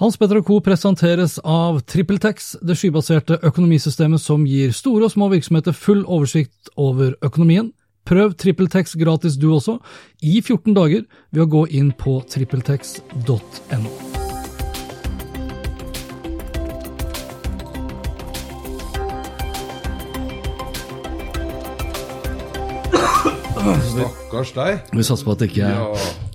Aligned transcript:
Hans 0.00 0.16
Petter 0.16 0.38
og 0.40 0.46
Co. 0.48 0.54
presenteres 0.64 1.34
av 1.44 1.82
TrippelTex, 1.84 2.54
det 2.64 2.72
skybaserte 2.80 3.36
økonomisystemet 3.44 4.22
som 4.22 4.46
gir 4.48 4.72
store 4.72 5.10
og 5.10 5.12
små 5.12 5.26
virksomheter 5.28 5.76
full 5.76 6.06
oversikt 6.08 6.70
over 6.80 7.18
økonomien. 7.20 7.74
Prøv 8.08 8.32
TrippelTex 8.40 8.96
gratis 8.96 9.36
du 9.36 9.50
også, 9.52 9.76
i 10.24 10.40
14 10.40 10.72
dager, 10.72 11.04
ved 11.36 11.44
å 11.44 11.48
gå 11.52 11.66
inn 11.76 11.92
på 11.92 12.16
trippeltex.no. 12.32 13.92
Stakkars 23.92 24.56
deg. 24.56 24.82
Vi 24.96 25.04
satser 25.04 25.28
på 25.28 25.36
at 25.36 25.44
det 25.44 25.52
ikke 25.52 25.68
er 25.68 25.76
Ja. 25.76 26.29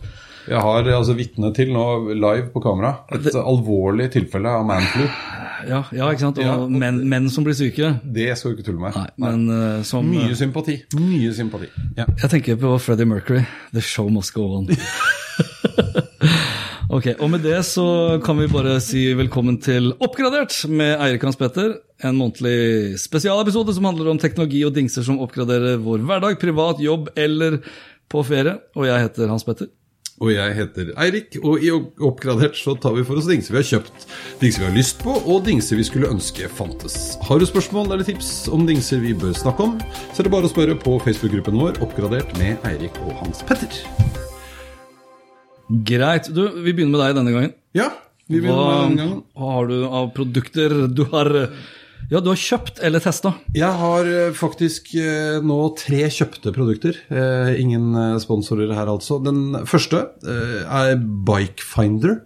Jeg 0.45 0.61
har 0.61 0.87
altså 0.93 1.15
vitne 1.17 1.49
til 1.57 1.71
nå 1.73 1.85
live 2.13 2.51
på 2.53 2.61
kamera 2.61 2.91
et 3.13 3.33
alvorlig 3.39 4.11
tilfelle 4.13 4.51
av 4.51 4.65
manflu. 4.67 5.05
Ja, 5.65 5.81
ja 5.95 6.09
ikke 6.13 6.25
sant? 6.27 6.39
Og 6.41 6.45
Ja, 6.45 6.55
menn, 6.69 7.01
menn 7.09 7.29
som 7.33 7.45
blir 7.45 7.55
syke. 7.57 7.95
Det 8.03 8.27
skal 8.37 8.53
du 8.53 8.59
ikke 8.59 8.67
tulle 8.69 8.83
med. 8.83 8.97
Nei, 8.97 9.07
men 9.23 9.45
eh, 9.55 9.79
som 9.87 10.05
Mye 10.05 10.29
eh, 10.29 10.37
sympati. 10.37 10.77
Mye 10.99 11.31
sympati. 11.35 11.69
Ja. 11.97 12.05
Jeg 12.21 12.31
tenker 12.35 12.59
på 12.61 12.75
Freddie 12.83 13.09
Mercury. 13.09 13.45
The 13.73 13.81
show 13.81 14.09
must 14.13 14.35
go 14.35 14.45
on. 14.59 14.69
ok, 16.95 17.15
og 17.15 17.31
med 17.33 17.45
det 17.45 17.63
så 17.67 17.87
kan 18.25 18.37
vi 18.39 18.51
bare 18.51 18.77
si 18.83 19.07
velkommen 19.17 19.57
til 19.63 19.93
Oppgradert 19.97 20.59
med 20.69 20.99
Eirik 20.99 21.25
Hans 21.25 21.39
Petter. 21.39 21.73
En 22.05 22.19
månedlig 22.19 22.99
spesialepisode 23.01 23.73
som 23.73 23.89
handler 23.89 24.11
om 24.11 24.21
teknologi 24.21 24.61
og 24.67 24.75
dingser 24.75 25.07
som 25.07 25.21
oppgraderer 25.23 25.81
vår 25.81 26.05
hverdag, 26.05 26.37
privat, 26.41 26.83
jobb 26.83 27.09
eller 27.17 27.61
på 28.11 28.21
ferie. 28.27 28.59
Og 28.77 28.85
jeg 28.91 29.07
heter 29.07 29.31
Hans 29.31 29.47
Petter. 29.47 29.71
Og 30.23 30.29
jeg 30.31 30.53
heter 30.55 30.93
Eirik, 31.03 31.33
og 31.43 31.59
i 31.59 31.67
Oppgradert 31.75 32.55
så 32.55 32.71
tar 32.79 32.93
vi 32.95 33.03
for 33.03 33.19
oss 33.19 33.25
dingser 33.27 33.51
vi 33.51 33.59
har 33.59 33.67
kjøpt, 33.67 34.05
dingser 34.39 34.61
vi 34.63 34.67
har 34.69 34.77
lyst 34.77 35.01
på, 35.03 35.11
og 35.11 35.41
dingser 35.43 35.75
vi 35.75 35.83
skulle 35.83 36.07
ønske 36.07 36.47
fantes. 36.55 36.95
Har 37.27 37.41
du 37.41 37.45
spørsmål 37.49 37.91
eller 37.91 38.07
tips 38.07 38.29
om 38.55 38.63
dingser 38.69 39.03
vi 39.03 39.11
bør 39.19 39.35
snakke 39.35 39.65
om, 39.67 39.73
så 40.13 40.21
er 40.23 40.29
det 40.29 40.31
bare 40.37 40.47
å 40.47 40.53
spørre 40.53 40.77
på 40.79 40.95
Facebook-gruppen 41.03 41.59
vår 41.59 41.81
Oppgradert 41.83 42.31
med 42.39 42.63
Eirik 42.69 42.95
og 43.03 43.11
Hans 43.19 43.43
Petter. 43.49 43.75
Greit. 45.91 46.29
Du, 46.31 46.45
vi 46.63 46.71
begynner 46.71 46.95
med 46.95 47.01
deg 47.03 47.17
denne 47.19 47.35
gangen. 47.35 47.55
Ja, 47.75 47.89
vi 48.29 48.39
begynner 48.39 48.55
Hva, 48.55 48.67
med 48.71 48.85
denne 48.85 49.01
gangen. 49.01 49.23
hva 49.35 49.51
har 49.57 49.67
du 49.71 49.77
av 49.89 50.11
produkter 50.15 50.77
du 50.95 51.03
har 51.11 51.31
Ja, 52.05 52.19
du 52.21 52.29
har 52.29 52.37
kjøpt 52.37 52.77
eller 52.85 53.01
testa? 53.01 53.31
Jeg 53.57 53.71
har 53.79 54.05
eh, 54.05 54.35
faktisk 54.37 54.91
eh, 54.99 55.39
nå 55.41 55.57
tre 55.79 56.03
kjøpte 56.13 56.53
produkter. 56.53 56.99
Eh, 57.09 57.55
ingen 57.63 57.97
sponsorer 58.21 58.69
her, 58.77 58.91
altså. 58.91 59.17
Den 59.25 59.65
første 59.65 60.03
er 60.21 60.93
Bikefinder, 61.01 62.19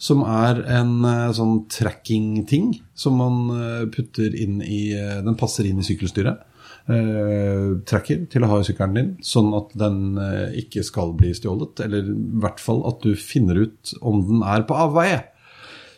som 0.00 0.22
er 0.24 0.62
en 0.78 1.04
sånn 1.36 1.58
tracking-ting 1.72 2.74
som 2.96 3.20
man 3.20 3.88
putter 3.92 4.34
inn 4.36 4.58
i 4.60 4.90
Den 5.24 5.36
passer 5.40 5.68
inn 5.68 5.80
i 5.80 5.86
sykkelstyret. 5.86 6.42
Tracker 7.88 8.26
til 8.30 8.44
å 8.44 8.50
ha 8.50 8.58
i 8.60 8.66
sykkelen 8.68 8.98
din, 8.98 9.14
sånn 9.24 9.48
at 9.56 9.72
den 9.80 10.20
ikke 10.60 10.84
skal 10.84 11.16
bli 11.16 11.32
stjålet. 11.36 11.80
Eller 11.86 12.12
i 12.12 12.18
hvert 12.44 12.60
fall 12.60 12.84
at 12.88 13.00
du 13.04 13.16
finner 13.16 13.64
ut 13.64 13.96
om 14.02 14.20
den 14.28 14.44
er 14.44 14.68
på 14.68 14.76
avveie. 14.84 15.24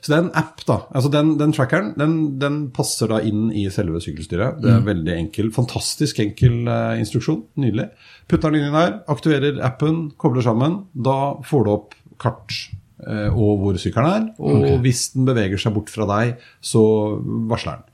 Så 0.09 0.15
det 0.15 0.19
er 0.23 0.25
en 0.25 0.37
app, 0.41 0.63
da. 0.65 0.77
Altså 0.97 1.11
den, 1.13 1.35
den 1.37 1.51
trackeren 1.53 1.91
den, 2.01 2.13
den 2.41 2.55
passer 2.73 3.11
da 3.13 3.19
inn 3.21 3.51
i 3.53 3.67
selve 3.69 4.01
sykkelstyret. 4.01 4.63
Det 4.63 4.71
er 4.73 4.87
veldig 4.87 5.13
enkel. 5.13 5.51
Fantastisk 5.53 6.23
enkel 6.25 6.63
uh, 6.65 6.97
instruksjon. 6.97 7.43
Nydelig. 7.61 7.91
Putter 8.25 8.55
den 8.55 8.65
inn 8.71 8.73
der, 8.73 9.03
aktiverer 9.13 9.61
appen, 9.69 10.07
kobler 10.17 10.47
sammen. 10.47 10.79
Da 10.97 11.19
får 11.45 11.67
du 11.67 11.71
opp 11.75 11.93
kart 12.25 12.57
eh, 13.05 13.29
og 13.29 13.61
hvor 13.61 13.77
sykkelen 13.81 14.09
er. 14.09 14.25
Og 14.41 14.81
hvis 14.87 15.11
den 15.13 15.29
beveger 15.29 15.61
seg 15.61 15.77
bort 15.77 15.93
fra 15.93 16.09
deg, 16.09 16.41
så 16.65 16.81
varsler 17.53 17.83
den. 17.83 17.88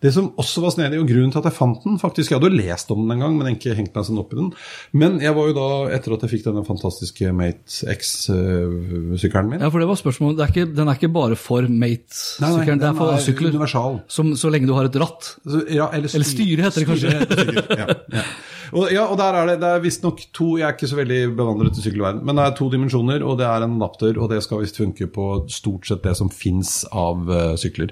Det 0.00 0.12
som 0.14 0.30
også 0.40 0.62
var 0.64 0.72
snedig, 0.72 1.00
og 1.02 1.08
grunnen 1.10 1.32
til 1.32 1.42
at 1.42 1.48
jeg 1.50 1.56
fant 1.58 1.82
den 1.84 1.98
faktisk, 2.00 2.30
Jeg 2.30 2.38
hadde 2.38 2.48
jo 2.48 2.60
lest 2.60 2.92
om 2.94 3.02
den 3.02 3.14
en 3.16 3.24
gang, 3.24 3.34
men 3.36 3.54
ikke 3.54 3.74
hengt 3.76 3.94
meg 3.96 4.06
sånn 4.08 4.20
opp 4.22 4.32
i 4.32 4.38
den. 4.38 4.50
Men 4.96 5.18
jeg 5.20 5.36
var 5.36 5.50
jo 5.50 5.56
da, 5.58 5.68
etter 5.96 6.14
at 6.16 6.24
jeg 6.24 6.32
fikk 6.34 6.46
denne 6.46 6.64
fantastiske 6.64 7.32
Mate 7.36 7.90
X-sykkelen 7.96 9.50
min 9.50 9.60
Ja, 9.60 9.68
for 9.68 9.82
det 9.82 9.90
var 9.90 10.00
spørsmålet. 10.00 10.38
Det 10.38 10.46
er 10.46 10.54
ikke, 10.54 10.68
den 10.78 10.88
er 10.88 11.00
ikke 11.00 11.12
bare 11.12 11.36
for 11.40 11.68
Mate-sykkelen, 11.68 12.80
det 12.80 12.88
er 12.88 12.96
for 12.96 13.26
sykler. 13.26 13.52
universal. 13.52 14.00
Som, 14.08 14.32
så 14.40 14.52
lenge 14.52 14.70
du 14.70 14.76
har 14.78 14.88
et 14.88 15.00
ratt. 15.00 15.34
Ja, 15.68 15.90
eller, 15.92 16.08
Eller 16.08 16.28
styre 16.28 16.68
heter 16.68 16.84
det 16.84 16.88
kanskje. 16.88 17.12
Styre 17.28 17.66
ja, 17.82 18.00
ja. 18.20 18.24
Og, 18.70 18.86
ja, 18.92 19.04
og 19.10 19.16
der 19.18 19.34
er 19.34 19.48
det, 19.50 19.56
det 19.62 19.70
er 19.70 19.82
visstnok 19.82 20.22
to 20.36 20.52
Jeg 20.60 20.68
er 20.68 20.76
ikke 20.76 20.90
så 20.90 20.98
veldig 21.00 21.20
bevandret 21.38 21.78
i 21.78 21.84
sykkelverden, 21.84 22.22
men 22.26 22.38
det 22.38 22.46
er 22.46 22.56
to 22.58 22.68
dimensjoner, 22.72 23.24
og 23.26 23.40
det 23.40 23.48
er 23.48 23.66
en 23.66 23.76
adapter, 23.80 24.18
og 24.20 24.30
det 24.32 24.42
skal 24.46 24.62
visst 24.62 24.78
funke 24.80 25.10
på 25.10 25.26
stort 25.50 25.90
sett 25.90 26.04
det 26.06 26.14
som 26.18 26.30
fins 26.32 26.84
av 26.90 27.26
uh, 27.30 27.56
sykler. 27.60 27.90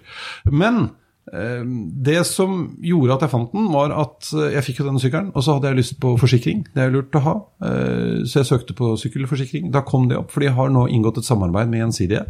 Men 0.51 0.85
eh, 0.87 0.98
det 1.33 2.21
som 2.29 2.61
gjorde 2.85 3.17
at 3.17 3.25
jeg 3.25 3.33
fant 3.33 3.53
den, 3.55 3.69
var 3.73 3.93
at 3.95 4.31
eh, 4.33 4.55
jeg 4.55 4.65
fikk 4.69 4.81
jo 4.81 4.87
denne 4.87 5.03
sykkelen, 5.03 5.31
og 5.35 5.45
så 5.45 5.57
hadde 5.57 5.71
jeg 5.71 5.79
lyst 5.81 5.97
på 6.03 6.15
forsikring. 6.21 6.63
Det 6.75 6.85
er 6.85 6.95
lurt 6.95 7.19
å 7.19 7.25
ha. 7.25 7.35
Eh, 7.69 8.25
så 8.29 8.41
jeg 8.41 8.49
søkte 8.51 8.77
på 8.79 8.95
sykkelforsikring. 9.03 9.69
Da 9.75 9.85
kom 9.87 10.09
det 10.11 10.19
opp, 10.21 10.33
for 10.35 10.45
de 10.45 10.53
har 10.55 10.73
nå 10.73 10.87
inngått 10.95 11.21
et 11.21 11.29
samarbeid 11.29 11.71
med 11.73 11.83
Gjensidige. 11.83 12.25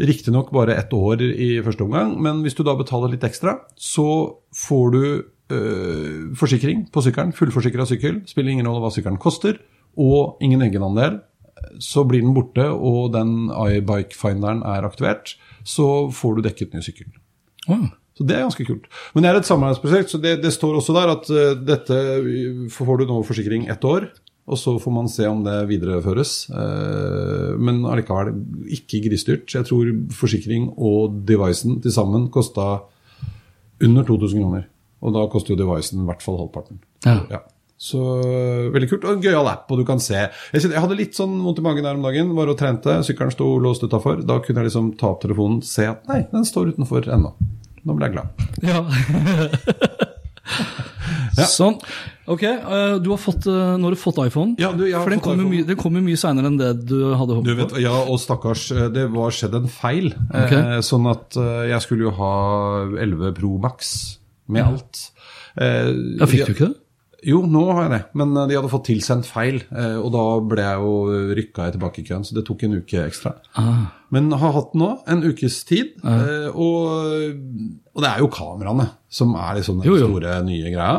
Riktignok 0.00 0.50
bare 0.54 0.78
ett 0.80 0.92
år 0.96 1.22
i 1.22 1.50
første 1.64 1.86
omgang, 1.86 2.16
men 2.22 2.42
hvis 2.42 2.56
du 2.58 2.64
da 2.66 2.74
betaler 2.78 3.12
litt 3.12 3.26
ekstra, 3.26 3.58
så 3.78 4.08
får 4.64 4.94
du 4.96 5.04
øh, 5.04 6.34
forsikring 6.38 6.88
på 6.94 7.04
sykkelen. 7.06 7.34
Fullforsikra 7.36 7.86
sykkel. 7.88 8.24
Spiller 8.30 8.56
ingen 8.56 8.70
rolle 8.70 8.82
hva 8.84 8.92
sykkelen 8.94 9.20
koster. 9.22 9.60
Og 9.94 10.42
ingen 10.42 10.64
egenandel. 10.66 11.20
Så 11.80 12.02
blir 12.08 12.20
den 12.24 12.34
borte, 12.36 12.66
og 12.66 13.12
den 13.14 13.46
iBike-finderen 13.48 14.64
er 14.66 14.86
aktivert. 14.86 15.36
Så 15.62 16.10
får 16.12 16.40
du 16.40 16.48
dekket 16.48 16.74
ny 16.74 16.82
sykkel. 16.84 17.12
Wow. 17.68 17.92
Så 18.14 18.26
det 18.26 18.36
er 18.36 18.44
ganske 18.44 18.66
kult. 18.66 18.84
Men 19.14 19.24
det 19.24 19.30
er 19.30 19.40
et 19.40 19.48
samarbeidsprosjekt, 19.48 20.12
så 20.12 20.20
det, 20.22 20.36
det 20.44 20.52
står 20.54 20.76
også 20.78 20.94
der 20.94 21.14
at 21.16 21.30
uh, 21.34 21.54
dette 21.58 21.96
får 22.74 23.00
du 23.00 23.08
nå 23.10 23.22
forsikring 23.26 23.66
ett 23.72 23.86
år. 23.88 24.06
Og 24.44 24.60
så 24.60 24.74
får 24.76 24.92
man 24.92 25.08
se 25.08 25.24
om 25.26 25.40
det 25.44 25.56
videreføres. 25.70 26.34
Uh, 26.52 27.56
men 27.58 27.82
allikevel 27.88 28.34
ikke 28.76 29.02
grisedyrt. 29.06 29.48
Jeg 29.56 29.66
tror 29.70 29.90
forsikring 30.14 30.68
og 30.76 31.24
devicen 31.26 31.80
til 31.82 31.94
sammen 31.94 32.28
kosta 32.34 32.84
under 33.82 34.06
2000 34.06 34.44
kroner. 34.44 34.68
Og 35.04 35.16
da 35.16 35.24
koster 35.32 35.54
jo 35.54 35.60
devicen 35.64 36.04
i 36.04 36.06
hvert 36.08 36.22
fall 36.24 36.38
halvparten. 36.38 36.78
Ja. 37.08 37.42
Så 37.80 37.98
uh, 37.98 38.70
veldig 38.74 38.92
kult. 38.92 39.08
Og 39.08 39.16
en 39.16 39.24
gøyal 39.24 39.48
app, 39.50 39.66
og 39.72 39.80
du 39.80 39.88
kan 39.88 39.98
se. 40.00 40.20
Jeg, 40.52 40.62
jeg 40.68 40.84
hadde 40.84 41.00
litt 41.00 41.18
sånn 41.18 41.34
vondt 41.42 41.58
i 41.58 41.66
magen 41.66 41.88
der 41.88 41.98
om 41.98 42.06
dagen, 42.06 42.30
var 42.38 42.52
og 42.52 42.60
trente. 42.60 43.00
Sykkelen 43.08 43.34
sto 43.34 43.56
låst 43.64 43.82
utafor. 43.82 44.22
Da 44.22 44.38
kunne 44.44 44.62
jeg 44.62 44.70
liksom 44.70 44.94
ta 45.00 45.10
opp 45.16 45.24
telefonen, 45.24 45.64
se 45.66 45.88
at 45.90 46.06
nei, 46.10 46.22
den 46.30 46.46
står 46.46 46.76
utenfor 46.76 47.10
ennå. 47.10 47.34
Nå 47.84 47.96
ble 47.98 48.08
jeg 48.08 48.16
glad. 48.16 48.28
Ja. 51.34 51.46
Sånn. 51.50 51.74
Ok, 52.30 52.44
eh, 52.46 52.92
du 53.02 53.08
har 53.10 53.18
fått, 53.18 53.46
eh, 53.50 53.72
nå 53.74 53.88
har 53.88 53.94
du 53.96 53.98
fått 53.98 54.20
iPhone. 54.22 54.54
Ja, 54.60 54.68
du, 54.76 54.84
For 54.92 55.10
den 55.10 55.22
kom, 55.24 55.40
mye, 55.50 55.64
den 55.66 55.76
kom 55.80 55.96
jo 55.98 56.02
mye 56.04 56.18
seinere 56.20 56.46
enn 56.46 56.58
det 56.60 56.68
du 56.86 57.00
hadde 57.18 57.34
Du 57.34 57.50
håpet 57.50 57.58
vet, 57.58 57.72
på. 57.74 57.80
ja, 57.82 57.94
og 58.06 58.20
stakkars, 58.22 58.68
eh, 58.70 58.86
det 58.94 59.08
var 59.12 59.34
skjedd 59.34 59.56
en 59.58 59.66
feil. 59.66 60.12
Okay. 60.30 60.60
Eh, 60.76 60.78
sånn 60.86 61.08
at 61.10 61.34
jeg 61.34 61.80
skulle 61.82 62.06
jo 62.06 62.14
ha 62.20 62.30
11 63.02 63.34
Pro 63.40 63.56
Max 63.58 63.90
med 64.46 64.62
alt. 64.68 65.02
Eh, 65.58 65.90
Ja, 66.20 66.30
fikk 66.30 66.46
du 66.46 66.54
ikke 66.54 66.68
det? 66.70 66.76
Jo, 67.24 67.40
nå 67.48 67.64
har 67.72 67.86
jeg 67.88 67.92
det, 67.96 68.02
men 68.20 68.34
de 68.36 68.54
hadde 68.54 68.68
fått 68.68 68.84
tilsendt 68.92 69.24
feil. 69.26 69.62
Og 69.72 70.10
da 70.12 70.24
ble 70.44 70.60
jeg 70.60 70.76
jo 70.84 71.34
rykka 71.38 71.70
tilbake 71.72 72.02
i 72.02 72.04
køen, 72.04 72.22
så 72.22 72.36
det 72.36 72.44
tok 72.46 72.62
en 72.66 72.74
uke 72.82 73.00
ekstra. 73.08 73.32
Ah. 73.56 73.86
Men 74.14 74.30
har 74.38 74.52
hatt 74.56 74.74
nå 74.78 74.92
en 75.10 75.24
ukes 75.26 75.60
tid. 75.68 75.94
eh, 76.04 76.48
Og, 76.54 77.34
og 77.94 78.02
det 78.02 78.10
er 78.10 78.22
jo 78.24 78.28
kameraene 78.34 78.88
som 79.14 79.30
er 79.38 79.60
liksom 79.60 79.76
den 79.78 79.86
Jo, 79.86 79.94
jo. 80.00 80.06
store, 80.10 80.32
nye 80.42 80.70
greia. 80.74 80.96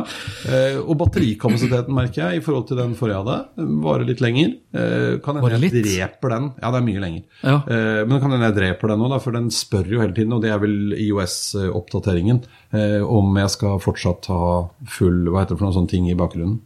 Eh, 0.48 0.78
Og 0.80 0.94
batterikapasiteten, 1.02 1.92
merker 1.92 2.22
jeg, 2.30 2.38
i 2.40 2.44
forhold 2.44 2.64
til 2.70 2.78
den 2.80 2.94
forrige 2.96 3.18
jeg 3.18 3.26
hadde, 3.26 3.66
varer 3.84 4.06
litt 4.08 4.22
lenger. 4.24 4.54
Eh, 4.72 5.18
Kan 5.24 5.36
hende 5.36 5.58
jeg 5.68 5.82
dreper 5.84 6.32
den. 6.32 6.46
Ja, 6.62 6.70
det 6.72 6.80
er 6.80 6.86
mye 6.86 7.02
lenger. 7.02 7.22
Ja. 7.44 7.56
Eh, 7.68 8.04
Men 8.08 8.20
kan 8.22 8.32
hende 8.32 8.48
jeg 8.48 8.56
dreper 8.56 8.88
den 8.94 9.04
nå, 9.04 9.18
for 9.20 9.36
den 9.36 9.50
spør 9.52 9.84
jo 9.92 10.00
hele 10.00 10.16
tiden, 10.16 10.32
og 10.32 10.40
det 10.46 10.50
er 10.54 10.62
vel 10.62 10.94
IOS-oppdateringen, 10.96 12.40
eh, 12.72 13.02
om 13.04 13.36
jeg 13.36 13.50
skal 13.52 13.78
fortsatt 13.84 14.26
ha 14.32 14.40
full 14.88 15.26
Hva 15.30 15.42
heter 15.44 15.54
det 15.54 15.60
for 15.60 15.66
noen 15.68 15.76
sånne 15.76 15.92
ting 15.92 16.08
i 16.10 16.16
bakgrunnen? 16.18 16.56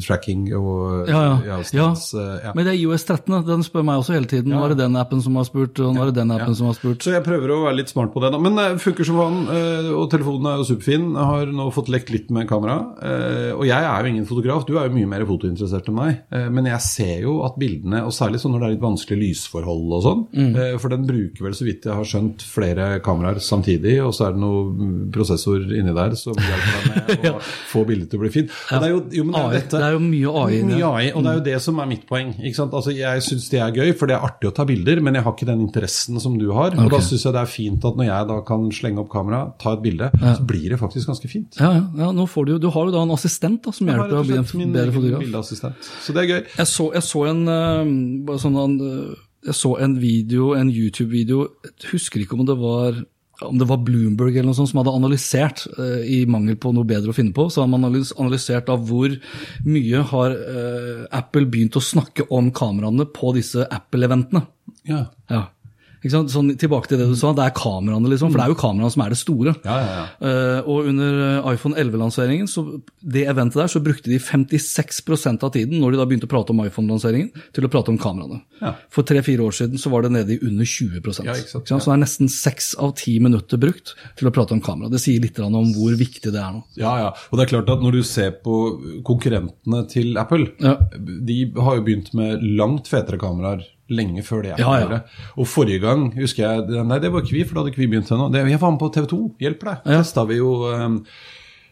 Tracking 0.00 0.48
og 0.56 1.08
Ja, 1.08 1.20
ja. 1.20 1.36
ja, 1.44 1.56
ja. 1.58 1.62
stans, 1.64 2.08
ja. 2.16 2.52
Men 2.56 2.64
det 2.66 2.72
er 2.74 2.80
IOS 2.80 3.04
13, 3.08 3.44
den 3.46 3.62
spør 3.66 3.84
meg 3.86 4.00
også 4.00 4.16
hele 4.16 4.26
tiden. 4.30 4.54
Var 4.56 4.72
det 4.74 4.78
den 4.80 4.96
appen 4.96 5.20
som 5.24 5.36
har 5.36 5.44
spurt, 5.48 5.76
nå 5.94 6.02
er 6.02 6.10
det 6.10 6.14
den 6.20 6.30
appen 6.34 6.54
som 6.56 6.66
har 6.66 6.74
spurt. 6.74 6.98
Så 7.04 7.12
jeg 7.12 7.22
prøver 7.24 7.50
å 7.54 7.62
være 7.66 7.76
litt 7.76 7.88
smart 7.92 8.12
på 8.14 8.20
det, 8.22 8.32
da. 8.32 8.38
Men 8.38 8.56
det 8.56 8.80
funker 8.82 9.04
som 9.04 9.16
faen, 9.16 9.38
eh, 9.52 9.90
og 9.94 10.10
telefonen 10.10 10.46
er 10.52 10.56
jo 10.62 10.66
superfin. 10.74 11.06
Jeg 11.14 11.26
har 11.30 11.46
nå 11.46 11.68
fått 11.72 11.88
lekt 11.92 12.10
litt 12.10 12.30
med 12.30 12.48
kamera. 12.48 12.78
eh, 13.02 13.52
Og 13.56 13.64
jeg 13.66 13.82
er 13.82 14.02
jo 14.02 14.08
ingen 14.12 14.26
fotograf, 14.26 14.66
du 14.66 14.78
er 14.78 14.88
jo 14.88 14.94
mye 14.96 15.06
mer 15.08 15.24
fotointeressert 15.26 15.88
enn 15.88 15.94
meg. 15.94 16.20
eh, 16.32 16.48
Men 16.48 16.64
jeg 16.66 16.80
ser 16.80 17.20
jo 17.22 17.42
at 17.44 17.56
bildene, 17.58 18.02
og 18.04 18.12
særlig 18.12 18.40
sånn 18.40 18.52
når 18.52 18.60
det 18.60 18.66
er 18.66 18.74
litt 18.76 18.86
vanskelig 18.86 19.18
lysforhold 19.22 19.92
og 19.92 20.02
sånn, 20.02 20.26
Mm. 20.36 20.56
eh, 20.56 20.78
for 20.78 20.88
den 20.88 21.06
bruker 21.06 21.42
vel, 21.44 21.52
så 21.52 21.64
vidt 21.64 21.82
jeg 21.84 21.94
har 21.94 22.04
skjønt, 22.04 22.42
flere 22.42 23.00
kameraer 23.00 23.38
samtidig, 23.40 23.98
og 24.04 24.12
så 24.14 24.26
er 24.28 24.32
det 24.32 24.40
noe 24.40 24.64
mm, 24.72 25.10
prosessor 25.12 25.60
inni 25.60 25.94
der 25.94 26.14
som 26.16 26.34
hjelper 26.34 27.06
deg 27.06 27.22
med 27.22 27.32
å 27.36 27.40
få 27.40 27.84
bildet 27.86 28.10
til 28.10 28.18
å 28.18 28.22
bli 28.22 28.30
fint. 28.30 28.48
Det 28.70 28.82
er 28.82 28.88
jo, 28.92 29.02
jo, 29.10 29.24
men 29.24 29.32
det 29.32 29.42
er 29.42 29.60
dette- 29.60 29.78
det 29.78 29.86
er 29.86 29.92
jo 29.92 29.98
mye 30.00 30.34
AI 30.46 30.62
mye. 30.62 30.82
AI, 30.86 31.10
og 31.12 31.22
det 31.24 31.30
er 31.30 31.38
jo 31.38 31.44
det 31.50 31.62
som 31.62 31.78
er 31.80 31.86
mitt 31.86 32.06
poeng. 32.08 32.34
Ikke 32.40 32.54
sant? 32.54 32.72
Altså, 32.72 32.94
jeg 32.96 33.20
syns 33.22 33.48
det 33.50 33.60
er 33.60 33.72
gøy, 33.72 33.92
for 33.96 34.06
det 34.06 34.16
er 34.16 34.26
artig 34.26 34.48
å 34.50 34.54
ta 34.54 34.64
bilder, 34.64 35.00
men 35.00 35.14
jeg 35.14 35.22
har 35.24 35.32
ikke 35.32 35.46
den 35.46 35.68
interessen 35.76 36.20
som 36.20 36.36
du 36.40 36.48
har. 36.56 36.74
Og 36.80 36.90
da 36.92 37.00
syns 37.04 37.26
jeg 37.26 37.34
det 37.36 37.42
er 37.42 37.50
fint 37.50 37.84
at 37.86 37.98
når 37.98 38.08
jeg 38.08 38.28
da 38.30 38.38
kan 38.48 38.66
slenge 38.74 39.02
opp 39.02 39.10
kamera, 39.12 39.42
ta 39.60 39.74
et 39.76 39.82
bilde, 39.84 40.10
så 40.22 40.46
blir 40.48 40.72
det 40.72 40.80
faktisk 40.80 41.12
ganske 41.12 41.30
fint. 41.30 41.58
Ja, 41.60 41.72
ja, 41.76 41.84
ja, 42.08 42.28
får 42.30 42.48
du, 42.48 42.54
du 42.62 42.70
har 42.72 42.88
jo 42.88 42.94
da 42.94 43.04
en 43.04 43.14
assistent 43.14 43.62
da, 43.66 43.74
som 43.76 43.90
hjelper 43.90 44.12
deg 44.12 44.22
å 44.22 44.26
bli 44.26 44.38
en 44.40 44.48
min 44.62 44.76
bedre 44.76 44.94
fotograf. 44.94 45.50
Så 46.04 46.16
det 46.16 46.24
er 46.24 46.30
gøy. 46.30 46.40
Jeg 46.56 46.70
så, 46.72 46.88
jeg 46.96 47.06
så 47.06 47.26
en 47.32 47.42
uh, 47.50 48.38
sånn 48.40 48.56
en, 48.60 48.78
eh, 48.86 49.24
Jeg 49.46 49.54
så 49.54 49.76
en 49.82 49.98
video, 50.00 50.54
en 50.58 50.72
YouTube-video, 50.72 51.44
jeg 51.66 51.92
husker 51.92 52.22
ikke 52.22 52.38
om 52.38 52.48
det 52.48 52.56
var 52.58 53.04
om 53.44 53.58
det 53.60 53.66
var 53.68 53.82
Bloomberg 53.84 54.32
eller 54.32 54.48
noe 54.48 54.56
sånt 54.56 54.70
som 54.70 54.78
hadde 54.80 54.94
analysert, 54.96 55.66
eh, 55.76 56.06
i 56.08 56.18
mangel 56.24 56.56
på 56.56 56.70
noe 56.72 56.88
bedre 56.88 57.12
å 57.12 57.16
finne 57.16 57.34
på, 57.36 57.44
så 57.52 57.60
har 57.60 57.68
man 57.68 57.84
analysert 57.84 58.70
av 58.72 58.86
hvor 58.88 59.12
mye 59.68 60.00
har 60.08 60.36
Apple 61.12 61.44
begynt 61.52 61.76
å 61.76 61.84
snakke 61.84 62.24
om 62.32 62.48
kameraene 62.56 63.04
på 63.12 63.34
disse 63.36 63.68
Apple-eventene. 63.68 64.46
Ja. 64.88 65.02
Ja. 65.28 65.42
Sånn, 66.04 66.52
tilbake 66.60 66.90
til 66.90 67.00
det 67.00 67.06
du 67.08 67.16
sa, 67.18 67.32
det 67.34 67.46
er 67.46 67.54
kameraene, 67.56 68.10
liksom, 68.12 68.30
for 68.30 68.38
det 68.38 68.44
er 68.44 68.52
jo 68.52 68.58
kameraene 68.60 68.92
som 68.92 69.02
er 69.02 69.12
det 69.12 69.18
store. 69.18 69.54
Ja, 69.64 69.76
ja, 69.80 69.94
ja. 69.96 70.04
Uh, 70.20 70.68
og 70.70 70.90
under 70.92 71.20
eh, 71.24 71.48
iPhone 71.54 71.78
11-lanseringen, 71.80 72.50
det 73.00 73.24
eventet 73.30 73.58
der, 73.62 73.70
så 73.72 73.82
brukte 73.82 74.12
de 74.12 74.20
56% 74.22 75.46
av 75.46 75.54
tiden, 75.56 75.80
når 75.82 75.94
de 75.94 76.00
da 76.00 76.06
begynte 76.08 76.28
å 76.28 76.32
prate 76.32 76.54
om 76.54 76.62
iPhone-lanseringen, 76.66 77.32
til 77.56 77.66
å 77.66 77.70
prate 77.72 77.92
om 77.92 77.98
kameraene. 78.00 78.42
For 78.92 79.06
tre-fire 79.08 79.44
år 79.44 79.56
siden 79.56 79.80
så 79.80 79.92
var 79.92 80.06
det 80.06 80.12
nede 80.14 80.36
i 80.36 80.40
under 80.46 80.68
20 80.68 81.00
Ja, 81.26 81.34
ikke 81.34 81.50
sant, 81.56 81.68
Så 81.68 81.90
det 81.90 81.96
er 81.96 82.02
nesten 82.04 82.30
seks 82.32 82.72
av 82.80 82.94
ti 83.00 83.16
minutter 83.22 83.60
brukt 83.60 83.94
til 84.18 84.30
å 84.30 84.34
prate 84.34 84.56
om 84.56 84.62
kamera. 84.64 84.92
Det 84.92 85.02
sier 85.02 85.22
litt 85.22 85.40
om 85.42 85.72
hvor 85.76 85.96
viktig 85.98 86.32
det 86.32 86.40
er 86.40 86.54
nå. 86.56 86.62
Ja, 86.80 86.94
ja. 87.02 87.10
Og 87.30 87.38
det 87.38 87.46
er 87.46 87.54
klart 87.56 87.72
at 87.72 87.84
når 87.84 87.98
du 87.98 88.02
ser 88.06 88.36
på 88.44 88.56
konkurrentene 89.06 89.82
til 89.90 90.16
Apple, 90.20 90.48
de 90.96 91.40
har 91.56 91.80
jo 91.80 91.86
begynt 91.86 92.12
med 92.16 92.44
langt 92.56 92.88
fetere 92.90 93.20
kameraer 93.20 93.64
lenge 93.88 94.22
før 94.26 94.42
det 94.42 94.54
Ja, 94.58 94.72
ja. 94.82 95.00
Og 95.36 95.46
forrige 95.46 95.80
gang, 95.84 96.08
husker 96.18 96.42
jeg 96.46 96.84
Nei, 96.86 96.98
det 97.02 97.12
var 97.12 97.22
ikke 97.22 97.36
vi, 97.36 97.44
for 97.46 97.54
da 97.54 97.60
hadde 97.62 97.72
ikke 97.74 97.84
vi 97.84 97.90
begynt 97.94 98.10
ennå. 98.10 98.28
Jeg 98.34 98.60
var 98.60 98.70
med 98.74 98.80
på 98.82 98.88
TV 98.94 99.06
2, 99.12 99.18
hjelp 99.40 99.60
deg. 99.68 99.82
Ja. 99.86 99.98
Testa 100.02 100.24
vi 100.28 100.38
jo 100.40 100.52
um, 100.70 101.00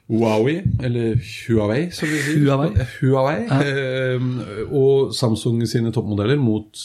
Huawei, 0.09 0.59
eller 0.85 1.17
Huawei, 1.49 1.89
som 1.97 2.09
vi 2.13 2.21
sier. 2.27 2.45
Huawei. 2.45 2.87
Huawei 3.01 4.19
um, 4.21 4.31
og 4.71 5.15
Samsung 5.17 5.63
sine 5.71 5.93
toppmodeller 5.95 6.37
mot 6.39 6.85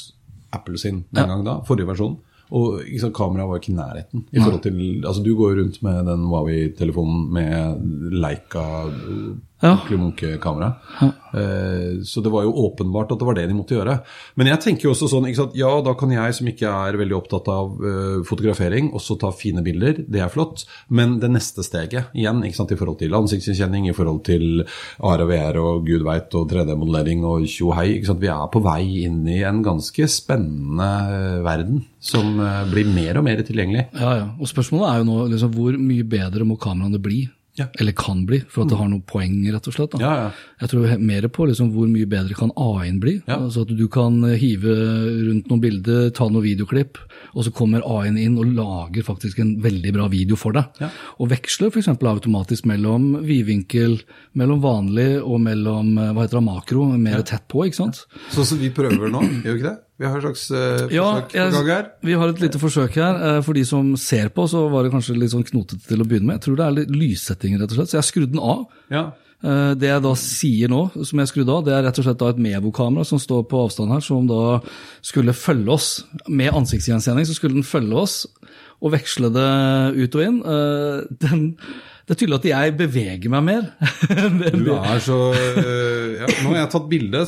Apple 0.55 0.79
sin 0.81 1.03
den 1.11 1.21
Ja. 1.23 1.27
gang 1.27 1.43
da, 1.45 1.59
forrige 1.67 1.87
versjon. 1.91 2.17
Og 2.49 2.79
liksom, 2.81 3.11
kameraet 3.13 3.49
var 3.51 3.59
ikke 3.59 3.73
i 3.73 3.75
nærheten. 3.77 4.23
i 4.33 4.39
til, 4.63 5.03
altså 5.05 5.21
Du 5.23 5.35
går 5.37 5.59
rundt 5.59 5.83
med 5.83 6.05
den 6.07 6.23
Huawei-telefonen 6.25 7.27
med 7.31 8.11
Leica 8.11 8.63
Ja. 9.59 9.73
Klimunke-kamera. 9.87 10.73
Eh, 11.33 12.01
så 12.03 12.21
det 12.21 12.31
var 12.31 12.45
jo 12.45 12.53
åpenbart 12.65 13.11
at 13.11 13.19
det 13.19 13.27
var 13.27 13.35
det 13.35 13.47
de 13.49 13.57
måtte 13.57 13.75
gjøre. 13.75 13.97
Men 14.39 14.49
jeg 14.53 14.61
tenker 14.63 14.87
jo 14.87 14.93
også 14.93 15.09
sånn, 15.11 15.27
sant, 15.35 15.57
ja, 15.59 15.71
da 15.83 15.93
kan 15.99 16.13
jeg 16.13 16.37
som 16.37 16.47
ikke 16.49 16.71
er 16.71 16.99
veldig 16.99 17.17
opptatt 17.17 17.49
av 17.51 17.73
eh, 17.83 18.21
fotografering, 18.27 18.91
også 18.95 19.17
ta 19.19 19.33
fine 19.35 19.63
bilder. 19.65 19.99
Det 20.07 20.23
er 20.23 20.31
flott. 20.31 20.63
Men 20.87 21.17
det 21.19 21.31
neste 21.33 21.65
steget, 21.67 22.13
igjen, 22.15 22.41
sant, 22.55 22.71
i 22.71 22.79
forhold 22.79 23.01
til 23.01 23.17
ansiktsgjenkjenning, 23.19 23.89
i 23.89 23.95
forhold 23.97 24.23
til 24.29 24.63
AR 25.03 25.25
og 25.25 25.33
VR 25.33 25.59
og 25.61 25.89
gud 25.89 26.07
veit, 26.07 26.31
og 26.39 26.47
3D-modellering 26.53 27.27
og 27.27 27.47
tjohei, 27.49 27.99
vi 27.99 28.31
er 28.31 28.47
på 28.51 28.63
vei 28.63 29.03
inn 29.05 29.21
i 29.29 29.41
en 29.47 29.59
ganske 29.63 30.07
spennende 30.11 30.87
eh, 31.15 31.41
verden 31.45 31.83
som 31.99 32.39
blir 32.71 32.87
mer 32.87 33.19
og 33.19 33.25
mer 33.27 33.41
tilgjengelig. 33.43 33.89
Ja, 33.99 34.13
ja. 34.21 34.27
Og 34.39 34.47
spørsmålet 34.47 34.87
er 34.87 35.01
jo 35.01 35.09
nå 35.09 35.17
liksom, 35.33 35.51
hvor 35.51 35.75
mye 35.75 36.07
bedre 36.07 36.47
må 36.47 36.55
kameraene 36.59 37.01
bli? 37.03 37.25
Ja. 37.59 37.67
Eller 37.79 37.95
kan 37.97 38.23
bli, 38.29 38.39
for 38.47 38.63
at 38.63 38.71
det 38.71 38.79
har 38.79 38.89
noen 38.91 39.03
poeng, 39.07 39.35
rett 39.51 39.67
og 39.67 39.75
slett. 39.75 39.97
Ja, 40.01 40.13
ja. 40.23 40.29
Jeg 40.63 40.71
tror 40.71 40.93
mer 41.03 41.27
på 41.33 41.47
liksom, 41.49 41.71
hvor 41.75 41.89
mye 41.91 42.07
bedre 42.09 42.37
kan 42.37 42.53
AI-en 42.55 43.01
bli. 43.03 43.15
Altså 43.27 43.65
at 43.67 43.73
du 43.75 43.85
kan 43.91 44.21
hive 44.39 44.75
rundt 45.27 45.49
noen 45.51 45.63
bilder, 45.63 46.09
ta 46.15 46.29
noen 46.29 46.45
videoklipp, 46.45 46.99
og 47.33 47.45
så 47.45 47.53
kommer 47.55 47.83
AI-en 47.85 48.19
inn 48.21 48.39
og 48.39 48.53
lager 48.55 49.05
faktisk 49.07 49.41
en 49.43 49.57
veldig 49.63 49.93
bra 49.95 50.07
video 50.11 50.39
for 50.39 50.55
deg. 50.55 50.79
Og 51.19 51.31
veksler 51.33 51.73
f.eks. 51.73 51.91
automatisk 51.91 52.67
mellom 52.69 53.11
vidvinkel, 53.27 53.99
mellom 54.39 54.63
vanlig 54.63 55.11
og 55.19 55.39
mellom 55.43 55.93
eh, 55.97 56.13
hva 56.15 56.25
heter 56.25 56.39
det, 56.39 56.45
makro, 56.47 56.87
mer 56.95 57.23
tett 57.27 57.45
på, 57.51 57.65
ikke 57.67 57.81
sant? 57.83 58.05
Sånn 58.33 58.47
som 58.53 58.61
vi 58.61 58.71
prøver 58.73 59.11
nå, 59.11 59.23
gjør 59.43 59.53
vi 59.53 59.59
ikke 59.59 59.71
det? 59.71 59.77
Vi 59.99 60.07
har 60.07 60.15
et 60.17 60.23
slags 60.23 60.45
eh, 60.55 60.87
Ja, 60.95 61.07
forsøk 61.19 61.33
på 61.33 61.51
gang 61.51 61.67
her. 61.67 61.87
vi 62.07 62.13
har 62.15 62.29
et 62.31 62.39
lite 62.39 62.59
forsøk 62.61 62.93
her. 62.95 63.15
Eh, 63.37 63.41
For 63.43 63.53
de 63.57 63.65
som 63.67 63.95
ser 63.99 64.29
på, 64.31 64.45
så 64.47 64.61
var 64.71 64.83
det 64.87 64.93
kanskje 64.93 65.17
litt 65.19 65.33
sånn 65.33 65.43
knotete 65.47 65.83
til 65.89 65.99
å 65.99 66.07
begynne 66.07 66.29
med. 66.29 66.39
Jeg 66.39 66.45
tror 66.47 66.55
det 66.61 66.65
er 66.69 66.77
litt 66.77 66.93
lyssetting, 66.95 67.57
rett 67.59 67.73
og 67.73 67.81
slett. 67.81 67.91
Så 67.91 67.99
jeg 67.99 68.07
skrudde 68.07 68.31
den 68.37 68.39
av. 68.39 68.61
Ja. 68.89 69.03
Eh, 69.43 69.73
Det 69.75 69.87
jeg 69.91 70.01
da 70.03 70.13
sier 70.15 70.71
nå, 70.71 70.81
som 71.03 71.19
jeg 71.19 71.27
skrudde 71.33 71.51
av, 71.57 71.65
det 71.67 71.73
er 71.75 71.83
rett 71.83 71.99
og 71.99 72.05
slett 72.07 72.17
da 72.23 72.29
et 72.31 72.39
Mevo-kamera 72.39 73.05
som 73.05 73.19
står 73.19 73.43
på 73.51 73.59
avstand 73.67 73.91
her, 73.91 73.99
som 74.03 74.25
da 74.27 74.61
skulle 75.01 75.35
følge 75.35 75.69
oss. 75.75 75.89
Med 76.27 76.53
ansiktsgjenkjenning 76.55 77.27
så 77.27 77.35
skulle 77.35 77.59
den 77.59 77.67
følge 77.67 77.95
oss 77.99 78.21
og 78.81 78.93
veksle 78.95 79.27
det 79.35 79.49
ut 79.99 80.15
og 80.15 80.23
inn. 80.23 80.39
Den, 81.19 81.57
det 82.09 82.15
er 82.15 82.19
tydelig 82.23 82.37
at 82.39 82.45
jeg 82.49 82.71
beveger 82.79 83.29
meg 83.29 83.43
mer. 83.45 83.65
Du 84.65 84.71
er 84.73 85.01
så 85.05 85.17
øh, 85.37 86.15
ja, 86.17 86.25
Nå 86.41 86.49
har 86.55 86.57
jeg 86.63 86.71
tatt 86.73 86.87
bilde. 86.89 87.21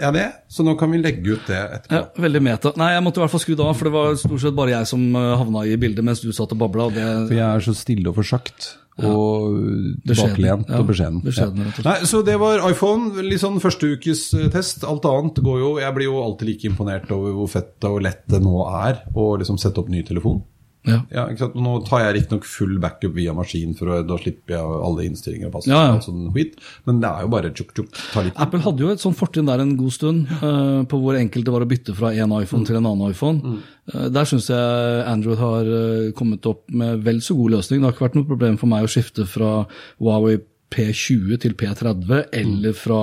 Er 0.00 0.14
det, 0.16 0.24
så 0.48 0.64
nå 0.64 0.72
kan 0.80 0.94
vi 0.94 1.02
legge 1.02 1.34
ut 1.36 1.44
det 1.50 1.58
etterpå. 1.60 1.92
Ja, 1.98 2.24
veldig 2.24 2.40
meta. 2.46 2.72
Nei, 2.80 2.88
jeg 2.94 3.04
måtte 3.04 3.20
i 3.20 3.24
hvert 3.26 3.34
fall 3.36 3.42
skru 3.44 3.52
det 3.58 3.66
av, 3.66 3.76
for 3.76 3.90
det 3.90 3.94
var 3.98 4.16
stort 4.22 4.40
sett 4.46 4.56
bare 4.56 4.72
jeg 4.78 4.88
som 4.88 5.04
eh, 5.12 5.28
havna 5.42 5.66
i 5.68 5.76
bildet 5.84 6.08
mens 6.08 6.24
du 6.24 6.30
satt 6.32 6.56
og 6.56 6.62
babla. 6.64 6.88
og 6.88 6.96
det... 6.96 7.04
For 7.28 7.36
jeg 7.36 7.46
er 7.50 7.66
så 7.68 7.76
stille 7.76 8.08
og 8.08 8.16
forsagt. 8.16 8.70
Og 8.98 9.52
baklent 10.08 10.72
Ja, 10.72 10.80
og 10.80 10.88
beskjeden. 10.88 11.20
beskjeden, 11.22 11.68
ja. 11.68 11.84
Nei, 11.86 11.98
så 12.08 12.24
det 12.26 12.34
var 12.40 12.64
iPhone. 12.66 13.12
Litt 13.28 13.44
sånn 13.44 13.60
første 13.62 13.92
ukes 13.92 14.24
eh, 14.40 14.48
test. 14.56 14.88
Alt 14.88 15.04
annet 15.06 15.38
går 15.44 15.60
jo 15.62 15.68
Jeg 15.84 15.94
blir 16.00 16.08
jo 16.08 16.22
alltid 16.24 16.48
like 16.54 16.66
imponert 16.72 17.12
over 17.14 17.36
hvor 17.36 17.52
fett 17.52 17.84
og 17.86 18.00
lett 18.08 18.24
det 18.32 18.40
nå 18.42 18.56
er 18.72 19.04
å 19.12 19.34
liksom 19.38 19.60
sette 19.60 19.84
opp 19.84 19.92
ny 19.92 20.00
telefon. 20.08 20.40
Ja. 20.88 21.00
Ja? 21.12 21.48
Nå 21.54 21.78
tar 21.86 22.04
jeg 22.06 22.16
riktignok 22.18 22.48
full 22.48 22.76
backup 22.82 23.14
via 23.16 23.34
maskin, 23.36 23.74
for 23.78 23.92
å, 23.92 24.00
da 24.06 24.18
slipper 24.20 24.56
jeg 24.56 24.80
alle 24.88 25.06
innstillinger 25.08 25.50
og 25.50 25.56
pass. 25.58 25.68
Ja, 25.70 25.82
og 25.96 26.04
Sånn 26.06 26.28
skit. 26.34 26.58
Men 26.88 27.00
det 27.02 27.10
er 27.10 27.26
jo 27.26 27.32
bare 27.32 27.52
tjuk, 27.54 27.72
tjuk, 27.76 27.98
Apple 28.34 28.62
hadde 28.64 28.84
jo 28.84 28.92
et 28.92 29.02
sånt 29.02 29.18
fortrinn 29.18 29.48
der 29.48 29.62
en 29.62 29.76
god 29.78 29.94
stund, 29.94 30.30
uh, 30.42 30.84
på 30.88 31.00
hvor 31.02 31.18
enkelt 31.18 31.46
det 31.46 31.54
var 31.54 31.64
å 31.64 31.70
bytte 31.70 31.96
fra 31.98 32.12
en 32.14 32.36
iPhone 32.40 32.68
til 32.68 32.78
en 32.78 32.88
annen 32.88 33.14
iPhone. 33.14 33.58
Eh, 33.88 34.06
der 34.12 34.28
syns 34.28 34.50
jeg 34.52 35.02
Android 35.08 35.40
har 35.40 35.68
uh, 35.68 36.10
kommet 36.18 36.46
opp 36.48 36.66
med 36.70 37.02
vel 37.06 37.22
så 37.24 37.36
god 37.38 37.58
løsning. 37.58 37.80
Det 37.80 37.88
har 37.88 37.96
ikke 37.96 38.08
vært 38.08 38.20
noe 38.20 38.28
problem 38.28 38.60
for 38.60 38.70
meg 38.70 38.86
å 38.86 38.92
skifte 38.92 39.26
fra 39.28 39.52
Huawei 40.00 40.38
P20 40.74 41.38
til 41.42 41.54
P30, 41.58 42.10
eller 42.36 42.74
fra 42.76 43.00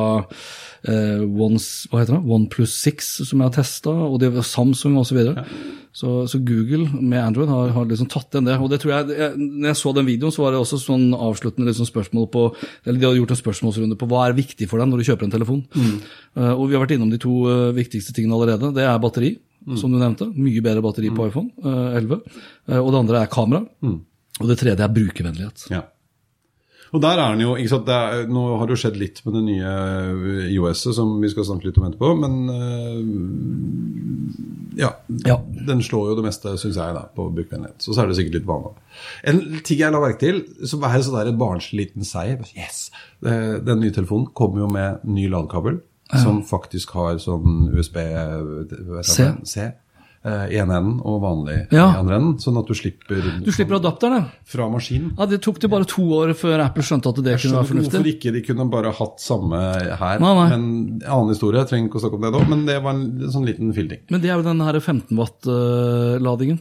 eh, 0.85 1.23
Ones, 1.23 1.87
hva 1.89 2.01
heter 2.01 2.17
det? 2.17 2.35
OnePlus 2.35 2.75
6, 2.83 3.07
som 3.29 3.41
jeg 3.41 3.47
har 3.47 3.55
testa, 3.55 3.93
og 4.05 4.19
det 4.21 4.29
var 4.35 4.45
Samsung 4.45 4.99
osv. 5.01 5.09
Så, 5.09 5.17
videre. 5.17 5.45
så 5.93 6.11
Så 6.29 6.41
Google 6.45 6.89
med 7.01 7.23
Android 7.23 7.49
har, 7.49 7.73
har 7.73 7.87
liksom 7.89 8.09
tatt 8.11 8.35
igjen 8.35 8.49
det. 8.49 8.57
og 8.59 8.69
det 8.69 8.81
tror 8.83 8.93
jeg, 8.93 9.17
jeg, 9.17 9.37
når 9.37 9.71
jeg 9.71 9.79
så 9.81 9.93
den 9.97 10.09
videoen, 10.09 10.35
så 10.35 10.45
var 10.45 10.53
det 10.53 10.61
også 10.61 10.81
sånn 10.83 11.07
avsluttende 11.13 11.71
liksom 11.71 11.89
spørsmål 11.89 12.29
på 12.33 12.45
eller 12.85 12.99
De 12.99 13.07
hadde 13.07 13.21
gjort 13.21 13.33
en 13.33 13.41
spørsmålsrunde 13.41 13.97
på 13.97 14.09
hva 14.11 14.27
er 14.27 14.37
viktig 14.37 14.69
for 14.69 14.81
deg 14.81 14.91
når 14.91 15.01
du 15.01 15.09
kjøper 15.09 15.27
en 15.27 15.35
telefon. 15.37 15.65
Eh, 16.35 16.53
og 16.53 16.67
Vi 16.69 16.77
har 16.77 16.85
vært 16.85 16.97
innom 16.97 17.13
de 17.13 17.21
to 17.21 17.45
uh, 17.49 17.73
viktigste 17.75 18.13
tingene 18.13 18.37
allerede. 18.37 18.73
Det 18.75 18.85
er 18.85 19.01
batteri, 19.01 19.35
som 19.79 19.89
du 19.89 19.97
nevnte. 19.97 20.29
Mye 20.35 20.61
bedre 20.61 20.83
batteri 20.85 21.09
på 21.15 21.29
iPhone 21.29 21.49
uh, 21.65 21.97
11. 21.97 22.21
Eh, 22.69 22.79
og 22.81 22.91
det 22.91 23.01
andre 23.01 23.23
er 23.23 23.31
kamera. 23.31 23.65
Og 24.35 24.49
det 24.51 24.57
tredje 24.59 24.83
er 24.83 24.91
brukervennlighet. 24.91 25.69
Ja. 25.71 25.85
Og 26.95 27.01
der 27.03 27.19
er 27.19 27.33
den 27.33 27.41
jo, 27.43 27.55
ikke 27.59 27.71
sant, 27.73 27.89
er, 27.91 28.21
Nå 28.31 28.41
har 28.59 28.69
det 28.69 28.75
jo 28.77 28.81
skjedd 28.85 28.95
litt 29.01 29.17
med 29.25 29.33
det 29.35 29.43
nye 29.49 29.71
IOS-et, 30.53 30.93
som 30.95 31.09
vi 31.19 31.27
skal 31.33 31.43
snakke 31.49 31.67
litt 31.67 31.79
om 31.81 31.87
etterpå. 31.89 32.11
Men 32.21 32.35
øh, 32.55 32.99
ja, 34.79 34.91
Ja. 35.25 35.37
den 35.67 35.81
slår 35.83 36.09
jo 36.11 36.15
det 36.19 36.25
meste, 36.27 36.53
syns 36.61 36.77
jeg, 36.79 36.95
da, 36.95 37.05
på 37.15 37.27
brukvennlighet. 37.35 37.77
Så, 37.83 37.93
så 37.95 38.03
er 38.03 38.07
det 38.11 38.17
sikkert 38.19 38.37
litt 38.39 38.47
vane. 38.49 38.71
En 39.27 39.41
ting 39.65 39.79
jeg 39.81 39.91
la 39.93 40.01
merke 40.03 40.21
til, 40.23 40.41
som 40.67 40.83
er 40.87 41.03
sånn 41.05 41.17
der 41.19 41.31
en 41.33 41.39
barnslig 41.41 41.85
liten 41.85 42.07
seier 42.07 42.39
Yes! 42.55 42.87
Den 43.21 43.79
nye 43.83 43.93
telefonen 43.95 44.31
kommer 44.37 44.65
jo 44.65 44.69
med 44.71 45.03
ny 45.07 45.27
ladekabel, 45.31 45.81
som 46.21 46.43
faktisk 46.45 46.91
har 46.95 47.17
sånn 47.23 47.71
USB 47.73 47.97
eh, 50.25 50.45
i 50.55 50.57
ene 50.57 50.73
enden 50.79 50.97
og 51.05 51.21
vanlig 51.21 51.67
Ja. 51.71 51.85
i 51.93 51.97
andre 52.01 52.15
enden, 52.17 52.37
sånn 52.41 52.57
at 52.59 52.65
du 52.67 52.73
slipper, 52.73 53.21
Du 53.45 53.51
slipper 53.51 53.77
adapteren, 53.79 54.25
fra 54.45 54.67
maskinen. 54.69 55.13
ja. 55.17 55.25
Det 55.25 55.41
tok 55.41 55.59
det 55.61 55.69
bare 55.69 55.85
to 55.85 56.01
år 56.01 56.33
før 56.33 56.59
Apple 56.65 56.83
skjønte 56.83 57.09
at 57.13 57.15
det 57.23 57.37
kunne 57.41 57.59
være 57.61 57.69
fornuftig. 57.69 57.91
hvorfor 57.91 58.11
ikke 58.13 58.33
de 58.33 58.41
kunne 58.41 58.69
bare 58.71 58.91
hatt 58.91 59.19
samme 59.21 59.59
her. 59.99 60.19
Nei, 60.19 60.33
nei. 60.33 60.49
Men 60.49 61.01
annen 61.05 61.29
historie, 61.29 61.59
jeg 61.61 61.67
trenger 61.69 61.89
ikke 61.89 61.99
å 61.99 62.03
snakke 62.03 62.15
om 62.15 62.21
det 62.25 62.33
da, 62.33 62.43
men 62.49 62.65
det 62.65 62.81
var 62.83 62.91
en 62.95 63.19
sånn 63.31 63.45
liten 63.45 63.73
filding. 63.73 63.99
Men 64.09 64.21
det 64.21 64.29
er 64.31 64.35
jo 64.41 64.43
den 64.43 64.59
her 64.65 64.79
15 64.79 65.15
watt-ladingen, 65.15 66.59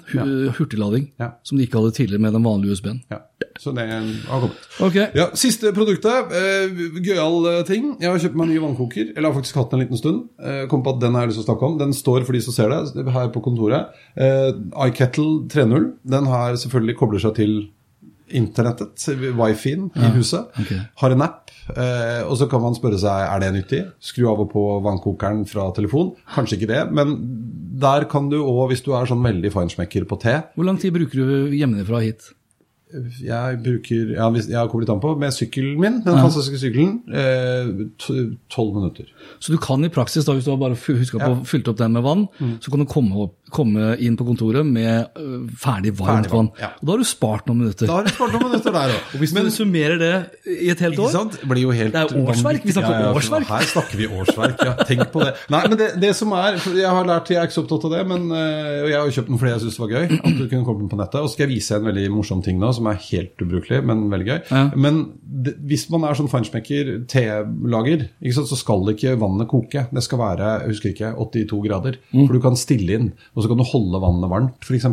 hurtiglading, 0.54 1.10
Ja. 1.18 1.32
som 1.42 1.58
de 1.58 1.66
ikke 1.66 1.80
hadde 1.80 1.94
tidligere 1.94 2.20
med 2.20 2.32
den 2.32 2.42
vanlige 2.42 2.72
USB-en. 2.76 3.00
Ja, 3.10 3.18
så 3.60 3.72
det 3.76 3.84
har 3.86 4.40
kommet. 4.42 4.64
Okay. 4.82 5.06
Ja, 5.14 5.28
Siste 5.38 5.70
produktet. 5.76 6.32
Eh, 6.34 6.80
Gøyal 7.04 7.46
eh, 7.50 7.60
ting. 7.68 7.92
Jeg 8.02 8.10
har 8.10 8.22
kjøpt 8.22 8.38
meg 8.38 8.48
en 8.48 8.52
ny 8.54 8.58
vannkoker. 8.64 9.12
Eller 9.14 9.30
har 9.30 9.36
faktisk 9.36 9.60
hatt 9.60 9.70
den 9.70 9.80
en 9.80 9.86
liten 9.86 10.00
stund. 10.00 10.24
Eh, 10.42 10.64
kom 10.70 10.82
på 10.82 10.96
at 10.96 11.00
Den 11.04 11.14
har 11.14 11.24
jeg 11.24 11.32
lyst 11.32 11.42
til 11.42 11.46
å 11.46 11.50
snakke 11.52 11.70
om. 11.70 11.78
Den 11.78 11.94
står 11.94 12.26
for 12.26 12.34
de 12.34 12.42
som 12.44 12.56
ser 12.56 12.74
det, 12.74 13.06
her 13.14 13.30
på 13.34 13.44
kontoret. 13.44 13.94
IKettle 14.18 15.46
3.0. 15.52 15.88
Den 16.16 16.28
har 16.32 16.58
selvfølgelig 16.58 16.98
kobler 16.98 17.22
seg 17.22 17.38
til 17.38 17.56
internettet, 18.34 19.04
wifien 19.36 19.90
i 19.94 20.10
huset. 20.16 20.50
ok. 20.58 20.72
Har 21.02 21.14
en 21.14 21.24
app. 21.26 21.50
Eh, 21.72 22.22
og 22.28 22.36
så 22.36 22.48
kan 22.50 22.60
man 22.60 22.76
spørre 22.76 22.98
seg 23.00 23.24
er 23.28 23.42
det 23.42 23.50
nyttig. 23.54 23.82
Skru 24.02 24.26
av 24.32 24.42
og 24.44 24.50
på 24.52 24.64
vannkokeren 24.84 25.44
fra 25.48 25.70
telefon. 25.76 26.12
Kanskje 26.34 26.58
ikke 26.58 26.72
det, 26.72 26.82
men 26.96 27.16
der 27.80 28.08
kan 28.10 28.28
du 28.32 28.40
òg, 28.42 28.68
hvis 28.72 28.84
du 28.84 28.92
er 28.96 29.08
sånn 29.08 29.24
veldig 29.24 29.50
feinschmecker 29.54 30.06
på 30.08 30.18
te 30.22 30.38
Hvor 30.54 30.66
lang 30.68 30.78
tid 30.80 30.94
bruker 30.94 31.24
du 31.24 31.54
hjemmefra 31.56 32.02
hit? 32.04 32.32
Jeg 33.24 33.58
bruker 33.64 34.12
ja, 34.14 34.28
Jeg 34.38 34.54
har 34.58 34.68
koblet 34.70 34.90
an 34.92 35.00
på 35.02 35.14
med 35.18 35.32
sykkelen 35.34 35.80
min, 35.80 35.96
den 36.04 36.14
fantastiske 36.20 36.60
sykkelen, 36.62 37.00
eh, 37.10 37.88
tolv 38.54 38.74
minutter. 38.76 39.08
Så 39.42 39.52
du 39.52 39.58
kan 39.58 39.82
i 39.84 39.88
praksis, 39.90 40.24
da, 40.24 40.32
hvis 40.36 40.44
du 40.46 40.52
har 40.54 40.60
bare 40.62 40.76
huska 40.78 41.18
på 41.18 41.30
å 41.32 41.44
fylt 41.48 41.68
opp 41.72 41.78
den 41.80 41.92
med 41.92 42.02
vann, 42.06 42.28
Mm. 42.40 42.58
så 42.60 42.70
kan 42.70 42.78
du 42.80 42.86
komme, 42.86 43.16
opp, 43.26 43.34
komme 43.54 43.94
inn 44.02 44.16
på 44.18 44.26
kontoret 44.26 44.66
med 44.66 45.18
øh, 45.20 45.46
ferdig 45.60 45.94
varmt 45.98 46.30
vann, 46.32 46.50
ja. 46.60 46.72
Og 46.80 46.88
da 46.88 46.94
har 46.94 47.02
du 47.02 47.08
spart 47.08 47.48
noen 47.48 47.62
minutter. 47.64 47.88
Da 47.88 47.98
har 47.98 48.06
du 48.06 48.12
spart 48.12 48.34
noen 48.34 48.48
minutter 48.48 48.74
der 48.74 48.94
også. 48.94 49.14
Og 49.14 49.22
hvis 49.22 49.34
du 49.36 49.50
summerer 49.54 50.00
det 50.00 50.12
i 50.50 50.70
et 50.72 50.82
helt 50.84 51.00
år? 51.00 51.16
Blir 51.44 51.62
jo 51.64 51.74
helt 51.74 51.94
Det 51.94 52.02
er 52.02 52.24
årsverk, 52.24 52.64
vi 52.66 52.74
snakker 52.74 52.94
Ja, 52.94 53.02
ja, 53.08 53.12
årsverk. 53.14 53.48
Her 53.50 53.68
snakker 53.70 54.00
vi 54.00 54.08
årsverk, 54.10 54.64
ja. 54.66 54.74
Tenk 54.88 55.06
på 55.14 55.22
det. 55.24 55.34
Nei, 55.52 55.62
men 55.68 55.78
det, 55.80 55.90
det 56.02 56.12
som 56.18 56.32
er, 56.36 56.58
for 56.62 56.76
Jeg 56.78 56.90
har 56.98 57.08
lært, 57.08 57.30
jeg 57.32 57.40
er 57.40 57.48
ikke 57.48 57.56
så 57.56 57.64
opptatt 57.64 57.88
av 57.88 57.96
det, 57.96 58.02
men 58.10 58.26
øh, 58.30 58.84
og 58.84 58.90
jeg 58.90 58.98
har 58.98 59.14
kjøpt 59.18 59.30
den 59.30 59.40
fordi 59.40 59.52
jeg 59.54 59.64
syntes 59.64 59.78
det 59.78 59.84
var 59.84 59.94
gøy. 59.94 60.18
At 60.18 60.38
du 60.38 60.44
kunne 60.44 60.66
komme 60.68 60.88
på 60.90 60.98
nettet. 61.00 61.20
Og 61.20 61.28
så 61.28 61.36
skal 61.36 61.46
jeg 61.46 61.54
vise 61.54 61.78
en 61.78 61.88
veldig 61.88 62.06
morsom 62.14 62.42
ting 62.44 62.60
nå, 62.60 62.72
som 62.76 62.88
er 62.90 63.00
helt 63.08 63.44
ubrukelig, 63.44 63.80
men 63.86 64.06
veldig 64.12 64.28
gøy. 64.30 64.38
Ja. 64.50 64.64
Men 64.86 65.00
det, 65.22 65.56
hvis 65.70 65.86
man 65.92 66.06
er 66.08 66.18
sånn 66.18 66.30
feinschmecker 66.32 66.92
te-lager, 67.10 68.06
så 68.34 68.58
skal 68.58 68.92
ikke 68.94 69.16
vannet 69.20 69.50
koke. 69.50 69.86
Det 69.94 70.04
skal 70.04 70.20
være 70.20 70.52
jeg 70.54 70.72
husker 70.72 70.92
ikke, 70.92 71.12
82 71.20 71.62
grader. 71.68 71.98
Mm. 72.12 72.24
For 72.26 72.36
du 72.36 72.42
kan 72.44 72.58
stille 72.58 72.98
inn, 72.98 73.10
og 73.34 73.43
så 73.44 73.50
kan 73.52 73.60
du 73.60 73.66
holde 73.68 74.00
vannet 74.02 74.30
varmt, 74.32 74.64
f.eks. 74.64 74.88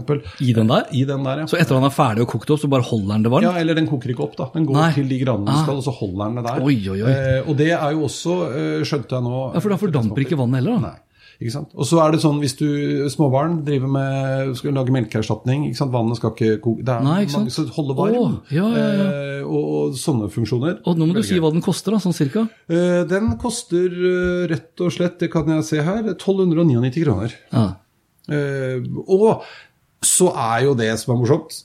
i 0.46 0.52
den 0.58 0.70
der. 0.72 0.88
I 0.92 1.04
den 1.10 1.24
der, 1.28 1.44
ja. 1.44 1.50
Så 1.50 1.58
etter 1.60 1.78
at 1.78 1.82
den 1.82 1.90
er 1.90 1.96
ferdig 1.96 2.26
og 2.28 2.32
kokt 2.36 2.52
opp, 2.54 2.60
så 2.62 2.70
bare 2.72 2.86
holder 2.88 3.16
den 3.16 3.26
det 3.28 3.32
varmt? 3.34 3.48
Ja, 3.48 3.54
eller 3.64 3.80
den 3.80 3.88
koker 3.90 4.12
ikke 4.14 4.28
opp, 4.28 4.36
da. 4.40 4.50
Den 4.54 4.68
går 4.70 4.78
Nei. 4.82 4.90
til 5.00 5.08
de 5.12 5.22
gradene 5.24 5.48
den 5.48 5.56
Ah. 5.56 5.64
skal, 5.64 5.80
og 5.82 5.86
så 5.88 5.96
holder 5.98 6.26
den 6.28 6.42
det 6.42 6.46
der. 6.52 6.66
Oi, 6.68 6.76
oi, 6.94 7.00
oi. 7.02 7.14
Eh, 7.16 7.48
og 7.48 7.56
det 7.58 7.72
er 7.72 7.96
jo 7.96 8.04
også, 8.10 8.36
eh, 8.52 8.84
skjønte 8.84 9.16
jeg 9.18 9.24
nå 9.30 9.40
Ja, 9.56 9.60
For 9.64 9.70
da 9.74 9.78
fordamper 9.82 10.22
ikke 10.28 10.38
vannet 10.38 10.62
heller, 10.62 10.78
da? 10.78 10.92
Nei. 10.92 11.00
Ikke 11.42 11.56
sant? 11.56 11.72
Og 11.74 11.88
så 11.90 11.98
er 12.06 12.12
det 12.14 12.20
sånn 12.22 12.38
hvis 12.38 12.54
du 12.60 12.68
småbarn 13.10 13.64
driver 13.66 13.90
med 13.90 14.52
skal 14.60 14.76
lage 14.78 14.94
melkeerstatning 14.94 15.64
ikke 15.72 15.80
sant? 15.80 15.90
Vannet 15.92 16.20
skal 16.20 16.36
ikke 16.36 16.60
koke 16.62 16.84
Det 16.86 16.94
er 16.94 17.02
Nei, 17.02 17.16
ikke 17.26 17.40
mange 17.40 17.54
som 17.56 17.66
holder 17.80 17.98
varm. 17.98 18.14
Å, 18.14 18.42
ja, 18.54 18.68
ja, 18.78 18.84
ja. 19.00 19.08
Eh, 19.10 19.42
og, 19.42 19.64
og 19.90 19.96
sånne 19.98 20.30
funksjoner. 20.30 20.76
Og 20.86 21.00
nå 21.02 21.08
må 21.10 21.16
du 21.18 21.24
si 21.26 21.40
hva 21.42 21.50
den 21.52 21.64
koster, 21.66 21.96
da, 21.96 21.98
sånn 22.04 22.14
cirka? 22.14 22.44
Eh, 22.70 23.02
den 23.10 23.32
koster 23.42 23.90
eh, 23.90 24.44
rett 24.54 24.86
og 24.86 24.94
slett, 24.94 25.18
det 25.18 25.32
kan 25.34 25.50
jeg 25.50 25.66
se 25.66 25.82
her, 25.82 26.04
1299 26.14 27.02
kroner. 27.08 27.34
Ja. 27.52 27.66
Eh, 28.30 28.84
og 29.08 29.44
så 30.06 30.30
er 30.34 30.68
jo 30.68 30.76
det 30.78 30.92
som 31.02 31.16
er 31.16 31.22
morsomt 31.24 31.64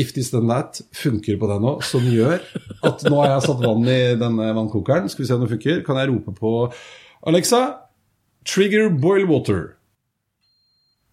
If 0.00 0.14
this 0.16 0.30
then 0.32 0.48
that 0.48 0.78
funker 0.96 1.36
på 1.36 1.48
den 1.50 1.60
nå, 1.60 1.74
som 1.84 2.04
gjør 2.08 2.38
at 2.88 3.02
nå 3.04 3.18
har 3.20 3.34
jeg 3.34 3.42
satt 3.44 3.58
vann 3.60 3.84
i 3.90 3.98
denne 4.16 4.46
vannkokeren. 4.56 5.10
Skal 5.12 5.24
vi 5.24 5.28
se 5.28 5.36
om 5.36 5.42
det 5.44 5.50
funker. 5.50 5.82
Kan 5.84 5.98
jeg 6.00 6.08
rope 6.08 6.32
på 6.38 6.52
Alexa, 7.28 7.60
trigger 8.48 8.88
boil 9.02 9.26
water. 9.28 9.74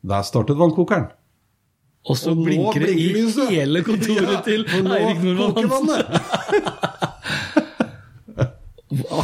Der 0.08 0.24
startet 0.24 0.62
vannkokeren. 0.62 1.10
Og 2.08 2.16
så 2.16 2.32
Og 2.32 2.46
blinker 2.46 2.86
det 2.86 2.94
i 2.96 3.10
hele 3.52 3.82
kontoret 3.84 4.30
Ja, 4.38 4.42
til 4.46 4.64
Eirik 4.72 5.24
Nordmann 5.26 5.68
Hansen. 5.74 6.06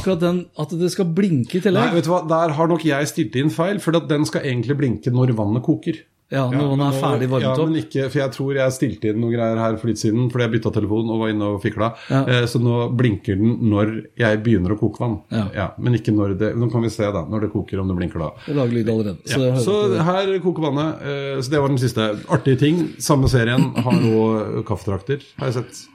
Akkurat 0.03 0.23
den 0.23 0.45
at 0.59 0.77
det 0.79 0.91
skal 0.93 1.09
blinke 1.15 1.59
i 1.59 1.73
Nei, 1.73 1.89
vet 1.95 2.07
du 2.07 2.11
hva, 2.13 2.23
Der 2.27 2.55
har 2.57 2.67
nok 2.71 2.83
jeg 2.85 3.07
stilt 3.11 3.37
inn 3.39 3.53
feil, 3.53 3.79
for 3.83 3.95
at 3.97 4.09
den 4.11 4.27
skal 4.29 4.43
egentlig 4.45 4.77
blinke 4.77 5.13
når 5.13 5.31
vannet 5.37 5.63
koker. 5.65 6.03
Ja, 6.33 6.47
når 6.49 6.71
ja, 6.71 6.85
er 6.87 6.95
ferdig 6.97 7.03
ferdig 7.03 7.27
varmet 7.29 7.59
ja. 7.59 7.65
Men 7.67 7.77
ikke, 7.83 8.05
for 8.09 8.19
jeg 8.23 8.33
tror 8.33 8.57
jeg 8.57 8.73
stilte 8.73 9.11
inn 9.11 9.19
noen 9.21 9.35
greier 9.35 9.59
her 9.59 9.75
for 9.77 9.91
litt 9.91 10.01
siden, 10.01 10.31
fordi 10.33 10.47
jeg 10.47 10.53
bytta 10.55 10.71
telefon 10.73 11.11
og 11.13 11.21
var 11.21 11.33
inne 11.33 11.49
og 11.53 11.59
fikla. 11.61 11.91
Ja. 12.09 12.23
Eh, 12.25 12.47
så 12.49 12.61
nå 12.63 12.87
blinker 12.97 13.37
den 13.37 13.53
når 13.69 13.91
jeg 14.17 14.41
begynner 14.45 14.73
å 14.73 14.79
koke 14.79 15.03
vann. 15.03 15.19
Ja. 15.29 15.67
men 15.77 15.99
ikke 15.99 16.13
når 16.15 16.33
det 16.39 16.51
Nå 16.57 16.69
kan 16.73 16.81
vi 16.85 16.89
se 16.93 17.05
da, 17.05 17.23
når 17.29 17.45
det 17.47 17.51
koker, 17.53 17.81
om 17.83 17.91
det 17.91 17.97
blinker 17.99 18.23
da. 18.23 18.31
Det 18.47 18.57
lager 18.57 18.77
lyd 18.79 18.89
allerede. 18.95 19.17
Så, 19.29 19.41
Ja, 19.43 19.61
så 19.61 19.77
her 20.09 20.33
koker 20.41 20.69
vannet. 20.71 21.01
eh, 21.05 21.41
Så 21.41 21.51
det 21.53 21.61
var 21.61 21.69
den 21.69 21.81
siste. 21.81 22.09
Artige 22.29 22.59
ting. 22.59 22.83
Samme 22.97 23.29
serien 23.29 23.69
har 23.75 23.93
nå 23.93 24.63
kaffedrakter, 24.65 25.21
har 25.37 25.51
jeg 25.51 25.61
sett. 25.61 25.87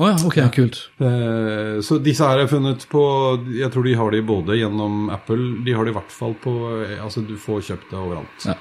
Å 0.00 0.06
ja, 0.08 0.14
ok, 0.24 0.36
kult. 0.54 0.78
Eh, 1.04 1.80
Så 1.84 1.98
disse 2.00 2.24
her 2.24 2.40
er 2.40 2.48
funnet 2.48 2.86
på 2.88 3.02
Jeg 3.52 3.68
tror 3.74 3.84
de 3.84 3.92
har 3.98 4.14
de 4.14 4.22
både 4.24 4.56
gjennom 4.56 5.10
Apple 5.12 5.64
De 5.66 5.74
har 5.76 5.84
de 5.84 5.92
i 5.92 5.96
hvert 5.98 6.14
fall 6.14 6.32
på 6.40 6.54
eh, 6.86 6.94
Altså 7.04 7.20
du 7.28 7.34
får 7.36 7.60
kjøpt 7.68 7.90
det 7.92 7.98
overalt. 8.00 8.46
Ja. 8.48 8.54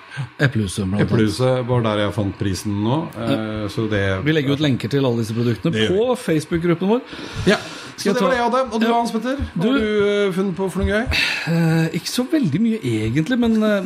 Eplehuset. 0.44 0.92
Eplehuset 1.06 1.64
var 1.70 1.86
der 1.88 2.04
jeg 2.04 2.16
fant 2.18 2.36
prisen 2.40 2.82
nå. 2.84 2.98
Ja. 3.16 3.38
Så 3.72 3.88
det 3.92 4.04
Vi 4.28 4.36
legger 4.36 4.58
ut 4.60 4.66
lenker 4.66 4.92
til 4.92 5.08
alle 5.08 5.24
disse 5.24 5.36
produktene 5.38 5.88
på 5.88 6.10
Facebook-gruppen 6.20 6.92
vår. 6.98 7.06
Ja. 7.48 7.62
Så 8.04 8.14
det 8.18 8.22
var 8.26 8.32
det 8.34 8.38
jeg 8.40 8.46
hadde. 8.48 8.62
Og 8.74 8.80
du, 8.82 8.86
Ja. 8.88 8.94
Hans 8.98 9.12
Petter? 9.12 9.38
Du- 9.56 9.68
Har 9.68 9.78
du 9.80 10.08
eh, 10.28 10.32
funnet 10.36 10.56
på 10.58 10.70
for 10.72 10.82
noe 10.82 10.90
gøy? 10.90 11.06
Eh, 11.52 11.86
ikke 12.00 12.12
så 12.12 12.26
veldig 12.32 12.62
mye 12.62 12.80
egentlig, 12.82 13.38
men 13.40 13.56
eh, 13.64 13.82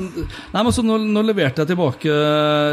Nei, 0.53 0.63
men 0.63 0.71
så 0.75 0.83
nå, 0.85 0.97
nå 1.01 1.23
leverte 1.25 1.63
jeg 1.63 1.71
tilbake 1.73 2.15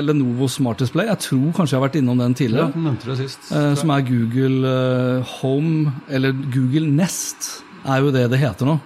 Lenovo 0.06 0.48
Smart 0.48 0.78
Display. 0.82 1.06
Jeg 1.10 1.18
tror 1.26 1.52
kanskje 1.56 1.74
jeg 1.76 1.80
har 1.80 1.88
vært 1.88 1.98
innom 2.00 2.18
den 2.22 2.32
Ja, 2.34 2.38
tidligere. 2.42 2.72
du 2.74 2.80
nevnte 2.86 3.10
det 3.12 3.18
sist. 3.24 3.50
Eh, 3.52 3.74
som 3.78 3.90
er 3.94 4.06
Google 4.06 4.72
eh, 4.72 5.36
Home, 5.40 5.92
eller 6.08 6.32
Google 6.32 6.86
Nest, 6.90 7.62
er 7.84 7.98
jo 8.04 8.12
det 8.14 8.28
det 8.30 8.38
heter 8.38 8.68
nå. 8.68 8.76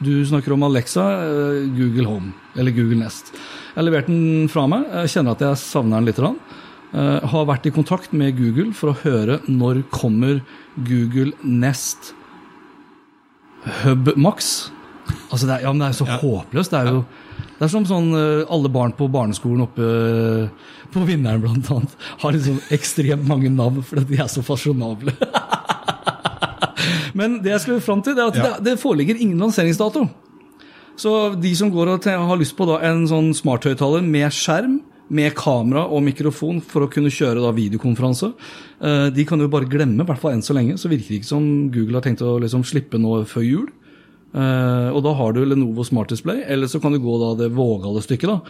Du 0.00 0.12
snakker 0.28 0.52
om 0.54 0.62
Alexa, 0.62 1.02
eh, 1.26 1.64
Google 1.76 2.06
Home, 2.06 2.32
eller 2.56 2.70
Google 2.76 3.00
Nest. 3.02 3.32
Jeg 3.34 3.82
har 3.82 3.88
levert 3.90 4.06
den 4.06 4.46
fra 4.48 4.66
meg. 4.70 4.86
Jeg 5.02 5.16
kjenner 5.16 5.34
at 5.36 5.42
jeg 5.44 5.58
savner 5.60 5.98
den 5.98 6.06
litt. 6.06 6.16
grann. 6.22 6.38
Eh, 6.94 7.20
har 7.28 7.44
vært 7.44 7.66
i 7.66 7.70
kontakt 7.74 8.12
med 8.14 8.36
Google 8.38 8.72
for 8.72 8.92
å 8.92 8.96
høre 9.02 9.40
når 9.50 9.82
kommer 9.90 10.40
Google 10.76 11.32
Nest 11.42 12.12
Hub 13.82 14.12
Max. 14.16 14.70
Altså 15.30 15.46
det 15.46 15.54
er, 15.56 15.60
ja, 15.66 15.72
men 15.72 15.80
det 15.82 15.88
er 15.92 15.96
så 15.98 16.06
håpløst. 16.20 16.70
Det 16.74 16.80
er 16.80 16.86
jo 16.92 17.00
det 17.56 17.64
er 17.64 17.70
som 17.72 17.86
sånn 17.88 18.10
eh, 18.16 18.42
alle 18.52 18.68
barn 18.72 18.92
på 18.96 19.06
barneskolen 19.12 19.62
oppe 19.64 19.84
eh, 19.86 20.48
på 20.92 21.04
Vinneren 21.08 21.40
blant 21.40 21.68
annet 21.72 21.94
har 22.20 22.34
liksom 22.36 22.58
ekstremt 22.74 23.24
mange 23.28 23.48
navn 23.52 23.80
fordi 23.84 24.04
de 24.10 24.18
er 24.20 24.28
så 24.28 24.42
fasjonable. 24.44 25.12
Men 27.16 27.38
det 27.44 27.54
jeg 27.54 27.62
skulle 27.64 27.80
fram 27.84 28.02
til, 28.04 28.18
er 28.18 28.28
at 28.28 28.36
Ja. 28.36 28.42
det, 28.58 28.64
det 28.66 28.74
foreligger 28.80 29.16
ingen 29.16 29.40
lanseringsdato. 29.40 30.04
Så 31.00 31.10
de 31.40 31.52
som 31.56 31.70
går 31.72 31.88
og 31.94 32.04
har 32.04 32.36
lyst 32.40 32.56
på 32.56 32.66
da 32.68 32.76
en 32.88 33.06
sånn 33.08 33.32
smarthøyttaler 33.36 34.04
med 34.04 34.32
skjerm, 34.32 34.78
med 35.08 35.34
kamera 35.38 35.84
og 35.86 36.02
mikrofon 36.02 36.58
for 36.64 36.86
å 36.86 36.90
kunne 36.90 37.12
kjøre 37.12 37.42
da 37.44 37.52
videokonferanse, 37.54 38.32
eh, 38.82 39.08
de 39.14 39.24
kan 39.28 39.40
jo 39.40 39.50
bare 39.52 39.68
glemme, 39.70 40.02
i 40.02 40.08
hvert 40.08 40.20
fall 40.22 40.34
enn 40.34 40.42
så 40.42 40.56
lenge. 40.56 40.78
Så 40.78 40.90
virker 40.90 41.12
det 41.12 41.20
ikke 41.20 41.30
som 41.30 41.70
Google 41.70 42.00
har 42.00 42.06
tenkt 42.06 42.24
å 42.26 42.38
liksom 42.42 42.64
slippe 42.66 42.98
noe 42.98 43.24
før 43.24 43.46
jul. 43.46 43.68
Eh, 44.34 44.88
og 44.90 45.02
da 45.06 45.14
har 45.14 45.32
du 45.32 45.44
Lenovo 45.44 45.84
Smart 45.86 46.10
Display, 46.10 46.42
eller 46.46 46.66
så 46.66 46.80
kan 46.82 46.92
du 46.92 46.98
gå 46.98 47.14
da 47.22 47.34
det 47.44 47.54
vågale 47.54 48.02
stykket 48.02 48.32
da, 48.32 48.40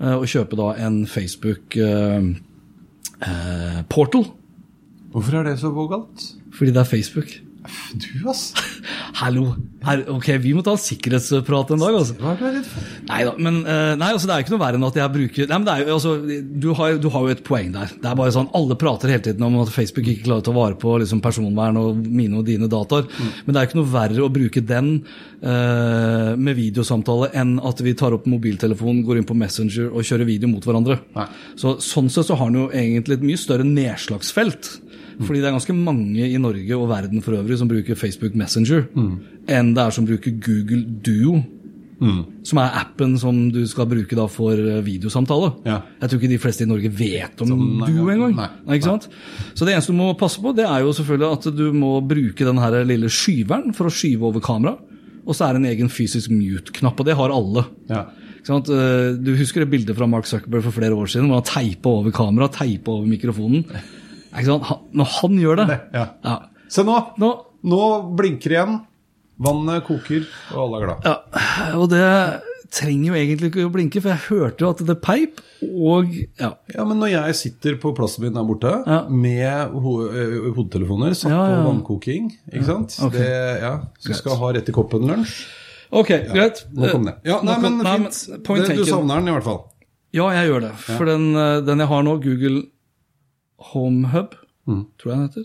eh, 0.00 0.16
og 0.16 0.26
kjøpe 0.26 0.56
da 0.58 0.72
en 0.86 1.04
Facebook 1.06 1.76
eh, 1.76 2.32
eh, 3.20 3.82
Portal, 3.88 4.26
Hvorfor 5.16 5.38
er 5.38 5.46
det 5.46 5.58
så 5.60 5.70
vågalt? 5.72 6.34
fordi 6.52 6.72
det 6.72 6.80
er 6.80 6.84
Facebook. 6.84 7.45
Du, 7.94 8.28
ass. 8.30 8.52
Hallo. 9.20 9.54
Her, 9.86 10.02
ok, 10.10 10.28
vi 10.42 10.52
må 10.56 10.62
ta 10.66 10.74
en 10.74 10.82
sikkerhetsprat 10.82 11.72
en 11.74 11.82
dag, 11.82 11.94
altså. 11.94 12.16
Hva 12.18 12.32
er 12.32 12.40
du 12.40 12.44
redd 12.46 12.68
for? 12.68 12.86
Nei 13.06 13.20
da, 13.28 13.34
men 13.38 13.60
eh, 13.62 13.92
nei, 13.98 14.08
altså, 14.14 14.26
det 14.26 14.34
er 14.34 14.40
jo 14.40 14.46
ikke 14.46 14.54
noe 14.56 14.62
verre 14.64 14.80
enn 14.80 14.86
at 14.88 14.98
jeg 14.98 15.14
bruker 15.14 15.50
nei, 15.50 15.58
men 15.60 15.66
det 15.68 15.74
er 15.74 15.82
jo, 15.84 15.98
altså, 15.98 16.14
du, 16.64 16.68
har, 16.78 16.96
du 17.02 17.08
har 17.14 17.26
jo 17.26 17.34
et 17.36 17.42
poeng 17.46 17.70
der. 17.74 17.92
Det 18.02 18.10
er 18.10 18.18
bare 18.18 18.34
sånn, 18.34 18.50
Alle 18.58 18.78
prater 18.80 19.12
hele 19.14 19.24
tiden 19.28 19.46
om 19.46 19.60
at 19.62 19.72
Facebook 19.74 20.10
ikke 20.10 20.26
klarer 20.26 20.42
å 20.42 20.46
ta 20.48 20.56
vare 20.56 20.78
på 20.82 20.96
liksom, 21.02 21.22
personvern 21.24 21.80
og 21.80 22.02
mine 22.06 22.40
og 22.40 22.46
dine 22.48 22.70
dataer. 22.72 23.06
Men 23.44 23.52
det 23.52 23.60
er 23.60 23.66
jo 23.66 23.70
ikke 23.70 23.80
noe 23.80 23.92
verre 23.94 24.26
å 24.26 24.32
bruke 24.32 24.64
den 24.66 24.90
uh, 25.44 26.32
med 26.34 26.58
videosamtale 26.58 27.30
enn 27.38 27.56
at 27.66 27.82
vi 27.84 27.94
tar 27.98 28.16
opp 28.16 28.26
mobiltelefonen, 28.30 29.04
går 29.06 29.20
inn 29.20 29.28
på 29.28 29.38
Messenger 29.38 29.92
og 29.92 30.06
kjører 30.06 30.28
video 30.28 30.50
mot 30.50 30.66
hverandre. 30.66 30.98
Nei. 31.16 31.28
Så, 31.60 31.76
sånn 31.84 32.10
sett 32.12 32.30
så 32.30 32.38
har 32.38 32.50
den 32.50 32.64
jo 32.64 32.68
egentlig 32.74 33.20
et 33.20 33.26
mye 33.30 33.40
større 33.40 33.66
nedslagsfelt. 33.68 34.72
Fordi 35.22 35.40
det 35.40 35.48
er 35.48 35.54
ganske 35.56 35.74
mange 35.74 36.26
i 36.28 36.36
Norge 36.36 36.76
og 36.76 36.88
verden 36.90 37.22
for 37.24 37.32
øvrig 37.38 37.56
som 37.58 37.68
bruker 37.68 37.96
Facebook 37.96 38.34
Messenger, 38.36 38.86
enn 39.48 39.74
det 39.74 39.82
er 39.86 39.90
som 39.90 40.04
bruker 40.06 40.30
Google 40.44 40.82
Duo. 41.02 41.42
Som 42.44 42.58
er 42.60 42.74
appen 42.76 43.14
som 43.18 43.38
du 43.50 43.62
skal 43.66 43.86
bruke 43.88 44.12
da 44.18 44.26
for 44.28 44.52
eh, 44.52 44.82
videosamtale. 44.84 45.54
Ja. 45.64 45.78
Jeg 46.02 46.10
tror 46.10 46.20
ikke 46.20 46.28
de 46.34 46.38
fleste 46.42 46.66
i 46.66 46.68
Norge 46.68 46.90
vet 46.92 47.40
om 47.40 47.48
nei, 47.80 47.88
Duo 47.88 48.10
engang. 48.12 48.34
Så 49.56 49.64
det 49.64 49.72
eneste 49.72 49.94
du 49.94 49.96
må 50.02 50.10
passe 50.20 50.42
på, 50.44 50.52
det 50.54 50.66
er 50.68 50.84
jo 50.84 50.92
selvfølgelig 50.92 51.30
at 51.38 51.48
du 51.56 51.72
må 51.72 51.94
bruke 52.04 52.44
den 52.44 52.58
her 52.60 52.76
lille 52.84 53.08
skyveren 53.08 53.72
for 53.74 53.88
å 53.88 53.94
skyve 53.96 54.28
over 54.28 54.44
kamera. 54.44 54.76
Og 55.26 55.34
så 55.34 55.48
er 55.48 55.56
det 55.56 55.62
en 55.64 55.70
egen 55.72 55.88
fysisk 55.90 56.30
mute-knapp, 56.30 57.00
og 57.00 57.06
det 57.08 57.16
har 57.16 57.32
alle. 57.32 57.64
Ja. 57.88 58.04
Eh, 58.46 59.16
Du 59.18 59.32
husker 59.34 59.64
det 59.64 59.70
bildet 59.72 59.96
fra 59.96 60.06
Mark 60.06 60.28
Zuckerberg 60.28 60.62
for 60.68 60.76
flere 60.76 60.94
år 60.94 61.08
siden, 61.10 61.26
hvor 61.32 61.40
han 61.40 61.48
teipa 61.48 61.88
over 61.96 62.12
kamera, 62.14 62.46
teipa 62.52 62.92
over 62.92 63.08
mikrofonen. 63.08 63.64
Ikke 64.36 64.46
sant? 64.50 64.66
Han, 64.70 64.78
når 65.00 65.12
han 65.20 65.38
gjør 65.42 65.56
det, 65.64 65.80
Ja. 65.96 66.06
ja. 66.24 66.36
Se 66.68 66.84
nå! 66.86 66.96
Nå, 67.18 67.32
Nå 67.66 67.80
blinker 68.18 68.52
det 68.52 68.58
igjen. 68.60 68.76
Vannet 69.42 69.82
koker, 69.84 70.22
og 70.54 70.60
alle 70.62 70.76
er 70.78 70.86
glad. 70.86 71.02
ja, 71.04 71.72
og 71.76 71.90
det 71.92 72.04
trenger 72.72 73.10
jo 73.10 73.16
egentlig 73.18 73.48
ikke 73.50 73.64
å 73.66 73.72
blinke, 73.74 74.00
for 74.00 74.10
jeg 74.14 74.22
hørte 74.30 74.64
jo 74.64 74.70
at 74.72 74.80
det 74.88 74.96
peip, 75.04 75.42
og 75.62 76.08
ja. 76.40 76.48
Ja, 76.72 76.84
men 76.88 76.98
når 77.02 77.10
jeg 77.12 77.34
sitter 77.38 77.76
på 77.82 77.92
plassen 77.96 78.24
min 78.24 78.32
der 78.36 78.46
borte 78.48 78.72
Ja. 78.88 79.02
med 79.12 79.74
ho 79.76 79.92
eh, 80.08 80.38
hodetelefoner 80.56 81.12
satt 81.14 81.30
Ja, 81.34 81.42
på 81.52 81.66
vannkoking, 81.68 82.30
ikke 82.52 82.64
sant? 82.64 82.96
okay. 83.04 83.18
Det, 83.20 83.60
ja, 83.62 83.72
så 84.00 84.16
skal 84.18 84.36
ha 84.40 84.52
rett 84.56 84.68
i 84.72 84.76
koppen 84.76 85.04
lunsj. 85.10 85.34
Ok, 85.92 86.08
greit. 86.32 86.64
Nå 86.74 86.88
kom 86.90 87.04
det. 87.06 87.14
Ja, 87.28 87.38
nei, 87.46 87.58
men 87.62 87.78
fint. 87.84 88.22
det, 88.26 88.76
du 88.76 88.84
savner 88.88 89.20
den 89.20 89.28
i 89.28 89.36
hvert 89.36 89.44
fall. 89.46 89.60
Ja, 90.16 90.30
jeg 90.34 90.48
gjør 90.50 90.64
det. 90.64 90.72
For 90.80 91.04
den, 91.04 91.28
eh, 91.36 91.60
den 91.66 91.78
jeg 91.84 91.88
har 91.92 92.02
nå, 92.08 92.16
Google 92.24 92.64
Home 93.72 94.06
Hub, 94.14 94.34
Mm. 94.66 94.80
tror 94.98 95.10
jeg 95.12 95.18
den 95.18 95.28
heter, 95.28 95.44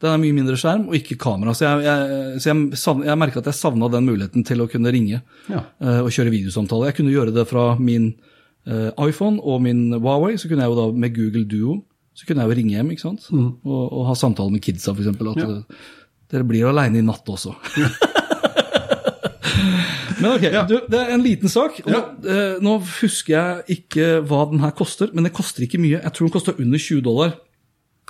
den 0.00 0.10
er 0.14 0.18
mye 0.22 0.32
mindre 0.36 0.54
skjerm 0.56 0.84
og 0.88 0.94
ikke 0.94 1.16
kamera. 1.18 1.50
Så 1.58 1.64
jeg, 1.66 1.82
jeg, 1.84 2.40
så 2.40 2.46
jeg, 2.52 2.56
savn- 2.78 3.02
jeg 3.04 3.18
merka 3.18 3.38
at 3.42 3.46
jeg 3.50 3.54
savna 3.58 3.88
den 3.90 4.06
muligheten 4.06 4.44
til 4.46 4.60
å 4.62 4.68
kunne 4.70 4.92
ringe 4.94 5.18
Ja. 5.50 5.60
uh, 5.82 6.00
og 6.04 6.10
kjøre 6.14 6.30
videosamtale. 6.30 6.86
Jeg 6.86 6.94
kunne 7.00 7.10
gjøre 7.12 7.34
det 7.34 7.48
fra 7.50 7.64
min 7.78 8.12
uh, 8.70 8.90
iPhone 9.08 9.40
og 9.42 9.60
min 9.62 9.90
Huawei, 9.92 10.36
så 10.38 10.48
kunne 10.48 10.62
jeg 10.62 10.70
jo 10.70 10.78
da 10.78 10.86
med 10.96 11.14
Google 11.16 11.44
Duo 11.44 11.80
så 12.14 12.26
kunne 12.26 12.42
jeg 12.44 12.50
jo 12.50 12.56
ringe 12.60 12.70
hjem 12.76 12.90
ikke 12.92 13.00
sant? 13.06 13.26
Og, 13.32 13.92
og 13.92 14.06
ha 14.06 14.14
samtale 14.18 14.50
med 14.52 14.60
kidsa, 14.62 14.92
f.eks. 14.94 15.06
At 15.08 15.20
Mm. 15.20 15.40
Ja. 15.40 15.46
eh, 15.50 15.62
dere 16.30 16.44
blir 16.46 16.66
aleine 16.70 16.98
i 16.98 17.02
natt 17.06 17.26
også. 17.26 17.54
Men 20.20 20.34
ok, 20.36 20.42
du, 20.68 20.74
det 20.90 20.98
er 21.00 21.12
en 21.14 21.22
liten 21.24 21.48
sak. 21.48 21.78
Nå, 21.88 22.00
uh, 22.26 22.58
nå 22.62 22.74
husker 23.00 23.32
jeg 23.34 23.62
ikke 23.78 24.08
hva 24.28 24.42
den 24.50 24.60
her 24.60 24.70
koster, 24.76 25.08
men 25.16 25.24
det 25.24 25.32
koster 25.36 25.64
ikke 25.64 25.80
mye. 25.80 26.00
Jeg 26.02 26.12
tror 26.12 26.26
den 26.28 26.34
koster 26.34 26.58
under 26.60 26.78
20 26.82 27.00
dollar. 27.06 27.30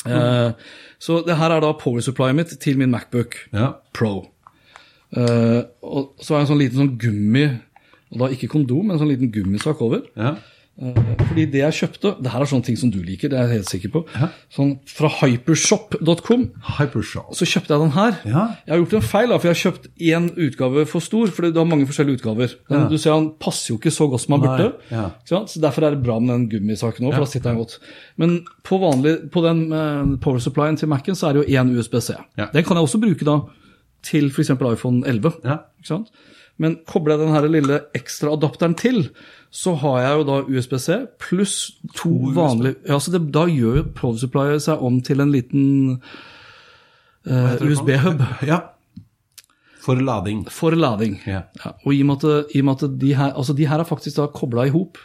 Eh, 0.07 0.53
så 1.01 1.21
det 1.27 1.37
her 1.37 1.53
er 1.53 1.61
da 1.65 1.73
power 1.77 2.01
supplyet 2.05 2.37
mitt 2.39 2.55
til 2.63 2.79
min 2.81 2.93
Macbook 2.93 3.37
Ja. 3.53 3.73
Pro. 3.93 4.31
Eh, 5.17 5.63
og 5.83 6.15
så 6.23 6.35
er 6.35 6.39
det 6.39 6.45
en 6.47 6.51
sånn 6.53 6.63
liten 6.63 6.81
sånn 6.81 6.95
gummi, 7.03 7.45
og 8.13 8.19
da 8.23 8.29
ikke 8.33 8.49
kondom, 8.53 8.87
men 8.87 8.97
en 8.97 9.03
sånn 9.03 9.13
liten 9.13 9.33
gummisak 9.35 9.81
over. 9.83 10.03
Ja. 10.17 10.37
Eh, 10.81 10.97
fordi 11.29 11.45
det 11.53 11.61
jeg 11.61 11.77
kjøpte, 11.77 12.15
det 12.25 12.31
her 12.33 12.41
er 12.41 12.49
sånne 12.49 12.65
ting 12.65 12.79
som 12.81 12.91
du 12.93 12.99
liker, 13.05 13.29
det 13.29 13.37
er 13.39 13.49
jeg 13.49 13.61
helt 13.61 13.69
sikker 13.71 13.93
på. 13.93 14.01
Ja. 14.17 14.29
Sånn 14.55 14.71
fra 14.89 15.11
hypershop.com 15.21 16.47
Hypershop. 16.79 17.35
så 17.37 17.49
kjøpte 17.49 17.75
jeg 17.75 17.83
den 17.85 17.93
her. 17.97 18.17
Ja. 18.25 18.45
Jeg 18.65 18.73
har 18.75 18.81
gjort 18.83 18.97
en 18.99 19.05
feil, 19.11 19.29
da, 19.29 19.39
for 19.39 19.51
jeg 19.51 19.57
har 19.57 19.63
kjøpt 19.65 19.89
én 20.01 20.31
utgave 20.47 20.87
for 20.89 21.05
stor. 21.05 21.33
For 21.35 21.51
du 21.51 21.61
har 21.61 21.69
mange 21.69 21.87
forskjellige 21.91 22.21
utgaver. 22.21 22.57
Den, 22.71 22.81
Ja. 22.81 22.89
Du 22.89 22.97
ser 22.99 23.13
Han 23.13 23.31
passer 23.39 23.75
jo 23.75 23.79
ikke 23.79 23.93
så 23.93 24.09
godt 24.09 24.25
som 24.25 24.39
han 24.39 24.47
burde. 24.47 24.73
Så 25.29 25.61
Derfor 25.61 25.85
er 25.85 25.91
det 25.97 26.03
bra 26.03 26.19
med 26.19 26.33
den 26.35 26.49
gummisaken 26.49 27.07
òg, 27.07 27.13
for 27.15 27.25
da 27.27 27.31
sitter 27.31 27.51
den 27.51 27.59
godt. 27.61 27.79
Men 28.17 28.45
på, 28.65 28.79
vanlig, 28.81 29.31
på 29.31 29.43
den 29.45 29.73
eh, 29.73 30.17
power 30.23 30.39
supplyen 30.39 30.77
til 30.79 30.89
Mac-en 30.89 31.15
så 31.15 31.29
er 31.29 31.33
det 31.35 31.45
jo 31.49 31.61
én 31.61 31.71
USBC. 31.77 32.15
Den 32.37 32.65
kan 32.65 32.77
jeg 32.77 32.87
også 32.89 33.01
bruke 33.01 33.25
da 33.25 33.41
til 34.03 34.31
f.eks. 34.31 34.51
iPhone 34.51 35.05
11. 35.07 35.33
Ja. 35.45 35.59
Ikke 35.81 35.89
sant? 35.93 36.09
Men 36.61 36.79
kobler 36.89 37.17
jeg 37.17 37.25
den 37.25 37.35
her 37.35 37.47
lille 37.49 37.79
ekstra 37.97 38.35
adapteren 38.37 38.75
til, 38.79 39.07
så 39.51 39.73
har 39.81 40.03
jeg 40.05 40.19
jo 40.19 40.27
da 40.29 40.37
USBC 40.47 40.89
pluss 41.23 41.55
to 41.97 42.11
vanlige 42.37 42.77
ja, 42.87 42.99
så 43.03 43.11
det, 43.15 43.23
Da 43.35 43.47
gjør 43.51 43.81
jo 43.81 43.87
Power 43.97 44.21
Supply 44.21 44.59
seg 44.63 44.85
om 44.87 45.01
til 45.03 45.25
en 45.25 45.33
liten 45.35 45.65
eh, 47.27 47.57
USB-hub 47.65 48.23
Ja. 48.47 48.61
For 49.81 49.97
lading. 49.97 50.45
for 50.53 50.77
lading. 50.77 51.17
Ja. 51.25 51.47
Ja, 51.65 51.71
og 51.87 51.95
i 51.97 52.03
og 52.03 52.11
med 52.11 52.25
at, 52.29 52.51
i 52.53 52.61
og 52.61 52.67
med 52.69 52.83
at 52.85 52.99
de, 53.01 53.15
her, 53.17 53.33
altså 53.33 53.57
de 53.57 53.67
her 53.67 53.81
er 53.81 53.89
faktisk 53.89 54.19
da 54.21 54.27
kobla 54.29 54.67
i 54.69 54.75
hop. 54.75 55.01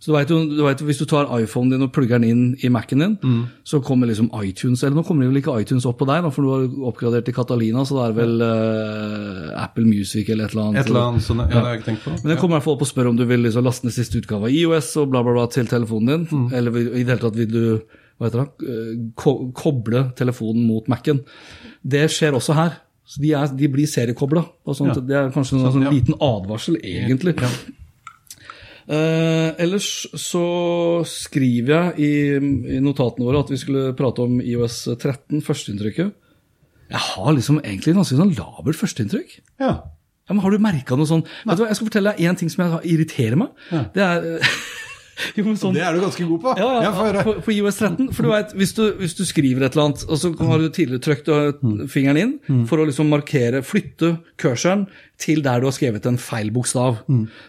Så 0.00 0.08
du 0.08 0.14
vet 0.16 0.28
du 0.32 0.62
vet, 0.64 0.80
Hvis 0.80 0.96
du 0.98 1.04
tar 1.04 1.26
iPhonen 1.42 1.70
din 1.74 1.82
og 1.84 1.90
plugger 1.92 2.16
den 2.18 2.24
inn 2.24 2.56
i 2.64 2.68
Mac-en 2.72 2.98
din, 3.04 3.16
Mm. 3.22 3.42
så 3.64 3.82
kommer 3.84 4.06
liksom 4.08 4.30
iTunes 4.42 4.82
Eller 4.82 4.96
nå 4.96 5.04
kommer 5.04 5.26
vel 5.28 5.36
ikke 5.42 5.60
iTunes 5.60 5.84
opp 5.84 5.98
på 6.00 6.06
deg, 6.08 6.24
for 6.32 6.42
du 6.42 6.48
har 6.48 6.88
oppgradert 6.88 7.24
til 7.26 7.34
Catalina, 7.34 7.84
så 7.84 7.98
det 7.98 8.06
er 8.08 8.16
vel 8.16 8.40
uh, 8.40 9.62
Apple 9.62 9.84
Music 9.84 10.28
eller 10.30 10.44
et 10.48 10.54
eller 10.54 10.64
annet. 10.70 10.80
Et 10.80 10.88
eller 10.88 11.00
annet 11.10 11.22
sånn, 11.26 11.38
Ja, 11.44 11.46
det 11.46 11.54
har 11.60 11.70
jeg 11.74 11.80
ikke 11.82 11.88
tenkt 11.90 12.04
på. 12.06 12.10
Men 12.16 12.28
den 12.32 12.38
kommer 12.40 12.56
i 12.56 12.58
hvert 12.58 12.64
fall 12.68 12.74
opp 12.78 12.84
og 12.86 12.88
spør 12.88 13.10
om 13.12 13.16
du 13.20 13.24
vil 13.28 13.42
liksom 13.44 13.64
laste 13.66 13.84
ned 13.84 13.92
siste 13.96 14.16
utgave 14.22 14.48
av 14.48 14.50
IOS 14.56 14.90
og 15.02 15.10
bla, 15.12 15.22
bla, 15.22 15.32
bla 15.36 15.46
til 15.52 15.66
telefonen 15.68 16.06
din. 16.14 16.26
Mm. 16.30 16.46
Eller 16.56 16.78
i 16.80 17.04
det 17.04 17.08
hele 17.12 17.20
tatt 17.26 17.36
vil 17.36 17.50
du 17.52 17.64
hva 18.20 18.28
heter 18.28 18.42
det, 18.44 18.68
eh, 18.68 18.96
ko 19.16 19.34
koble 19.56 20.12
telefonen 20.16 20.66
mot 20.68 20.88
Mac-en. 20.92 21.22
Det 21.84 22.02
skjer 22.12 22.32
også 22.36 22.54
her. 22.56 22.74
Så 23.10 23.18
de, 23.24 23.32
er, 23.34 23.46
de 23.56 23.68
blir 23.72 23.88
seriekobla. 23.90 24.44
Sånn 24.70 24.92
Ja. 24.92 24.94
det 25.00 25.16
er 25.16 25.30
kanskje 25.34 25.56
en 25.56 25.64
Sånn, 25.64 25.72
sånn 25.72 25.86
ja. 25.88 25.90
liten 25.90 26.14
advarsel, 26.20 26.76
egentlig. 26.84 27.34
Eh, 28.90 29.50
ellers 29.62 29.88
så 30.18 30.42
skriver 31.06 31.70
jeg 31.70 32.02
i, 32.02 32.12
i 32.74 32.80
notatene 32.82 33.28
våre 33.28 33.44
at 33.44 33.52
vi 33.52 33.60
skulle 33.60 33.92
prate 33.98 34.24
om 34.24 34.40
IOS 34.42 34.82
13, 34.96 35.44
førsteinntrykket. 35.46 36.10
Jeg 36.90 37.02
har 37.06 37.30
liksom 37.36 37.60
egentlig 37.62 37.94
ganske 37.94 38.18
sånn 38.18 38.34
labert 38.34 38.78
førsteinntrykk. 38.80 39.36
Ja. 39.62 39.76
Ja, 40.30 40.34
men 40.34 40.42
Har 40.44 40.54
du 40.54 40.62
merka 40.62 40.94
noe 40.94 41.08
sånn 41.10 41.24
Vet 41.26 41.58
du 41.58 41.62
hva, 41.64 41.70
Jeg 41.72 41.78
skal 41.78 41.88
fortelle 41.88 42.10
deg 42.12 42.28
én 42.28 42.36
ting 42.38 42.50
som 42.52 42.62
irriterer 42.86 43.38
meg. 43.38 43.54
Ja. 43.74 43.80
Det 43.94 44.04
er 44.04 44.28
jo, 45.36 45.44
men 45.46 45.58
sånn, 45.60 45.76
Det 45.76 45.84
er 45.84 45.96
du 45.96 46.02
ganske 46.04 46.26
god 46.28 46.42
på. 46.44 46.54
ja, 46.60 46.70
ja, 46.84 46.90
ja 46.90 47.24
på, 47.26 47.36
på 47.44 47.54
IOS 47.54 47.80
13. 47.82 48.10
For 48.16 48.26
du 48.26 48.32
vet, 48.32 48.54
hvis 48.58 48.74
du, 48.76 48.82
hvis 49.00 49.16
du 49.18 49.24
skriver 49.28 49.66
et 49.66 49.76
eller 49.76 49.90
annet, 49.90 50.04
og 50.08 50.20
så 50.20 50.32
har 50.50 50.62
du 50.62 50.68
tidligere 50.68 51.04
trykt 51.04 51.30
uh, 51.30 51.86
fingeren 51.90 52.20
inn 52.20 52.66
for 52.70 52.80
å 52.80 52.88
liksom 52.88 53.10
markere, 53.12 53.62
flytte 53.66 54.16
cursoren 54.40 54.86
til 55.20 55.42
der 55.44 55.60
du 55.60 55.68
har 55.68 55.76
skrevet 55.76 56.06
en 56.08 56.18
feil 56.20 56.50
bokstav, 56.54 57.02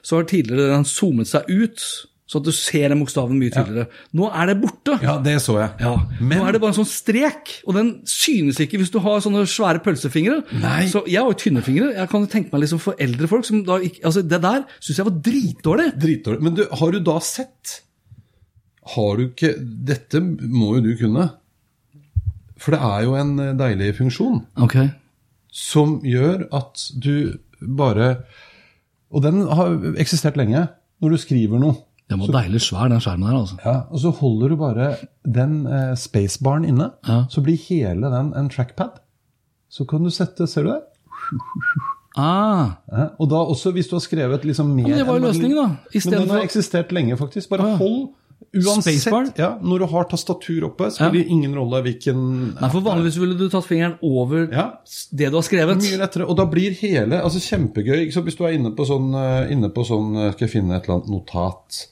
så 0.03 0.19
har 0.19 0.27
tidligere 0.29 0.73
den 0.75 0.87
zoomet 0.87 1.29
seg 1.31 1.47
ut, 1.47 1.85
så 2.31 2.39
at 2.39 2.45
du 2.47 2.51
ser 2.55 2.87
den 2.93 3.01
bokstaven 3.01 3.35
mye 3.35 3.51
tydeligere. 3.51 3.89
Nå 4.15 4.29
er 4.31 4.47
det 4.47 4.53
borte. 4.61 4.93
Ja, 5.03 5.17
det 5.19 5.33
så 5.43 5.57
jeg. 5.59 5.73
Ja, 5.83 5.89
Men- 6.21 6.39
Nå 6.39 6.45
er 6.47 6.53
det 6.55 6.61
bare 6.63 6.71
en 6.71 6.77
sånn 6.77 6.87
strek, 6.87 7.51
og 7.67 7.75
den 7.75 7.89
synes 8.07 8.61
ikke 8.63 8.79
hvis 8.79 8.91
du 8.93 8.99
har 9.03 9.19
sånne 9.19 9.41
svære 9.51 9.81
pølsefingre. 9.83 10.37
Nei. 10.61 10.85
Så 10.87 11.01
Jeg 11.11 11.19
har 11.19 11.27
jo 11.27 11.35
tynne 11.41 11.61
fingre. 11.65 11.91
Jeg 11.97 12.07
kan 12.13 12.27
tenke 12.31 12.53
meg 12.53 12.61
liksom 12.63 12.79
for 12.79 12.95
eldre 12.97 13.27
folk 13.27 13.43
som 13.43 13.65
da 13.67 13.79
ikke 13.83 13.99
Altså, 14.07 14.23
det 14.23 14.39
der 14.41 14.63
syns 14.79 14.97
jeg 15.01 15.05
var 15.09 15.17
dritdårlig. 15.27 15.89
Dritdårlig. 15.99 16.41
Men 16.41 16.55
du, 16.55 16.63
har 16.71 16.91
du 16.95 16.99
da 17.03 17.19
sett 17.19 17.81
Har 18.95 19.17
du 19.17 19.27
ikke 19.27 19.51
Dette 19.59 20.21
må 20.23 20.75
jo 20.77 20.81
du 20.87 20.95
kunne. 20.97 21.27
For 22.61 22.71
det 22.71 22.79
er 22.81 23.03
jo 23.03 23.15
en 23.19 23.35
eh, 23.39 23.53
deilig 23.59 23.95
funksjon 23.97 24.45
Ok. 24.61 24.77
som 25.51 25.99
gjør 26.05 26.47
at 26.53 26.87
du 26.97 27.37
bare 27.61 28.23
Og 29.11 29.21
den 29.25 29.41
har 29.51 29.75
eksistert 29.99 30.37
lenge. 30.39 30.69
Når 31.01 31.09
du 31.09 31.17
skriver 31.17 31.59
noe. 31.59 31.75
Den 32.11 32.19
var 32.25 32.33
deilig 32.41 32.61
svær, 32.65 32.89
den 32.91 32.99
skjermen 33.03 33.29
der, 33.29 33.37
altså. 33.39 33.57
Ja, 33.65 33.75
og 33.89 33.99
så 34.03 34.11
holder 34.19 34.51
du 34.53 34.57
bare 34.59 34.91
den 35.39 35.61
eh, 35.65 35.93
spacebaren 35.99 36.67
inne, 36.67 36.91
Ja. 37.07 37.23
så 37.31 37.41
blir 37.45 37.57
hele 37.69 38.11
den 38.13 38.33
en 38.37 38.49
trackpad. 38.51 38.99
Så 39.71 39.87
kan 39.87 40.03
du 40.03 40.11
sette 40.11 40.47
Ser 40.51 40.63
du 40.67 40.73
det? 40.75 40.81
Ah, 42.19 42.73
Ja, 42.91 43.05
og 43.23 43.29
da 43.31 43.39
også 43.47 43.71
hvis 43.71 43.87
du 43.87 43.95
har 43.95 44.03
skrevet 44.03 44.43
liksom 44.43 44.73
mer 44.75 44.89
men 44.89 44.97
det 44.99 45.05
var 45.07 45.15
jo 45.19 45.27
løsningen, 45.29 45.55
da. 45.55 45.67
Men 45.95 46.17
den 46.17 46.33
har 46.33 46.41
eksistert 46.43 46.91
lenge, 46.91 47.15
faktisk. 47.17 47.49
Bare 47.53 47.69
Ja. 47.71 47.77
hold 47.79 48.09
Uansett, 48.57 49.37
ja, 49.37 49.51
når 49.61 49.79
du 49.79 49.85
har 49.85 50.03
tastatur 50.09 50.63
oppe, 50.65 50.89
spiller 50.91 51.13
det 51.13 51.27
ingen 51.29 51.53
rolle 51.55 51.79
hvilken 51.85 52.55
Nei, 52.59 52.69
for 52.73 52.81
vanligvis 52.81 53.19
ville 53.21 53.37
du 53.37 53.45
tatt 53.53 53.63
fingeren 53.69 53.93
over 54.03 54.49
Ja. 54.51 54.65
det 55.13 55.29
du 55.29 55.35
har 55.37 55.45
skrevet. 55.45 55.77
Mye 55.77 55.99
lettere. 56.01 56.27
Og 56.27 56.35
da 56.35 56.43
blir 56.45 56.73
hele 56.81 57.21
altså 57.21 57.39
Kjempegøy. 57.39 58.11
Hvis 58.11 58.35
du 58.35 58.43
er 58.43 58.57
inne 58.57 58.71
på 58.75 58.83
sånn, 58.83 59.13
eh, 59.15 59.51
inne 59.53 59.69
på 59.69 59.85
sånn 59.85 60.17
eh, 60.17 60.31
Skal 60.33 60.47
jeg 60.47 60.61
finne 60.63 60.75
et 60.75 60.83
eller 60.83 60.95
annet 60.99 61.09
notat 61.09 61.87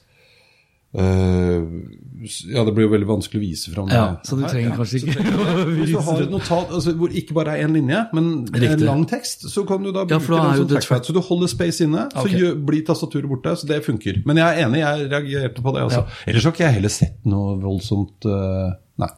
ja, 0.90 2.64
det 2.66 2.72
blir 2.74 2.88
jo 2.88 2.90
veldig 2.90 3.06
vanskelig 3.06 3.38
å 3.38 3.42
vise 3.44 3.70
fram. 3.70 3.90
Ja, 3.94 4.16
det 4.18 4.26
så 4.26 4.38
du 4.38 4.42
trenger 4.42 4.74
kanskje 4.74 4.98
Så 4.98 5.06
ikke 5.06 5.22
du- 5.22 5.70
Hvis 5.78 5.92
du 5.92 6.00
har 6.02 6.22
et 6.24 6.30
notat 6.32 6.72
altså, 6.74 6.94
hvor 6.98 7.14
ikke 7.14 7.36
bare 7.36 7.54
er 7.54 7.66
én 7.66 7.72
linje, 7.72 8.00
men 8.12 8.44
Riktig. 8.46 8.72
en 8.72 8.86
lang 8.88 9.06
tekst, 9.06 9.46
så 9.52 9.66
kan 9.66 9.82
du 9.82 9.92
da 9.92 10.04
bruke 10.04 10.18
ja, 10.18 10.18
da 10.18 10.48
den 10.48 10.56
som 10.58 10.66
det 10.66 10.76
trackpad. 10.76 11.06
Så 11.06 11.14
du 11.14 11.20
holder 11.20 11.46
space 11.46 11.84
inne, 11.84 12.08
så 12.10 12.24
okay. 12.24 12.38
gjør, 12.40 12.66
blir 12.66 12.82
tastaturet 12.84 13.28
borte. 13.30 13.54
Så 13.56 13.66
det 13.70 13.84
funker. 13.84 14.22
Men 14.26 14.36
jeg 14.42 14.46
er 14.58 14.66
enig, 14.66 14.82
jeg 14.82 15.10
reagerte 15.10 15.62
på 15.62 15.74
det 15.74 15.82
også. 15.86 16.06
Ellers 16.26 16.44
har 16.44 16.52
ikke 16.52 16.66
jeg 16.66 16.74
heller 16.80 16.94
sett 16.96 17.24
noe 17.24 17.54
voldsomt 17.62 18.26
eh, 18.26 18.74
Nei. 19.00 19.08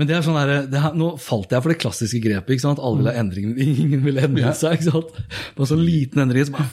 Men 0.00 0.08
det 0.08 0.16
er 0.16 0.24
sånn 0.26 0.38
det 0.72 0.80
her, 0.82 0.96
Nå 0.98 1.12
falt 1.22 1.52
jeg 1.54 1.62
for 1.62 1.72
det 1.72 1.78
klassiske 1.82 2.20
grepet. 2.24 2.56
ikke 2.56 2.64
sant? 2.66 2.82
Alle 2.82 3.02
vil 3.02 3.10
ha 3.10 3.14
endring, 3.20 3.52
ingen 3.60 4.02
vil 4.06 4.18
endre 4.22 4.54
seg. 4.58 4.78
ikke 4.78 4.90
sant? 4.90 5.20
Bare 5.56 5.70
sånn 5.70 5.84
liten 5.86 6.24
endring 6.24 6.48
som 6.48 6.58
bare 6.58 6.68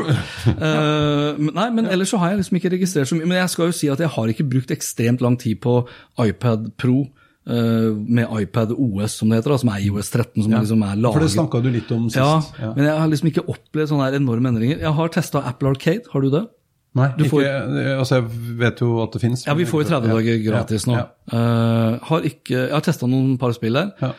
uh, 0.10 1.36
men 1.36 1.52
Nei, 1.56 1.68
men 1.76 1.88
ellers 1.92 2.12
så 2.12 2.20
har 2.22 2.32
jeg 2.32 2.40
liksom 2.40 2.58
ikke 2.60 2.72
registrert 2.74 3.10
så 3.10 3.18
mye. 3.18 3.28
Men 3.28 3.42
jeg 3.42 3.52
skal 3.54 3.70
jo 3.70 3.76
si 3.76 3.90
at 3.92 4.00
jeg 4.02 4.12
har 4.14 4.32
ikke 4.32 4.46
brukt 4.48 4.72
ekstremt 4.74 5.24
lang 5.24 5.36
tid 5.40 5.60
på 5.62 5.80
iPad 6.24 6.70
Pro. 6.80 7.02
eh, 7.50 7.90
med 7.96 8.28
iPad 8.42 8.72
OS, 8.76 9.16
som 9.18 9.30
det 9.30 9.40
heter, 9.40 9.54
da, 9.54 9.58
som 9.58 9.70
er 9.72 9.84
IOS 9.86 10.10
13, 10.12 10.44
som 10.44 10.52
liksom 10.54 10.82
er 10.86 10.98
laget 11.00 11.16
For 11.16 11.24
det 11.24 11.32
snakka 11.34 11.60
du 11.64 11.70
litt 11.72 11.90
om 11.96 12.08
sist. 12.12 12.20
Ja, 12.20 12.72
men 12.76 12.84
jeg 12.86 12.96
har 13.00 13.10
liksom 13.10 13.30
ikke 13.32 13.46
opplevd 13.48 13.90
sånne 13.90 14.10
enorme 14.20 14.52
endringer. 14.52 14.80
Jeg 14.84 14.92
har 15.00 15.12
testa 15.14 15.42
Apple 15.48 15.72
Arcade, 15.72 16.04
har 16.12 16.24
du 16.26 16.30
det? 16.36 16.44
Nei, 16.98 17.06
ikke, 17.18 17.28
får- 17.30 17.98
altså 18.00 18.16
jeg 18.18 18.56
vet 18.58 18.80
jo 18.82 18.88
at 19.04 19.12
det 19.14 19.20
fins. 19.22 19.44
Ja, 19.46 19.54
vi 19.54 19.64
får 19.68 19.84
jo 19.84 19.88
30 19.92 20.08
dager 20.10 20.40
gratis 20.48 20.86
nå. 20.90 20.96
Ja, 20.98 21.06
Eh, 21.30 21.98
har 22.08 22.20
ikke, 22.26 22.56
jeg 22.66 22.72
har 22.74 22.80
testa 22.82 23.06
noen 23.06 23.36
par 23.38 23.52
spill 23.54 23.72
der. 23.78 23.92
ja. 24.02 24.12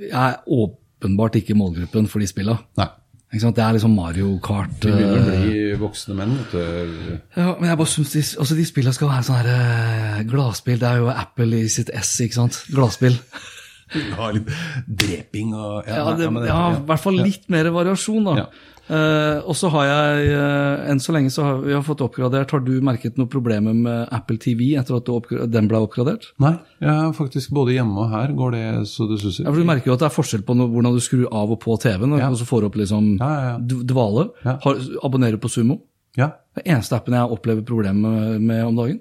Jeg 0.00 0.10
er 0.10 0.40
åpenbart 0.50 1.36
ikke 1.38 1.54
målgruppen 1.54 2.08
for 2.10 2.18
de 2.18 2.26
spilla. 2.26 2.58
Det 2.74 3.58
er 3.58 3.72
liksom 3.74 3.94
Mario 3.94 4.38
Kart 4.42 4.82
Vi 4.82 4.90
begynner 4.90 5.30
å 5.30 5.34
eh, 5.34 5.46
bli 5.46 5.62
voksne 5.78 6.14
menn. 6.18 6.34
vet 6.38 6.52
du. 6.52 7.20
ja, 7.36 7.54
Men 7.60 7.68
jeg 7.70 7.78
bare 7.78 7.86
synes 7.90 8.12
de, 8.12 8.22
altså 8.42 8.54
de 8.58 8.64
spillene 8.66 8.94
skal 8.94 9.08
være 9.10 9.24
sånn 9.26 9.38
her 9.40 9.48
eh, 9.54 10.22
gladspill. 10.30 10.78
Det 10.78 10.88
er 10.90 10.96
jo 11.02 11.08
Apple 11.14 11.62
i 11.62 11.68
sitt 11.68 11.90
S, 11.94 12.12
ikke 12.26 12.34
sant? 12.34 12.60
Gladspill. 12.74 13.16
har 14.18 14.32
litt 14.34 14.48
dreping 14.88 15.54
og 15.54 15.86
Ja, 15.86 16.14
det- 16.18 16.30
ja, 16.48 16.60
i 16.74 16.84
hvert 16.88 17.00
fall 17.02 17.18
litt 17.22 17.48
mer 17.50 17.70
variasjon, 17.74 18.24
da. 18.24 18.46
Eh, 18.84 19.38
og 19.48 19.56
så 19.56 19.70
har 19.72 19.86
jeg, 19.88 20.24
uh, 20.36 20.82
enn 20.92 20.98
så 21.00 21.14
lenge 21.16 21.30
så 21.32 21.44
har 21.46 21.62
vi 21.62 21.72
har 21.72 21.84
fått 21.86 22.02
oppgradert. 22.04 22.50
Har 22.52 22.60
du 22.60 22.72
merket 22.84 23.16
noen 23.16 23.30
problemer 23.32 23.72
med 23.72 24.10
Apple 24.12 24.36
TV 24.42 24.74
etter 24.76 24.98
at 24.98 25.08
den 25.54 25.70
ble 25.70 25.80
oppgradert? 25.86 26.26
Nei, 26.42 26.52
jeg 26.84 27.14
faktisk 27.16 27.54
både 27.56 27.78
hjemme 27.78 27.96
og 28.04 28.12
her 28.12 28.34
går 28.36 28.52
det 28.56 28.64
så 28.90 29.08
det 29.08 29.20
suser. 29.22 29.46
Ja, 29.46 29.54
for 29.54 29.62
Du 29.62 29.68
merker 29.70 29.88
jo 29.92 29.96
at 29.96 30.04
det 30.04 30.10
er 30.10 30.16
forskjell 30.18 30.44
på 30.44 30.56
no, 30.58 30.68
hvordan 30.68 30.92
du 30.96 31.00
skrur 31.00 31.24
av 31.32 31.54
og 31.56 31.60
på 31.64 31.78
TV-en, 31.80 32.18
Ja. 32.20 32.28
og 32.28 32.36
så 32.36 32.44
får 32.48 32.60
du 32.60 32.66
opp 32.68 32.76
liksom 32.82 33.10
Ja, 33.16 33.32
ja, 33.32 33.56
ja. 33.56 33.82
dvale. 33.88 34.28
Har, 34.44 34.84
abonnerer 35.02 35.40
på 35.40 35.48
Sumo? 35.48 35.80
Ja. 36.16 36.32
Det 36.54 36.62
er 36.66 36.76
eneste 36.76 36.94
appen 36.94 37.16
jeg 37.16 37.32
opplever 37.38 37.64
problemer 37.66 38.38
med 38.38 38.64
om 38.68 38.76
dagen. 38.76 39.00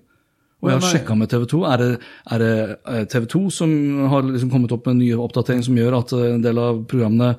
Og 0.63 0.69
jeg 0.71 0.77
har 0.79 0.85
Ja, 0.85 0.91
sjekka 0.95 1.17
med 1.19 1.27
TV 1.33 1.43
2. 1.51 1.59
Er 1.67 1.77
det, 1.83 1.89
er 2.31 2.39
det 2.39 2.53
eh, 2.87 3.03
TV 3.11 3.25
2 3.35 3.43
som 3.51 3.73
har 4.13 4.23
liksom 4.31 4.49
kommet 4.53 4.71
opp 4.71 4.85
med 4.87 4.95
en 4.95 5.03
ny 5.03 5.11
oppdatering 5.19 5.61
som 5.67 5.75
gjør 5.75 5.99
at 5.99 6.15
eh, 6.15 6.29
en 6.37 6.45
del 6.45 6.57
av 6.63 6.85
programmene 6.87 7.35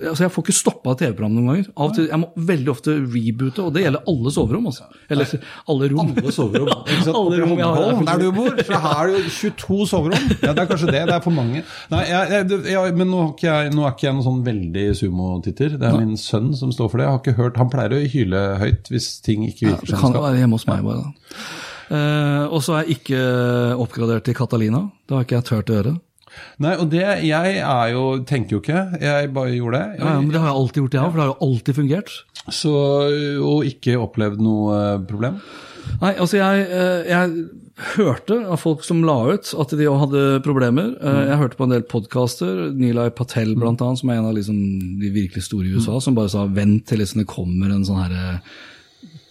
Altså, 0.00 0.22
Jeg 0.24 0.32
får 0.32 0.42
ikke 0.46 0.54
stoppa 0.56 0.94
TV-programmet 0.96 1.36
noen 1.36 1.48
ganger. 1.52 1.90
Til, 1.94 2.06
Jeg 2.08 2.18
må 2.22 2.28
veldig 2.48 2.70
ofte 2.72 2.94
reboote, 2.96 3.60
og 3.66 3.74
det 3.76 3.82
gjelder 3.84 4.06
alle 4.08 4.30
soverom. 4.32 4.64
altså. 4.70 4.86
Eller 5.12 5.28
alle 5.68 5.88
rom. 5.92 6.12
Alle 6.16 6.32
soverom. 6.32 6.70
Alle 7.20 7.40
rom 7.42 7.52
Apple 7.60 8.06
der 8.08 8.22
du 8.22 8.30
bor, 8.32 8.48
for 8.64 8.80
her 8.86 9.02
er 9.02 9.12
det 9.12 9.20
jo 9.20 9.50
22 9.52 9.86
soverom. 9.92 10.24
Ja, 10.40 10.54
Det 10.56 10.62
er 10.64 10.70
kanskje 10.72 10.88
det. 10.96 11.02
Det 11.12 11.14
er 11.18 11.20
for 11.28 11.36
mange. 11.36 11.62
Nei, 11.92 12.00
jeg, 12.08 12.48
jeg, 12.72 12.94
Men 12.96 13.12
nå, 13.12 13.20
jeg, 13.44 13.74
nå 13.76 13.84
er 13.86 13.92
ikke 13.92 14.08
jeg 14.08 14.16
noen 14.16 14.26
sånn 14.30 14.40
veldig 14.48 14.86
sumotitter. 15.02 15.76
Det 15.76 15.90
er 15.92 16.00
min 16.00 16.16
sønn 16.18 16.48
som 16.58 16.72
står 16.72 16.88
for 16.88 16.98
det. 17.02 17.06
Jeg 17.06 17.12
har 17.12 17.20
ikke 17.22 17.36
hørt, 17.42 17.60
Han 17.60 17.70
pleier 17.76 17.92
å 17.98 18.00
hyle 18.16 18.42
høyt 18.64 18.88
hvis 18.90 19.12
ting 19.22 19.44
ikke 19.50 19.68
virker 19.68 19.92
Det 19.92 19.92
som 19.94 20.06
kan 20.08 20.16
det 20.16 20.24
være 20.30 20.40
hjemme 20.42 20.58
hos 20.58 20.66
meg, 20.72 20.80
bare. 20.88 21.04
da. 21.04 21.36
Eh, 21.92 22.44
og 22.48 22.62
så 22.64 22.78
er 22.78 22.86
jeg 22.88 22.98
ikke 23.02 23.20
oppgradert 23.82 24.24
til 24.28 24.36
Catalina. 24.38 24.86
Det 25.06 25.16
har 25.16 25.26
ikke 25.26 25.38
jeg 25.40 25.48
turt 25.50 25.72
å 25.72 25.78
gjøre. 25.78 25.94
Nei, 26.64 26.74
og 26.80 26.86
det, 26.92 27.02
jeg 27.28 27.56
er 27.60 27.88
jo, 27.92 28.04
tenker 28.28 28.56
jo 28.56 28.60
ikke. 28.62 28.84
Jeg 29.02 29.32
bare 29.36 29.52
gjorde 29.52 29.80
det. 29.80 29.88
Jeg, 29.98 30.06
ja, 30.06 30.12
men 30.20 30.30
Det 30.32 30.40
har 30.40 30.48
jeg 30.48 30.60
alltid 30.62 30.82
gjort, 30.82 30.94
jeg 30.96 31.02
òg, 31.02 31.10
for 31.10 31.20
det 31.20 31.26
har 31.26 31.32
jo 31.34 31.48
alltid 31.48 31.78
fungert. 31.80 32.14
Så, 32.48 32.72
og 33.44 33.66
ikke 33.68 33.98
opplevd 34.00 34.40
noe 34.42 34.78
eh, 34.78 35.02
problem. 35.10 35.36
Nei, 36.00 36.14
altså 36.14 36.38
jeg, 36.38 36.64
eh, 36.72 37.10
jeg 37.10 37.50
hørte 37.96 38.36
av 38.52 38.60
folk 38.62 38.84
som 38.86 39.00
la 39.04 39.16
ut 39.34 39.52
at 39.58 39.72
de 39.76 39.88
òg 39.90 40.00
hadde 40.06 40.24
problemer. 40.46 40.92
Eh, 41.02 41.20
Jeg 41.32 41.40
hørte 41.42 41.58
på 41.58 41.66
en 41.68 41.74
del 41.74 41.84
podkaster, 41.90 42.64
Nilay 42.78 43.12
Patel 43.16 43.54
blant 43.58 43.82
annet, 43.84 44.00
som 44.00 44.12
er 44.12 44.20
en 44.22 44.28
av 44.30 44.36
liksom 44.38 44.58
de 45.02 45.12
virkelig 45.14 45.44
store 45.48 45.68
i 45.68 45.74
USA, 45.76 45.98
som 46.00 46.16
bare 46.16 46.32
sa 46.32 46.46
vent 46.48 46.86
til 46.88 47.02
liksom 47.02 47.22
det 47.24 47.28
kommer 47.30 47.72
en 47.74 47.84
sånn 47.88 48.00
herre 48.06 48.40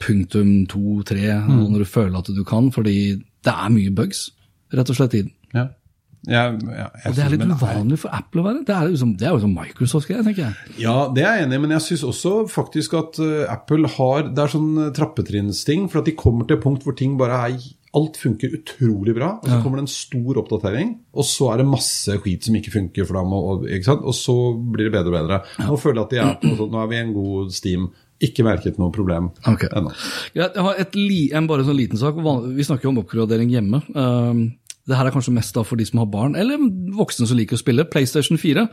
punktum 0.02 0.56
to, 0.72 1.02
tre, 1.08 1.28
når 1.48 1.84
du 1.84 1.90
føler 1.90 2.18
at 2.20 2.32
du 2.34 2.44
kan, 2.48 2.72
fordi 2.74 2.98
det 3.46 3.54
er 3.54 3.70
mye 3.74 3.94
bugs, 3.98 4.30
rett 4.74 4.90
og 4.90 4.98
slett, 4.98 5.16
i 5.20 5.24
den. 5.28 5.36
Ja. 5.56 5.70
Ja, 6.30 6.52
ja, 6.54 6.86
Og 7.10 7.16
det 7.18 7.24
er 7.24 7.32
litt 7.34 7.44
uvanlig 7.50 7.98
for 8.04 8.14
Apple 8.14 8.44
å 8.44 8.46
være. 8.46 8.60
Det 8.68 8.74
er 8.76 8.92
jo 8.92 8.98
som, 9.02 9.16
det 9.18 9.26
er 9.26 9.34
jo 9.34 9.42
som 9.42 9.56
Microsoft-greier, 9.58 10.22
tenker 10.28 10.44
jeg. 10.44 10.74
Ja, 10.84 10.96
det 11.10 11.24
er 11.26 11.40
jeg 11.40 11.48
enig 11.48 11.58
i, 11.58 11.62
men 11.64 11.74
jeg 11.74 11.86
syns 11.88 12.04
også 12.06 12.34
faktisk 12.52 12.94
at 13.00 13.18
eh, 13.26 13.48
Apple 13.50 13.90
har 13.96 14.30
Det 14.30 14.44
er 14.44 14.54
sånn 14.54 14.70
eh, 14.84 14.92
trappetrinnsting, 14.94 15.88
for 15.90 16.04
at 16.04 16.10
de 16.12 16.14
kommer 16.20 16.46
til 16.46 16.60
et 16.60 16.66
punkt 16.66 16.86
hvor 16.86 16.98
ting 16.98 17.18
bare 17.22 17.40
er 17.48 17.58
Alt 17.98 18.16
funker 18.22 18.54
utrolig 18.56 19.12
bra, 19.18 19.34
og 19.42 19.50
så 19.50 19.58
kommer 19.60 19.82
det 19.82 19.84
en 19.84 19.92
stor 19.92 20.38
oppdatering, 20.40 20.94
og 21.12 21.26
så 21.28 21.50
er 21.52 21.60
det 21.60 21.66
masse 21.68 22.14
skit 22.22 22.46
som 22.48 22.56
ikke 22.56 22.72
funker, 22.72 23.04
for 23.04 23.18
dem, 23.20 23.34
og, 23.36 23.66
og, 23.68 24.06
og 24.08 24.16
så 24.16 24.36
blir 24.56 24.88
det 24.88 24.94
bedre 24.94 25.12
og 25.12 25.18
bedre. 25.18 25.40
Nå 25.68 25.76
føler 25.82 26.00
jeg 26.00 26.06
at 26.06 26.14
de 26.14 26.22
er 26.24 26.56
på 26.62 26.70
nå 26.72 26.80
er 26.80 26.88
vi 26.88 26.96
i 26.96 27.02
en 27.04 27.12
god 27.18 27.52
steam. 27.52 27.90
Ikke 28.22 28.46
merket 28.46 28.80
noe 28.82 28.94
problem 28.94 29.32
okay. 29.50 29.70
ennå. 29.74 29.94
Jeg 30.38 30.52
har 30.54 30.80
et 30.82 30.98
en 31.38 31.48
bare 31.50 31.66
sånn 31.68 31.80
liten 31.80 32.02
sak. 32.02 32.20
Vi 32.56 32.66
snakker 32.68 32.88
jo 32.88 32.94
om 32.94 33.02
oppgradering 33.02 33.50
hjemme. 33.54 33.82
Um, 33.96 34.44
det 34.90 34.98
her 34.98 35.08
er 35.08 35.14
kanskje 35.14 35.34
mest 35.34 35.58
for 35.66 35.78
de 35.78 35.86
som 35.86 36.02
har 36.02 36.10
barn, 36.12 36.36
eller 36.36 36.62
voksne 36.98 37.28
som 37.30 37.38
liker 37.38 37.58
å 37.58 37.62
spille. 37.62 37.86
PlayStation 37.90 38.40
4. 38.42 38.66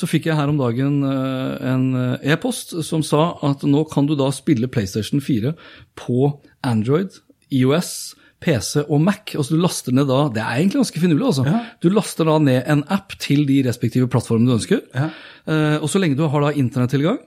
Så 0.00 0.08
fikk 0.10 0.28
jeg 0.30 0.38
her 0.38 0.50
om 0.50 0.60
dagen 0.60 1.00
uh, 1.06 1.58
en 1.72 1.88
uh, 1.94 2.04
e-post 2.22 2.76
som 2.86 3.02
sa 3.06 3.32
at 3.46 3.66
nå 3.66 3.84
kan 3.92 4.06
du 4.08 4.14
da 4.18 4.30
spille 4.34 4.70
PlayStation 4.70 5.22
4 5.24 5.54
på 5.98 6.30
Android, 6.66 7.20
IOS, 7.54 8.18
PC 8.42 8.84
og 8.86 9.00
Mac. 9.02 9.34
Altså 9.34 9.56
du 9.56 9.62
laster 9.62 9.94
ned 9.94 10.08
da, 10.10 10.28
Det 10.30 10.42
er 10.42 10.60
egentlig 10.60 10.82
ganske 10.82 11.00
finurlig. 11.00 11.26
altså. 11.26 11.44
Ja. 11.46 11.60
Du 11.82 11.88
laster 11.90 12.28
da 12.28 12.38
ned 12.38 12.62
en 12.66 12.84
app 12.88 13.18
til 13.18 13.46
de 13.46 13.62
respektive 13.66 14.08
plattformene 14.08 14.50
du 14.50 14.56
ønsker. 14.58 14.84
Ja. 14.94 15.10
Eh, 15.46 15.82
og 15.82 15.88
så 15.90 15.98
lenge 15.98 16.16
du 16.16 16.26
har 16.28 16.40
da 16.44 16.52
internettilgang, 16.52 17.18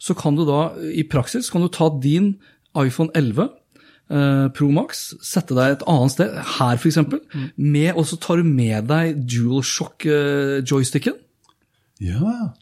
så 0.00 0.16
kan 0.16 0.36
du 0.38 0.46
da 0.48 0.70
i 0.96 1.04
praksis 1.04 1.50
kan 1.52 1.64
du 1.64 1.68
ta 1.72 1.90
din 2.02 2.34
iPhone 2.78 3.12
11 3.14 3.42
eh, 4.10 4.46
Pro 4.56 4.70
Max, 4.72 5.10
sette 5.24 5.56
deg 5.56 5.76
et 5.76 5.84
annet 5.90 6.14
sted, 6.14 6.38
her 6.56 6.80
f.eks., 6.80 6.98
med, 7.56 7.92
og 7.94 8.06
så 8.08 8.18
tar 8.20 8.40
du 8.40 8.48
med 8.48 8.88
deg 8.90 9.20
DualShock-joysticken. 9.28 11.20
Ja. 12.00 12.54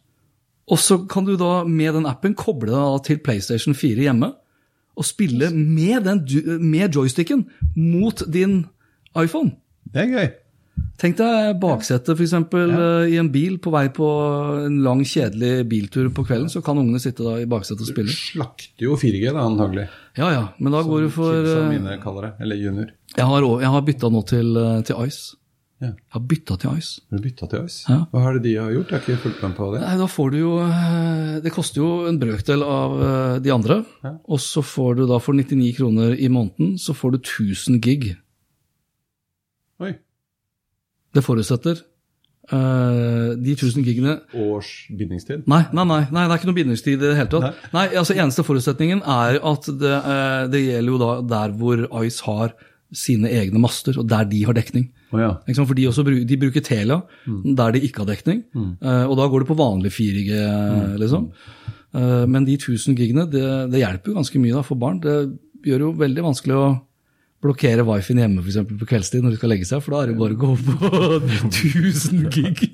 og 0.67 0.81
så 0.83 0.97
kan 1.07 1.23
du 1.29 1.37
da 1.39 1.63
med 1.63 1.95
den 1.95 2.09
appen 2.11 2.35
koble 2.35 2.73
deg 2.73 3.05
til 3.07 3.21
PlayStation 3.23 3.77
4 3.79 4.03
hjemme 4.09 4.33
og 4.99 5.07
spille 5.07 5.53
med, 5.55 6.03
den, 6.09 6.25
med 6.59 6.91
joysticken 6.97 7.47
mot 7.77 8.25
din 8.27 8.65
iPhone. 9.15 9.55
Det 9.87 10.03
er 10.03 10.11
gøy. 10.11 10.29
Tenk 10.99 11.15
deg 11.15 11.61
baksetet 11.63 12.11
for 12.11 12.25
eksempel, 12.25 12.73
eh, 12.75 13.13
i 13.15 13.19
en 13.21 13.29
bil 13.31 13.61
på 13.63 13.71
vei 13.71 13.85
på 13.95 14.07
en 14.65 14.81
lang, 14.83 15.05
kjedelig 15.07 15.63
biltur 15.71 16.09
på 16.11 16.25
kvelden, 16.27 16.51
så 16.51 16.63
kan 16.65 16.81
ungene 16.81 16.99
sitte 16.99 17.23
da 17.23 17.37
i 17.39 17.47
baksetet 17.47 17.85
og 17.85 17.91
spille. 17.93 18.11
Du 18.11 18.19
Slakter 18.19 18.87
jo 18.89 18.97
4G, 18.99 19.29
da, 19.31 19.45
antagelig. 19.47 19.85
Ja, 20.19 20.33
ja, 20.35 20.45
men 20.59 20.75
da 20.75 20.83
går 20.83 21.07
du 21.07 21.11
for 21.15 21.31
Som 21.47 21.69
eh, 21.69 21.77
mine 21.77 22.01
kaller 22.03 22.27
det. 22.27 22.33
Eller 22.43 22.59
junior. 22.59 22.91
Jeg 23.15 23.31
har, 23.31 23.47
jeg 23.63 23.71
har 23.77 23.85
bytta 23.87 24.11
nå 24.11 24.25
til, 24.27 24.51
eh, 24.59 24.81
til 24.89 25.05
Ice. 25.07 25.37
Ja. 25.79 25.93
Jeg 25.93 26.17
har 26.17 26.25
bytta 26.33 26.57
til 26.59 26.81
Ice. 26.83 27.05
Har 27.07 27.21
du 27.21 27.29
bytta 27.29 27.49
til 27.53 27.69
Ice? 27.71 27.79
Ja. 27.87 28.01
Hva 28.11 28.25
er 28.27 28.35
det 28.41 28.43
de 28.49 28.57
har 28.59 28.75
gjort? 28.75 28.91
Jeg 28.91 28.99
har 28.99 29.07
ikke 29.07 29.23
fulgt 29.29 29.47
med 29.47 29.55
på 29.61 29.71
det. 29.77 29.85
Nei, 29.85 29.95
da 30.03 30.11
får 30.11 30.35
du 30.35 30.39
jo 30.41 30.53
Det 31.47 31.53
koster 31.55 31.79
jo 31.79 31.93
en 32.11 32.19
brøkdel 32.19 32.67
av 32.67 32.99
de 33.47 33.55
andre. 33.55 33.79
Ja. 34.03 34.17
Og 34.27 34.43
så 34.43 34.67
får 34.67 34.99
du 34.99 35.07
da 35.07 35.23
for 35.23 35.39
99 35.39 35.71
kroner 35.79 36.19
i 36.19 36.27
måneden, 36.27 36.75
så 36.83 36.91
får 36.99 37.15
du 37.15 37.19
1000 37.23 37.79
gig. 37.87 38.11
Oi. 39.79 39.95
Det 41.15 41.25
forutsetter 41.27 41.85
Uh, 42.49 43.35
de 43.37 43.53
1000 43.53 43.85
gigene 43.85 44.15
Års 44.33 44.87
bindingstid? 44.89 45.43
Nei, 45.53 45.67
nei, 45.77 45.83
nei, 45.85 45.99
nei, 46.09 46.23
det 46.25 46.33
er 46.33 46.39
ikke 46.39 46.49
noe 46.49 46.57
bindingstid 46.57 46.95
i 46.95 47.03
det 47.03 47.11
hele 47.19 47.29
tatt. 47.29 47.59
Nei, 47.75 47.83
altså 48.01 48.17
Eneste 48.17 48.41
forutsetningen 48.41 49.03
er 49.05 49.37
at 49.51 49.69
det, 49.69 49.91
uh, 49.93 50.47
det 50.49 50.63
gjelder 50.63 50.95
jo 50.95 51.01
da 51.03 51.11
der 51.29 51.53
hvor 51.61 51.83
Ice 52.07 52.25
har 52.25 52.55
sine 52.95 53.29
egne 53.37 53.61
master, 53.61 53.99
og 54.01 54.09
der 54.09 54.25
de 54.31 54.41
har 54.49 54.57
dekning. 54.57 54.89
Oh, 55.13 55.21
ja. 55.21 55.35
For 55.59 55.77
de, 55.77 55.87
også, 55.91 56.05
de 56.09 56.39
bruker 56.41 56.65
Telia 56.65 57.03
der 57.27 57.75
de 57.75 57.83
ikke 57.85 58.05
har 58.05 58.09
dekning, 58.09 58.43
eh, 58.57 59.05
og 59.05 59.17
da 59.19 59.27
går 59.29 59.45
det 59.45 59.49
på 59.51 59.57
vanlig 59.59 59.93
4G, 59.93 60.33
liksom. 61.01 61.29
Eh, 61.97 62.25
men 62.29 62.47
de 62.49 62.57
1000 62.57 62.97
gigene, 62.97 63.27
det, 63.31 63.45
det 63.73 63.83
hjelper 63.83 64.13
jo 64.13 64.19
ganske 64.21 64.41
mye 64.41 64.57
da 64.57 64.65
for 64.65 64.81
barn. 64.81 65.01
Det 65.05 65.17
gjør 65.69 65.87
jo 65.87 65.95
veldig 66.01 66.27
vanskelig 66.31 66.57
å 66.57 66.67
blokkere 67.45 67.85
wifien 67.87 68.19
hjemme 68.23 68.43
for 68.43 68.51
eksempel, 68.51 68.79
på 68.81 68.89
kveldstid 68.91 69.23
når 69.25 69.35
de 69.35 69.41
skal 69.41 69.53
legge 69.55 69.69
seg, 69.69 69.83
for 69.85 69.95
da 69.95 70.03
er 70.03 70.13
det 70.13 70.19
bare 70.19 70.35
å 70.35 70.41
gå 70.43 70.55
på 70.59 71.03
1000 71.49 72.27
gig. 72.35 72.65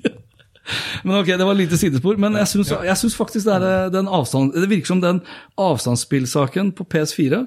Men 1.05 1.19
ok, 1.19 1.29
Det 1.37 1.45
var 1.45 1.57
lite 1.57 1.77
sidespor, 1.77 2.17
men 2.17 2.33
jeg 2.39 2.49
syns, 2.49 3.15
faktisk 3.17 3.45
det, 3.45 3.53
er, 3.59 3.67
eh, 3.85 3.91
den 3.93 4.09
avstand, 4.09 4.55
det 4.57 4.69
virker 4.71 4.95
som 4.95 5.03
den 5.03 5.21
avstandsspillsaken 5.61 6.73
på 6.77 6.87
PS4 6.89 7.45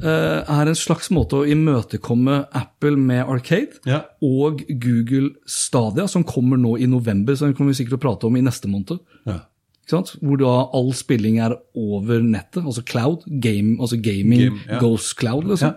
Uh, 0.00 0.40
er 0.48 0.64
en 0.70 0.74
slags 0.74 1.10
måte 1.12 1.36
å 1.36 1.44
imøtekomme 1.46 2.38
Apple 2.56 2.96
med 2.96 3.20
Arcade 3.28 3.76
Ja. 3.84 3.98
og 4.24 4.62
Google 4.80 5.34
Stadia, 5.46 6.06
som 6.08 6.24
kommer 6.24 6.56
nå 6.56 6.78
i 6.80 6.86
november, 6.88 7.36
så 7.36 7.44
den 7.44 7.52
kommer 7.54 7.74
vi 7.74 7.82
sikkert 7.82 7.98
til 7.98 8.00
å 8.00 8.04
prate 8.06 8.26
om 8.26 8.38
i 8.40 8.42
neste 8.42 8.66
måned. 8.72 8.96
Ja. 9.28 9.42
Hvor 9.92 10.40
da 10.40 10.54
all 10.72 10.88
spilling 10.96 11.36
er 11.44 11.58
over 11.76 12.24
nettet, 12.24 12.64
altså 12.64 12.82
cloud, 12.82 13.26
game, 13.44 13.76
altså 13.78 14.00
gaming 14.00 14.46
Game, 14.48 14.60
ja. 14.66 14.80
goes 14.80 15.12
cloud, 15.12 15.44
liksom. 15.52 15.76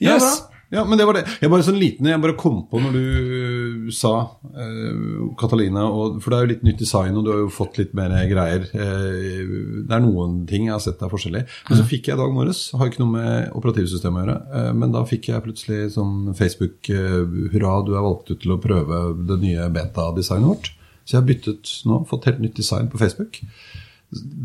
Ja, 0.00 0.16
Yes! 0.16 0.40
Ja, 0.70 0.84
men 0.86 0.98
det 1.00 1.04
var 1.08 1.16
det. 1.18 1.24
Jeg 1.42 1.50
bare 1.50 1.64
sånn 1.66 1.80
liten, 1.80 2.06
jeg 2.06 2.22
bare 2.22 2.36
kom 2.38 2.60
på 2.70 2.78
når 2.78 2.92
du 2.94 3.88
sa 3.90 4.12
eh, 4.54 5.00
Catalina, 5.38 5.82
og, 5.90 6.20
for 6.22 6.30
det 6.30 6.36
er 6.36 6.44
jo 6.44 6.50
litt 6.52 6.66
nytt 6.68 6.82
design, 6.84 7.16
og 7.18 7.24
du 7.26 7.30
har 7.32 7.40
jo 7.40 7.48
fått 7.50 7.80
litt 7.80 7.90
mer 7.98 8.12
greier. 8.30 8.68
Eh, 8.70 9.40
det 9.82 9.96
er 9.96 10.04
noen 10.04 10.44
ting 10.46 10.68
jeg 10.68 10.76
har 10.76 10.84
sett 10.84 11.02
er 11.02 11.10
forskjellig. 11.10 11.42
Men 11.66 11.80
så 11.80 11.86
fikk 11.90 12.06
jeg 12.06 12.14
i 12.14 12.20
dag 12.20 12.34
morges, 12.36 12.60
har 12.78 12.86
ikke 12.86 13.02
noe 13.02 13.14
med 13.16 13.56
operativsystemet 13.58 14.20
å 14.20 14.22
gjøre, 14.22 14.36
eh, 14.60 14.68
men 14.78 14.94
da 14.94 15.02
fikk 15.10 15.32
jeg 15.32 15.44
plutselig 15.48 15.80
sånn 15.96 16.36
Facebook 16.38 16.92
eh, 16.94 17.18
Hurra, 17.50 17.72
du 17.88 17.96
er 17.96 18.06
valgt 18.06 18.30
ut 18.30 18.38
til 18.44 18.54
å 18.54 18.60
prøve 18.62 19.00
det 19.26 19.40
nye 19.42 19.66
beta-designet 19.74 20.52
vårt. 20.52 20.70
Så 21.02 21.16
jeg 21.16 21.18
har 21.24 21.30
byttet 21.32 21.72
nå, 21.90 21.98
fått 22.06 22.30
helt 22.30 22.44
nytt 22.46 22.54
design 22.60 22.86
på 22.92 23.00
Facebook. 23.02 23.42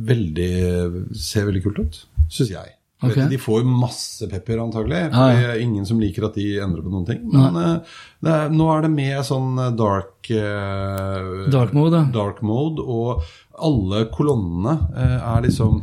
Veldig, 0.10 0.50
ser 1.22 1.46
veldig 1.52 1.62
kult 1.68 1.84
ut, 1.86 2.02
syns 2.34 2.50
jeg. 2.56 2.74
Vet 3.14 3.30
De 3.30 3.38
får 3.42 3.64
masse 3.68 4.30
pepper, 4.32 4.62
antagelig. 4.64 5.02
Ja, 5.12 5.28
ja. 5.32 5.36
det 5.40 5.52
er 5.54 5.62
ingen 5.66 5.86
som 5.86 6.00
liker 6.02 6.26
at 6.30 6.36
de 6.40 6.48
endrer 6.64 6.82
på 6.86 6.94
noen 6.94 7.06
ting. 7.10 7.22
Men 7.32 7.60
det 8.26 8.32
er, 8.34 8.50
nå 8.56 8.70
er 8.78 8.86
det 8.88 8.92
med 8.96 9.22
sånn 9.28 9.54
eh, 9.62 9.72
dark 9.78 10.32
eh, 10.34 11.46
Dark 11.54 11.74
mode, 11.78 12.04
ja. 12.06 12.12
dark 12.16 12.42
mode, 12.46 12.82
og 12.82 13.24
alle 13.66 14.06
kolonnene 14.14 14.80
eh, 14.96 15.18
er 15.36 15.46
liksom 15.48 15.80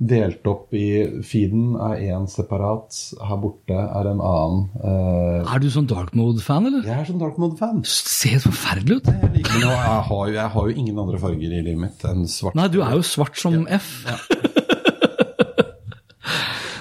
delt 0.00 0.46
opp 0.48 0.72
i 0.72 1.20
Feeden 1.28 1.74
er 1.76 1.98
én 2.14 2.22
separat, 2.32 2.96
her 3.20 3.36
borte 3.42 3.76
er 3.76 4.06
en 4.08 4.22
annen. 4.24 4.62
eh, 4.80 5.50
Er 5.52 5.60
du 5.60 5.66
sånn 5.68 5.90
dark 5.90 6.14
mode-fan, 6.16 6.70
eller? 6.70 6.86
jeg 6.88 7.02
er 7.02 7.04
sånn 7.10 7.20
dark 7.20 7.36
mode-fan. 7.36 7.82
Ser 7.84 8.38
forferdelig 8.40 9.02
ut. 9.02 9.10
Jeg 9.12 9.44
jeg 9.60 9.66
har, 9.68 10.08
jo, 10.08 10.32
jeg 10.32 10.48
har 10.54 10.70
jo 10.70 10.72
ingen 10.80 11.02
andre 11.04 11.20
farger 11.20 11.52
i 11.52 11.60
livet 11.66 11.82
mitt 11.84 12.06
enn 12.08 12.24
svart. 12.32 12.56
Nei, 12.56 12.70
du 12.72 12.78
er 12.80 12.96
jo 12.96 13.04
svart 13.04 13.36
som 13.36 13.66
F. 13.68 13.90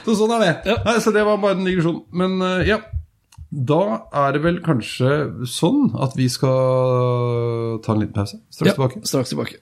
Så 0.10 0.16
sånn 0.24 0.34
er 0.40 0.46
det. 0.46 0.54
Ja. 0.72 0.80
Nei, 0.88 0.98
så 1.04 1.14
det 1.14 1.26
var 1.28 1.38
bare 1.42 1.60
en 1.60 1.68
digresjon. 1.68 2.02
Men 2.18 2.40
uh, 2.42 2.60
ja, 2.66 2.82
da 3.50 3.82
er 4.26 4.36
det 4.36 4.44
vel 4.44 4.60
kanskje 4.66 5.46
sånn 5.50 5.94
at 6.02 6.14
vi 6.18 6.28
skal 6.30 7.80
ta 7.86 7.96
en 7.96 8.04
liten 8.04 8.18
pause. 8.18 8.42
Straks 8.54 8.78
tilbake. 8.78 9.02
straks 9.10 9.34
tilbake. 9.34 9.62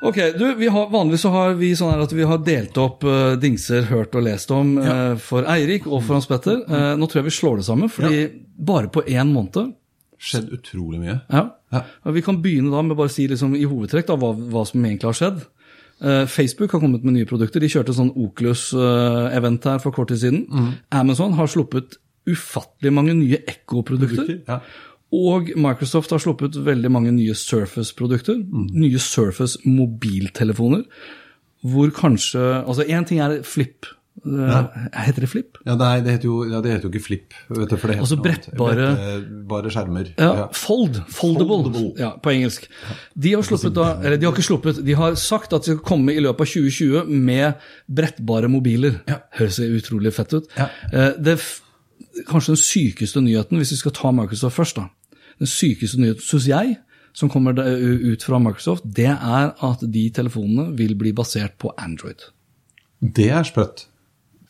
Ok, 0.00 0.16
du, 0.38 0.54
vi 0.54 0.68
har, 0.68 0.90
Vanligvis 0.92 1.24
så 1.24 1.32
har 1.32 1.54
vi 1.56 1.70
sånn 1.76 1.94
her 1.94 2.04
at 2.04 2.12
vi 2.12 2.26
har 2.28 2.42
delt 2.44 2.76
opp 2.80 3.04
uh, 3.06 3.34
dingser 3.40 3.88
hørt 3.88 4.14
og 4.18 4.26
lest 4.26 4.52
om 4.52 4.76
eh, 4.82 5.14
for 5.22 5.48
Eirik 5.48 5.86
og 5.88 6.02
for 6.02 6.18
Hans 6.18 6.28
Petter. 6.28 6.60
Uh, 6.68 6.92
nå 7.00 7.08
tror 7.08 7.22
jeg 7.22 7.30
vi 7.30 7.36
slår 7.38 7.60
det 7.60 7.66
sammen, 7.68 7.92
fordi 7.92 8.26
bare 8.56 8.92
på 8.92 9.06
én 9.08 9.32
måned 9.32 9.74
Skjedd 10.16 10.48
utrolig 10.56 11.02
mye. 11.02 11.18
ja. 11.32 11.50
Ja. 11.74 11.82
Vi 12.14 12.22
kan 12.24 12.38
begynne 12.40 12.70
da 12.72 12.80
med 12.80 12.96
bare 12.96 13.10
å 13.10 13.12
si 13.12 13.26
liksom, 13.28 13.52
i 13.58 13.66
hovedtrekk 13.68 14.06
da, 14.08 14.14
hva, 14.16 14.30
hva 14.32 14.62
som 14.64 14.84
egentlig 14.86 15.10
har 15.10 15.16
skjedd. 15.18 15.40
Facebook 16.30 16.72
har 16.72 16.80
kommet 16.80 17.04
med 17.04 17.16
nye 17.16 17.28
produkter. 17.28 17.60
De 17.60 17.68
kjørte 17.68 17.92
sånn 17.96 18.12
Oculus-event 18.14 19.66
her 19.68 19.82
for 19.82 19.92
kort 19.96 20.08
tid 20.12 20.22
siden. 20.22 20.70
Amazon 20.94 21.34
har 21.36 21.50
sluppet 21.50 21.98
ufattelig 22.26 22.92
mange 22.94 23.14
nye 23.18 23.42
Echo-produkter. 23.50 24.38
Ja. 24.46 24.60
Og 25.14 25.52
Microsoft 25.56 26.10
har 26.10 26.18
sluppet 26.18 26.56
veldig 26.66 26.90
mange 26.90 27.12
nye 27.14 27.34
Surface-produkter. 27.38 28.40
Nye 28.74 28.98
Surface-mobiltelefoner. 28.98 30.82
Hvor 31.66 31.90
kanskje 31.94 32.40
Altså, 32.66 32.82
én 32.88 33.04
ting 33.06 33.20
er 33.20 33.42
flip. 33.42 33.86
Ja. 34.24 34.62
Heter 35.04 35.20
det 35.20 35.28
flip? 35.28 35.58
Ja, 35.66 35.74
er, 35.76 36.00
det, 36.02 36.10
heter 36.16 36.24
jo, 36.24 36.44
ja, 36.48 36.60
det 36.64 36.70
heter 36.72 36.88
jo 36.88 36.92
ikke 36.94 37.04
flip. 37.04 37.34
Vet 37.52 37.68
du, 37.70 37.76
for 37.76 37.88
det 37.92 37.98
Altså 38.00 38.16
brettbare- 38.16 38.86
Brettbare 38.96 39.70
skjermer. 39.70 40.08
Ja, 40.18 40.46
Fold. 40.56 41.02
Foldable. 41.12 41.46
Foldable. 41.48 41.92
Ja, 42.00 42.10
på 42.22 42.30
engelsk. 42.32 42.66
De 43.14 43.34
har 43.34 43.42
sluppet 43.46 43.74
da, 43.76 43.90
eller 44.02 44.16
de 44.16 44.24
har 44.26 44.32
ikke 44.32 44.46
sluppet, 44.48 44.80
de 44.86 44.94
har 44.96 45.14
sagt 45.20 45.52
at 45.52 45.62
de 45.68 45.74
skal 45.76 45.84
komme 45.84 46.14
i 46.16 46.20
løpet 46.24 46.40
av 46.40 46.46
2020 46.46 47.04
med 47.28 47.54
brettbare 47.92 48.48
mobiler. 48.48 49.02
Ja. 49.06 49.20
Høres 49.38 49.60
utrolig 49.60 50.12
fett 50.16 50.32
ut. 50.34 50.48
Ja. 50.56 50.68
Eh, 50.92 51.12
Det, 51.22 51.38
kanskje 52.28 52.54
den 52.54 52.62
sykeste 52.62 53.22
nyheten, 53.24 53.60
hvis 53.60 53.74
vi 53.74 53.80
skal 53.82 53.94
ta 53.96 54.12
Microsoft 54.14 54.56
først, 54.56 54.80
da. 54.80 54.88
Den 55.40 55.50
sykeste 55.50 56.00
nyheten, 56.00 56.24
syns 56.24 56.48
jeg, 56.48 56.76
som 57.16 57.30
kommer 57.32 57.56
ut 57.56 58.24
fra 58.24 58.38
Microsoft, 58.42 58.84
det 58.96 59.08
er 59.08 59.52
at 59.64 59.84
de 59.92 60.08
telefonene 60.12 60.70
vil 60.76 60.96
bli 60.98 61.14
basert 61.16 61.56
på 61.60 61.72
Android. 61.80 62.28
Det 63.00 63.30
er 63.32 63.46
sprøtt. 63.48 63.86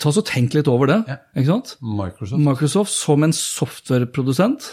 Ta 0.02 0.12
så 0.12 0.22
Tenk 0.26 0.54
litt 0.54 0.68
over 0.68 0.90
det. 0.90 0.98
Ja. 1.08 1.20
ikke 1.34 1.54
sant? 1.54 1.76
Microsoft. 1.80 2.42
Microsoft 2.42 2.92
som 2.92 3.24
en 3.24 3.34
softwareprodusent 3.36 4.66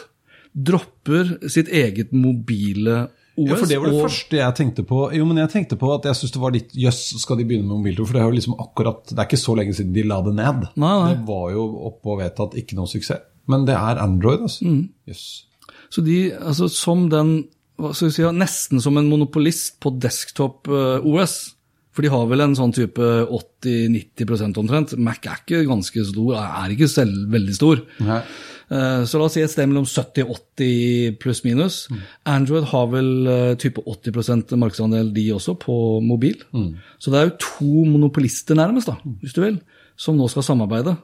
dropper 0.53 1.37
sitt 1.49 1.71
eget 1.73 2.11
mobile 2.13 3.07
OS. 3.33 3.49
Ja, 3.49 3.55
for 3.57 3.69
Det 3.69 3.79
var 3.81 3.89
det 3.89 3.97
og, 3.97 4.03
første 4.07 4.37
jeg 4.37 4.57
tenkte 4.59 4.85
på. 4.87 4.99
Jo, 5.17 5.25
men 5.29 5.41
jeg 5.41 5.51
tenkte 5.53 5.77
på 5.79 5.89
at 5.95 6.05
jeg 6.09 6.19
syns 6.19 6.35
det 6.35 6.41
var 6.43 6.53
litt 6.53 6.75
jøss, 6.77 7.01
skal 7.23 7.39
de 7.39 7.47
begynne 7.49 7.65
med 7.65 7.79
mobiltelefon? 7.79 8.09
For 8.09 8.17
det 8.17 8.23
er 8.23 8.29
jo 8.29 8.37
liksom 8.37 8.59
akkurat, 8.61 9.01
det 9.09 9.17
er 9.17 9.29
ikke 9.29 9.41
så 9.41 9.55
lenge 9.57 9.73
siden 9.77 9.95
de 9.95 10.05
la 10.05 10.19
det 10.25 10.35
ned. 10.37 10.67
Nei, 10.75 10.93
nei. 11.01 11.09
Det 11.15 11.27
var 11.31 11.47
jo 11.55 11.65
oppe 11.89 12.13
og 12.13 12.21
vedtatt 12.21 12.59
ikke 12.61 12.77
noe 12.77 12.91
suksess. 12.91 13.25
Men 13.51 13.65
det 13.67 13.75
er 13.75 13.99
Android, 13.99 14.45
altså. 14.45 14.69
Mm. 14.69 14.85
Yes. 15.09 15.25
Så 15.91 16.01
de, 16.05 16.17
altså 16.37 16.69
som 16.71 17.09
den 17.11 17.35
hva 17.81 17.89
skal 17.95 18.11
vi 18.11 18.15
si, 18.15 18.25
Nesten 18.37 18.81
som 18.83 18.97
en 18.99 19.09
monopolist 19.09 19.79
på 19.83 19.91
desktop 20.01 20.69
eh, 20.69 21.03
OS. 21.09 21.55
For 21.93 22.01
de 22.01 22.09
har 22.09 22.25
vel 22.31 22.41
en 22.41 22.55
sånn 22.57 22.73
type 22.73 23.05
80-90% 23.67 24.57
omtrent. 24.61 24.95
Mac 24.97 25.25
er 25.29 25.43
ikke 25.43 25.63
ganske 25.69 26.05
stor, 26.09 26.33
er 26.39 26.73
ikke 26.73 26.89
selv 26.89 27.29
veldig 27.33 27.53
stor. 27.55 27.83
Nei. 28.03 28.19
Eh, 28.73 29.03
Så 29.05 29.19
la 29.19 29.27
oss 29.27 29.35
si 29.37 29.43
et 29.43 29.51
sted 29.51 29.69
mellom 29.69 29.85
70-80 29.85 31.17
pluss 31.21 31.43
minus. 31.45 31.83
Android 32.25 32.65
har 32.71 32.87
vel 32.93 33.11
eh, 33.29 33.53
type 33.61 33.83
80% 33.85 34.55
markedsandel 34.57 35.11
de 35.13 35.27
også, 35.35 35.55
på 35.61 35.75
mobil. 36.01 36.39
Så 36.97 37.11
det 37.13 37.19
er 37.19 37.29
jo 37.29 37.37
to 37.43 37.85
monopolister 37.91 38.57
nærmest, 38.57 38.89
da, 38.89 38.97
hvis 39.21 39.35
du 39.35 39.41
vil, 39.43 39.59
som 39.99 40.17
nå 40.17 40.29
skal 40.31 40.47
samarbeide. 40.49 40.95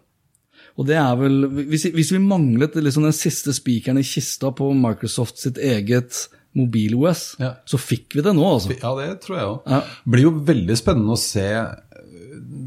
Og 0.80 0.88
det 0.88 0.96
er 0.96 1.16
vel, 1.20 1.44
Hvis, 1.68 1.90
hvis 1.92 2.12
vi 2.16 2.20
manglet 2.24 2.76
liksom 2.80 3.04
den 3.04 3.16
siste 3.16 3.52
spikeren 3.54 4.00
i 4.00 4.06
kista 4.08 4.52
på 4.56 4.72
Microsoft 4.74 5.38
sitt 5.42 5.58
eget 5.60 6.28
mobil-OS, 6.58 7.36
Ja. 7.40 7.54
så 7.66 7.78
fikk 7.78 8.16
vi 8.18 8.22
det 8.26 8.34
nå, 8.36 8.44
altså. 8.56 8.74
Ja, 8.82 8.96
det 8.98 9.22
tror 9.22 9.38
jeg 9.38 9.46
òg. 9.46 9.70
Ja. 9.70 9.82
Blir 10.10 10.24
jo 10.30 10.32
veldig 10.48 10.78
spennende 10.80 11.14
å 11.14 11.20
se 11.22 11.46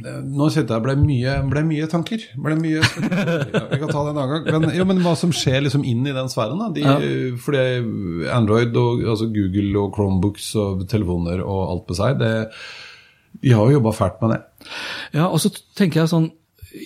Nå 0.02 0.48
kjente 0.52 0.74
jeg 0.74 0.82
ble 0.84 0.94
mye, 0.98 1.32
ble 1.50 1.62
mye 1.66 1.86
tanker. 1.90 2.22
Ble 2.42 2.54
mye 2.58 2.80
ja, 2.82 3.62
Vi 3.70 3.78
kan 3.80 3.88
ta 3.90 4.02
det 4.04 4.12
en 4.12 4.18
annen 4.18 4.44
gang. 4.46 4.60
Men, 4.64 4.72
jo, 4.76 4.84
men 4.88 5.00
hva 5.04 5.12
som 5.18 5.32
skjer 5.34 5.62
liksom 5.64 5.84
inn 5.88 6.04
i 6.06 6.14
den 6.14 6.30
sfæren? 6.32 6.58
da? 6.60 6.68
De, 6.74 6.82
Ja. 6.82 6.96
Fordi 7.42 7.62
Android 8.34 8.74
og 8.78 9.02
altså 9.14 9.28
Google 9.32 9.78
og 9.84 9.94
Chromebooks 9.96 10.48
og 10.60 10.84
telefoner 10.90 11.42
og 11.44 11.62
alt 11.70 11.86
på 11.88 11.96
seg, 11.98 12.18
det, 12.22 12.32
de 13.42 13.54
har 13.54 13.70
jo 13.70 13.78
jobba 13.78 13.94
fælt 13.96 14.20
med 14.24 14.34
det. 14.36 14.40
Ja, 15.18 15.28
og 15.28 15.38
så 15.42 15.50
tenker 15.78 16.02
jeg 16.02 16.12
sånn, 16.12 16.28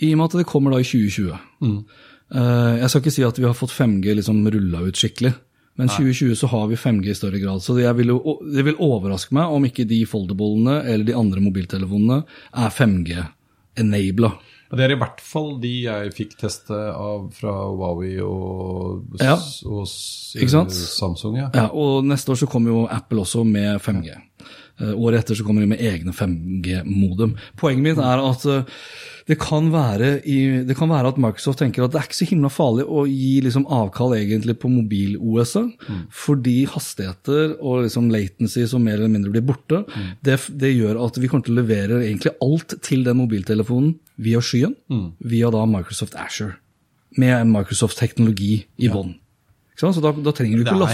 i 0.03 0.13
og 0.13 0.21
med 0.21 0.29
at 0.31 0.39
det 0.43 0.49
kommer 0.51 0.75
da 0.77 0.81
i 0.83 0.87
2020 0.87 1.33
eh, 1.33 2.73
Jeg 2.83 2.89
skal 2.91 3.03
ikke 3.05 3.15
si 3.15 3.23
at 3.27 3.37
vi 3.39 3.47
har 3.47 3.55
fått 3.55 3.75
5G 3.75 4.17
liksom 4.19 4.41
rulla 4.51 4.81
ut 4.87 4.99
skikkelig, 4.99 5.35
men 5.77 5.89
2020 5.93 6.35
så 6.41 6.49
har 6.49 6.67
vi 6.71 6.77
5G 6.81 7.11
i 7.13 7.17
større 7.19 7.41
grad. 7.43 7.61
Så 7.65 7.77
jeg 7.81 7.93
vil 7.99 8.15
jo, 8.15 8.39
det 8.41 8.65
vil 8.65 8.79
overraske 8.81 9.35
meg 9.37 9.53
om 9.53 9.65
ikke 9.69 9.85
de 9.89 10.03
foldablene 10.09 10.79
eller 10.85 11.05
de 11.05 11.17
andre 11.17 11.43
mobiltelefonene 11.45 12.23
er 12.57 12.71
5G-enabla. 12.73 14.33
Det 14.67 14.83
er 14.83 14.97
i 14.97 14.99
hvert 14.99 15.21
fall 15.23 15.53
de 15.63 15.71
jeg 15.85 16.15
fikk 16.17 16.33
teste 16.41 16.75
av 16.75 17.29
fra 17.37 17.53
Huawei 17.71 18.17
og, 18.25 19.05
Ja. 19.23 19.37
og 19.65 19.85
og 19.85 20.71
Samsung. 20.73 21.37
Ja. 21.39 21.51
Ja, 21.55 21.67
og 21.71 22.05
neste 22.05 22.33
år 22.35 22.41
så 22.43 22.49
kommer 22.51 22.73
jo 22.75 22.87
Apple 22.91 23.23
også 23.23 23.45
med 23.47 23.79
5G. 23.81 24.17
Eh, 24.81 24.93
Året 24.93 25.25
etter 25.25 25.39
så 25.39 25.45
kommer 25.47 25.65
de 25.65 25.71
med 25.71 25.81
egne 25.81 26.13
5G-modem. 26.13 27.37
Poenget 27.57 27.85
mitt 27.85 28.01
er 28.03 28.21
at 28.21 28.45
eh, 28.51 28.81
det 29.27 29.39
kan, 29.43 29.71
være 29.73 30.11
i, 30.29 30.37
det 30.69 30.77
kan 30.79 30.91
være 30.93 31.11
at 31.11 31.19
Microsoft 31.19 31.59
tenker 31.63 31.83
at 31.83 31.95
det 31.95 31.99
er 31.99 32.07
ikke 32.07 32.19
så 32.21 32.29
himla 32.31 32.51
farlig 32.53 32.85
å 32.87 33.07
gi 33.11 33.41
liksom 33.43 33.65
avkall 33.75 34.15
egentlig 34.15 34.55
på 34.63 34.71
mobil-OS-et, 34.71 35.73
fordi 36.15 36.61
hastigheter 36.71 37.57
og 37.57 37.89
liksom 37.89 38.07
latency 38.15 38.69
som 38.71 38.87
mer 38.87 39.01
eller 39.01 39.11
mindre 39.11 39.35
blir 39.35 39.43
borte, 39.49 39.83
det, 40.23 40.39
det 40.55 40.71
gjør 40.77 41.03
at 41.09 41.19
vi 41.19 41.33
kommer 41.33 41.49
til 41.49 41.57
å 41.57 41.59
levere 41.59 42.05
egentlig 42.05 42.37
alt 42.39 42.77
til 42.87 43.03
den 43.09 43.19
mobiltelefonen 43.19 43.97
via 44.23 44.39
skyen, 44.39 44.79
via 45.19 45.51
da 45.51 45.67
Microsoft 45.75 46.15
Azure, 46.23 46.61
med 47.19 47.51
Microsoft-teknologi 47.51 48.61
i 48.79 48.95
bånn. 48.95 49.17
Så 49.77 49.93
da, 50.01 50.11
da 50.13 50.33
trenger 50.33 50.61
du 50.61 50.65
ikke 50.65 50.77
å 50.77 50.89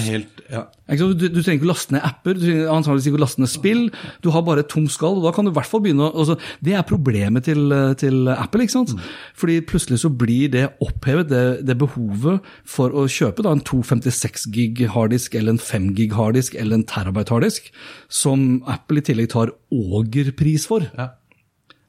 ja. 0.51 0.63
Du, 0.99 1.15
du 1.15 1.39
trenger 1.39 1.61
ikke 1.61 1.69
laste 1.71 1.95
ned 1.95 2.03
apper, 2.05 2.35
du 2.35 2.43
trenger 2.43 2.73
antakeligvis 2.75 3.07
ikke 3.09 3.21
å 3.21 3.23
laste 3.23 3.43
ned 3.43 3.51
spill. 3.53 3.85
Du 4.25 4.33
har 4.35 4.43
bare 4.47 4.65
et 4.65 4.71
tomt 4.73 4.91
skall, 4.93 5.21
og 5.21 5.29
da 5.29 5.33
kan 5.37 5.47
du 5.47 5.53
i 5.53 5.55
hvert 5.55 5.71
fall 5.71 5.85
begynne 5.85 6.09
å 6.09 6.25
altså, 6.25 6.37
Det 6.65 6.75
er 6.77 6.85
problemet 6.89 7.47
til, 7.47 7.73
til 8.01 8.27
Apple. 8.35 8.67
ikke 8.67 8.75
sant? 8.75 8.97
Fordi 9.39 9.61
plutselig 9.71 10.03
så 10.03 10.11
blir 10.11 10.51
det 10.53 10.67
opphevet, 10.83 11.31
det, 11.31 11.45
det 11.69 11.79
behovet 11.79 12.53
for 12.69 12.91
å 12.91 13.07
kjøpe 13.07 13.47
da, 13.47 13.55
en 13.55 13.65
256 13.65 14.51
gig 14.53 14.85
harddisk 14.93 15.39
eller 15.39 15.57
en 15.57 15.63
5 15.63 15.91
gig 15.99 16.19
harddisk 16.19 16.59
eller 16.59 16.81
en 16.81 16.87
terabyte 16.91 17.33
harddisk, 17.33 17.71
som 18.13 18.61
Apple 18.71 19.01
i 19.01 19.07
tillegg 19.07 19.31
tar 19.33 19.55
ågerpris 19.73 20.67
for. 20.69 20.91
Ja. 20.99 21.13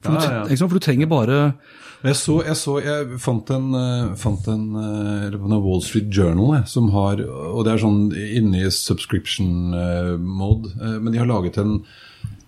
For, 0.04 0.14
Ja, 0.14 0.20
du, 0.20 0.36
ja. 0.36 0.44
Ikke 0.48 0.60
sant? 0.60 0.70
for 0.70 0.78
du 0.78 0.84
trenger 0.84 1.10
bare 1.10 1.40
Jeg 2.04 2.16
så, 2.20 2.38
jeg, 2.44 2.56
så, 2.60 2.78
jeg 2.84 3.20
fant 3.24 3.50
en, 3.54 3.68
eh, 3.80 4.14
fant 4.20 4.48
en 4.52 4.64
eh, 4.76 5.26
eller 5.30 5.60
Wall 5.64 5.80
Street 5.84 6.10
Journal 6.12 6.58
jeg, 6.58 6.68
som 6.68 6.90
har 6.92 7.22
Og 7.24 7.62
det 7.64 7.72
er 7.74 7.84
sånn 7.84 8.02
inni 8.12 8.64
subscription 8.68 9.72
eh, 9.72 10.10
men 10.20 11.12
de 11.12 11.22
har 11.22 11.30
laget 11.30 11.62
en 11.62 11.78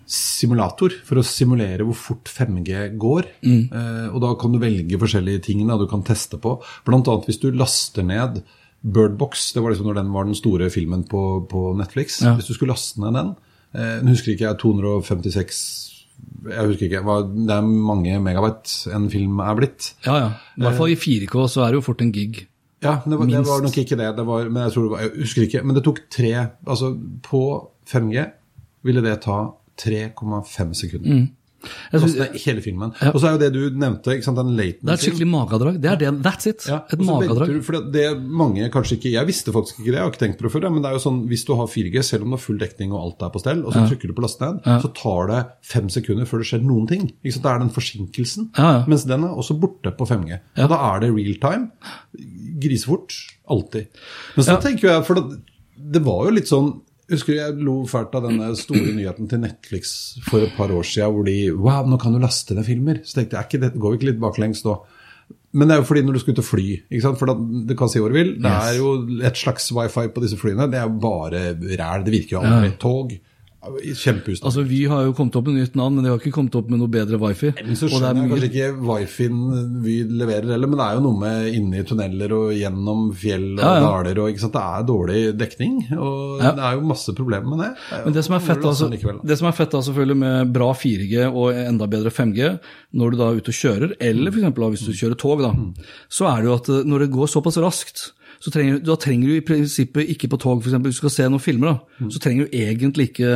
simulator 0.07 0.95
for 1.03 1.19
å 1.19 1.25
simulere 1.27 1.83
hvor 1.87 1.97
fort 1.99 2.31
5G 2.31 2.93
går. 3.01 3.27
Eh, 3.43 4.05
og 4.13 4.21
da 4.23 4.29
kan 4.39 4.55
du 4.55 4.61
velge 4.63 5.01
forskjellige 5.03 5.43
ting 5.49 5.65
da, 5.67 5.79
du 5.81 5.89
kan 5.91 6.05
teste 6.07 6.39
på. 6.39 6.57
Blant 6.87 7.11
annet 7.11 7.27
hvis 7.27 7.41
du 7.43 7.51
laster 7.51 8.07
ned 8.07 8.39
Birdbox, 8.87 9.49
det 9.57 9.65
var 9.65 9.75
liksom 9.75 9.89
når 9.91 9.99
den 9.99 10.13
var 10.15 10.29
den 10.29 10.39
store 10.39 10.71
filmen 10.71 11.03
på, 11.11 11.23
på 11.51 11.73
Netflix. 11.79 12.21
Ja. 12.23 12.37
Hvis 12.39 12.47
du 12.53 12.55
skulle 12.55 12.77
laste 12.77 13.03
ned 13.03 13.19
den 13.19 13.35
eh, 13.75 13.97
Nå 14.05 14.15
husker 14.15 14.37
ikke 14.37 14.47
jeg 14.47 14.61
256 14.63 15.65
jeg 16.47 16.67
husker 16.71 16.87
ikke, 16.87 17.03
Det 17.47 17.55
er 17.55 17.63
mange 17.63 18.19
megabyte 18.23 18.93
en 18.95 19.09
film 19.11 19.41
er 19.43 19.55
blitt. 19.59 19.95
Ja, 20.07 20.17
ja. 20.17 20.29
I 20.57 20.67
hvert 20.67 20.79
fall 20.79 20.93
i 20.93 20.99
4K 20.99 21.49
så 21.53 21.65
er 21.65 21.75
det 21.75 21.81
jo 21.81 21.87
fort 21.89 22.05
en 22.05 22.13
gig. 22.13 22.47
Ja, 22.85 22.99
det 23.05 23.19
var, 23.19 23.27
det 23.27 23.47
var 23.47 23.63
nok 23.65 23.79
ikke 23.79 23.97
det. 23.97 24.11
det 24.17 24.27
var, 24.27 24.49
men 24.49 24.63
jeg, 24.63 24.73
tror 24.73 24.83
det 24.83 24.91
var, 24.93 25.01
jeg 25.01 25.11
husker 25.25 25.47
ikke. 25.47 25.63
Men 25.65 25.77
det 25.77 25.85
tok 25.85 26.01
tre 26.13 26.33
Altså, 26.67 26.93
på 27.25 27.41
5G 27.89 28.27
ville 28.87 29.03
det 29.03 29.21
ta 29.25 29.39
3,5 29.81 30.75
sekunder. 30.75 31.15
Mm. 31.17 31.29
Synes, 31.93 32.15
det, 32.19 32.29
hele 32.45 32.63
filmen. 32.65 32.93
Og 33.13 33.19
så 33.21 33.29
er 33.29 33.37
jo 33.37 33.41
det 33.43 33.51
du 33.55 33.61
nevnte, 33.79 34.15
ikke 34.17 34.27
sant, 34.27 34.39
den 34.41 34.55
latency. 34.57 34.85
det 34.85 34.93
er 34.93 34.99
et 35.01 35.05
skikkelig 35.07 35.29
magedrag. 35.33 35.81
Det 35.83 35.91
er 35.93 35.97
det. 36.03 36.11
That's 36.27 36.47
it. 36.51 36.67
Ja, 36.69 36.79
et 36.93 37.03
magedrag. 37.07 37.53
For 37.67 37.79
det, 37.79 37.93
det 37.95 38.07
mange 38.23 38.69
kanskje 38.75 38.97
ikke 38.99 39.13
Jeg 39.13 39.27
visste 39.29 39.53
faktisk 39.55 39.81
ikke 39.81 39.91
det, 39.93 39.99
jeg 39.99 40.05
har 40.05 40.13
ikke 40.15 40.23
tenkt 40.25 40.39
på 40.41 40.47
det 40.49 40.53
før. 40.57 40.69
Men 40.71 40.83
det 40.85 40.91
er 40.91 40.99
jo 40.99 41.03
sånn, 41.07 41.21
hvis 41.31 41.45
du 41.49 41.55
har 41.59 41.67
4G, 41.73 42.03
selv 42.07 42.27
om 42.27 42.33
du 42.33 42.37
har 42.39 42.45
full 42.47 42.59
dekning 42.61 42.93
og 42.93 43.01
alt 43.05 43.27
er 43.29 43.33
på 43.35 43.43
stell, 43.45 43.65
og 43.67 43.73
så 43.77 43.87
trykker 43.91 44.13
du 44.13 44.17
på 44.17 44.25
laste 44.27 44.51
ned, 44.51 44.63
så 44.85 44.93
tar 44.97 45.31
det 45.33 45.41
fem 45.67 45.89
sekunder 45.93 46.27
før 46.31 46.43
det 46.45 46.49
skjer 46.53 46.65
noen 46.67 46.87
ting. 46.91 47.07
Ikke 47.23 47.37
sant? 47.37 47.45
Det 47.47 47.53
er 47.55 47.63
den 47.67 47.75
forsinkelsen. 47.77 48.51
Ja, 48.59 48.71
ja. 48.79 48.85
Mens 48.91 49.05
den 49.09 49.25
er 49.27 49.35
også 49.37 49.59
borte 49.61 49.93
på 49.97 50.07
5G. 50.09 50.41
Og 50.65 50.71
da 50.73 50.81
er 50.93 51.01
det 51.07 51.13
real 51.17 51.37
time. 51.43 51.71
Grisefort. 52.63 53.13
Alltid. 53.49 53.87
Men 54.37 54.45
så 54.45 54.53
Ja. 54.57 54.61
tenker 54.61 54.89
jeg, 54.89 55.05
for 55.07 55.15
det, 55.15 55.41
det 55.93 56.03
var 56.05 56.25
jo 56.27 56.31
litt 56.35 56.49
sånn 56.49 56.81
husker 57.13 57.39
jeg 57.39 57.57
lo 57.63 57.79
fælt 57.89 58.15
av 58.19 58.27
denne 58.27 58.51
store 58.59 58.93
nyheten 58.97 59.31
til 59.31 59.43
Netflix 59.43 59.95
for 60.27 60.47
et 60.47 60.55
par 60.57 60.73
år 60.75 60.87
siden, 60.87 61.15
hvor 61.15 61.27
de 61.29 61.39
Wow, 61.55 61.89
nå 61.91 61.99
kan 62.03 62.15
du 62.15 62.21
laste 62.23 62.57
ned 62.57 62.67
filmer. 62.67 63.01
Så 63.07 63.21
tenkte 63.21 63.39
jeg, 63.39 63.63
det, 63.63 63.75
går 63.79 63.95
vi 63.95 64.01
ikke 64.01 64.11
litt 64.11 64.23
baklengs 64.23 64.65
da? 64.67 64.79
Men 65.57 65.69
det 65.69 65.77
er 65.77 65.81
jo 65.81 65.87
fordi 65.89 66.03
når 66.05 66.17
du 66.17 66.21
skal 66.21 66.37
ut 66.37 66.43
og 66.43 66.47
fly, 66.47 66.67
for 67.07 67.31
da, 67.31 67.35
du 67.39 67.73
kan 67.79 67.91
si 67.91 68.03
hva 68.03 68.11
du 68.13 68.19
vil, 68.19 68.35
det 68.45 68.51
er 68.53 68.77
jo 68.77 68.91
et 69.25 69.39
slags 69.41 69.71
wifi 69.75 70.05
på 70.13 70.23
disse 70.25 70.37
flyene. 70.41 70.69
Det 70.71 70.79
er 70.79 70.85
jo 70.85 70.99
bare 71.01 71.47
ræl. 71.81 72.05
Det 72.05 72.13
virker 72.13 72.37
jo 72.37 72.43
aldri. 72.43 72.75
Tog. 72.83 73.15
Kjempeutstyr. 73.75 74.45
Altså, 74.47 74.63
Vi 74.67 74.85
har 74.91 75.05
jo 75.07 75.13
kommet 75.17 75.37
opp 75.39 75.47
med 75.49 75.57
nytt 75.61 75.75
navn, 75.79 75.95
men 75.97 76.05
de 76.07 76.11
har 76.13 76.19
ikke 76.21 76.33
kommet 76.35 76.55
opp 76.59 76.69
med 76.71 76.81
noe 76.83 76.91
bedre 76.93 77.19
wifi. 77.21 77.53
Men 77.65 77.77
så 77.79 77.87
er 77.89 77.93
skjønner 77.95 78.21
jeg 78.23 78.31
kanskje 78.31 78.51
ikke 78.51 78.87
wifien 78.91 79.83
vi 79.85 79.97
leverer 80.05 80.51
heller, 80.55 80.71
men 80.71 80.79
det 80.81 80.87
er 80.87 80.99
jo 80.99 81.05
noe 81.07 81.21
med 81.21 81.55
inni 81.59 81.83
tunneler 81.89 82.35
og 82.37 82.53
gjennom 82.57 83.07
fjell 83.17 83.49
og 83.57 83.63
Ja, 83.65 83.75
ja. 83.77 83.85
daler 83.87 84.21
og? 84.25 84.35
Det 84.57 84.63
er 84.63 84.87
dårlig 84.91 85.21
dekning, 85.39 85.77
og 85.99 86.43
Ja. 86.43 86.53
det 86.53 86.65
er 86.71 86.75
jo 86.81 86.87
masse 86.93 87.15
problemer 87.17 87.49
med 87.57 87.59
det. 87.65 87.71
det 87.91 88.05
Men 88.05 88.13
det 88.15 88.25
som 88.25 88.35
fett, 88.47 88.65
altså, 88.65 88.91
likevel, 88.91 89.21
det 89.27 89.39
som 89.39 89.49
er 89.49 89.53
fett 89.53 89.71
da 89.71 89.79
selvfølgelig 89.83 90.17
med 90.17 90.53
bra 90.53 90.73
4G 90.73 91.27
og 91.33 91.53
enda 91.55 91.87
bedre 91.87 92.11
5G, 92.11 92.59
når 92.95 93.11
du 93.11 93.17
da 93.17 93.31
er 93.31 93.41
ute 93.41 93.51
og 93.55 93.61
kjører, 93.63 93.97
eller 94.01 94.31
eksempel 94.41 94.63
hvis 94.71 94.87
du 94.87 94.93
kjører 94.93 95.17
tog, 95.19 95.41
da, 95.43 95.53
så 96.09 96.27
er 96.31 96.43
det 96.43 96.51
jo 96.51 96.55
at 96.55 96.69
eh, 96.69 96.85
når 96.87 96.99
det 97.07 97.11
går 97.13 97.27
såpass 97.33 97.59
raskt, 97.59 98.13
så 98.43 98.53
trenger, 98.53 98.81
da 98.85 98.97
trenger 99.01 99.31
du 99.31 99.37
i 99.37 99.45
prinsippet 99.45 100.11
ikke 100.15 100.31
på 100.33 100.39
tog, 100.43 100.61
for 100.63 100.71
eksempel, 100.71 100.93
hvis 100.93 101.01
du 101.01 101.05
skal 101.05 101.15
se 101.15 101.29
noen 101.31 101.43
filmer, 101.43 101.77
da, 101.77 102.09
så 102.13 102.23
trenger 102.23 102.47
du 102.47 102.57
egentlig 102.57 103.11
ikke 103.11 103.31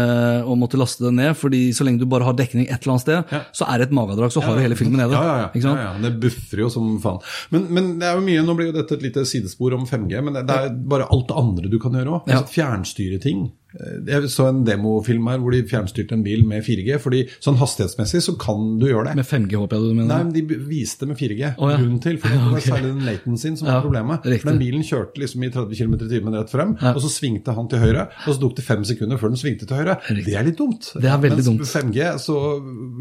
å 0.44 0.56
måtte 0.58 0.80
laste 0.80 1.06
det 1.06 1.14
ned, 1.16 1.32
fordi 1.38 1.62
så 1.76 1.86
lenge 1.86 2.02
du 2.02 2.08
bare 2.10 2.26
har 2.28 2.36
dekning 2.38 2.66
et 2.68 2.76
eller 2.78 2.96
annet 2.96 3.06
sted, 3.06 3.34
så 3.56 3.68
er 3.70 3.80
det 3.80 3.88
et 3.88 3.96
magedrag, 3.96 4.32
så 4.34 4.42
har 4.44 4.58
du 4.58 4.64
hele 4.64 4.78
filmen 4.78 5.00
nede. 5.00 5.16
Ja, 5.16 5.24
ja, 5.24 5.48
ja. 5.48 5.62
Ja, 5.70 5.76
ja. 5.88 5.94
Det 6.04 6.12
buffer 6.22 6.64
jo 6.64 6.70
som 6.72 6.92
faen. 7.02 7.22
Men, 7.54 7.68
men 7.74 7.94
det 8.00 8.10
er 8.10 8.18
jo 8.18 8.26
mye, 8.26 8.44
nå 8.46 8.56
blir 8.58 8.70
jo 8.70 8.76
dette 8.76 8.98
et 8.98 9.06
lite 9.08 9.24
sidespor 9.28 9.76
om 9.78 9.86
5G, 9.88 10.20
men 10.26 10.36
det, 10.36 10.44
det 10.50 10.58
er 10.66 10.76
bare 10.94 11.08
alt 11.10 11.28
det 11.30 11.40
andre 11.40 11.72
du 11.72 11.78
kan 11.82 11.96
gjøre 11.96 12.18
òg. 12.18 12.28
Ja. 12.30 12.40
Altså, 12.40 12.54
fjernstyre 12.58 13.20
ting. 13.22 13.48
Eh, 13.78 14.00
Jeg 14.10 14.30
så 14.32 14.48
en 14.48 14.64
demofilm 14.66 15.28
her 15.30 15.38
hvor 15.38 15.52
de 15.54 15.62
fjernstyrte 15.68 16.12
en 16.16 16.24
bil 16.24 16.42
med 16.46 16.64
4G. 16.66 16.98
fordi 16.98 17.20
sånn 17.40 17.56
hastighetsmessig 17.60 18.20
så 18.24 18.34
kan 18.38 18.78
du 18.80 18.86
gjøre 18.88 19.06
det. 19.10 19.16
Med 19.20 19.26
5G, 19.28 19.54
håper 19.60 19.76
jeg 19.76 19.82
du 19.84 19.94
mener. 19.94 20.10
Nei, 20.10 20.24
men 20.24 20.32
de 20.34 20.58
viste 20.70 21.06
med 21.06 21.16
4G. 21.18 21.54
Oh, 21.58 21.70
ja. 21.70 21.76
Grunnen 21.78 22.00
til, 22.02 22.18
for 22.18 22.28
det 22.28 22.40
var 22.54 22.60
særlig 22.64 22.90
den 22.90 23.04
latencyen 23.06 23.56
som 23.60 23.68
Ja, 23.68 23.74
var 23.78 23.82
problemet. 23.86 24.24
riktig. 24.26 24.42
For 24.42 24.50
den 24.50 24.58
bilen 24.64 24.82
kjørte 24.82 25.22
liksom 25.22 25.44
i 25.46 25.50
30 25.54 25.76
km 25.78 25.94
i 25.94 26.08
timen 26.10 26.34
rett 26.40 26.50
frem, 26.50 26.76
Ja. 26.82 26.94
og 26.94 27.00
så 27.04 27.10
svingte 27.12 27.54
han 27.54 27.68
til 27.70 27.78
høyre, 27.78 28.08
og 28.26 28.34
så 28.34 28.40
tok 28.40 28.56
det 28.56 28.64
fem 28.64 28.84
sekunder 28.84 29.18
før 29.22 29.30
den 29.34 29.40
svingte 29.40 29.66
til 29.70 29.76
høyre. 29.76 29.98
Riktig. 30.10 30.26
Det 30.26 30.34
er 30.40 30.44
litt 30.50 30.58
dumt. 30.58 30.90
Det 30.96 31.04
er 31.10 31.18
veldig 31.22 31.36
Mens 31.44 31.46
dumt. 31.46 31.60
med 31.60 31.94
5G 31.94 32.18
så 32.26 32.36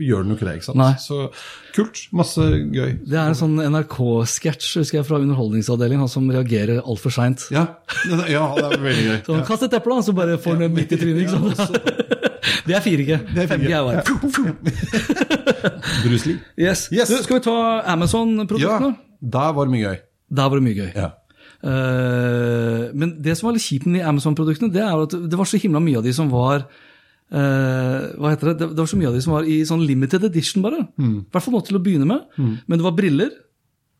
gjør 0.05 0.23
den 0.23 0.29
jo 0.33 0.37
ikke 0.37 0.45
det, 0.49 0.55
ikke 0.59 0.69
sant. 0.69 0.77
Nei. 0.77 0.93
Så 1.01 1.29
kult. 1.75 2.05
Masse 2.13 2.41
gøy. 2.75 2.91
Det 3.09 3.17
er 3.17 3.27
en 3.31 3.37
sånn 3.39 3.57
NRK-sketsj 3.57 4.79
husker 4.81 4.99
jeg, 4.99 5.05
fra 5.07 5.19
Underholdningsavdelingen, 5.21 6.03
han 6.05 6.11
som 6.11 6.29
reagerer 6.31 6.81
altfor 6.83 7.13
seint. 7.13 7.47
Ja, 7.53 7.65
ja, 8.29 8.45
det 8.55 8.65
er 8.69 8.83
veldig 8.83 9.05
gøy. 9.09 9.19
Så 9.29 9.39
kast 9.47 9.63
et 9.67 9.73
eple, 9.77 9.95
da, 9.99 10.05
så 10.05 10.13
bare 10.17 10.37
får 10.41 10.58
den 10.65 10.73
midt 10.75 10.91
i 10.91 10.99
trynet. 10.99 11.21
ikke 11.23 11.33
sant? 11.35 11.57
Det 12.69 12.75
er 12.77 12.83
4G. 12.85 13.17
5G 13.49 13.71
er 13.73 13.83
bare 13.85 14.03
Bruce 16.03 16.25
Lee. 16.29 16.37
Yes. 16.57 16.87
Yes. 16.93 17.09
Du, 17.09 17.17
skal 17.23 17.39
vi 17.39 17.43
ta 17.45 17.55
Ja, 17.59 17.93
Amazon-produktene? 17.95 18.93
der 19.21 19.53
var 19.57 19.65
det 19.67 19.73
mye 19.73 19.87
gøy. 19.87 19.97
Der 20.39 20.49
var 20.51 20.59
det 20.59 20.65
mye 20.67 20.77
gøy. 20.77 20.91
Ja. 20.95 21.09
Uh, 21.59 22.85
men 22.95 23.17
det 23.23 23.35
som 23.37 23.49
var 23.49 23.57
litt 23.57 23.65
kjipt 23.65 23.87
med 23.89 23.99
de 23.99 24.05
Amazon-produktene, 24.07 24.71
det 24.73 24.83
er 24.85 24.93
at 25.03 25.15
det 25.31 25.39
var 25.39 25.49
så 25.49 25.59
himla 25.59 25.81
mye 25.83 25.99
av 25.99 26.07
de 26.07 26.13
som 26.15 26.31
var 26.33 26.67
Uh, 27.29 28.07
hva 28.17 28.31
heter 28.31 28.47
det? 28.49 28.53
det? 28.57 28.67
Det 28.73 28.81
var 28.81 28.87
så 28.89 28.97
mye 28.97 29.09
av 29.11 29.13
de 29.13 29.19
som 29.21 29.35
var 29.35 29.45
i 29.45 29.59
sånn 29.69 29.83
limited 29.85 30.23
edition, 30.25 30.63
bare. 30.65 30.79
Mm. 30.97 31.11
I 31.27 31.29
hvert 31.29 31.43
fall 31.45 31.53
nå 31.53 31.59
til 31.67 31.77
å 31.77 31.81
begynne 31.85 32.07
med. 32.09 32.23
Men 32.41 32.73
det 32.79 32.81
var 32.81 32.95
briller. 32.97 33.29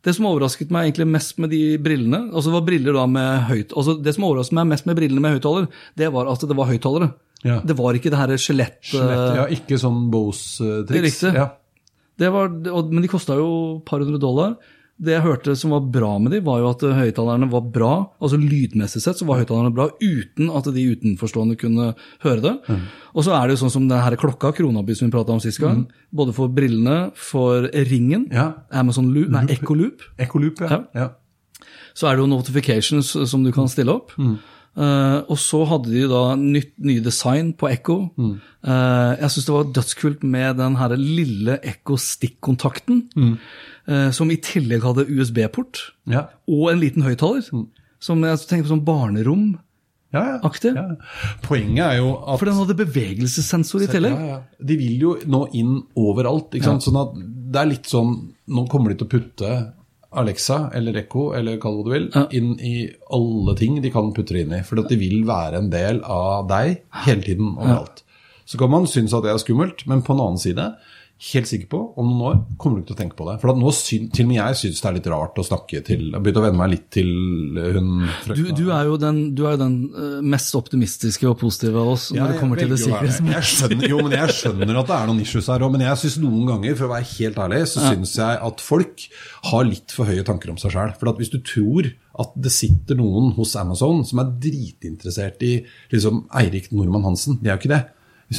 Det 0.05 0.13
som 0.15 0.29
overrasket 0.29 0.69
meg 0.71 0.87
egentlig 0.87 1.09
mest 1.11 1.39
med 1.43 1.51
de 1.51 1.75
brillene 1.83 2.21
altså 2.29 2.47
Det 2.47 2.55
var 2.55 2.67
briller 2.69 2.95
da 2.95 3.01
med 3.11 3.41
høyt, 3.49 3.73
altså 3.75 3.97
det 3.99 4.13
som 4.15 4.27
overrasket 4.29 4.55
meg 4.55 4.69
mest 4.71 4.87
med 4.87 4.95
brillene 4.99 5.23
med 5.23 5.35
høyttaler, 5.35 5.67
det 5.99 6.11
var 6.15 6.29
at 6.31 6.45
det 6.47 6.55
var 6.55 6.69
høyttalere. 6.71 7.09
Ja. 7.43 7.59
Det 7.63 7.75
var 7.79 7.95
ikke 7.95 8.11
det 8.11 8.19
her 8.19 8.33
skjelett... 8.39 8.79
Skjelett, 8.87 9.23
eh, 9.25 9.39
ja, 9.39 9.45
ikke 9.55 9.79
sånn 9.79 10.05
Bose-triks. 10.11 10.87
Det 10.89 10.99
er 10.99 11.07
riktig. 11.07 11.33
Ja. 11.35 11.49
Det 12.19 12.31
var, 12.35 12.51
men 12.51 13.03
de 13.03 13.11
kosta 13.11 13.37
jo 13.39 13.49
et 13.77 13.85
par 13.87 14.03
hundre 14.03 14.19
dollar. 14.19 14.57
Det 14.99 15.13
jeg 15.13 15.23
hørte 15.23 15.53
som 15.55 15.71
var 15.71 15.85
bra 15.87 16.09
med 16.19 16.33
de, 16.35 16.41
var 16.43 16.59
jo 16.59 16.69
at 16.73 16.81
høyttalerne 16.83 17.47
var 17.51 17.61
bra. 17.71 17.91
altså 18.19 18.35
Lydmessig 18.39 18.99
sett 19.03 19.19
så 19.21 19.27
var 19.29 19.39
høyttalerne 19.39 19.71
bra 19.71 19.85
uten 20.03 20.49
at 20.51 20.67
de 20.75 20.83
utenforstående 20.91 21.55
kunne 21.61 21.93
høre 22.25 22.43
det. 22.43 22.53
Mm. 22.67 22.81
Og 23.15 23.23
så 23.23 23.31
er 23.37 23.47
det 23.47 23.55
jo 23.55 23.61
sånn 23.63 23.73
som 23.77 23.87
den 23.87 24.03
her 24.03 24.17
klokka, 24.19 24.51
Kronaby, 24.57 24.97
som 24.99 25.07
vi 25.07 25.15
prata 25.15 25.31
om 25.31 25.39
sist 25.39 25.61
gang. 25.63 25.85
Både 26.11 26.35
for 26.35 26.51
brillene, 26.51 27.11
for 27.15 27.69
ringen, 27.89 28.27
Mm. 28.29 28.35
Ja. 28.35 28.47
Amazon 28.75 29.13
Loop, 29.13 29.29
nei, 29.31 29.45
Echo 29.55 29.73
Loop, 29.73 30.03
Echoloop, 30.19 30.59
ja. 30.61 30.69
Ja. 30.69 30.83
ja. 30.93 31.65
så 31.95 32.07
er 32.09 32.17
det 32.17 32.23
jo 32.25 32.27
notifications 32.35 33.15
som 33.29 33.43
du 33.43 33.51
kan 33.55 33.67
stille 33.71 33.93
opp. 33.95 34.11
Eh, 34.79 35.17
og 35.27 35.35
så 35.41 35.65
hadde 35.67 35.91
de 35.91 36.05
da 36.07 36.21
nytt, 36.39 36.69
nye 36.87 37.01
design 37.03 37.49
på 37.59 37.67
Echo. 37.67 37.97
Eh, 38.15 39.13
jeg 39.19 39.31
syns 39.33 39.47
det 39.49 39.55
var 39.55 39.71
dødskult 39.75 40.23
med 40.23 40.55
den 40.61 40.77
her 40.79 40.93
lille 40.95 41.57
Echo 41.67 41.97
stikkontakten, 41.99 43.01
eh, 43.89 44.09
som 44.15 44.31
i 44.31 44.37
tillegg 44.39 44.85
hadde 44.87 45.07
USB-port 45.09 45.81
Ja. 46.07 46.27
og 46.47 46.69
en 46.71 46.79
liten 46.79 47.03
høyttaler. 47.03 47.43
Som 47.99 48.23
jeg 48.23 48.37
tenker 48.47 48.63
på 48.69 48.71
sånn 48.77 48.85
barnerom-aktig. 48.87 50.71
Ja, 50.71 50.85
ja. 50.85 50.95
ja. 50.95 51.35
Poenget 51.43 51.83
er 51.85 51.97
jo 51.99 52.13
at 52.23 52.39
For 52.39 52.47
den 52.47 52.55
hadde 52.61 52.77
bevegelsessensor 52.79 53.83
i 53.83 53.89
tillegg. 53.91 54.15
Ja, 54.15 54.37
ja. 54.37 54.39
De 54.63 54.77
vil 54.79 54.95
jo 55.03 55.17
nå 55.27 55.43
inn 55.59 55.81
overalt. 55.99 56.55
ikke 56.55 56.69
sant? 56.71 56.87
Sånn 56.87 57.01
at 57.01 57.17
det 57.19 57.59
er 57.59 57.69
litt 57.73 57.89
sånn 57.89 58.15
Nå 58.49 58.63
kommer 58.69 58.89
de 58.93 58.95
til 59.01 59.05
å 59.05 59.11
putte 59.11 59.51
Alexa 60.11 60.71
eller 60.73 60.97
Echo 60.97 61.33
eller 61.37 61.57
kall 61.61 61.77
det 61.77 61.83
hva 61.83 61.83
du 61.85 61.91
vil, 61.93 62.09
Ja. 62.15 62.27
inn 62.31 62.55
i 62.59 62.89
alle 63.11 63.55
ting 63.55 63.81
de 63.81 63.91
kan 63.91 64.11
putte 64.13 64.33
det 64.33 64.47
inn 64.47 64.53
i. 64.59 64.63
For 64.63 64.75
de 64.75 64.95
vil 64.97 65.23
være 65.25 65.57
en 65.57 65.69
del 65.69 66.01
av 66.03 66.47
deg 66.47 66.81
hele 67.05 67.21
tiden 67.21 67.55
overalt. 67.57 68.03
Så 68.45 68.57
kan 68.57 68.71
man 68.71 68.87
synes 68.87 69.13
at 69.13 69.23
det 69.23 69.31
er 69.31 69.37
skummelt, 69.37 69.85
men 69.87 70.01
på 70.01 70.13
en 70.13 70.19
annen 70.19 70.37
side, 70.41 70.75
helt 71.19 71.49
sikker 71.49 71.67
på, 71.67 71.79
om 71.99 72.07
noen 72.07 72.21
år 72.29 72.37
kommer 72.61 72.79
du 72.79 72.83
ikke 72.85 72.93
til 72.93 72.95
å 72.95 72.99
tenke 73.01 73.17
på 73.19 73.25
det. 73.27 73.33
For 73.41 73.51
at 73.51 73.57
nå 73.59 73.71
syn, 73.75 74.05
til 74.15 74.23
og 74.23 74.29
med 74.29 74.37
jeg 74.37 74.57
syns 74.61 74.77
det 74.79 74.87
er 74.87 74.95
litt 74.95 75.09
rart 75.11 75.41
å 75.41 75.43
snakke 75.43 75.81
til 75.83 76.05
Jeg 76.05 76.13
har 76.15 76.23
begynt 76.23 76.39
å 76.39 76.43
venne 76.45 76.59
meg 76.61 76.71
litt 76.71 76.85
til 76.95 77.09
hun 77.59 77.89
du, 78.29 78.45
du, 78.55 78.63
er 78.71 78.87
jo 78.87 78.95
den, 79.01 79.19
du 79.35 79.43
er 79.49 79.57
den 79.59 79.75
uh, 79.91 80.21
mest 80.23 80.55
optimistiske 80.55 81.27
og 81.27 81.35
positive 81.41 81.81
av 81.81 81.91
oss 81.97 82.07
ja, 82.15 82.23
når 82.23 82.31
det 82.31 82.39
kommer 82.39 82.61
til 82.61 82.71
det 82.71 82.79
sikkerhetsmessige. 82.85 83.91
Jo, 83.91 83.99
men 84.05 84.15
jeg 84.15 84.37
skjønner 84.37 84.79
at 84.79 84.91
det 84.93 84.97
er 85.01 85.11
noen 85.11 85.21
issues 85.25 85.51
her 85.51 85.67
òg. 85.67 85.75
Men 85.75 85.85
jeg 85.89 86.01
syns 86.05 86.17
noen 86.23 86.47
ganger, 86.53 86.79
for 86.79 86.87
å 86.87 86.93
være 86.93 87.09
helt 87.11 87.43
ærlig, 87.43 87.61
så 87.73 87.83
ja. 87.83 87.91
syns 87.91 88.15
jeg 88.21 88.41
at 88.49 88.63
folk 88.63 89.07
har 89.51 89.67
litt 89.67 89.95
for 89.99 90.07
høye 90.07 90.25
tanker 90.27 90.55
om 90.55 90.59
seg 90.61 90.75
sjøl. 90.77 90.95
For 91.01 91.11
at 91.11 91.19
hvis 91.19 91.35
du 91.35 91.39
tror 91.43 91.91
at 92.19 92.35
det 92.39 92.55
sitter 92.55 92.99
noen 92.99 93.33
hos 93.35 93.59
Amazon 93.59 94.05
som 94.07 94.23
er 94.23 94.31
dritinteressert 94.47 95.43
i 95.43 95.53
liksom, 95.91 96.29
Eirik 96.39 96.71
Nordmann 96.71 97.11
Hansen, 97.11 97.41
det 97.43 97.51
er 97.51 97.57
jo 97.57 97.63
ikke 97.65 97.75
det. 97.75 97.85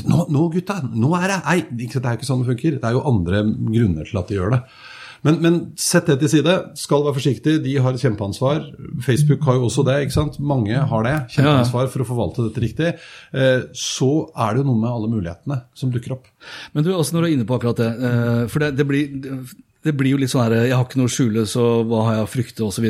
Nå, 0.07 0.25
nå, 0.31 0.47
gutta, 0.55 0.79
nå 0.87 1.11
er 1.19 1.27
det 1.33 1.37
Nei, 1.43 1.59
det 1.67 1.91
er 1.91 2.13
jo 2.13 2.19
ikke 2.21 2.29
sånn 2.29 2.45
det 2.45 2.53
funker. 2.53 2.79
Det 2.79 2.89
er 2.89 2.97
jo 2.97 3.05
andre 3.11 3.43
grunner 3.59 4.07
til 4.07 4.21
at 4.21 4.31
de 4.31 4.39
gjør 4.39 4.55
det. 4.55 4.61
Men, 5.27 5.39
men 5.45 5.57
sett 5.81 6.09
det 6.09 6.17
til 6.23 6.31
side. 6.33 6.55
Skal 6.81 7.03
være 7.05 7.17
forsiktig. 7.19 7.57
De 7.65 7.75
har 7.83 7.97
et 7.97 8.03
kjempeansvar. 8.03 8.63
Facebook 9.05 9.43
har 9.49 9.59
jo 9.59 9.67
også 9.69 9.85
det. 9.89 9.99
ikke 10.07 10.17
sant? 10.17 10.39
Mange 10.41 10.77
har 10.93 11.07
det. 11.07 11.17
Kjempeansvar 11.35 11.91
for 11.93 12.05
å 12.05 12.09
forvalte 12.09 12.47
dette 12.47 12.63
riktig. 12.65 12.93
Eh, 13.37 13.67
så 13.77 14.13
er 14.31 14.55
det 14.55 14.63
jo 14.63 14.69
noe 14.71 14.81
med 14.81 14.93
alle 14.93 15.11
mulighetene 15.13 15.61
som 15.77 15.93
dukker 15.93 16.17
opp. 16.17 16.31
Men 16.73 16.87
du, 16.87 16.95
også 16.95 17.17
når 17.17 17.27
du 17.27 17.29
er 17.29 17.35
inne 17.37 17.49
på 17.49 17.59
akkurat 17.59 17.83
det. 17.83 17.91
Eh, 17.91 18.45
for 18.53 18.65
det, 18.65 18.73
det 18.79 18.89
blir 18.89 19.11
det 19.81 19.95
blir 19.97 20.13
jo 20.13 20.19
litt 20.21 20.29
sånn 20.29 20.43
her 20.45 20.67
Jeg 20.69 20.77
har 20.77 20.85
ikke 20.85 20.99
noe 21.01 21.09
å 21.09 21.13
skjule, 21.13 21.47
så 21.49 21.67
hva 21.89 22.03
har 22.05 22.19
jeg 22.19 22.25
å 22.27 22.31
frykte, 22.31 22.67
osv. 22.67 22.89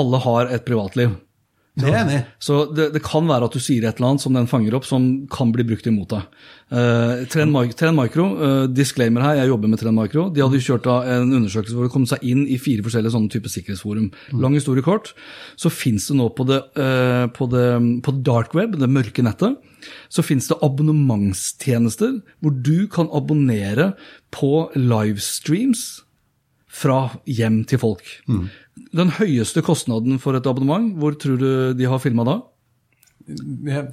Alle 0.00 0.20
har 0.26 0.50
et 0.52 0.66
privatliv. 0.66 1.14
Det 1.78 1.86
er 1.86 2.00
enig 2.00 2.18
Så 2.42 2.64
det, 2.74 2.88
det, 2.96 3.02
kan 3.04 3.28
være 3.28 3.46
at 3.46 3.54
du 3.54 3.62
sier 3.62 3.84
et 3.86 4.00
eller 4.00 4.12
annet 4.12 4.24
som 4.24 4.34
den 4.34 4.48
fanger 4.50 4.74
opp, 4.76 4.86
som 4.88 5.06
kan 5.30 5.52
bli 5.54 5.64
brukt 5.68 5.86
imot 5.86 6.10
deg. 6.10 6.26
Uh, 6.70 7.22
Trend, 7.30 7.54
Micro, 7.96 8.26
uh, 8.40 8.64
disclaimer 8.70 9.22
her, 9.24 9.38
jeg 9.40 9.52
jobber 9.52 9.70
med 9.70 9.80
Trend 9.82 9.98
Micro. 9.98 10.26
De 10.34 10.42
hadde 10.42 10.62
kjørt 10.64 10.88
en 10.90 11.30
undersøkelse 11.38 11.76
hvor 11.78 11.86
det 11.86 11.94
kom 11.94 12.06
seg 12.10 12.26
inn 12.26 12.42
i 12.50 12.58
fire 12.62 12.84
forskjellige 12.86 13.14
sånne 13.14 13.32
typer 13.32 13.54
sikkerhetsforum. 13.54 14.10
Mm. 14.10 14.42
Lang 14.42 14.58
historie 14.58 14.84
kort. 14.86 15.12
Så 15.60 15.72
fins 15.72 16.10
det 16.10 16.18
nå 16.18 16.28
på 16.34 16.46
det, 16.50 16.60
uh, 16.80 17.30
på 17.36 17.48
det, 17.54 17.66
på 18.06 18.16
dark 18.26 18.54
web, 18.58 18.76
det 18.80 18.90
mørke 18.90 19.24
nettet, 19.26 19.58
så 20.12 20.26
fins 20.26 20.50
det 20.50 20.58
abonnementstjenester 20.66 22.18
hvor 22.42 22.52
du 22.52 22.84
kan 22.92 23.08
abonnere 23.16 23.92
på 24.34 24.68
livestreams 24.76 26.02
fra 26.70 27.00
hjem 27.26 27.64
til 27.68 27.80
folk. 27.82 28.06
Mm. 28.30 28.46
Den 28.96 29.12
høyeste 29.18 29.62
kostnaden 29.66 30.20
for 30.22 30.38
et 30.38 30.46
abonnement, 30.46 30.92
hvor 30.98 31.16
tror 31.18 31.40
du 31.40 31.50
de 31.76 31.88
har 31.90 32.02
filma 32.02 32.26
da? 32.28 32.38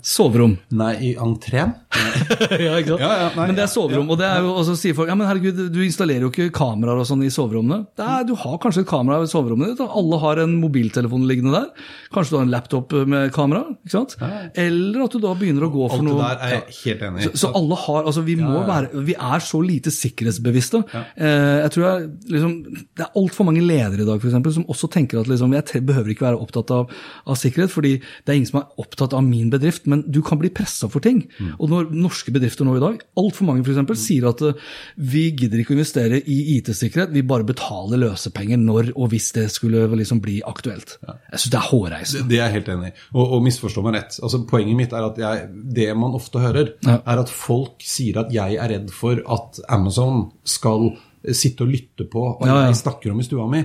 Soverom. 0.05 0.55
Nei, 0.77 0.93
i 1.09 1.11
entreen? 1.19 1.73
ja, 2.65 2.77
ikke 2.79 2.93
sant? 2.93 3.01
Ja, 3.01 3.11
ja, 3.21 3.27
nei, 3.35 3.45
men 3.49 3.57
det 3.57 3.63
er 3.65 3.71
soverom. 3.71 4.09
Og 4.13 4.19
det 4.19 4.27
er 4.27 4.43
jo, 4.45 4.53
og 4.57 4.65
så 4.67 4.75
sier 4.79 4.95
folk 4.97 5.11
ja, 5.11 5.15
men 5.17 5.27
herregud, 5.29 5.59
du 5.73 5.79
installerer 5.85 6.25
jo 6.25 6.31
ikke 6.31 6.49
kameraer 6.55 7.01
og 7.01 7.07
sånn 7.09 7.23
i 7.25 7.31
soverommene. 7.33 7.87
Er, 8.01 8.25
du 8.27 8.33
har 8.39 8.57
kanskje 8.63 8.83
et 8.85 8.89
kamera 8.89 9.19
i 9.23 9.29
soverommene 9.31 9.73
ditt. 9.73 9.83
Alle 10.01 10.19
har 10.23 10.41
en 10.43 10.55
mobiltelefon 10.61 11.27
liggende 11.29 11.53
der. 11.55 11.85
Kanskje 12.15 12.33
du 12.33 12.39
har 12.39 12.47
en 12.47 12.53
laptop 12.53 12.95
med 13.09 13.31
kamera. 13.35 13.63
ikke 13.83 13.93
sant? 13.93 14.17
Eller 14.57 15.05
at 15.05 15.15
du 15.15 15.21
da 15.23 15.33
begynner 15.37 15.67
å 15.67 15.71
gå 15.73 15.89
for 15.93 16.05
noe 16.05 16.17
Alt 16.17 16.41
der 16.41 16.47
er 16.47 16.55
jeg 16.55 16.77
helt 16.81 17.05
enig 17.09 17.23
i. 17.23 17.27
Så, 17.27 17.33
så, 17.43 17.53
alle 17.57 17.79
har, 17.83 18.01
altså 18.11 18.25
vi 18.27 18.37
må 18.39 18.63
være, 18.67 19.03
vi 19.07 19.17
er 19.17 19.45
så 19.45 19.61
lite 19.63 19.93
sikkerhetsbevisste. 19.93 20.83
Eh, 20.95 21.57
jeg 21.63 21.73
tror 21.75 21.87
jeg, 21.87 22.09
liksom, 22.33 22.55
Det 22.97 23.05
er 23.05 23.21
altfor 23.21 23.47
mange 23.47 23.63
ledere 23.65 24.03
i 24.03 24.07
dag 24.07 24.21
for 24.21 24.31
eksempel, 24.31 24.55
som 24.55 24.67
også 24.71 24.89
tenker 24.93 25.21
at 25.21 25.29
liksom, 25.31 25.53
jeg 25.57 25.85
behøver 25.87 26.13
ikke 26.13 26.27
være 26.27 26.41
opptatt 26.41 26.73
av, 26.73 26.91
av 27.27 27.39
sikkerhet, 27.39 27.73
fordi 27.73 27.95
det 27.99 28.33
er 28.33 28.39
ingen 28.39 28.49
som 28.49 28.61
er 28.61 28.83
opptatt 28.83 29.15
av 29.17 29.26
min 29.29 29.51
bedrift, 29.53 29.85
men 29.91 30.03
du 30.07 30.21
kan 30.25 30.39
bli 30.41 30.51
pressa 30.53 30.89
for 30.91 31.03
ting. 31.03 31.23
Mm. 31.37 31.53
Og 31.57 31.71
når 31.71 31.91
norske 31.95 32.33
bedrifter 32.35 32.67
nå 32.67 32.77
i 32.77 32.83
dag, 32.83 32.99
altfor 33.19 33.49
mange 33.49 33.65
f.eks., 33.65 33.81
mm. 33.83 33.93
sier 33.99 34.27
at 34.29 34.43
uh, 34.45 34.67
vi 34.97 35.27
gidder 35.37 35.61
ikke 35.61 35.75
å 35.75 35.77
investere 35.77 36.21
i 36.21 36.37
IT-sikkerhet, 36.57 37.13
vi 37.15 37.25
bare 37.27 37.47
betaler 37.47 38.01
løsepenger 38.05 38.61
når 38.61 38.93
og 38.95 39.11
hvis 39.11 39.31
det 39.37 39.47
skulle 39.53 39.85
liksom 39.99 40.21
bli 40.23 40.39
aktuelt. 40.47 40.97
Ja. 41.05 41.17
Jeg 41.33 41.43
syns 41.43 41.53
det 41.53 41.59
er 41.61 41.67
hårreisende. 41.71 42.23
Det, 42.23 42.31
det, 42.31 42.39
er 42.39 42.45
jeg 42.45 42.57
helt 42.59 42.71
enig 42.75 42.91
i. 42.91 42.95
Og, 43.15 43.23
og 43.25 43.43
misforstå 43.47 43.83
meg 43.85 43.99
rett. 43.99 44.19
Altså, 44.23 44.43
poenget 44.49 44.79
mitt 44.79 44.95
er 44.95 45.09
at 45.09 45.21
jeg, 45.21 45.49
det 45.77 45.89
man 45.99 46.17
ofte 46.17 46.41
hører, 46.43 46.73
ja. 46.87 46.99
er 47.01 47.23
at 47.23 47.33
folk 47.33 47.83
sier 47.85 48.23
at 48.23 48.33
jeg 48.33 48.57
er 48.57 48.73
redd 48.73 48.93
for 48.95 49.21
at 49.37 49.61
Amazon 49.73 50.27
skal 50.47 50.91
sitte 51.35 51.65
og 51.65 51.73
lytte 51.73 52.05
på 52.09 52.23
hva 52.37 52.47
ja, 52.47 52.59
jeg 52.69 52.79
snakker 52.83 53.11
om 53.11 53.19
i 53.21 53.25
stua 53.25 53.47
mi. 53.51 53.63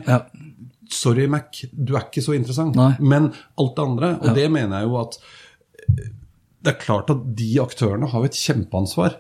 Sorry, 0.93 1.27
Mac, 1.31 1.63
du 1.73 1.95
er 1.97 2.07
ikke 2.07 2.25
så 2.25 2.35
interessant. 2.37 2.77
Nei. 2.77 2.93
Men 3.01 3.31
alt 3.33 3.77
det 3.77 3.85
andre, 3.85 4.11
og 4.21 4.37
det 4.37 4.49
mener 4.53 4.83
jeg 4.83 4.91
jo 4.91 4.99
at 5.01 5.17
det 6.63 6.71
er 6.71 6.79
klart 6.79 7.11
at 7.11 7.23
de 7.39 7.49
aktørene 7.63 8.07
har 8.13 8.27
et 8.27 8.37
kjempeansvar 8.39 9.17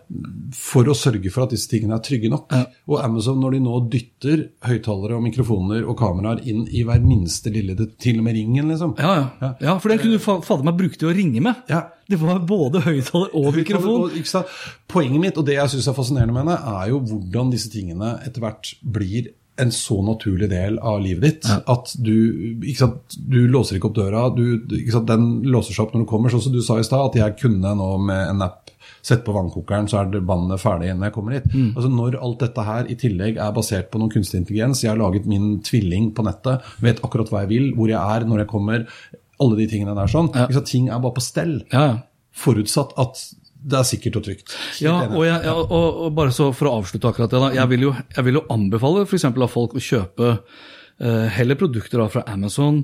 for 0.54 0.86
å 0.86 0.94
sørge 0.94 1.30
for 1.34 1.44
at 1.44 1.54
disse 1.54 1.70
tingene 1.70 1.96
er 1.96 2.04
trygge 2.06 2.30
nok. 2.30 2.52
Ja. 2.54 2.68
Og 2.86 3.00
Amazon, 3.02 3.40
når 3.42 3.56
de 3.56 3.62
nå 3.64 3.80
dytter 3.90 4.44
høyttalere 4.68 5.18
og 5.18 5.24
mikrofoner 5.26 5.82
og 5.82 5.96
kameraer 5.98 6.44
inn 6.48 6.64
i 6.70 6.84
hver 6.86 7.02
minste 7.02 7.50
lille 7.54 7.74
Til 7.74 8.20
og 8.20 8.26
med 8.26 8.36
ringen, 8.38 8.70
liksom. 8.70 8.94
Ja, 9.00 9.14
ja. 9.40 9.50
ja 9.62 9.76
for 9.82 9.90
den 9.90 10.00
kunne 10.02 10.20
du 10.20 10.22
fader 10.22 10.66
meg 10.66 10.78
brukt 10.78 11.00
til 11.02 11.10
å 11.10 11.16
ringe 11.16 11.42
med. 11.42 11.66
Ja. 11.72 11.88
Det 12.12 12.18
var 12.20 12.42
både 12.46 12.82
høyttaler 12.84 13.34
og 13.38 13.52
mikrofon. 13.56 14.08
Og, 14.10 14.56
Poenget 14.92 15.22
mitt, 15.22 15.38
og 15.40 15.46
det 15.48 15.56
jeg 15.56 15.72
syns 15.72 15.88
er 15.88 15.96
fascinerende 15.96 16.34
med 16.36 16.44
henne, 16.44 16.58
er 16.82 16.90
jo 16.92 16.98
hvordan 17.08 17.52
disse 17.54 17.70
tingene 17.72 18.18
etter 18.26 18.44
hvert 18.44 18.74
blir 18.84 19.32
en 19.60 19.72
så 19.72 19.98
naturlig 20.02 20.48
del 20.50 20.78
av 20.78 21.00
livet 21.04 21.22
ditt 21.26 21.48
ja. 21.50 21.58
at 21.74 21.92
du, 22.00 22.62
sant, 22.76 23.16
du 23.16 23.44
låser 23.52 23.76
ikke 23.76 23.90
opp 23.90 23.98
døra. 23.98 24.26
Du, 24.32 24.62
sant, 24.90 25.08
den 25.10 25.42
låser 25.52 25.76
seg 25.76 25.86
opp 25.86 25.96
når 25.96 26.04
du 26.04 26.08
kommer. 26.08 26.32
Sånn 26.32 26.46
som 26.46 26.54
du 26.54 26.62
sa 26.64 26.78
i 26.80 26.86
stad, 26.86 27.10
at 27.10 27.18
jeg 27.20 27.36
kunne 27.42 27.74
nå 27.76 27.90
med 28.06 28.30
en 28.30 28.46
app 28.48 28.72
sette 29.02 29.26
på 29.26 29.34
vannkokeren, 29.34 29.88
så 29.90 30.00
er 30.00 30.22
vannet 30.26 30.62
ferdig 30.62 30.92
når 30.94 31.08
jeg 31.08 31.14
kommer 31.16 31.36
hit. 31.36 31.48
Mm. 31.50 31.72
Altså 31.74 31.90
Når 31.90 32.18
alt 32.22 32.44
dette 32.44 32.66
her 32.66 32.90
i 32.90 32.96
tillegg 32.98 33.40
er 33.42 33.56
basert 33.56 33.90
på 33.90 34.00
noen 34.00 34.12
kunstig 34.14 34.40
intelligens, 34.40 34.84
jeg 34.84 34.92
har 34.92 35.00
laget 35.00 35.26
min 35.30 35.56
tvilling 35.66 36.12
på 36.14 36.24
nettet, 36.26 36.62
vet 36.84 37.02
akkurat 37.02 37.32
hva 37.32 37.42
jeg 37.42 37.52
vil, 37.52 37.68
hvor 37.76 37.90
jeg 37.90 37.98
er 37.98 38.28
når 38.28 38.44
jeg 38.44 38.52
kommer, 38.52 38.86
alle 39.42 39.58
de 39.58 39.68
tingene 39.70 39.96
der 39.98 40.10
sånn. 40.10 40.30
Ja. 40.38 40.46
Ting 40.62 40.88
er 40.88 41.02
bare 41.02 41.16
på 41.18 41.24
stell. 41.24 41.56
Ja. 41.74 41.86
Forutsatt 42.32 42.94
at 43.02 43.20
det 43.62 43.78
er 43.78 43.86
sikkert 43.86 44.18
og 44.18 44.26
trygt. 44.26 44.54
Ja, 44.82 44.96
og, 45.06 45.22
jeg, 45.26 45.38
ja, 45.46 45.54
og, 45.54 45.88
og, 46.06 46.12
bare 46.16 46.34
så 46.34 46.50
for 46.56 46.68
å 46.68 46.76
avslutte 46.80 47.10
akkurat 47.10 47.30
det. 47.30 47.40
da, 47.44 47.50
Jeg 47.60 47.70
vil 47.72 47.88
jo, 47.88 47.96
jeg 48.16 48.26
vil 48.26 48.40
jo 48.40 48.46
anbefale 48.52 49.04
f.eks. 49.06 49.26
av 49.30 49.50
folk 49.50 49.76
å 49.78 49.82
kjøpe 49.82 50.30
uh, 50.32 51.26
heller 51.36 51.58
produkter 51.60 52.02
da, 52.02 52.08
fra 52.10 52.24
Amazon, 52.32 52.82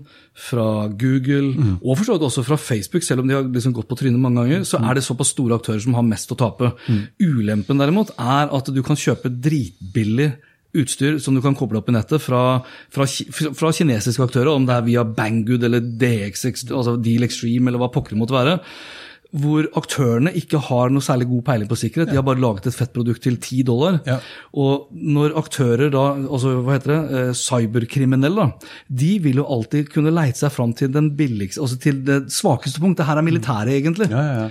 fra 0.48 0.68
Google, 0.88 1.54
mm. 1.56 1.72
og 1.82 1.98
for 1.98 2.04
så 2.06 2.16
vidt 2.16 2.26
også 2.28 2.44
fra 2.46 2.60
Facebook, 2.62 3.06
selv 3.06 3.24
om 3.24 3.30
de 3.30 3.38
har 3.38 3.48
liksom 3.48 3.74
gått 3.76 3.90
på 3.90 3.98
trynet 3.98 4.22
mange 4.22 4.44
ganger, 4.44 4.68
så 4.68 4.82
er 4.82 4.98
det 4.98 5.06
såpass 5.06 5.34
store 5.34 5.58
aktører 5.58 5.82
som 5.82 5.98
har 5.98 6.06
mest 6.06 6.30
å 6.34 6.38
tape. 6.38 6.70
Mm. 6.86 7.02
Ulempen 7.26 7.82
derimot 7.82 8.14
er 8.14 8.54
at 8.54 8.70
du 8.74 8.84
kan 8.86 8.98
kjøpe 8.98 9.32
dritbillig 9.34 10.30
utstyr 10.78 11.16
som 11.22 11.34
du 11.34 11.40
kan 11.42 11.56
koble 11.56 11.80
opp 11.80 11.88
i 11.90 11.94
nettet 11.96 12.20
fra, 12.20 12.60
fra, 12.92 13.06
fra 13.56 13.74
kinesiske 13.74 14.22
aktører, 14.22 14.52
om 14.52 14.68
det 14.68 14.76
er 14.76 14.86
via 14.86 15.02
Banggood 15.02 15.64
eller 15.66 15.82
DX, 15.82 16.44
altså 16.68 16.98
Deal 17.02 17.24
Extreme 17.26 17.72
eller 17.72 17.80
hva 17.82 17.90
pokker 17.90 18.14
det 18.14 18.20
måtte 18.20 18.36
være 18.36 18.58
hvor 19.36 19.66
aktørene 19.76 20.32
ikke 20.40 20.60
har 20.70 20.92
noe 20.92 21.04
særlig 21.04 21.26
god 21.28 21.42
peiling 21.50 21.68
på 21.68 21.76
sikkerhet. 21.76 22.08
De 22.08 22.16
har 22.16 22.24
bare 22.24 22.40
laget 22.40 22.70
et 22.70 22.76
fettprodukt 22.76 23.20
til 23.26 23.36
10 23.36 23.60
dollar. 23.68 23.98
Ja. 24.08 24.16
Og 24.56 24.88
når 24.92 25.36
aktører 25.36 25.92
da, 25.92 26.06
altså 26.16 26.54
hva 26.64 26.78
heter 26.78 26.94
det, 26.94 27.02
eh, 27.18 27.34
cyberkriminelle, 27.36 28.48
de 28.88 29.10
vil 29.26 29.42
jo 29.42 29.44
alltid 29.44 29.92
kunne 29.92 30.14
leite 30.16 30.40
seg 30.40 30.54
fram 30.54 30.72
til 30.72 30.94
den 30.94 31.12
billigste, 31.18 31.60
altså 31.60 31.76
til 31.82 32.00
det 32.08 32.22
svakeste 32.32 32.80
punktet. 32.80 33.04
Her 33.08 33.20
er 33.20 33.28
militæret, 33.28 33.76
egentlig. 33.76 34.10
Ja, 34.10 34.48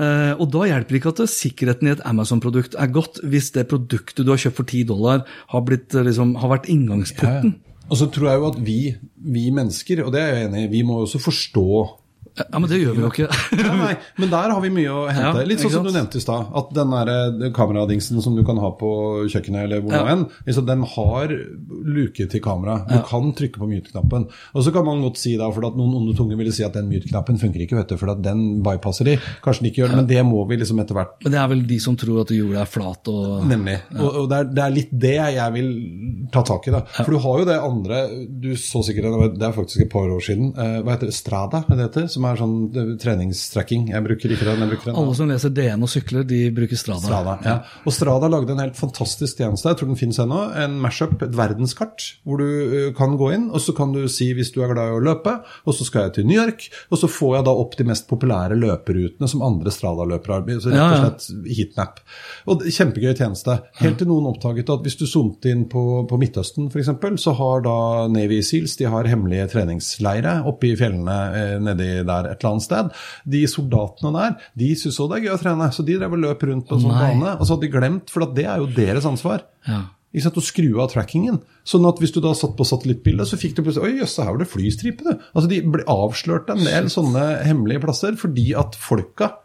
Uh, 0.00 0.32
og 0.40 0.46
da 0.54 0.62
hjelper 0.64 0.94
det 0.94 1.00
ikke 1.00 1.10
at 1.12 1.18
sikkerheten 1.28 1.88
i 1.88 1.90
et 1.92 2.02
Amazon-produkt 2.08 2.76
er 2.78 2.92
godt, 2.94 3.18
hvis 3.26 3.50
det 3.52 3.66
produktet 3.68 4.24
du 4.24 4.30
har 4.32 4.40
kjøpt 4.40 4.56
for 4.56 4.64
10 4.70 4.84
dollar, 4.88 5.24
har, 5.50 5.64
blitt, 5.66 5.92
eh, 5.92 6.06
liksom, 6.06 6.36
har 6.40 6.52
vært 6.54 6.70
inngangsporten. 6.72 7.56
Og 7.90 7.98
så 7.98 8.06
tror 8.14 8.30
jeg 8.30 8.40
jo 8.40 8.46
at 8.48 8.60
vi, 8.64 8.78
vi 9.34 9.48
mennesker, 9.52 10.04
og 10.06 10.14
det 10.14 10.22
er 10.22 10.30
jeg 10.32 10.46
enig 10.46 10.62
i, 10.62 10.70
vi 10.78 10.84
må 10.86 11.02
også 11.02 11.20
forstå 11.20 11.66
ja, 12.38 12.58
Men 12.58 12.68
det 12.70 12.78
gjør 12.80 12.94
vi 12.96 13.02
jo 13.02 13.10
ikke. 13.10 13.26
ja, 13.58 13.72
nei, 13.74 13.94
men 14.20 14.30
der 14.32 14.52
har 14.54 14.60
vi 14.62 14.70
mye 14.72 14.92
å 14.92 15.04
hente. 15.10 15.44
Litt 15.48 15.62
sånn 15.62 15.72
som 15.74 15.86
du 15.86 15.90
nevnte 15.92 16.20
i 16.20 16.22
stad. 16.22 16.50
At 16.56 16.70
den 16.76 16.92
der 16.94 17.50
kameradingsen 17.56 18.20
som 18.22 18.36
du 18.38 18.44
kan 18.46 18.60
ha 18.62 18.70
på 18.78 18.90
kjøkkenet 19.30 19.66
eller 19.66 19.82
hvor 19.84 19.96
ja. 19.96 20.04
enn, 20.12 20.26
liksom, 20.46 20.66
den 20.68 20.84
har 20.94 21.34
luke 21.96 22.26
til 22.30 22.44
kamera. 22.44 22.80
Du 22.88 22.96
ja. 22.98 23.02
kan 23.08 23.32
trykke 23.36 23.62
på 23.62 23.70
mute-knappen. 23.70 24.28
Og 24.54 24.66
så 24.66 24.74
kan 24.74 24.86
man 24.86 25.02
godt 25.04 25.20
si 25.20 25.34
da, 25.40 25.50
for 25.54 25.66
at 25.68 25.78
noen 25.78 25.96
onde 26.00 26.14
tunger 26.18 26.38
ville 26.38 26.54
si 26.54 26.64
at 26.66 26.76
den 26.76 26.90
mute-knappen 26.92 27.40
funker 27.40 27.64
ikke, 27.64 27.78
vet 27.80 27.94
du, 27.94 27.98
for 28.00 28.14
at 28.14 28.22
den 28.24 28.62
bypasser 28.66 29.10
de. 29.10 29.16
Kanskje 29.44 29.64
den 29.64 29.72
ikke 29.72 29.82
gjør 29.82 29.94
det, 29.94 30.00
men 30.02 30.10
det 30.12 30.24
må 30.28 30.44
vi 30.50 30.60
liksom 30.60 30.82
etter 30.82 30.98
hvert 30.98 31.18
Men 31.24 31.34
det 31.34 31.42
er 31.42 31.50
vel 31.54 31.64
de 31.66 31.80
som 31.82 31.98
tror 31.98 32.22
at 32.22 32.34
jorda 32.34 32.62
er 32.62 32.70
flat 32.70 33.10
og 33.12 33.48
Nemlig. 33.50 33.76
Og, 33.96 34.06
og 34.22 34.30
det, 34.30 34.38
er, 34.38 34.50
det, 34.54 34.64
er, 34.64 34.76
litt 34.76 34.94
det 35.02 35.16
jeg 35.18 35.56
vil 35.56 35.70
ta 36.32 36.44
tak 36.46 36.68
i, 36.68 36.74
da. 36.74 36.84
For 37.00 37.10
du 37.14 37.20
har 37.24 37.42
jo 37.42 37.46
det 37.48 37.58
andre 37.60 38.00
Du 38.42 38.50
så 38.60 38.82
sikkert 38.86 39.36
det 39.40 39.46
er 39.46 39.54
faktisk 39.54 39.84
et 39.84 39.92
par 39.92 40.08
år 40.12 40.22
siden. 40.24 40.52
Uh, 40.54 40.80
hva 40.84 40.94
heter 40.94 41.10
det? 41.10 41.16
Strada, 41.16 41.62
det 41.68 41.80
heter? 41.88 42.08
som 42.19 42.19
er 42.28 42.40
sånn 42.40 42.56
eh, 42.70 42.92
treningstracking. 43.00 43.88
Jeg 43.94 44.06
bruker 44.06 44.34
ikke 44.34 44.48
den. 44.48 44.64
jeg 44.64 44.72
bruker 44.72 44.90
den. 44.90 44.98
Alle 45.00 45.16
som 45.18 45.30
leser 45.30 45.54
DN 45.54 45.86
og 45.86 45.92
sykler, 45.92 46.26
de 46.28 46.40
bruker 46.56 46.80
Strada. 46.80 47.06
Strada, 47.06 47.36
ja. 47.46 47.56
Og 47.84 47.96
Strada 47.96 48.30
lagde 48.32 48.54
en 48.54 48.62
helt 48.64 48.78
fantastisk 48.78 49.40
tjeneste, 49.40 49.70
jeg 49.70 49.80
tror 49.80 49.90
den 49.92 50.00
finnes 50.00 50.20
ennå. 50.22 50.42
En 50.64 50.78
mashup, 50.82 51.16
et 51.26 51.36
verdenskart, 51.36 52.06
hvor 52.28 52.42
du 52.42 52.46
uh, 52.46 52.90
kan 52.96 53.16
gå 53.20 53.32
inn, 53.36 53.48
og 53.50 53.62
så 53.62 53.74
kan 53.76 53.94
du 53.96 54.02
si 54.10 54.30
hvis 54.36 54.52
du 54.54 54.60
er 54.64 54.74
glad 54.74 54.92
i 54.92 54.98
å 54.98 55.04
løpe, 55.10 55.36
og 55.64 55.76
så 55.76 55.86
skal 55.86 56.08
jeg 56.08 56.18
til 56.18 56.28
New 56.30 56.38
York, 56.38 56.68
og 56.90 57.02
så 57.02 57.10
får 57.10 57.38
jeg 57.38 57.48
da 57.48 57.56
opp 57.64 57.76
de 57.78 57.88
mest 57.88 58.08
populære 58.10 58.58
løperutene 58.58 59.30
som 59.30 59.44
andre 59.46 59.72
Strada-løpere 59.74 60.40
har. 60.40 60.46
Så 60.60 60.72
rett 60.72 60.82
og 60.82 61.04
slett 61.04 61.48
heatmap. 61.50 62.00
Og 62.50 62.64
Kjempegøy 62.66 63.12
tjeneste. 63.14 63.56
Helt 63.80 64.00
til 64.00 64.08
noen 64.10 64.28
oppdaget 64.30 64.70
at 64.72 64.84
hvis 64.84 64.98
du 65.00 65.06
zoomte 65.08 65.50
inn 65.52 65.66
på, 65.70 65.82
på 66.08 66.18
Midtøsten 66.20 66.70
f.eks., 66.70 66.90
så 67.20 67.34
har 67.36 67.64
da 67.64 67.76
Navy 68.12 68.40
Seals 68.46 68.76
de 68.80 68.88
har 68.90 69.08
hemmelige 69.10 69.48
treningsleire 69.52 70.40
oppe 70.48 70.70
i 70.70 70.76
fjellene 70.78 71.18
eh, 71.36 71.56
nedi 71.62 71.90
der 72.06 72.09
et 72.18 72.32
eller 72.34 72.50
annet 72.50 72.66
sted. 72.66 72.90
De 73.36 73.44
soldatene 73.50 74.12
der 74.16 74.50
de 74.60 74.68
syntes 74.74 74.98
også 74.98 75.08
det 75.12 75.20
er 75.20 75.24
gøy 75.28 75.36
å 75.36 75.40
trene, 75.44 75.70
så 75.74 75.86
de 75.86 75.96
drev 76.00 76.18
og 76.18 76.22
løp 76.24 76.44
rundt 76.50 76.68
på 76.68 76.76
en 76.76 76.84
sånn 76.84 76.96
nei. 76.96 77.06
bane. 77.14 77.36
Og 77.38 77.46
så 77.46 77.54
hadde 77.56 77.66
de 77.66 77.72
glemt, 77.76 78.12
for 78.12 78.26
det 78.36 78.46
er 78.46 78.62
jo 78.62 78.68
deres 78.76 79.08
ansvar. 79.08 79.46
Ja. 79.68 79.82
Ikke 80.10 80.24
sant, 80.26 80.40
Å 80.40 80.42
skru 80.42 80.70
av 80.82 80.88
trackingen. 80.90 81.36
Sånn 81.70 81.86
at 81.86 82.00
hvis 82.02 82.10
du 82.14 82.18
da 82.24 82.32
satt 82.34 82.56
på 82.58 82.66
satellittbildet, 82.66 83.30
så 83.30 83.38
fikk 83.38 83.54
du 83.56 83.62
plutselig 83.62 83.86
Oi, 83.86 84.00
jøss, 84.00 84.16
her 84.18 84.32
var 84.32 84.40
det 84.42 84.48
flystripe, 84.50 85.06
du. 85.06 85.12
Altså, 85.30 85.46
De 85.52 85.60
ble 85.62 85.84
avslørt 85.86 86.50
en 86.50 86.64
del 86.66 86.90
sånne 86.90 87.28
hemmelige 87.46 87.84
plasser 87.84 88.18
fordi 88.18 88.50
at 88.58 88.74
folka 88.78 89.36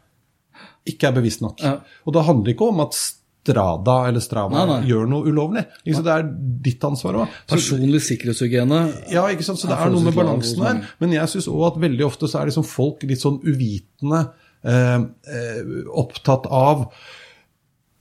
ikke 0.89 1.09
er 1.09 1.16
bevisst 1.18 1.41
nok. 1.45 1.61
Ja. 1.61 1.80
Og 2.05 2.18
da 2.18 2.26
handler 2.26 2.49
det 2.49 2.55
ikke 2.57 2.72
om 2.74 2.82
at 2.86 2.97
Strada 3.46 3.96
eller 4.10 4.24
Strava 4.24 4.50
Nei, 4.56 4.66
nei. 4.72 4.78
gjør 4.89 5.10
noe 5.12 5.30
ulovlig. 5.30 5.62
Ikke 5.84 6.00
sant? 6.00 6.08
Det 6.08 6.14
er 6.16 6.30
ditt 6.66 6.86
ansvar 6.88 7.20
òg. 7.22 7.36
Personlig 7.52 8.02
sikkerhetshygiene. 8.08 8.80
Ja, 9.14 9.28
ikke 9.30 9.46
sant? 9.46 9.62
Så 9.62 9.70
det 9.70 9.78
er 9.78 9.91
noe 9.93 10.02
med 10.08 10.18
balansen 10.18 10.64
her. 10.66 10.80
Men 11.04 11.14
jeg 11.14 11.30
syns 11.36 11.50
òg 11.52 11.68
at 11.70 11.78
veldig 11.84 12.08
ofte 12.08 12.30
så 12.32 12.41
er 12.41 12.50
liksom 12.50 12.66
folk 12.66 13.06
litt 13.06 13.22
sånn 13.22 13.38
uvitende 13.46 14.24
eh, 14.66 14.98
eh, 15.30 15.62
opptatt 15.93 16.50
av 16.50 16.88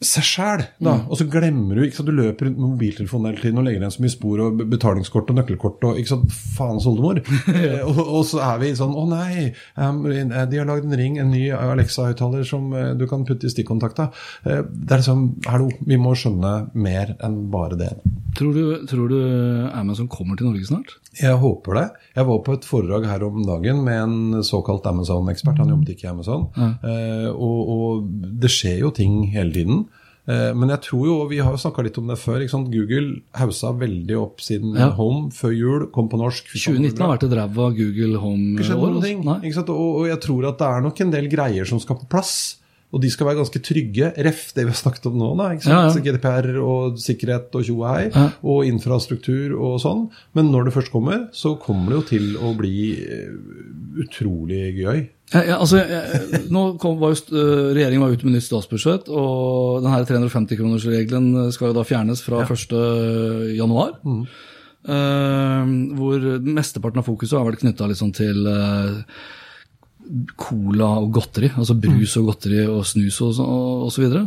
seg 0.02 0.26
sjæl, 0.26 0.62
da. 0.82 0.96
Mm. 0.98 1.04
Og 1.08 1.18
så 1.18 1.26
glemmer 1.30 1.78
du 1.78 1.84
ikke 1.84 1.96
sant? 1.96 2.08
Du 2.10 2.16
løper 2.16 2.48
rundt 2.48 2.58
med 2.58 2.72
mobiltelefonen 2.74 3.30
hele 3.30 3.40
tiden 3.40 3.60
og 3.60 3.66
legger 3.66 3.80
igjen 3.84 3.94
så 3.94 4.02
mye 4.04 4.12
spor 4.12 4.42
og 4.44 4.62
betalingskort 4.72 5.30
og 5.32 5.38
nøkkelkort 5.38 5.86
og 5.88 6.00
ikke 6.00 6.12
sant, 6.12 6.34
faens 6.56 6.88
oldemor. 6.90 7.22
Eh, 7.54 7.80
og, 7.86 7.98
og 8.00 8.24
så 8.26 8.40
er 8.42 8.58
vi 8.60 8.70
sånn 8.76 8.94
Å 8.98 9.04
nei, 9.06 9.44
um, 9.78 10.00
de 10.08 10.58
har 10.58 10.66
lagd 10.66 10.88
en 10.88 10.96
ring, 10.98 11.18
en 11.22 11.30
ny 11.30 11.44
Alexa-høyttaler 11.54 12.42
som 12.48 12.72
eh, 12.76 12.90
du 12.98 13.04
kan 13.10 13.22
putte 13.28 13.46
i 13.46 13.52
stikkontakta. 13.52 14.08
Det 14.44 14.58
er 14.58 15.00
liksom 15.00 15.26
Hallo, 15.46 15.68
vi 15.86 15.98
må 16.00 16.16
skjønne 16.18 16.54
mer 16.74 17.14
enn 17.24 17.38
bare 17.52 17.78
det. 17.78 17.92
Tror 18.38 18.56
du, 18.56 18.64
tror 18.90 19.12
du 19.12 19.18
Amazon 19.70 20.10
kommer 20.10 20.40
til 20.40 20.50
Norge 20.50 20.66
snart? 20.68 20.96
Jeg 21.20 21.40
håper 21.42 21.78
det. 21.78 21.84
Jeg 22.16 22.28
var 22.28 22.38
på 22.46 22.54
et 22.56 22.64
foredrag 22.68 23.06
her 23.08 23.24
om 23.26 23.42
dagen 23.46 23.82
med 23.86 24.00
en 24.02 24.44
såkalt 24.46 24.86
Amazon-ekspert. 24.90 25.60
Han 25.62 25.74
jobbet 25.74 25.94
ikke 25.94 26.08
i 26.08 26.12
Amazon. 26.12 26.48
Eh, 26.58 27.28
og, 27.30 27.60
og 27.74 28.08
det 28.42 28.50
skjer 28.52 28.80
jo 28.84 28.90
ting 28.94 29.22
hele 29.34 29.54
tiden. 29.54 29.84
Eh, 30.24 30.50
men 30.56 30.72
jeg 30.72 30.80
tror 30.86 31.04
jo, 31.06 31.14
vi 31.28 31.38
har 31.44 31.52
jo 31.52 31.60
snakka 31.60 31.84
litt 31.84 31.98
om 32.00 32.08
det 32.08 32.16
før? 32.20 32.40
Google 32.72 33.20
haussa 33.36 33.74
veldig 33.76 34.16
opp 34.16 34.40
siden 34.40 34.74
Ja. 34.78 34.90
Home 34.96 35.30
før 35.34 35.52
jul, 35.52 35.86
kom 35.92 36.08
på 36.08 36.20
norsk. 36.20 36.48
2019 36.54 37.02
har 37.04 37.12
vært 37.16 37.26
et 37.28 37.36
ræva 37.36 37.70
Google 37.76 38.18
Home-år. 38.22 38.64
sant? 39.52 39.68
Og, 39.68 40.02
og 40.02 40.06
jeg 40.08 40.20
tror 40.24 40.48
at 40.48 40.58
det 40.58 40.68
er 40.70 40.86
nok 40.88 41.00
en 41.04 41.10
del 41.12 41.28
greier 41.28 41.68
som 41.68 41.80
skal 41.82 42.00
på 42.00 42.08
plass. 42.08 42.63
Og 42.94 43.02
de 43.02 43.10
skal 43.10 43.26
være 43.28 43.40
ganske 43.40 43.60
trygge. 43.64 44.12
Ref 44.26 44.44
det 44.54 44.66
vi 44.68 44.70
har 44.70 44.78
snakket 44.78 45.08
om 45.10 45.18
nå. 45.18 45.32
Da? 45.40 45.48
Ja, 45.66 45.80
ja. 45.88 46.04
GDPR 46.06 46.50
og 46.62 47.00
sikkerhet 47.02 47.54
og 47.58 47.66
tjo 47.66 47.80
og 47.80 47.88
hei. 47.90 48.04
Ja. 48.14 48.28
Og 48.46 48.68
infrastruktur 48.68 49.56
og 49.58 49.80
sånn. 49.82 50.06
Men 50.38 50.52
når 50.54 50.68
det 50.68 50.76
først 50.76 50.94
kommer, 50.94 51.26
så 51.34 51.56
kommer 51.60 51.90
det 51.90 51.98
jo 51.98 52.06
til 52.12 52.30
å 52.38 52.54
bli 52.58 52.78
eh, 53.02 53.34
utrolig 54.04 54.62
gøy. 54.78 55.04
Ja, 55.32 55.40
ja, 55.40 55.58
altså, 55.58 55.80
jeg, 55.80 56.44
nå 56.52 56.64
kom, 56.78 56.98
var 57.00 57.14
jo, 57.14 57.20
øh, 57.34 57.70
Regjeringen 57.74 58.04
var 58.04 58.14
ute 58.14 58.28
med 58.28 58.36
nytt 58.36 58.46
statsbudsjett, 58.46 59.08
og 59.08 59.82
den 59.82 59.94
350-kronersregelen 60.10 61.48
skal 61.54 61.72
jo 61.72 61.78
da 61.78 61.86
fjernes 61.88 62.22
fra 62.22 62.44
1. 62.44 62.74
januar. 63.56 63.96
Uh, 64.84 65.64
hvor 65.96 66.26
mesteparten 66.44 67.00
av 67.00 67.06
fokuset 67.08 67.38
har 67.38 67.46
vært 67.48 67.62
knytta 67.64 67.88
liksom 67.88 68.10
til 68.12 68.44
eh, 68.50 68.98
cola 70.36 70.90
og 71.00 71.12
godteri. 71.18 71.50
Altså 71.56 71.74
brus 71.74 72.16
mm. 72.16 72.20
og 72.20 72.30
godteri 72.30 72.64
og 72.66 72.86
snus 72.86 73.20
og, 73.20 73.38
og, 73.44 73.84
og 73.86 73.92
så 73.92 74.04
videre. 74.04 74.26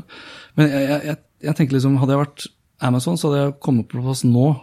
Men 0.56 0.70
jeg, 0.70 0.90
jeg, 0.90 1.02
jeg, 1.06 1.18
jeg 1.44 1.56
tenker 1.56 1.78
liksom, 1.78 1.98
hadde 2.02 2.16
jeg 2.16 2.24
vært 2.26 2.48
Amazon, 2.82 3.18
så 3.18 3.30
hadde 3.30 3.44
jeg 3.44 3.60
kommet 3.62 3.90
på 3.90 4.02
plass 4.02 4.24
nå. 4.26 4.54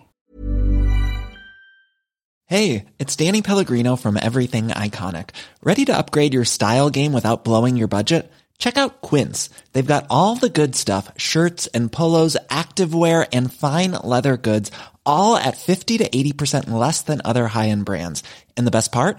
Hey, 2.46 2.84
it's 2.98 3.16
Danny 3.16 3.40
Pellegrino 3.40 3.96
from 3.96 4.18
Everything 4.20 4.68
Iconic. 4.68 5.30
Ready 5.62 5.86
to 5.86 5.96
upgrade 5.96 6.34
your 6.34 6.44
style 6.44 6.90
game 6.90 7.14
without 7.14 7.42
blowing 7.42 7.78
your 7.78 7.88
budget? 7.88 8.30
Check 8.58 8.76
out 8.76 9.00
Quince. 9.00 9.50
They've 9.72 9.94
got 9.94 10.06
all 10.10 10.36
the 10.36 10.50
good 10.50 10.76
stuff 10.76 11.10
shirts 11.16 11.66
and 11.68 11.90
polos, 11.90 12.36
activewear, 12.50 13.26
and 13.32 13.52
fine 13.52 13.92
leather 13.92 14.36
goods, 14.36 14.70
all 15.06 15.36
at 15.36 15.56
50 15.56 15.98
to 15.98 16.08
80% 16.08 16.70
less 16.70 17.02
than 17.02 17.22
other 17.24 17.48
high 17.48 17.68
end 17.68 17.86
brands. 17.86 18.22
And 18.56 18.66
the 18.66 18.70
best 18.70 18.92
part? 18.92 19.18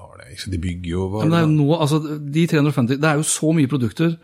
Ikke? 0.33 0.51
De 0.53 0.61
bygger 0.67 0.91
jo 0.91 1.07
hva 1.11 1.25
Men 1.25 1.33
det 1.33 1.41
er 1.41 1.55
jo 1.55 1.79
altså, 1.79 2.01
de 2.37 2.45
350, 2.51 3.01
det 3.01 3.09
er 3.09 3.19
jo 3.21 3.27
så 3.27 3.51
mye 3.55 3.71
produkter 3.71 4.15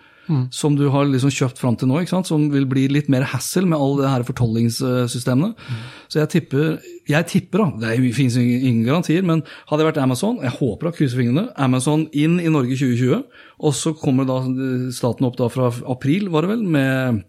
som 0.51 0.76
du 0.76 0.88
har 0.91 1.08
liksom 1.08 1.32
kjøpt 1.32 1.60
fram 1.62 1.78
til 1.80 1.89
nå, 1.89 2.01
ikke 2.01 2.12
sant? 2.12 2.30
som 2.30 2.47
vil 2.51 2.68
bli 2.70 2.88
litt 2.91 3.10
mer 3.12 3.26
hassle 3.32 3.68
med 3.68 3.80
alle 3.80 4.03
de 4.03 4.12
her 4.12 4.26
fortollingssystemene. 4.28 5.53
Så 6.12 6.22
jeg 6.22 6.32
tipper, 6.34 6.66
jeg 7.08 7.30
tipper 7.32 7.64
da, 7.64 7.70
det 7.86 8.14
finnes 8.16 8.38
ingen, 8.41 8.84
garantier, 8.88 9.24
men 9.28 9.43
hadde 9.70 9.84
jeg 9.84 9.91
vært 9.91 10.01
Amazon, 10.03 10.41
jeg 10.43 10.55
håper 10.60 10.89
da 10.89 10.95
krysse 10.97 11.20
fingrene, 11.20 11.47
Amazon 11.55 12.08
inn 12.12 12.41
i 12.41 12.51
Norge 12.51 12.76
2020, 12.76 13.24
og 13.58 13.76
så 13.76 13.95
kommer 13.97 14.28
da 14.28 14.41
staten 14.95 15.28
opp 15.28 15.39
da 15.39 15.49
fra 15.51 15.72
april, 15.88 16.30
var 16.34 16.45
det 16.45 16.55
vel, 16.55 16.68
med 16.76 17.24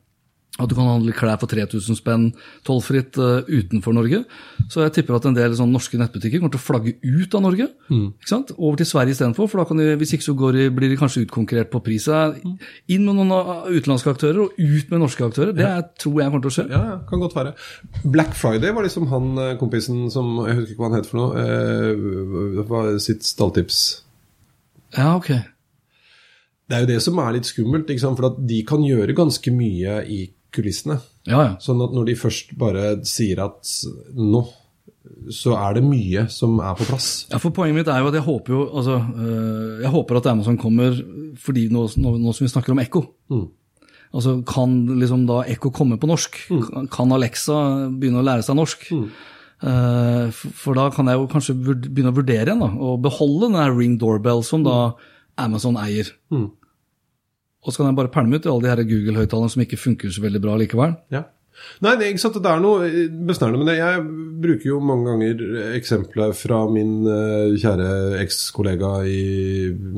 at 0.58 0.70
du 0.70 0.74
kan 0.74 0.88
handle 0.90 1.14
klær 1.14 1.38
for 1.38 1.50
3000 1.50 1.98
spenn 2.00 2.24
tollfritt 2.66 3.18
uh, 3.22 3.46
utenfor 3.46 3.94
Norge. 3.94 4.24
Så 4.66 4.82
jeg 4.82 4.94
tipper 4.96 5.14
at 5.14 5.28
en 5.28 5.36
del 5.36 5.54
sånn 5.54 5.70
norske 5.70 6.00
nettbutikker 6.00 6.42
kommer 6.42 6.54
til 6.54 6.60
å 6.60 6.64
flagge 6.64 6.94
ut 7.04 7.36
av 7.38 7.44
Norge. 7.44 7.68
ikke 7.88 8.30
sant? 8.30 8.50
Over 8.56 8.80
til 8.80 8.88
Sverige 8.90 9.14
istedenfor, 9.14 9.46
for 9.50 9.62
da 9.62 9.68
kan 9.68 9.78
de, 9.78 9.92
hvis 10.00 10.16
ikke 10.16 10.26
så 10.26 10.34
går 10.38 10.58
de, 10.58 10.64
blir 10.74 10.90
de 10.90 10.98
kanskje 10.98 11.22
utkonkurrert 11.26 11.70
på 11.70 11.82
pris. 11.86 12.08
Så 12.08 12.18
Inn 12.90 13.06
med 13.06 13.20
noen 13.20 13.30
av 13.36 13.68
utenlandske 13.70 14.14
aktører 14.16 14.40
og 14.46 14.58
ut 14.58 14.90
med 14.90 15.02
norske 15.04 15.28
aktører. 15.28 15.54
Det 15.56 15.66
er, 15.68 15.84
tror 16.02 16.18
jeg 16.22 16.32
kommer 16.32 16.44
til 16.46 16.52
å 16.52 16.56
skje. 16.56 16.66
Ja, 16.72 16.82
ja, 16.92 16.96
kan 17.08 17.22
godt 17.22 17.36
være. 17.38 17.54
Black 18.16 18.34
Friday 18.38 18.74
var 18.74 18.86
liksom 18.86 19.06
han 19.12 19.30
eh, 19.42 19.54
kompisen 19.60 20.08
som 20.12 20.40
Jeg 20.46 20.58
husker 20.58 20.74
ikke 20.74 20.82
hva 20.82 20.90
han 20.90 20.98
het 20.98 21.10
for 21.10 21.20
noe. 21.20 21.44
Eh, 21.44 22.64
var 22.68 22.90
sitt 23.02 23.26
stalltips. 23.26 23.84
Ja, 24.96 25.14
ok. 25.14 25.30
Det 26.68 26.76
er 26.76 26.84
jo 26.84 26.90
det 26.90 26.98
som 27.00 27.20
er 27.22 27.36
litt 27.36 27.48
skummelt, 27.48 27.88
for 28.02 28.28
at 28.28 28.42
de 28.48 28.58
kan 28.68 28.82
gjøre 28.84 29.16
ganske 29.16 29.52
mye 29.54 30.02
i 30.04 30.18
kulissene. 30.54 30.98
Ja, 31.28 31.42
ja. 31.44 31.50
Sånn 31.60 31.82
at 31.84 31.92
når 31.92 32.06
de 32.08 32.14
først 32.16 32.54
bare 32.58 33.04
sier 33.04 33.42
at 33.44 33.68
nå, 34.16 34.42
så 35.32 35.54
er 35.56 35.78
det 35.78 35.84
mye 35.84 36.26
som 36.32 36.58
er 36.60 36.74
på 36.76 36.84
plass. 36.88 37.26
Ja, 37.32 37.38
for 37.40 37.50
Poenget 37.56 37.74
mitt 37.80 37.88
er 37.92 38.00
jo 38.02 38.08
at 38.10 38.16
jeg 38.18 38.24
håper 38.26 38.52
jo, 38.54 38.62
altså, 38.76 38.96
øh, 39.00 39.78
jeg 39.82 39.92
håper 39.94 40.18
at 40.20 40.26
Amazon 40.32 40.58
kommer 40.60 40.96
fordi 41.40 41.68
nå, 41.72 41.86
nå, 41.96 42.16
nå 42.20 42.34
som 42.36 42.44
vi 42.46 42.52
snakker 42.52 42.72
om 42.74 42.82
Ekko. 42.82 43.02
Altså, 44.12 44.38
Kan 44.48 44.86
liksom 45.00 45.26
da 45.28 45.42
Ekko 45.48 45.70
komme 45.72 45.98
på 46.00 46.08
norsk? 46.08 46.36
Kan- 46.48 46.88
Kan 46.88 47.12
Alexa 47.12 47.58
begynne 47.92 48.20
å 48.22 48.24
lære 48.26 48.44
seg 48.44 48.56
norsk? 48.56 48.88
Mm. 48.92 49.08
for, 50.32 50.50
for 50.54 50.74
da 50.78 50.88
kan 50.94 51.06
jeg 51.10 51.18
jo 51.18 51.26
kanskje 51.32 51.54
begynne 51.58 52.12
å 52.12 52.16
vurdere 52.16 52.46
igjen 52.46 52.60
da, 52.62 52.68
og 52.78 53.00
beholde 53.02 53.48
den 53.52 53.76
Ring 53.76 53.96
Doorbell 53.98 54.44
som 54.46 54.62
da 54.64 54.94
Amazon 55.38 55.76
eier. 55.80 56.12
Og 57.66 57.72
så 57.74 57.80
kan 57.82 57.90
jeg 57.90 57.98
bare 57.98 58.12
pælme 58.14 58.38
ut 58.38 58.46
alle 58.46 58.62
de 58.64 58.70
her 58.70 58.84
Google-høyttalerne 58.86 59.50
som 59.50 59.62
ikke 59.64 59.80
funker 59.80 60.12
så 60.14 60.22
veldig 60.22 60.40
bra 60.44 60.54
likevel. 60.60 60.94
Ja. 61.14 61.24
Nei, 61.82 61.96
det, 61.98 62.12
ikke 62.12 62.22
sant? 62.22 62.36
det 62.38 62.46
er 62.52 62.60
noe 62.62 62.86
eh, 62.86 63.08
besnærende 63.26 63.58
med 63.64 63.66
det. 63.72 63.78
Jeg 63.80 64.02
bruker 64.44 64.68
jo 64.70 64.76
mange 64.78 65.08
ganger 65.10 65.40
eksempler 65.74 66.30
fra 66.38 66.60
min 66.70 66.92
eh, 67.10 67.56
kjære 67.58 67.88
ekskollega 68.22 68.92
i 69.10 69.18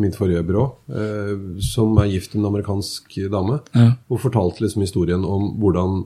mitt 0.00 0.16
forrige 0.16 0.40
byrå, 0.48 0.64
eh, 0.88 1.34
som 1.60 1.92
er 2.00 2.08
gift 2.14 2.32
med 2.34 2.46
en 2.46 2.50
amerikansk 2.54 3.18
dame, 3.32 3.60
Ja. 3.76 3.90
og 4.08 4.22
fortalte 4.24 4.64
liksom 4.64 4.86
historien 4.86 5.24
om 5.28 5.50
hvordan 5.60 6.00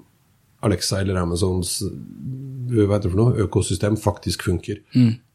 Alexa 0.65 1.01
eller 1.05 1.21
Amazons 1.23 1.83
hva 2.73 2.97
heter 2.97 3.09
det 3.09 3.15
for 3.15 3.21
noe, 3.21 3.47
økosystem 3.47 4.01
faktisk 4.01 4.47
funker. 4.49 4.83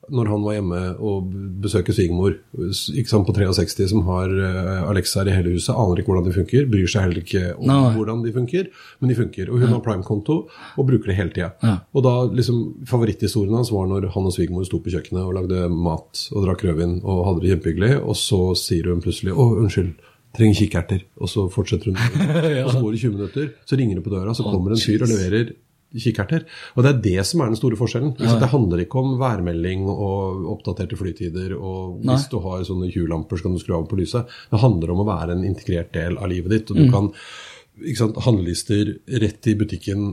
Når 0.09 0.29
han 0.31 0.41
var 0.41 0.55
hjemme 0.55 0.79
og 1.05 1.33
besøker 1.61 1.93
svigermor 1.93 2.33
på 2.49 3.33
63 3.35 3.91
som 3.91 4.01
har 4.07 4.31
Alexa 4.31 4.89
Alexaer 4.89 5.29
i 5.29 5.35
hele 5.35 5.53
huset, 5.53 5.75
aner 5.75 6.01
ikke 6.01 6.09
hvordan 6.09 6.25
de 6.25 6.33
funker, 6.33 6.65
bryr 6.71 6.89
seg 6.89 7.05
heller 7.05 7.21
ikke 7.21 7.43
om 7.53 7.69
no. 7.69 7.77
hvordan 7.93 8.23
de 8.25 8.33
funker, 8.33 8.71
men 8.99 9.13
de 9.13 9.17
funker. 9.19 9.51
Og 9.51 9.61
hun 9.61 9.75
har 9.75 9.83
Prime-konto 9.85 10.39
og 10.49 10.89
bruker 10.89 11.11
det 11.11 11.19
hele 11.19 11.35
tida. 11.35 11.51
Ja. 11.61 11.75
Og 11.93 12.05
da 12.07 12.15
liksom 12.33 12.63
Favoritthistorien 12.89 13.53
hans 13.59 13.73
var 13.75 13.85
når 13.91 14.09
han 14.15 14.29
og 14.29 14.33
svigermor 14.33 14.65
sto 14.65 14.81
på 14.81 14.93
kjøkkenet 14.95 15.21
og 15.21 15.35
lagde 15.37 15.69
mat 15.69 16.25
og 16.33 16.47
drakk 16.47 16.65
rødvin 16.65 16.99
og 17.03 17.25
hadde 17.27 17.45
det 17.45 17.53
kjempehyggelig, 17.53 17.93
og 18.01 18.17
så 18.17 18.41
sier 18.57 18.89
hun 18.89 19.05
plutselig 19.05 19.35
'Å, 19.35 19.51
unnskyld'. 19.61 20.07
Trenger 20.29 20.59
kikkerter. 20.61 21.01
Og 21.17 21.29
så 21.29 21.47
fortsetter 21.49 21.89
hun. 21.89 21.97
Og 22.65 22.69
så 22.69 22.81
går 22.83 22.91
det 22.93 22.99
20 23.01 23.15
minutter, 23.15 23.47
så 23.65 23.77
ringer 23.79 23.97
det 23.97 24.03
på 24.05 24.13
døra, 24.13 24.35
så 24.37 24.45
kommer 24.45 24.75
en 24.75 24.81
fyr 24.81 25.01
og 25.01 25.09
leverer 25.09 25.55
kikerter. 25.95 26.45
Og 26.75 26.85
det 26.85 26.91
er 26.91 27.01
det 27.01 27.25
som 27.25 27.41
er 27.41 27.51
den 27.51 27.59
store 27.59 27.77
forskjellen. 27.79 28.15
Ja, 28.19 28.33
ja. 28.33 28.39
Det 28.41 28.51
handler 28.51 28.83
ikke 28.83 29.01
om 29.01 29.15
værmelding 29.21 29.87
og 29.89 30.45
oppdaterte 30.55 30.99
flytider, 30.99 31.55
og 31.57 32.03
Nei. 32.03 32.13
hvis 32.15 32.27
du 32.29 32.39
har 32.43 32.65
sånne 32.67 32.91
hjulamper, 32.93 33.39
så 33.39 33.47
kan 33.47 33.57
du 33.57 33.61
skru 33.61 33.77
av 33.79 33.87
på 33.89 33.99
lyset. 33.99 34.29
Det 34.51 34.61
handler 34.61 34.93
om 34.93 35.03
å 35.03 35.09
være 35.09 35.37
en 35.37 35.45
integrert 35.47 35.93
del 35.95 36.19
av 36.19 36.29
livet 36.29 36.53
ditt. 36.53 36.71
og 36.71 36.77
du 36.77 36.89
kan 36.91 37.09
ikke 37.09 37.48
sant, 37.97 38.17
Handlelister 38.25 38.89
rett 39.21 39.47
i 39.47 39.55
butikken, 39.55 40.03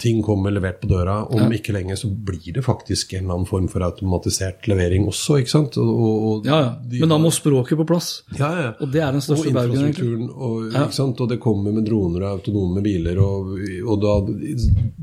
ting 0.00 0.22
kommer 0.24 0.50
levert 0.54 0.80
på 0.82 0.88
døra. 0.90 1.20
Om 1.28 1.52
ikke 1.54 1.74
lenge 1.76 1.96
så 1.98 2.10
blir 2.10 2.52
det 2.56 2.64
faktisk 2.66 3.12
en 3.14 3.24
eller 3.24 3.34
annen 3.38 3.48
form 3.48 3.68
for 3.72 3.84
automatisert 3.86 4.68
levering 4.70 5.06
også. 5.10 5.38
ikke 5.42 5.52
sant? 5.52 5.78
Og, 5.80 5.90
og, 5.92 6.26
og 6.32 6.46
Ja, 6.48 6.60
ja. 6.64 6.72
Men 7.00 7.14
da 7.14 7.18
må 7.22 7.30
språket 7.34 7.78
på 7.78 7.86
plass. 7.88 8.10
ja, 8.38 8.50
ja. 8.60 8.70
Og 8.80 8.92
det 8.92 9.02
er 9.04 9.12
den 9.12 9.24
største 9.24 9.52
baugen, 9.54 9.78
egentlig. 9.84 10.08
infrastrukturen, 10.08 10.30
og, 10.34 10.68
ikke 10.72 10.98
sant? 10.98 11.20
og 11.20 11.28
det 11.32 11.40
kommer 11.42 11.72
med 11.76 11.86
droner 11.88 12.26
og 12.26 12.38
autonome 12.38 12.82
biler, 12.84 13.18
og, 13.22 13.56
og 13.86 14.02
da 14.02 14.18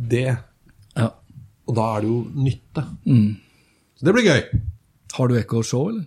det 0.10 0.28
Ja. 0.98 1.10
Og 1.70 1.76
da 1.78 1.90
er 1.96 2.02
det 2.02 2.10
jo 2.10 2.22
nytte. 2.34 2.86
Mm. 3.06 3.36
Så 4.00 4.06
det 4.08 4.14
blir 4.16 4.26
gøy. 4.26 4.42
Har 5.14 5.28
du 5.30 5.36
Echo 5.38 5.62
Show, 5.66 5.90
eller? 5.92 6.06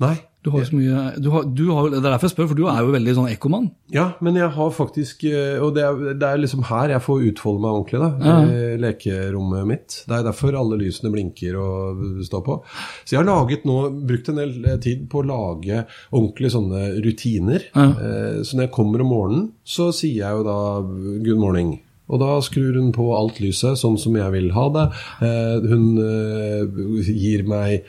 Nei. 0.00 0.16
Du 0.40 0.48
har 0.52 0.62
jo 0.62 0.68
så 0.70 0.76
mye 0.78 1.00
du 1.20 1.28
har, 1.34 1.44
du 1.44 1.66
har, 1.68 1.90
Det 1.92 1.98
er 1.98 2.06
derfor 2.06 2.28
jeg 2.30 2.32
spør, 2.32 2.48
for 2.52 2.58
du 2.58 2.64
er 2.70 2.78
jo 2.80 2.94
veldig 2.94 3.14
sånn 3.18 3.28
ekkomann. 3.28 3.66
Ja, 3.92 4.06
men 4.24 4.38
jeg 4.40 4.48
har 4.54 4.70
faktisk 4.72 5.26
eh, 5.28 5.58
Og 5.60 5.74
det 5.76 5.84
er, 5.84 5.98
det 6.16 6.28
er 6.28 6.40
liksom 6.40 6.64
her 6.70 6.94
jeg 6.94 7.04
får 7.04 7.26
utfolde 7.28 7.60
meg 7.64 7.76
ordentlig, 7.76 8.00
da. 8.00 8.38
i 8.46 8.78
Lekerommet 8.80 9.68
mitt. 9.68 9.98
Det 10.08 10.16
er 10.16 10.24
derfor 10.30 10.56
alle 10.56 10.80
lysene 10.80 11.12
blinker 11.12 11.58
og 11.60 12.24
står 12.24 12.46
på. 12.46 12.56
Så 13.04 13.14
jeg 13.14 13.20
har 13.20 13.28
laget 13.28 13.68
nå, 13.68 13.76
brukt 14.08 14.32
en 14.32 14.40
del 14.40 14.56
eh, 14.64 14.80
tid 14.80 15.04
på 15.12 15.20
å 15.20 15.28
lage 15.28 15.84
ordentlig 16.08 16.54
sånne 16.56 16.86
rutiner. 17.04 17.68
Ja. 17.74 17.86
Så 18.44 18.56
når 18.56 18.68
jeg 18.68 18.74
kommer 18.74 19.04
om 19.04 19.12
morgenen, 19.12 19.46
så 19.66 19.90
sier 19.94 20.22
jeg 20.22 20.40
jo 20.40 20.46
da 20.46 20.58
'good 20.80 21.40
morning'. 21.40 21.78
Og 22.10 22.18
da 22.22 22.36
skrur 22.42 22.74
hun 22.74 22.90
på 22.94 23.06
alt 23.14 23.38
lyset 23.42 23.78
sånn 23.78 23.98
som 24.00 24.16
jeg 24.18 24.34
vil 24.34 24.50
ha 24.56 24.66
det. 24.74 24.86
Eh, 25.26 25.68
hun 25.70 25.84
eh, 26.02 26.80
gir 27.06 27.46
meg 27.48 27.86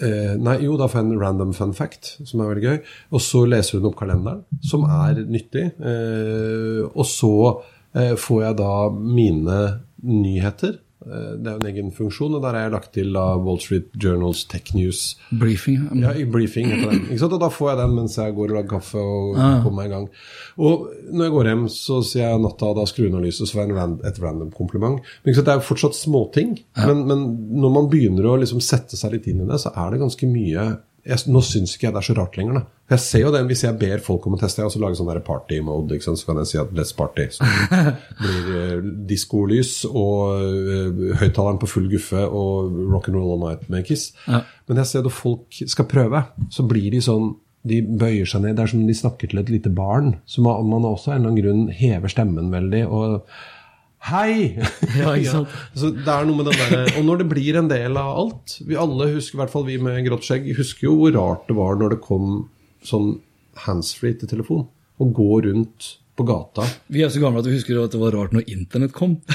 eh, 0.00 0.34
Nei, 0.40 0.58
jo, 0.64 0.76
da 0.80 0.88
får 0.90 1.00
jeg 1.00 1.08
en 1.10 1.20
random 1.20 1.52
fun 1.56 1.74
fact, 1.76 2.16
som 2.28 2.42
er 2.42 2.52
veldig 2.52 2.64
gøy. 2.64 2.78
Og 3.12 3.24
så 3.24 3.44
leser 3.48 3.78
hun 3.78 3.90
opp 3.90 3.98
kalenderen, 4.00 4.44
som 4.64 4.86
er 4.88 5.22
nyttig. 5.26 5.68
Eh, 5.78 6.82
og 6.88 7.06
så 7.08 7.34
eh, 7.96 8.14
får 8.18 8.42
jeg 8.46 8.60
da 8.62 8.74
mine 8.92 9.60
nyheter. 10.02 10.78
Eh, 11.06 11.32
det 11.42 11.50
er 11.50 11.56
jo 11.56 11.60
en 11.62 11.68
egen 11.70 11.90
funksjon, 11.94 12.36
og 12.38 12.42
der 12.44 12.56
har 12.56 12.66
jeg 12.66 12.74
lagt 12.74 12.92
til 12.96 13.12
da 13.16 13.24
Wall 13.42 13.60
Street 13.62 13.88
Journals 14.02 14.44
Tech 14.50 14.72
News. 14.76 15.02
Briefing. 15.30 15.88
Ja, 16.02 16.12
i 16.14 16.26
briefing 16.28 16.70
heter 16.70 16.92
den. 16.94 17.08
Og 17.32 17.40
da 17.40 17.50
får 17.52 17.72
jeg 17.72 17.80
den 17.82 17.96
mens 17.96 18.18
jeg 18.20 18.36
går 18.36 18.52
og 18.52 18.56
lager 18.58 18.70
kaffe 18.76 19.02
og 19.02 19.40
kommer 19.64 19.78
meg 19.80 19.90
i 19.90 19.94
gang. 19.94 20.06
Og 20.62 20.86
når 21.10 21.28
jeg 21.28 21.34
går 21.36 21.50
hjem, 21.52 21.66
så 21.72 21.98
sier 22.06 22.28
jeg 22.28 22.44
natta, 22.44 22.72
da 22.76 22.86
skrur 22.88 23.08
hun 23.10 23.18
av 23.20 23.26
lyset, 23.26 23.48
så 23.48 23.56
får 23.58 23.64
jeg 23.64 23.76
en 23.82 23.98
et 24.12 24.22
random 24.22 24.54
kompliment. 24.54 25.02
Men 25.24 25.34
det 25.38 25.48
er 25.48 25.60
jo 25.60 25.66
fortsatt 25.72 25.98
småting. 25.98 26.56
Men, 26.78 27.04
men 27.08 27.26
når 27.62 27.76
man 27.80 27.90
begynner 27.92 28.28
å 28.30 28.38
liksom 28.40 28.62
sette 28.64 28.98
seg 28.98 29.16
litt 29.16 29.28
inn 29.30 29.44
i 29.44 29.48
det, 29.48 29.60
så 29.62 29.74
er 29.74 29.94
det 29.94 30.02
ganske 30.04 30.28
mye 30.30 30.70
jeg, 31.02 31.18
Nå 31.34 31.40
syns 31.42 31.74
ikke 31.74 31.88
jeg 31.88 31.94
det 31.96 31.98
er 31.98 32.06
så 32.06 32.14
rart 32.14 32.36
lenger. 32.38 32.60
da. 32.60 32.64
Jeg 32.92 33.00
ser 33.00 33.22
jo 33.24 33.30
det, 33.32 33.42
Hvis 33.48 33.64
jeg 33.64 33.78
ber 33.80 34.02
folk 34.04 34.26
om 34.28 34.36
å 34.36 34.40
teste, 34.40 34.60
jeg 34.60 34.66
har 34.66 34.72
også 34.72 34.82
laget 34.82 35.00
sånn 35.00 35.10
der 35.10 35.22
party-mode, 35.24 35.96
ikke 35.96 36.12
så 36.12 36.28
kan 36.28 36.40
jeg 36.42 36.50
si 36.50 36.58
at 36.60 36.74
let's 36.76 36.92
party. 36.96 37.28
Så 37.32 37.46
blir 38.20 38.50
uh, 38.52 38.90
diskolys 39.08 39.78
og 39.88 40.34
uh, 40.34 41.14
høyttaleren 41.22 41.60
på 41.62 41.70
full 41.70 41.88
guffe 41.92 42.26
og 42.26 42.74
rock 42.92 43.08
and 43.08 43.18
roll 43.18 43.32
all 43.36 43.46
night 43.46 43.64
med 43.72 43.86
Kiss. 43.88 44.10
Men 44.28 44.82
jeg 44.82 44.90
ser 44.90 45.06
når 45.06 45.16
folk 45.16 45.62
skal 45.72 45.88
prøve, 45.88 46.26
så 46.52 46.66
blir 46.68 46.92
de 46.92 47.00
sånn 47.04 47.32
de 47.68 47.78
bøyer 47.86 48.26
seg 48.26 48.42
ned. 48.42 48.56
Det 48.58 48.64
er 48.64 48.70
som 48.72 48.84
de 48.86 48.94
snakker 48.96 49.30
til 49.30 49.40
et 49.42 49.50
lite 49.52 49.70
barn. 49.72 50.16
Så 50.26 50.42
man, 50.42 50.66
man 50.70 50.86
også 50.88 51.12
av 51.12 51.16
en 51.16 51.20
eller 51.20 51.30
annen 51.30 51.42
grunn 51.42 51.66
hever 51.78 52.10
stemmen 52.10 52.50
veldig. 52.54 52.84
og 52.90 53.20
Hei! 54.02 54.58
Ja, 54.98 55.12
sant? 55.30 55.52
Så 55.78 55.92
det 55.94 56.10
er 56.10 56.26
noe 56.26 56.40
med 56.40 56.50
den 56.50 56.58
der, 56.58 56.90
Og 56.98 57.06
når 57.06 57.22
det 57.22 57.28
blir 57.30 57.58
en 57.60 57.70
del 57.70 57.94
av 58.00 58.16
alt 58.24 58.56
Vi 58.66 58.74
alle 58.78 59.12
husker, 59.12 59.36
i 59.36 59.40
hvert 59.44 59.52
fall 59.52 59.68
vi 59.68 59.78
med 59.78 60.00
grått 60.08 60.26
skjegg, 60.26 60.48
husker 60.58 60.88
jo 60.88 60.96
hvor 60.98 61.14
rart 61.14 61.46
det 61.46 61.54
var 61.58 61.78
når 61.78 61.94
det 61.94 62.02
kom 62.02 62.48
sånn 62.86 63.16
handsfree 63.66 64.16
til 64.20 64.30
telefon. 64.30 64.68
og 65.02 65.12
gå 65.16 65.40
rundt 65.48 65.96
på 66.14 66.24
gata. 66.28 66.62
Vi 66.92 67.00
er 67.02 67.10
så 67.10 67.18
gamle 67.22 67.40
at 67.40 67.46
vi 67.48 67.56
husker 67.56 67.78
at 67.80 67.94
det 67.94 67.98
var 67.98 68.12
rart 68.14 68.34
når 68.36 68.48
internett 68.52 68.94
kom. 68.96 69.18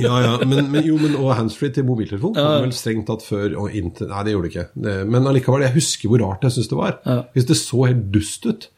Ja, 0.00 0.14
ja, 0.22 0.34
men, 0.46 0.70
men, 0.70 0.84
jo, 0.86 0.94
men 1.02 1.16
Og 1.18 1.32
handsfree 1.34 1.72
til 1.74 1.84
mobiltelefon 1.84 2.36
kom 2.36 2.62
vel 2.62 2.72
strengt 2.72 3.08
tatt 3.10 3.24
før 3.26 3.56
og 3.58 3.74
inter... 3.74 4.06
Nei, 4.08 4.20
det 4.24 4.32
gjorde 4.32 4.46
det 4.46 4.52
ikke. 4.52 4.66
Det, 4.86 4.92
men 5.10 5.26
allikevel, 5.28 5.64
jeg 5.66 5.74
husker 5.74 6.12
hvor 6.12 6.22
rart 6.22 6.46
jeg 6.46 6.54
syns 6.54 6.70
det 6.70 6.78
var. 6.78 6.94
Hvis 7.34 7.48
det 7.50 7.56
så 7.58 7.80
helt 7.90 8.06
dust 8.14 8.46
ut. 8.46 8.68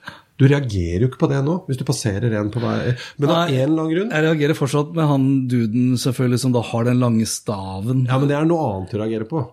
Du 0.40 0.46
reagerer 0.48 1.04
jo 1.04 1.10
ikke 1.10 1.20
på 1.22 1.28
det 1.30 1.42
nå, 1.44 1.58
hvis 1.68 1.78
du 1.80 1.84
passerer 1.88 2.32
en 2.40 2.50
på 2.52 2.60
vei 2.64 2.96
Men 3.20 3.30
av 3.30 3.52
en 3.52 3.54
eller 3.54 3.70
annen 3.70 3.92
grunn 3.92 4.10
Jeg 4.12 4.24
reagerer 4.26 4.58
fortsatt 4.58 4.90
med 4.96 5.08
han 5.12 5.28
duden 5.52 5.94
selvfølgelig 6.00 6.42
som 6.42 6.56
da 6.56 6.64
har 6.72 6.88
den 6.88 7.00
lange 7.04 7.28
staven. 7.30 8.02
Ja, 8.08 8.18
men 8.20 8.32
det 8.32 8.36
er 8.40 8.48
noe 8.48 8.66
annet 8.72 8.96
å 8.96 9.00
reagere 9.04 9.28
på. 9.30 9.44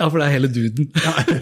Ja, 0.00 0.08
for 0.10 0.18
det 0.18 0.26
er 0.26 0.34
hele 0.34 0.48
duden. 0.50 0.88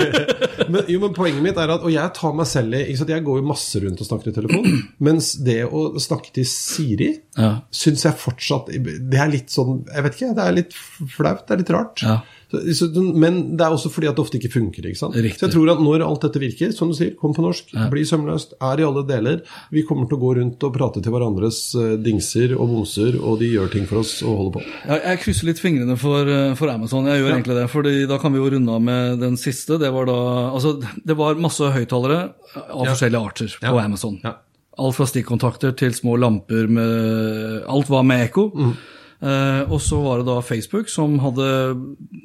Men, 0.73 0.85
jo, 0.89 1.01
men 1.03 1.13
poenget 1.17 1.43
mitt 1.45 1.59
er 1.59 1.71
at, 1.75 1.83
og 1.85 1.91
jeg 1.93 2.13
tar 2.17 2.35
meg 2.37 2.47
selv 2.49 2.77
i 2.79 2.95
Jeg 2.95 3.25
går 3.27 3.41
jo 3.41 3.45
masse 3.45 3.81
rundt 3.83 4.01
og 4.01 4.07
snakker 4.07 4.31
i 4.31 4.35
telefon. 4.37 4.69
Mens 5.07 5.33
det 5.45 5.59
å 5.67 5.83
snakke 6.01 6.33
til 6.37 6.47
Siri 6.49 7.09
Ja. 7.37 7.51
syns 7.75 8.05
jeg 8.07 8.19
fortsatt 8.21 8.69
Det 8.71 9.19
er 9.19 9.31
litt 9.33 9.51
sånn 9.53 9.83
Jeg 9.89 10.05
vet 10.07 10.17
ikke, 10.19 10.31
det 10.39 10.45
er 10.47 10.57
litt 10.57 10.77
flaut. 10.77 11.43
Det 11.49 11.57
er 11.57 11.63
litt 11.65 11.75
rart. 11.75 12.05
Ja. 12.07 12.19
Så, 12.53 12.89
men 13.17 13.39
det 13.57 13.65
er 13.65 13.73
også 13.75 13.91
fordi 13.93 14.09
at 14.11 14.17
det 14.19 14.23
ofte 14.25 14.39
ikke 14.39 14.51
funker. 14.53 14.87
ikke 14.91 15.01
sant? 15.01 15.17
Riktig. 15.17 15.39
Så 15.41 15.47
jeg 15.49 15.55
tror 15.55 15.71
at 15.73 15.81
når 15.83 16.05
alt 16.05 16.27
dette 16.27 16.43
virker, 16.43 16.75
som 16.77 16.91
du 16.93 16.97
sier, 16.99 17.15
kom 17.19 17.33
på 17.37 17.45
norsk, 17.45 17.73
bli 17.93 18.05
sømløst, 18.09 18.55
er 18.61 18.83
i 18.83 18.87
alle 18.87 19.05
deler 19.09 19.41
Vi 19.73 19.85
kommer 19.89 20.09
til 20.11 20.19
å 20.19 20.23
gå 20.23 20.35
rundt 20.41 20.67
og 20.69 20.75
prate 20.77 21.03
til 21.05 21.15
hverandres 21.15 21.61
eh, 21.81 21.95
dingser 22.03 22.55
og 22.59 22.69
bomser, 22.75 23.17
og 23.21 23.41
de 23.41 23.51
gjør 23.55 23.73
ting 23.73 23.89
for 23.89 24.03
oss 24.03 24.19
og 24.23 24.37
holder 24.39 24.55
på. 24.59 24.65
Ja, 24.91 25.01
jeg 25.13 25.23
krysser 25.25 25.49
litt 25.51 25.63
fingrene 25.63 25.97
for, 26.01 26.29
eh, 26.29 26.53
for 26.59 26.73
Amazon. 26.73 27.09
Jeg 27.11 27.23
gjør 27.23 27.35
egentlig 27.37 27.59
det, 27.63 27.67
fordi 27.73 27.95
da 28.11 28.21
kan 28.23 28.35
vi 28.37 28.43
jo 28.43 28.53
runde 28.57 28.77
av 28.79 28.83
med 28.85 29.21
den 29.23 29.37
siste. 29.41 29.81
Det 29.81 29.93
var 29.95 30.09
da 30.11 30.19
Altså, 30.53 30.77
det 30.81 31.17
var 31.17 31.39
masse 31.41 31.65
høyttalere 31.73 32.23
av 32.59 32.87
forskjellige 32.93 33.29
arter 33.33 33.55
på 33.63 33.79
Amazon. 33.81 34.19
Ja. 34.25 34.37
Alt 34.83 34.97
fra 34.97 35.05
stikkontakter 35.09 35.75
til 35.77 35.93
små 35.97 36.15
lamper 36.21 36.69
med 36.73 37.65
Alt 37.69 37.91
var 37.93 38.05
med 38.09 38.27
ekko. 38.29 38.47
Eh, 38.57 38.75
og 39.23 39.79
så 39.83 40.01
var 40.03 40.19
det 40.19 40.27
da 40.27 40.41
Facebook 40.43 40.89
som 40.91 41.19
hadde 41.23 41.47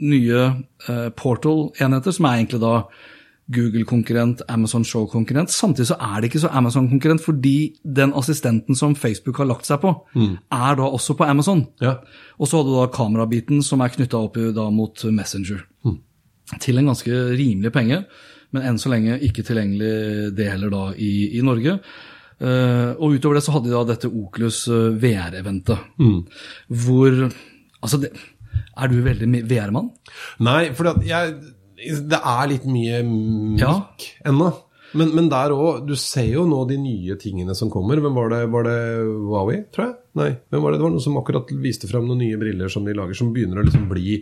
nye 0.02 0.40
eh, 0.90 1.10
Portal-enheter, 1.14 2.16
som 2.16 2.26
er 2.26 2.40
egentlig 2.40 2.62
da 2.64 2.74
Google-konkurrent, 3.54 4.42
Amazon 4.52 4.84
Show-konkurrent. 4.84 5.54
Samtidig 5.54 5.88
så 5.92 5.96
er 6.04 6.20
det 6.20 6.32
ikke 6.32 6.42
så 6.44 6.52
Amazon-konkurrent, 6.52 7.24
fordi 7.24 7.78
den 7.84 8.12
assistenten 8.18 8.76
som 8.76 8.96
Facebook 8.96 9.38
har 9.40 9.48
lagt 9.48 9.70
seg 9.70 9.80
på, 9.84 9.94
er 10.52 10.76
da 10.76 10.90
også 10.90 11.16
på 11.16 11.24
Amazon. 11.24 11.64
Ja. 11.80 11.96
Og 12.42 12.50
så 12.50 12.60
hadde 12.60 12.74
du 12.74 12.76
da 12.76 12.90
kamerabiten 12.92 13.64
som 13.64 13.82
er 13.82 13.94
knytta 13.94 14.20
opp 14.20 14.36
da 14.36 14.68
mot 14.74 15.06
Messenger. 15.06 15.64
Til 16.60 16.78
en 16.80 16.92
ganske 16.92 17.22
rimelig 17.40 17.72
penge, 17.72 18.04
men 18.52 18.68
enn 18.68 18.80
så 18.80 18.92
lenge 18.92 19.20
ikke 19.24 19.44
tilgjengelig 19.48 20.36
det 20.36 20.52
heller 20.52 20.72
da 20.72 20.84
i, 20.96 21.38
i 21.40 21.42
Norge. 21.44 21.80
Eh, 22.38 22.92
og 23.02 23.16
utover 23.18 23.40
det 23.40 23.44
så 23.48 23.56
hadde 23.56 23.70
de 23.72 23.76
da 23.76 23.84
dette 23.90 24.10
Oculus 24.12 24.64
eh, 24.70 24.92
VR-eventet. 25.02 25.80
Hvor 26.70 27.20
Altså, 27.78 28.00
det, 28.02 28.10
er 28.78 28.90
du 28.90 28.96
veldig 29.06 29.44
VR-mann? 29.50 29.92
Nei, 30.46 30.72
for 30.78 30.90
jeg, 31.06 31.36
det 32.10 32.18
er 32.20 32.48
litt 32.50 32.66
mye 32.66 33.04
mikk 33.06 33.62
Ja. 33.62 33.76
ennå. 34.26 34.48
Men, 34.98 35.12
men 35.14 35.28
der 35.30 35.52
òg, 35.54 35.82
du 35.86 35.94
ser 36.00 36.30
jo 36.32 36.46
nå 36.48 36.62
de 36.70 36.78
nye 36.80 37.18
tingene 37.20 37.54
som 37.58 37.70
kommer. 37.70 38.00
Hvem 38.02 38.16
var 38.18 38.32
det? 38.32 38.40
Var 38.54 38.64
det 38.70 38.78
Huawei, 39.28 39.58
tror 39.76 39.86
jeg? 39.90 39.96
Nei, 40.18 40.30
hvem 40.50 40.64
var 40.64 40.72
det? 40.74 40.80
Det 40.80 40.86
var 40.88 40.94
noen 40.96 41.04
som 41.04 41.18
akkurat 41.20 41.52
viste 41.62 41.90
frem 41.92 42.08
noen 42.08 42.22
nye 42.24 42.40
briller 42.40 42.72
som 42.72 42.86
de 42.88 42.96
lager, 42.98 43.18
som 43.20 43.34
begynner 43.36 43.60
å 43.62 43.66
liksom 43.68 43.86
bli 43.92 44.22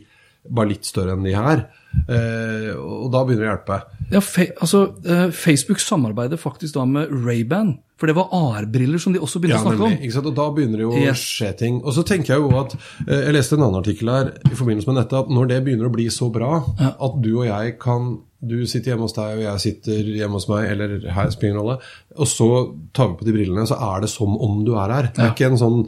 bare 0.49 0.73
litt 0.73 0.85
større 0.85 1.15
enn 1.15 1.25
de 1.25 1.33
her. 1.35 1.65
Eh, 2.11 2.71
og 2.75 3.07
da 3.13 3.21
begynner 3.23 3.45
det 3.45 3.49
å 3.49 3.53
hjelpe. 3.53 3.77
Ja, 4.11 4.21
altså, 4.61 4.81
eh, 5.07 5.29
Facebook 5.31 5.79
samarbeider 5.79 6.37
faktisk 6.37 6.75
da 6.75 6.83
med 6.85 7.09
Ray-Ban 7.09 7.77
For 7.97 8.11
det 8.11 8.17
var 8.17 8.27
AR-briller 8.35 8.99
som 8.99 9.13
de 9.15 9.21
også 9.23 9.39
begynte 9.39 9.55
Ja, 9.55 9.63
å 9.63 9.69
snakke 9.69 9.87
nemlig, 9.95 10.11
om. 10.19 10.25
Og 10.27 10.35
da 10.35 10.45
begynner 10.51 10.81
det 10.81 10.83
jo 10.83 10.91
å 10.91 11.13
skje 11.15 11.53
ting. 11.57 11.77
Og 11.79 11.93
så 11.95 12.03
tenker 12.03 12.33
jeg 12.33 12.43
jo 12.43 12.51
at 12.59 12.75
eh, 13.07 13.21
Jeg 13.29 13.33
leste 13.37 13.55
en 13.55 13.63
annen 13.63 13.79
artikkel 13.79 14.11
her 14.11 14.33
i 14.51 14.55
forbindelse 14.59 14.91
med 14.91 14.99
dette, 14.99 15.21
at 15.23 15.31
når 15.31 15.47
det 15.53 15.61
begynner 15.63 15.87
å 15.87 15.93
bli 15.95 16.09
så 16.11 16.27
bra 16.29 16.57
at 16.75 17.21
du 17.23 17.31
og 17.37 17.45
jeg 17.47 17.77
kan 17.79 18.17
Du 18.45 18.67
sitter 18.67 18.91
hjemme 18.91 19.07
hos 19.07 19.15
deg, 19.15 19.39
og 19.39 19.43
jeg 19.47 19.63
sitter 19.63 20.09
hjemme 20.19 20.37
hos 20.37 20.49
meg, 20.51 20.67
eller 20.75 21.07
her 21.15 21.31
spiller 21.33 21.55
ingen 21.55 21.63
rolle, 21.63 21.77
og 22.19 22.27
så 22.29 22.49
tar 22.93 23.07
vi 23.09 23.15
på 23.17 23.25
de 23.25 23.33
brillene, 23.33 23.63
så 23.65 23.79
er 23.95 24.03
det 24.03 24.09
som 24.11 24.35
om 24.37 24.59
du 24.67 24.75
er 24.75 24.91
her. 24.93 25.07
Det 25.15 25.23
er 25.23 25.31
ikke 25.31 25.47
en 25.49 25.57
sånn 25.57 25.79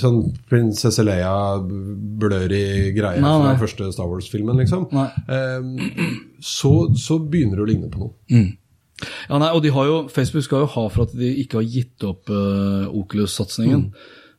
Sånn 0.00 0.18
prinsesse 0.50 1.04
Leia 1.04 1.32
blør 1.60 2.48
greie 2.48 3.20
Nei, 3.20 3.20
fra 3.20 3.36
nei. 3.38 3.52
den 3.52 3.60
første 3.62 3.90
Star 3.94 4.10
Wars-filmen, 4.10 4.58
liksom. 4.62 4.88
Eh, 4.92 6.34
så, 6.44 6.72
så 6.98 7.20
begynner 7.22 7.60
det 7.60 7.66
å 7.66 7.70
ligne 7.70 7.92
på 7.92 8.02
noe. 8.02 8.42
Ja, 9.28 9.38
nei, 9.38 9.50
og 9.50 9.62
de 9.64 9.72
har 9.74 9.88
jo, 9.88 10.00
Facebook 10.12 10.44
skal 10.46 10.64
jo 10.64 10.72
ha 10.76 10.88
for 10.92 11.06
at 11.08 11.14
de 11.18 11.30
ikke 11.42 11.60
har 11.60 11.66
gitt 11.66 12.04
opp 12.06 12.30
uh, 12.30 12.90
Oculus-satsingen. 12.90 13.88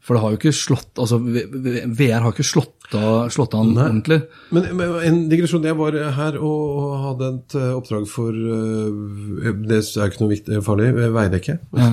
For 0.04 0.16
det 0.16 0.24
har 0.24 0.34
jo 0.34 0.40
ikke 0.42 0.52
slått 0.56 1.00
altså 1.00 1.18
VR 1.24 2.26
har 2.26 2.34
ikke 2.34 2.44
slått 2.44 2.96
av, 2.98 3.30
slått 3.32 3.54
an 3.56 3.72
ordentlig. 3.72 4.20
Men, 4.52 4.66
men 4.76 4.98
en 5.08 5.22
digresjon. 5.32 5.64
Jeg 5.64 5.78
var 5.80 5.96
her 6.18 6.36
og 6.44 6.90
hadde 7.06 7.30
et 7.38 7.56
eh, 7.56 7.70
oppdrag 7.72 8.10
for 8.12 8.36
eh, 8.36 9.48
Det 9.64 9.80
er 9.80 10.12
ikke 10.12 10.26
noe 10.26 10.34
viktig, 10.34 10.60
farlig. 10.66 10.90
Veidekke. 11.16 11.56
Ja. 11.80 11.88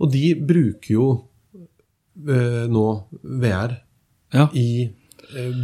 Og 0.00 0.14
de 0.14 0.32
bruker 0.40 0.94
jo 0.94 1.10
nå 2.14 3.08
VR 3.22 3.76
Ja. 4.32 4.48
i 4.52 4.82
eh, 4.84 4.90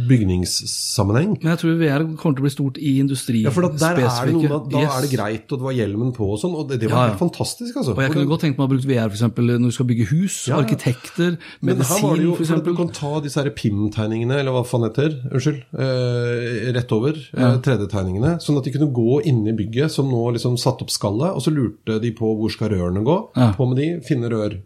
bygningssammenheng. 0.09 1.35
Men 1.41 1.51
jeg 1.53 1.59
tror 1.61 1.77
VR 1.79 2.05
kommer 2.19 2.37
til 2.37 2.43
å 2.43 2.47
bli 2.47 2.51
stort 2.53 2.77
i 2.81 2.93
industri. 3.01 3.41
Ja, 3.45 3.51
for 3.53 3.65
da, 3.67 3.71
der 3.79 4.01
er 4.05 4.29
det 4.29 4.33
noe 4.35 4.43
med, 4.49 4.69
da 4.73 4.79
Yes. 4.83 4.93
er 4.97 5.05
det 5.07 5.11
greit, 5.13 5.45
og 5.51 5.59
det 5.59 5.65
var 5.67 5.75
hjelmen 5.77 6.11
på 6.15 6.27
og 6.33 6.39
sånn. 6.41 6.55
Og 6.57 6.67
det, 6.69 6.79
det 6.81 6.89
var 6.89 6.95
Ja, 6.95 7.03
ja. 7.03 7.09
helt 7.13 7.19
fantastisk, 7.21 7.75
altså. 7.79 7.95
Og 7.95 8.01
jeg 8.03 8.13
kunne 8.13 8.29
godt 8.31 8.43
tenkt 8.45 8.57
meg 8.57 8.63
å 8.65 8.67
ha 8.67 8.73
brukt 8.73 8.87
VR 8.89 9.09
for 9.09 9.17
eksempel, 9.19 9.51
når 9.59 9.69
du 9.73 9.75
skal 9.77 9.89
bygge 9.89 10.07
hus, 10.13 10.37
Ja, 10.49 10.59
arkitekter, 10.61 11.37
Men 11.61 11.77
her 11.81 12.01
var 12.03 12.15
det 12.17 12.23
jo, 12.25 12.35
for 12.39 12.55
at 12.57 12.65
Du 12.69 12.75
kan 12.75 12.89
ta 12.93 13.11
disse 13.25 13.45
PIM-tegningene, 13.59 14.39
eller 14.39 14.51
hva 14.55 14.63
faen 14.67 14.85
heter, 14.87 15.15
unnskyld, 15.31 15.61
eh, 15.73 16.71
rett 16.75 16.91
over, 16.95 17.13
eh, 17.33 17.57
3D-tegningene, 17.65 18.37
sånn 18.43 18.57
at 18.57 18.63
de 18.63 18.71
kunne 18.71 18.91
gå 18.93 19.21
inn 19.25 19.45
i 19.47 19.53
bygget 19.53 19.91
som 19.91 20.09
nå 20.09 20.33
liksom 20.35 20.57
satt 20.57 20.81
opp 20.81 20.89
skallet, 20.93 21.33
og 21.35 21.41
så 21.41 21.51
lurte 21.53 21.99
de 22.01 22.11
på 22.11 22.29
hvor 22.37 22.51
skal 22.51 22.69
rørene 22.69 23.03
gå, 23.03 23.17
på 23.55 23.67
med 23.69 23.77
de, 23.77 23.89
finne 24.05 24.29
rør, 24.29 24.59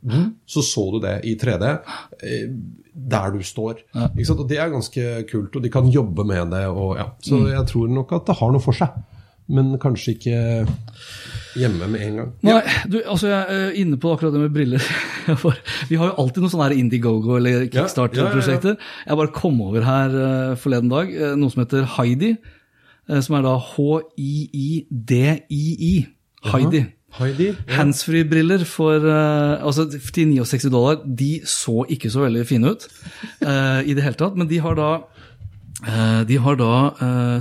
så 0.48 0.62
så 0.64 0.92
du 0.92 1.00
det 1.00 1.22
i 1.26 1.36
3D, 1.36 1.80
eh, 2.24 2.48
der 2.96 3.32
du 3.34 3.40
står. 3.44 3.80
Ikke 3.96 4.26
sant? 4.30 4.40
Og 4.44 4.50
det 4.50 4.58
er 4.62 4.70
ganske 4.70 5.28
kult, 5.32 5.56
og 5.56 5.64
de 5.64 5.70
kan 5.74 5.88
jobbe 5.90 6.26
med 6.30 6.52
det, 6.54 6.66
og 6.70 6.96
ja. 7.00 7.08
Så 7.22 7.36
Mm. 7.40 7.48
jeg 7.52 7.66
tror 7.68 7.88
nok 7.90 8.12
at 8.14 8.26
det 8.28 8.36
har 8.40 8.52
noe 8.52 8.62
for 8.62 8.74
seg, 8.78 8.90
men 9.50 9.78
kanskje 9.82 10.14
ikke 10.16 10.68
hjemme 11.60 11.88
med 11.92 12.02
en 12.02 12.16
gang. 12.18 12.30
Nei, 12.44 12.62
du, 12.90 13.02
altså 13.06 13.28
jeg 13.28 13.46
er 13.50 13.72
inne 13.82 13.98
på 13.98 14.14
akkurat 14.14 14.34
det 14.34 14.40
med 14.42 14.54
briller. 14.56 14.82
Vi 15.90 15.96
har 16.00 16.08
jo 16.12 16.16
alltid 16.24 16.42
noen 16.42 16.50
sånne 16.54 16.68
her 16.70 16.78
Indiegogo 16.80 17.36
eller 17.38 17.66
Kickstarter-prosjekter. 17.68 18.78
Jeg 19.08 19.18
bare 19.20 19.34
kom 19.36 19.62
over 19.62 19.82
her 19.86 20.10
eh, 20.24 20.56
forleden 20.56 20.90
dag 20.90 21.12
eh, 21.14 21.36
noe 21.38 21.50
som 21.54 21.62
heter 21.66 21.84
Heidi, 21.98 22.32
eh, 23.10 23.20
som 23.22 23.36
er 23.38 23.42
da 23.46 23.58
H-I-I-D-I-I. 24.74 25.94
Heidi. 26.54 26.82
Heidi? 27.20 27.52
Handsfree-briller 27.70 28.64
for 28.66 29.04
uh, 29.06 29.62
altså 29.62 29.86
til 29.92 30.32
69 30.32 30.70
dollar. 30.74 31.02
De 31.06 31.42
så 31.48 31.86
ikke 31.94 32.10
så 32.10 32.26
veldig 32.26 32.46
fine 32.50 32.74
ut 32.74 32.88
uh, 33.46 33.82
i 33.86 33.94
det 33.94 34.06
hele 34.06 34.18
tatt, 34.18 34.38
men 34.40 34.50
de 34.50 34.62
har 34.64 34.78
da 34.80 34.90
uh, 35.86 36.22
de 36.30 36.40
har 36.42 36.58
da 36.58 36.74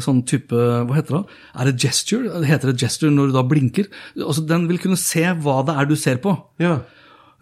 sånn 0.05 0.25
type 0.29 0.57
Hva 0.57 0.99
heter 0.99 1.21
det? 1.21 1.39
Er 1.57 1.71
det 1.71 1.77
gesture? 1.87 2.43
Heter 2.49 2.73
det 2.73 2.81
gesture 2.83 3.13
når 3.15 3.31
du 3.31 3.39
da 3.39 3.47
blinker? 3.47 3.89
Altså, 4.19 4.45
Den 4.49 4.69
vil 4.69 4.83
kunne 4.83 5.01
se 5.01 5.25
hva 5.45 5.63
det 5.67 5.79
er 5.79 5.89
du 5.89 5.97
ser 5.97 6.21
på. 6.23 6.37
Ja. 6.63 6.81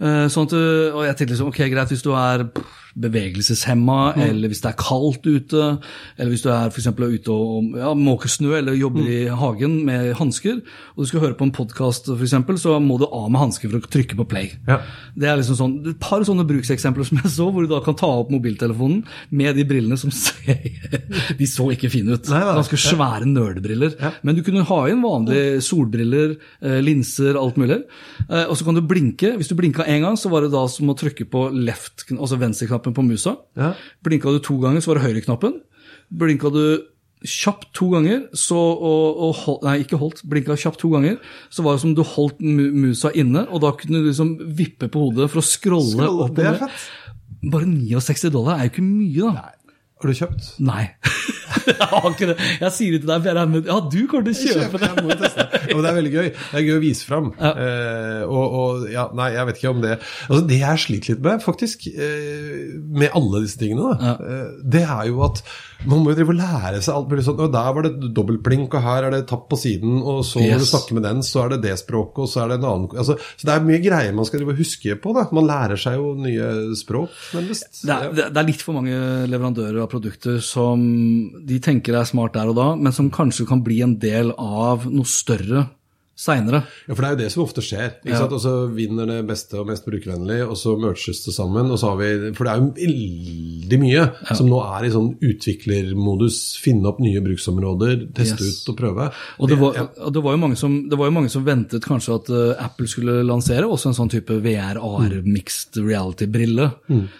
Sånn 0.00 0.46
at 0.48 0.54
og 0.56 1.02
jeg 1.04 1.16
tenkte 1.16 1.34
liksom, 1.34 1.50
ok 1.50 1.58
greit, 1.68 1.90
Hvis 1.92 2.04
du 2.04 2.14
er 2.16 2.46
pff, 2.48 2.79
bevegelseshemma, 2.98 4.14
eller 4.18 4.50
hvis 4.50 4.62
det 4.64 4.72
er 4.72 4.78
kaldt 4.80 5.26
ute, 5.26 5.66
eller 6.16 6.32
hvis 6.32 6.44
du 6.44 6.50
er 6.52 6.72
for 6.72 6.80
eksempel 6.82 7.14
ute 7.14 7.34
og 7.34 7.76
ja, 7.78 7.92
måker 7.96 8.30
snø 8.32 8.56
eller 8.58 8.78
jobber 8.78 9.06
i 9.06 9.20
hagen 9.42 9.80
med 9.86 10.14
hansker, 10.18 10.60
og 10.94 11.02
du 11.02 11.10
skal 11.10 11.24
høre 11.24 11.38
på 11.38 11.46
en 11.48 11.54
podkast, 11.54 12.10
så 12.10 12.74
må 12.82 12.98
du 13.00 13.06
av 13.06 13.28
med 13.30 13.40
hansker 13.40 13.70
for 13.70 13.80
å 13.80 13.92
trykke 13.92 14.18
på 14.18 14.26
play. 14.30 14.50
Ja. 14.68 14.80
Det 15.14 15.28
er 15.30 15.38
liksom 15.40 15.58
sånn, 15.58 15.76
Et 15.90 16.00
par 16.02 16.22
sånne 16.26 16.46
brukseksempler 16.48 17.06
som 17.06 17.20
jeg 17.22 17.32
så, 17.32 17.48
hvor 17.50 17.64
du 17.64 17.70
da 17.70 17.80
kan 17.84 17.96
ta 17.98 18.10
opp 18.20 18.30
mobiltelefonen 18.32 19.04
med 19.30 19.56
de 19.58 19.64
brillene 19.68 19.98
som 20.00 20.12
ser 20.14 20.60
De 21.38 21.48
så 21.48 21.68
ikke 21.74 21.90
fine 21.92 22.16
ut. 22.16 22.30
Nei. 22.32 22.42
Ganske 22.60 22.78
svære 22.80 23.28
nerdebriller. 23.28 23.96
Men 24.26 24.36
du 24.36 24.42
kunne 24.46 24.66
ha 24.66 24.80
inn 24.90 25.02
vanlige 25.04 25.60
solbriller, 25.64 26.36
eh, 26.64 26.78
linser, 26.84 27.38
alt 27.40 27.58
mulig. 27.60 27.80
Eh, 28.26 28.46
og 28.46 28.56
så 28.58 28.66
kan 28.66 28.78
du 28.78 28.82
blinke. 28.86 29.34
Hvis 29.38 29.50
du 29.50 29.56
blinka 29.58 29.86
én 29.86 30.04
gang, 30.04 30.18
så 30.20 30.32
var 30.32 30.44
det 30.44 30.52
da 30.54 30.64
som 30.70 30.90
å 30.90 30.96
trykke 30.98 31.26
på 31.30 31.46
left, 31.54 32.06
altså 32.10 32.40
venstreknappen 32.80 32.94
på 32.94 33.02
musa. 33.02 33.36
Ja. 33.56 33.74
Blinka 34.02 34.30
du 34.30 34.40
to 34.40 34.58
ganger, 34.60 34.80
så 34.80 34.90
var 34.92 35.00
det 35.00 35.08
høyreknappen. 35.08 35.60
Blinka 36.10 36.50
du 36.50 36.86
kjapt 37.22 37.74
to 37.74 37.90
ganger, 37.92 38.28
så, 38.32 38.56
og, 38.56 39.20
og 39.20 39.34
hold, 39.44 39.64
Nei, 39.64 39.80
ikke 39.84 39.98
holdt. 40.00 40.22
Blinka 40.24 40.56
kjapt 40.56 40.80
to 40.80 40.90
ganger, 40.90 41.18
så 41.50 41.62
var 41.62 41.76
det 41.76 41.82
som 41.82 41.94
du 41.94 42.02
holdt 42.02 42.40
musa 42.40 43.10
inne, 43.12 43.46
og 43.50 43.60
da 43.60 43.72
kunne 43.76 44.00
du 44.00 44.08
liksom 44.08 44.38
vippe 44.56 44.88
på 44.88 45.06
hodet 45.08 45.28
for 45.30 45.42
å 45.42 45.44
scrolle, 45.44 45.98
Scrolle, 45.98 46.24
opp 46.24 46.30
og 46.30 46.36
det 46.36 46.54
ned. 46.56 46.68
Bare 47.50 47.66
69 47.68 48.32
dollar 48.32 48.58
er 48.58 48.68
jo 48.68 48.72
ikke 48.74 48.86
mye, 48.86 49.32
da. 49.36 49.54
Har 50.00 50.08
du 50.08 50.16
kjøpt? 50.16 50.54
Nei. 50.64 50.86
jeg 51.70 51.88
har 51.90 52.08
ikke 52.10 52.28
det. 52.32 52.36
Jeg 52.60 52.72
sier 52.76 52.94
det 52.96 53.00
til 53.04 53.10
deg, 53.10 53.20
for 53.22 53.30
jeg 53.30 53.36
regner 53.38 53.52
med 53.54 53.70
Ja, 53.70 53.78
du 53.92 53.98
kommer 54.10 54.26
til 54.26 54.34
å 54.34 54.54
kjøpe 54.60 54.80
det. 54.82 54.90
Jeg 54.90 55.06
må 55.06 55.16
teste. 55.20 55.46
Ja, 55.60 55.74
men 55.76 55.84
det 55.84 55.90
er 55.92 55.98
veldig 56.00 56.12
gøy. 56.14 56.28
Det 56.36 56.60
er 56.60 56.66
gøy 56.66 56.76
å 56.76 56.82
vise 56.84 57.08
fram. 57.08 57.32
Eh, 57.50 58.22
og, 58.26 58.58
og 58.60 58.86
ja, 58.92 59.06
nei, 59.16 59.30
jeg 59.36 59.48
vet 59.50 59.60
ikke 59.60 59.74
om 59.74 59.82
det 59.84 59.94
Altså, 60.00 60.42
det 60.50 60.60
jeg 60.60 60.82
sliter 60.84 61.14
litt 61.14 61.24
med, 61.24 61.42
faktisk, 61.44 61.88
uh, 61.94 62.60
med 63.00 63.16
alle 63.16 63.42
disse 63.44 63.58
tingene, 63.60 63.94
da, 64.00 64.14
eh, 64.20 64.46
det 64.76 64.84
er 64.86 65.08
jo 65.10 65.22
at 65.26 65.42
man 65.88 66.02
må 66.04 66.12
jo 66.12 66.18
drive 66.18 66.34
og 66.34 66.36
lære 66.36 66.80
seg 66.84 66.92
alt 66.92 67.08
mulig 67.08 67.22
sånn. 67.24 67.38
Og 67.40 67.52
der 67.54 67.68
var 67.76 67.86
det 67.86 68.10
dobbeltblink, 68.16 68.74
og 68.76 68.82
her 68.84 69.06
er 69.08 69.14
det 69.14 69.22
tapp 69.30 69.46
på 69.48 69.56
siden, 69.56 69.94
og 70.02 70.20
så 70.28 70.42
når 70.42 70.60
du 70.60 70.66
Yes. 70.66 70.72
snakker 70.74 70.98
med 70.98 71.06
den, 71.06 71.22
så 71.24 71.44
er 71.46 71.54
det 71.54 71.60
det 71.64 71.72
språket, 71.80 72.18
og 72.26 72.28
så 72.28 72.42
er 72.42 72.50
det 72.52 72.58
en 72.60 72.66
annen 72.68 72.98
altså, 73.00 73.16
Så 73.40 73.46
det 73.48 73.54
er 73.54 73.64
mye 73.64 73.80
greier 73.80 74.12
man 74.16 74.28
skal 74.28 74.42
drive 74.42 74.52
og 74.52 74.60
huske 74.60 74.96
på, 75.00 75.14
da. 75.16 75.24
Man 75.32 75.48
lærer 75.48 75.80
seg 75.80 75.96
jo 75.96 76.10
nye 76.20 76.50
språk, 76.76 77.14
nærmest. 77.32 77.80
Det 77.88 77.96
det 78.18 78.26
det 78.34 78.42
er 78.42 78.48
litt 78.50 78.62
for 78.66 78.76
mange 78.76 78.98
leverandører 79.32 79.80
av 79.82 79.88
produkter 79.92 80.36
som 80.44 80.84
de 81.46 81.58
tenker 81.62 81.96
er 81.98 82.08
smart 82.08 82.34
der 82.36 82.52
og 82.52 82.56
da, 82.58 82.70
men 82.76 82.92
som 82.92 83.10
kanskje 83.14 83.48
kan 83.48 83.62
bli 83.66 83.80
en 83.86 83.98
del 84.02 84.34
av 84.36 84.88
noe 84.90 85.08
større 85.08 85.68
seinere. 86.20 86.64
Ja, 86.84 86.92
for 86.92 87.00
det 87.00 87.08
er 87.08 87.14
jo 87.14 87.20
det 87.22 87.28
som 87.32 87.42
ofte 87.46 87.62
skjer. 87.64 87.94
ikke 88.04 88.18
sant? 88.18 88.34
Og 88.36 88.42
så 88.42 88.52
vinner 88.76 89.08
det 89.08 89.20
beste 89.28 89.56
og 89.60 89.68
mest 89.70 89.86
brukervennlig, 89.86 90.40
og 90.44 90.56
så 90.60 90.74
merges 90.80 91.22
det 91.24 91.32
sammen. 91.32 91.70
og 91.72 91.78
så 91.80 91.92
har 91.92 92.00
vi, 92.00 92.32
For 92.36 92.44
det 92.44 92.52
er 92.52 92.60
jo 92.60 92.72
veldig 92.76 93.78
mye 93.80 94.02
som 94.36 94.50
nå 94.50 94.60
er 94.66 94.84
i 94.84 94.92
sånn 94.92 95.10
utviklermodus. 95.30 96.40
Finne 96.60 96.90
opp 96.92 97.00
nye 97.00 97.22
bruksområder, 97.24 98.08
teste 98.16 98.44
Yes. 98.44 98.60
ut 98.60 98.72
og 98.72 98.76
prøve. 98.76 99.08
Og 99.40 99.48
det 99.48 99.58
var, 99.60 99.74
ja. 99.80 99.86
det 100.10 100.22
var, 100.22 100.36
jo, 100.36 100.42
mange 100.44 100.56
som, 100.60 100.76
det 100.90 100.98
var 100.98 101.08
jo 101.08 101.16
mange 101.16 101.32
som 101.32 101.46
ventet 101.46 101.84
kanskje 101.88 102.18
at 102.20 102.28
eh, 102.30 102.64
Apple 102.66 102.88
skulle 102.90 103.22
lansere 103.24 103.68
også 103.68 103.90
en 103.90 103.98
sånn 104.02 104.12
type 104.12 104.36
VR-AR 104.44 105.22
mixed 105.24 105.80
reality-brille, 105.80 106.70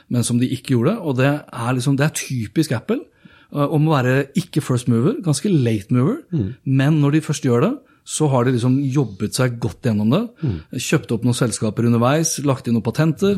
men 0.08 0.26
som 0.26 0.38
de 0.38 0.50
ikke 0.52 0.76
gjorde. 0.76 0.98
Og 1.00 1.16
det 1.16 1.30
er, 1.30 1.72
liksom, 1.72 1.96
det 1.96 2.04
er 2.04 2.18
typisk 2.20 2.76
Apple 2.76 3.00
om 3.52 3.88
å 3.88 3.94
være 3.96 4.16
ikke 4.38 4.62
first 4.62 4.88
mover, 4.90 5.20
ganske 5.24 5.50
late 5.50 5.94
mover, 5.94 6.20
men 6.64 7.00
når 7.02 7.16
de 7.16 7.20
først 7.26 7.46
gjør 7.48 7.64
det, 7.66 7.72
så 8.10 8.26
har 8.32 8.46
de 8.46 8.54
liksom 8.54 8.78
jobbet 8.90 9.36
seg 9.36 9.58
godt 9.62 9.86
gjennom 9.86 10.10
det. 10.10 10.20
Kjøpt 10.82 11.12
opp 11.14 11.26
noen 11.26 11.36
selskaper 11.36 11.86
underveis, 11.86 12.38
lagt 12.48 12.66
inn 12.66 12.74
noen 12.74 12.86
patenter. 12.86 13.36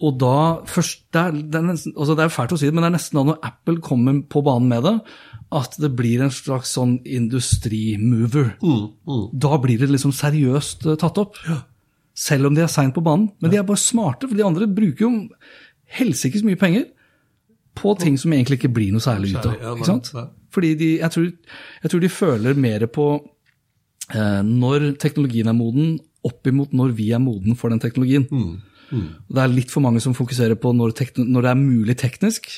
Og 0.00 0.16
da 0.22 0.62
først 0.70 1.02
Det 1.12 1.20
er, 1.20 1.34
det 1.34 1.58
er, 1.58 1.66
nesten, 1.66 1.92
altså 1.96 2.16
det 2.16 2.24
er 2.24 2.32
fælt 2.32 2.54
å 2.54 2.58
si 2.58 2.70
det, 2.70 2.74
men 2.74 2.86
det 2.86 2.88
er 2.92 2.96
nesten 2.96 3.18
da 3.18 3.24
når 3.28 3.42
Apple 3.50 3.82
kommer 3.84 4.22
på 4.30 4.42
banen 4.46 4.70
med 4.70 4.86
det, 4.86 4.94
at 5.54 5.76
det 5.82 5.92
blir 5.98 6.22
en 6.24 6.32
slags 6.34 6.72
sånn 6.74 6.96
industrimover. 7.04 8.54
Da 9.44 9.58
blir 9.62 9.82
det 9.82 9.90
liksom 9.92 10.14
seriøst 10.16 10.88
eh, 10.88 10.98
tatt 10.98 11.20
opp. 11.20 11.36
Selv 12.14 12.48
om 12.48 12.56
de 12.56 12.64
er 12.64 12.72
seint 12.72 12.94
på 12.94 13.04
banen. 13.04 13.28
Men 13.42 13.52
de 13.52 13.60
er 13.60 13.66
bare 13.66 13.82
smarte, 13.82 14.30
for 14.30 14.38
de 14.38 14.46
andre 14.46 14.70
bruker 14.70 15.06
jo 15.06 15.12
helsikes 15.98 16.42
mye 16.46 16.58
penger 16.58 16.88
på 17.74 17.94
ting 18.00 18.16
som 18.20 18.32
egentlig 18.32 18.60
ikke 18.60 18.72
blir 18.76 18.94
noe 18.94 19.02
særlig 19.02 19.34
ut 19.34 19.48
av. 19.50 19.54
Ikke 19.74 19.88
sant? 19.88 20.10
Fordi 20.54 20.74
de, 20.78 20.90
jeg, 21.00 21.10
tror, 21.10 21.30
jeg 21.82 21.90
tror 21.92 22.02
de 22.04 22.10
føler 22.12 22.60
mer 22.66 22.86
på 22.94 23.06
eh, 24.14 24.42
når 24.46 24.92
teknologien 25.02 25.50
er 25.50 25.56
moden, 25.58 25.96
opp 26.24 26.46
imot 26.48 26.72
når 26.72 26.94
vi 26.96 27.10
er 27.12 27.20
moden 27.20 27.58
for 27.58 27.74
den 27.74 27.82
teknologien. 27.82 28.28
Det 29.28 29.42
er 29.42 29.52
litt 29.52 29.72
for 29.74 29.84
mange 29.84 30.00
som 30.00 30.14
fokuserer 30.16 30.56
på 30.60 30.72
når, 30.76 30.94
når 31.18 31.46
det 31.46 31.50
er 31.50 31.60
mulig 31.60 31.96
teknisk. 32.00 32.50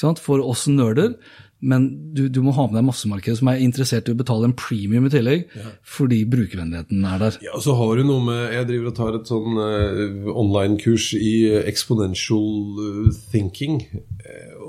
For 0.00 0.40
oss 0.40 0.64
nerder, 0.70 1.16
men 1.60 1.86
du, 2.16 2.24
du 2.32 2.40
må 2.44 2.54
ha 2.56 2.64
med 2.68 2.78
deg 2.78 2.86
massemarkedet 2.88 3.38
som 3.40 3.50
er 3.52 3.60
interessert 3.60 4.08
i 4.08 4.14
å 4.14 4.18
betale 4.18 4.48
en 4.48 4.56
premium 4.56 5.06
i 5.08 5.12
tillegg, 5.12 5.44
fordi 5.84 6.22
brukervennligheten 6.32 7.04
er 7.04 7.20
der. 7.20 7.38
Ja, 7.44 7.54
og 7.58 7.64
så 7.64 7.74
har 7.76 8.00
du 8.00 8.06
noe 8.08 8.24
med 8.24 8.40
Jeg 8.54 8.68
driver 8.70 8.90
og 8.90 8.96
tar 8.96 9.18
et 9.18 9.30
sånn 9.30 9.60
uh, 9.60 10.30
online-kurs 10.40 11.10
i 11.18 11.34
eh, 11.50 11.66
exponential 11.68 12.80
eh, 12.86 13.18
thinking. 13.32 13.82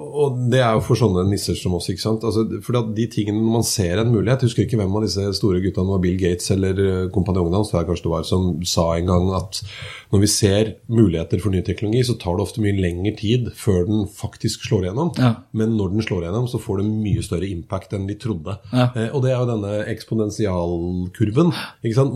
Og 0.02 0.42
det 0.52 0.60
er 0.60 0.76
jo 0.76 0.84
for 0.84 1.00
sånne 1.00 1.24
nisser 1.30 1.56
som 1.58 1.78
oss. 1.78 1.90
ikke 1.92 2.04
sant? 2.04 2.26
Altså, 2.28 2.46
for 2.66 2.82
at 2.82 2.92
de 2.98 3.08
tingene 3.12 3.42
man 3.42 3.66
ser 3.68 4.02
en 4.02 4.12
mulighet 4.12 4.44
husker 4.48 4.66
ikke 4.66 4.80
hvem 4.82 5.00
av 5.00 5.06
disse 5.06 5.26
store 5.38 5.62
guttene 5.64 5.94
var 5.94 6.04
Bill 6.04 6.20
Gates 6.20 6.52
eller 6.54 7.10
kompanjongen 7.14 7.56
hans, 7.56 7.72
tror 7.72 7.82
jeg 7.82 7.92
kanskje 7.92 8.08
det 8.08 8.14
var, 8.16 8.28
som 8.28 8.52
sa 8.68 8.88
en 8.98 9.12
gang 9.12 9.32
at 9.38 9.62
når 10.12 10.24
vi 10.26 10.28
ser 10.28 10.74
muligheter 10.92 11.40
for 11.40 11.54
ny 11.54 11.62
teknologi, 11.64 12.04
så 12.04 12.18
tar 12.20 12.36
det 12.36 12.44
ofte 12.44 12.64
mye 12.64 12.76
lengre 12.76 13.14
tid 13.20 13.48
før 13.56 13.86
den 13.88 14.04
faktisk 14.12 14.66
slår 14.68 14.90
igjennom. 14.90 15.14
Ja. 15.16 15.32
Men 15.56 15.78
når 15.80 15.94
den 15.94 16.06
slår 16.06 16.26
igjennom, 16.26 16.50
så 16.52 16.60
får 16.60 16.81
det 16.82 16.90
mye 16.90 17.24
større 17.26 17.50
impact 17.50 17.96
enn 17.96 18.10
vi 18.10 18.18
trodde. 18.22 18.58
Ja. 18.74 18.90
Eh, 18.96 19.10
og 19.14 19.24
det 19.26 19.32
er 19.32 19.40
jo 19.40 19.50
denne 19.54 19.78
eksponentialkurven, 19.94 21.54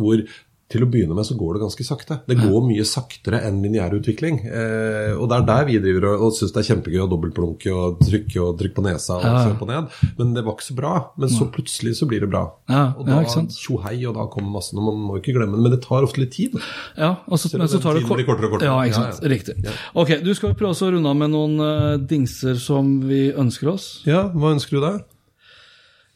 hvor 0.02 0.26
til 0.68 0.82
å 0.82 0.88
begynne 0.90 1.14
med 1.14 1.26
så 1.28 1.36
går 1.38 1.54
det 1.56 1.62
ganske 1.62 1.84
sakte. 1.86 2.16
Det 2.26 2.36
går 2.40 2.64
mye 2.66 2.82
saktere 2.90 3.38
enn 3.46 3.60
lineær 3.62 3.94
utvikling. 3.94 4.40
Eh, 4.50 5.12
og 5.14 5.28
det 5.30 5.38
er 5.38 5.44
der 5.46 5.66
vi 5.68 5.76
driver 5.84 6.08
og, 6.10 6.24
og 6.26 6.32
syns 6.34 6.56
det 6.56 6.64
er 6.64 6.68
kjempegøy 6.72 7.04
å 7.04 7.08
dobbeltplunke 7.12 7.70
og 7.76 8.00
trykke 8.02 8.40
og 8.42 8.58
trykke 8.58 8.74
på 8.80 8.86
nesa 8.88 9.20
og 9.20 9.28
Ja. 9.28 9.44
se 9.46 9.54
på 9.60 9.68
ned. 9.70 9.94
Men 10.18 10.34
det 10.34 10.44
var 10.48 10.56
ikke 10.58 10.66
så 10.72 10.76
bra. 10.80 10.94
Men 11.22 11.30
så 11.30 11.46
plutselig 11.54 11.94
så 12.00 12.08
blir 12.10 12.26
det 12.26 12.32
bra. 12.34 12.42
Ja, 12.68 12.96
og 12.98 13.06
ja, 13.06 13.14
da 13.14 13.22
ikke 13.22 13.36
sant? 13.38 13.54
tjohei, 13.62 13.94
og 14.10 14.16
da 14.18 14.26
kommer 14.34 14.56
massen. 14.58 14.82
Og 14.82 14.90
man 14.90 15.06
må 15.06 15.20
ikke 15.22 15.38
glemme 15.38 15.54
det. 15.54 15.62
Men 15.68 15.76
det 15.78 15.82
tar 15.86 16.02
ofte 16.10 16.24
litt 16.24 16.34
tid. 16.34 16.58
Ja, 16.98 17.14
og 17.30 17.38
så, 17.38 17.54
men 17.58 17.70
så 17.70 17.80
tar 17.84 17.94
det 18.00 18.08
kort- 18.10 18.26
kortere 18.26 18.50
og 18.50 18.58
kortere. 18.58 18.74
Ja, 18.74 18.82
ikke 18.90 19.02
sant. 19.04 19.22
ja. 19.22 19.30
Riktig. 19.36 19.56
Ok, 19.94 20.16
du 20.26 20.34
skal 20.34 20.56
prøve 20.58 20.74
å 20.74 20.92
runde 20.98 21.14
av 21.14 21.16
med 21.22 21.30
noen 21.30 21.60
uh, 21.62 21.98
dingser 22.02 22.58
som 22.58 22.96
vi 23.06 23.28
ønsker 23.38 23.70
oss. 23.78 24.02
Ja, 24.10 24.26
hva 24.34 24.56
ønsker 24.58 24.80
du 24.80 24.82
deg? 24.90 25.04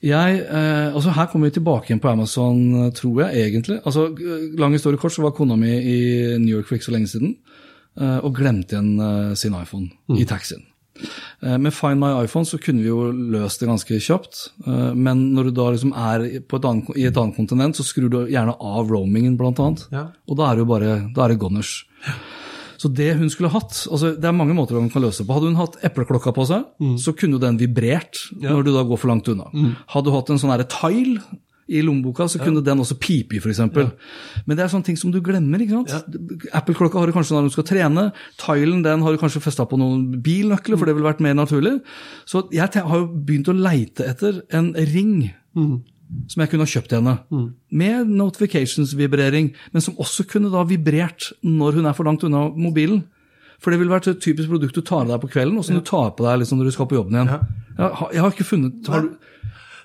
Jeg, 0.06 0.40
eh, 0.48 0.94
altså 0.96 1.12
Her 1.12 1.28
kommer 1.28 1.50
vi 1.50 1.58
tilbake 1.58 1.90
igjen 1.90 2.00
på 2.00 2.10
Amazon, 2.14 2.60
eh, 2.86 2.92
tror 2.96 3.26
jeg 3.26 3.50
egentlig. 3.50 3.82
Altså, 3.84 4.08
Lang 4.58 4.72
historie 4.74 4.98
kort, 4.98 5.12
så 5.12 5.26
var 5.26 5.36
kona 5.36 5.58
mi 5.60 5.74
i 5.76 6.00
New 6.40 6.56
York 6.56 6.68
for 6.70 6.78
ikke 6.78 6.88
så 6.88 6.96
lenge 6.96 7.12
siden 7.12 7.36
eh, 8.00 8.20
og 8.24 8.34
glemte 8.38 8.78
igjen 8.78 8.94
eh, 9.04 9.34
sin 9.36 9.58
iPhone 9.60 9.90
i 10.16 10.24
taxien. 10.30 10.64
Eh, 11.44 11.58
Med 11.58 11.74
Find 11.76 12.00
My 12.00 12.14
iPhone 12.24 12.48
så 12.48 12.60
kunne 12.64 12.84
vi 12.84 12.88
jo 12.88 13.12
løst 13.12 13.60
det 13.60 13.68
ganske 13.70 14.00
kjapt, 14.04 14.50
eh, 14.68 14.94
men 14.96 15.34
når 15.36 15.50
du 15.50 15.52
da 15.60 15.70
liksom 15.76 15.94
er 15.96 16.26
på 16.48 16.60
et 16.60 16.66
annet, 16.72 16.92
i 16.96 17.08
et 17.12 17.20
annet 17.20 17.36
kontinent, 17.36 17.76
så 17.76 17.84
skrur 17.88 18.10
du 18.12 18.20
gjerne 18.32 18.56
av 18.56 18.88
roamingen, 18.92 19.36
blant 19.40 19.60
annet. 19.60 19.86
Ja. 19.92 20.08
Og 20.28 20.40
da 20.40 20.48
er 20.50 20.56
det 20.60 20.64
jo 20.64 20.72
bare 20.72 20.98
da 21.16 21.26
er 21.26 21.34
det 21.36 21.40
goners. 21.44 21.84
Så 22.80 22.88
det 22.96 23.10
hun 23.20 23.28
skulle 23.30 23.52
hatt 23.52 23.82
altså 23.92 24.14
Det 24.16 24.24
er 24.30 24.32
mange 24.36 24.56
måter 24.56 24.78
hun 24.80 24.90
kan 24.94 25.04
løse 25.04 25.22
det 25.22 25.28
på. 25.28 25.36
Hadde 25.36 25.50
hun 25.52 25.60
hatt 25.60 25.76
epleklokka 25.84 26.32
på 26.36 26.46
seg, 26.48 26.64
så 27.04 27.12
kunne 27.18 27.42
den 27.44 27.60
vibrert 27.60 28.22
når 28.40 28.64
du 28.64 28.72
da 28.74 28.86
går 28.88 28.98
for 29.02 29.12
langt 29.12 29.28
unna. 29.28 29.50
Hadde 29.92 30.08
du 30.08 30.16
hatt 30.16 30.32
en 30.32 30.40
sånn 30.42 30.56
tile 30.72 31.20
i 31.70 31.84
lommeboka, 31.86 32.26
så 32.26 32.40
kunne 32.42 32.64
den 32.66 32.80
også 32.82 32.96
pipe 32.98 33.36
i, 33.38 33.40
f.eks. 33.44 33.60
Men 34.48 34.56
det 34.58 34.64
er 34.64 34.72
sånne 34.72 34.88
ting 34.88 34.98
som 34.98 35.12
du 35.14 35.20
glemmer. 35.22 35.62
ikke 35.62 35.84
sant? 35.86 36.16
Apple-klokka 36.58 36.98
har 36.98 37.06
du 37.06 37.14
kanskje 37.14 37.36
når 37.36 37.46
du 37.52 37.54
skal 37.54 37.68
trene. 37.70 38.08
Tilen 38.42 38.82
den 38.82 39.04
har 39.06 39.14
du 39.14 39.20
kanskje 39.22 39.44
festa 39.44 39.68
på 39.70 39.78
noen 39.78 40.08
bilnøkler, 40.26 40.80
for 40.82 40.90
det 40.90 40.96
ville 40.98 41.06
vært 41.12 41.22
mer 41.22 41.36
naturlig. 41.38 41.76
Så 42.26 42.48
jeg 42.56 42.74
har 42.74 43.04
jo 43.04 43.06
begynt 43.12 43.52
å 43.54 43.54
leite 43.60 44.08
etter 44.10 44.42
en 44.50 44.72
ring 44.74 45.30
som 46.28 46.42
jeg 46.42 46.50
kunne 46.52 46.66
ha 46.66 46.72
kjøpt 46.72 46.94
henne. 46.98 47.14
Med 47.72 48.10
notifications-vibrering, 48.10 49.52
men 49.74 49.82
som 49.84 49.98
også 50.02 50.26
kunne 50.30 50.52
da 50.54 50.64
vibrert 50.68 51.32
når 51.46 51.80
hun 51.80 51.90
er 51.90 51.94
for 51.98 52.08
langt 52.10 52.24
unna 52.28 52.48
mobilen. 52.56 53.04
For 53.60 53.72
det 53.74 53.80
ville 53.82 53.92
vært 53.92 54.08
et 54.08 54.22
typisk 54.24 54.50
produkt 54.50 54.78
du 54.78 54.82
tar 54.82 55.04
av 55.04 55.12
deg 55.14 55.22
på 55.26 55.32
kvelden, 55.34 55.58
og 55.60 55.66
som 55.68 55.76
du 55.76 55.84
tar 55.86 56.14
på 56.16 56.24
deg 56.26 56.40
liksom 56.42 56.62
når 56.62 56.70
du 56.70 56.76
skal 56.78 56.88
på 56.90 56.96
jobben 56.96 57.18
igjen. 57.18 57.32
Jeg, 57.34 57.92
har, 58.00 58.14
jeg 58.16 58.24
har 58.24 58.34
ikke 58.36 58.48
funnet 58.48 58.88
har 58.92 59.10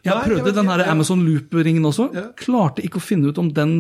Jeg 0.04 0.14
Nei, 0.14 0.24
prøvde 0.28 0.52
den 0.54 0.68
her 0.68 0.82
ja. 0.84 0.90
Amazon 0.92 1.24
Loop-ringen 1.26 1.84
også. 1.88 2.10
Klarte 2.38 2.84
ikke 2.84 3.00
å 3.00 3.04
finne 3.04 3.30
ut 3.32 3.38
om 3.40 3.48
den 3.56 3.76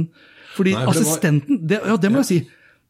Fordi 0.56 0.72
Nei, 0.74 0.84
for 0.84 0.92
det 0.92 1.02
var- 1.02 1.10
assistenten 1.10 1.58
det, 1.68 1.80
Ja, 1.84 1.96
det 2.00 2.10
må 2.12 2.22
jeg 2.22 2.30
si. 2.30 2.38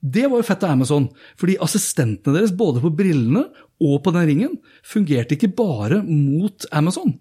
Det 0.05 0.27
var 0.31 0.37
jo 0.39 0.45
fett 0.47 0.63
av 0.65 0.71
Amazon. 0.77 1.09
Fordi 1.41 1.57
assistentene 1.65 2.35
deres, 2.37 2.53
både 2.53 2.81
på 2.85 2.93
brillene 2.95 3.47
og 3.81 4.03
på 4.05 4.13
den 4.13 4.27
ringen, 4.29 4.59
fungerte 4.85 5.33
ikke 5.37 5.49
bare 5.57 6.03
mot 6.05 6.67
Amazon. 6.73 7.15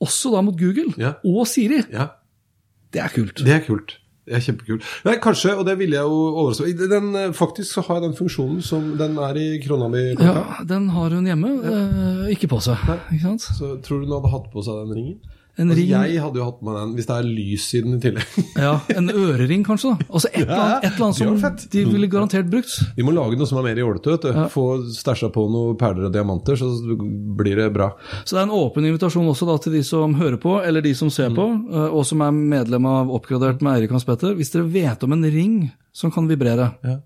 Også 0.00 0.30
da 0.34 0.40
mot 0.46 0.56
Google 0.58 0.92
Ja. 0.98 1.12
og 1.24 1.46
Siri. 1.46 1.82
Ja, 1.92 2.06
Det 2.92 3.00
er 3.02 3.08
kult. 3.08 3.36
det 3.44 3.48
er 3.54 3.60
kult. 3.66 3.96
Det 4.28 4.36
er 4.36 4.40
kjempekult. 4.44 4.82
Nei, 5.06 5.14
kanskje, 5.24 5.54
og 5.56 5.64
det 5.64 5.78
ville 5.78 5.96
jeg 5.96 6.04
jo 6.04 6.16
overraske 6.36 6.88
den, 6.90 7.14
eh, 7.16 7.30
Faktisk 7.32 7.72
så 7.72 7.80
har 7.86 7.94
jeg 7.96 8.10
den 8.10 8.16
funksjonen 8.18 8.60
som 8.62 8.90
den 8.98 9.16
er 9.16 9.34
i 9.40 9.58
krona 9.64 9.88
mi. 9.88 10.02
Ja, 10.20 10.42
den 10.68 10.90
har 10.90 11.08
hun 11.16 11.24
hjemme. 11.24 11.48
eh, 11.64 12.34
ikke 12.34 12.46
på 12.52 12.60
seg. 12.60 12.76
Ikke 13.10 13.22
sant? 13.22 13.40
Så 13.40 13.80
tror 13.82 14.00
du 14.00 14.06
hun 14.06 14.20
hadde 14.20 14.30
hatt 14.30 14.50
på 14.52 14.62
seg 14.62 14.84
den 14.84 14.94
ringen? 14.98 15.18
En 15.58 15.70
Altså, 15.72 15.80
ring, 15.80 15.88
jeg 15.90 16.20
hadde 16.22 16.38
jo 16.38 16.44
hatt 16.46 16.60
med 16.62 16.74
den 16.78 16.90
hvis 16.94 17.06
det 17.08 17.14
er 17.18 17.26
lys 17.26 17.64
i 17.74 17.80
den 17.82 17.94
i 17.96 18.00
tillegg. 18.04 18.36
ja, 18.66 18.74
en 18.94 19.08
ørering 19.10 19.64
kanskje. 19.66 19.90
da. 19.90 20.06
Altså 20.08 20.28
Et 20.30 20.44
eller 20.44 20.54
annet, 20.62 20.84
et 20.84 20.92
eller 20.92 21.06
annet 21.08 21.18
som 21.18 21.38
fett. 21.42 21.64
de 21.72 21.84
ville 21.88 22.06
garantert 22.12 22.46
brukt. 22.52 22.76
Vi 22.96 23.02
må 23.02 23.14
lage 23.16 23.36
noe 23.40 23.48
som 23.50 23.58
er 23.58 23.66
mer 23.66 23.80
jålete. 23.82 24.30
Ja. 24.36 24.44
Få 24.52 24.66
stæsja 24.94 25.32
på 25.34 25.48
noen 25.50 25.74
perler 25.80 26.06
og 26.06 26.14
diamanter, 26.14 26.54
så 26.60 26.70
blir 27.42 27.58
det 27.58 27.68
bra. 27.74 27.90
Så 28.24 28.36
det 28.36 28.42
er 28.44 28.46
en 28.46 28.54
åpen 28.54 28.86
invitasjon 28.86 29.26
også 29.34 29.48
da 29.50 29.58
til 29.66 29.74
de 29.78 29.82
som 29.86 30.14
hører 30.14 30.38
på, 30.42 30.56
eller 30.62 30.84
de 30.86 30.94
som 30.94 31.10
ser 31.10 31.34
på, 31.34 31.48
eh, 31.74 31.88
og 31.90 32.06
som 32.06 32.22
er 32.22 32.30
medlem 32.38 32.86
av 32.86 33.10
Oppgradert 33.18 33.60
med 33.66 33.74
Eirik 33.80 33.90
Hans 33.98 34.06
Petter. 34.06 34.34
Hvis 34.38 34.54
dere 34.54 34.70
vet 34.70 35.02
om 35.02 35.12
en 35.18 35.26
ring 35.26 35.56
som 35.92 36.14
kan 36.14 36.30
vibrere, 36.30 36.70
Ja. 36.86 37.00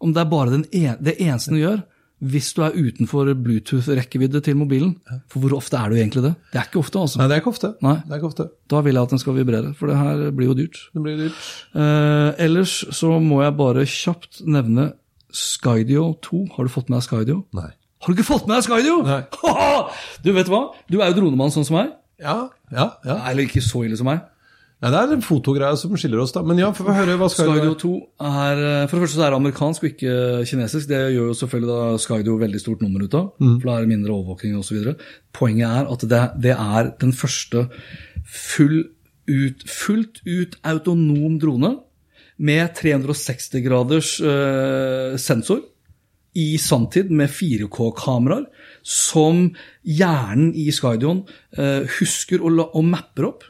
om 0.00 0.12
det 0.16 0.20
er 0.24 0.30
bare 0.32 0.50
den 0.56 0.64
en, 0.72 0.96
det 1.04 1.18
eneste 1.20 1.50
den 1.52 1.60
gjør, 1.60 1.82
hvis 2.22 2.52
du 2.56 2.62
er 2.64 2.76
utenfor 2.76 3.28
Bluetooth-rekkevidde 3.36 4.40
til 4.46 4.56
mobilen, 4.56 4.94
for 5.28 5.42
hvor 5.42 5.56
ofte 5.58 5.76
er 5.76 5.90
du 5.90 5.96
egentlig 5.98 6.22
det? 6.24 6.34
Det 6.52 6.60
er 6.60 6.68
ikke 6.68 6.80
ofte, 6.80 7.00
altså. 7.02 7.20
Nei, 7.20 7.26
det 7.28 7.36
er 7.36 7.42
ikke 7.42 7.52
ofte. 7.52 7.70
Er 7.84 8.16
ikke 8.16 8.30
ofte. 8.30 8.46
Da 8.70 8.80
vil 8.86 8.96
jeg 8.96 9.02
at 9.02 9.14
den 9.14 9.22
skal 9.22 9.36
vibrere, 9.36 9.72
for 9.76 9.90
det 9.90 9.98
her 9.98 10.22
blir 10.36 10.52
jo 10.52 10.58
dyrt. 10.62 10.78
Det 10.94 11.02
blir 11.04 11.18
dyrt. 11.20 11.40
Eh, 11.74 12.44
ellers 12.46 12.76
så 12.96 13.18
må 13.20 13.42
jeg 13.42 13.56
bare 13.58 13.84
kjapt 13.84 14.44
nevne 14.46 14.92
Skydio 15.34 16.12
2. 16.22 16.44
Har 16.54 16.68
du 16.68 16.72
fått 16.72 16.88
med 16.88 17.00
deg 17.00 17.08
Skydio? 17.08 17.40
Nei. 17.58 17.72
Har 17.74 18.12
du 18.12 18.16
ikke 18.16 18.30
fått 18.30 18.46
med 18.48 18.60
deg 18.60 18.68
Skydio? 18.68 19.00
Nei. 19.04 19.20
du 20.24 20.32
vet 20.36 20.52
hva? 20.52 20.62
Du 20.88 21.00
er 21.00 21.10
jo 21.10 21.18
dronemann 21.18 21.52
sånn 21.52 21.66
som 21.66 21.80
meg. 21.80 21.92
Ja, 22.22 22.46
ja, 22.70 22.92
ja. 23.04 23.18
Eller 23.28 23.48
ikke 23.48 23.62
så 23.64 23.82
ille 23.84 23.98
som 23.98 24.08
meg. 24.08 24.22
Nei, 24.84 24.90
det 24.92 24.98
er 25.00 25.12
en 25.16 25.24
fotogreie 25.24 25.76
som 25.80 25.94
skiller 25.96 26.20
oss, 26.20 26.34
da. 26.34 26.42
Men 26.44 26.58
ja, 26.60 26.66
få 26.76 26.84
høre. 26.92 27.14
Hva 27.16 27.30
skal 27.32 27.48
Skydio 27.48 27.76
2 27.80 27.92
er 28.28 28.58
eh, 28.60 28.82
For 28.84 28.98
det 28.98 29.04
første 29.06 29.16
så 29.16 29.22
er 29.24 29.32
det 29.32 29.38
amerikansk 29.38 29.86
og 29.86 29.92
ikke 29.94 30.16
kinesisk. 30.50 30.90
Det 30.90 30.98
gjør 31.14 31.30
jo 31.30 31.36
selvfølgelig 31.38 31.70
da 31.70 32.02
Skydio 32.04 32.34
veldig 32.42 32.60
stort 32.60 32.84
nummer 32.84 33.06
ut 33.06 33.16
av, 33.16 33.30
for 33.38 33.64
da 33.64 33.78
er 33.78 33.86
det 33.86 33.92
mindre 33.94 34.12
overvåking 34.12 34.58
osv. 34.60 34.90
Poenget 35.32 35.70
er 35.70 35.88
at 35.94 36.04
det, 36.10 36.20
det 36.44 36.52
er 36.52 36.90
den 37.00 37.16
første 37.16 37.64
full 38.28 38.82
ut, 39.24 39.64
fullt 39.72 40.20
ut 40.28 40.58
autonom 40.68 41.38
drone 41.40 41.72
med 42.44 42.74
360 42.76 43.64
graders 43.64 44.18
eh, 44.20 45.16
sensor 45.22 45.62
i 46.34 46.58
sanntid 46.58 47.12
med 47.14 47.30
4K-kameraer, 47.30 48.48
som 48.82 49.46
hjernen 49.86 50.50
i 50.58 50.66
Skydioen 50.74 51.22
eh, 51.56 51.86
husker 52.00 52.42
og, 52.42 52.56
la, 52.58 52.68
og 52.74 52.88
mapper 52.90 53.30
opp. 53.30 53.46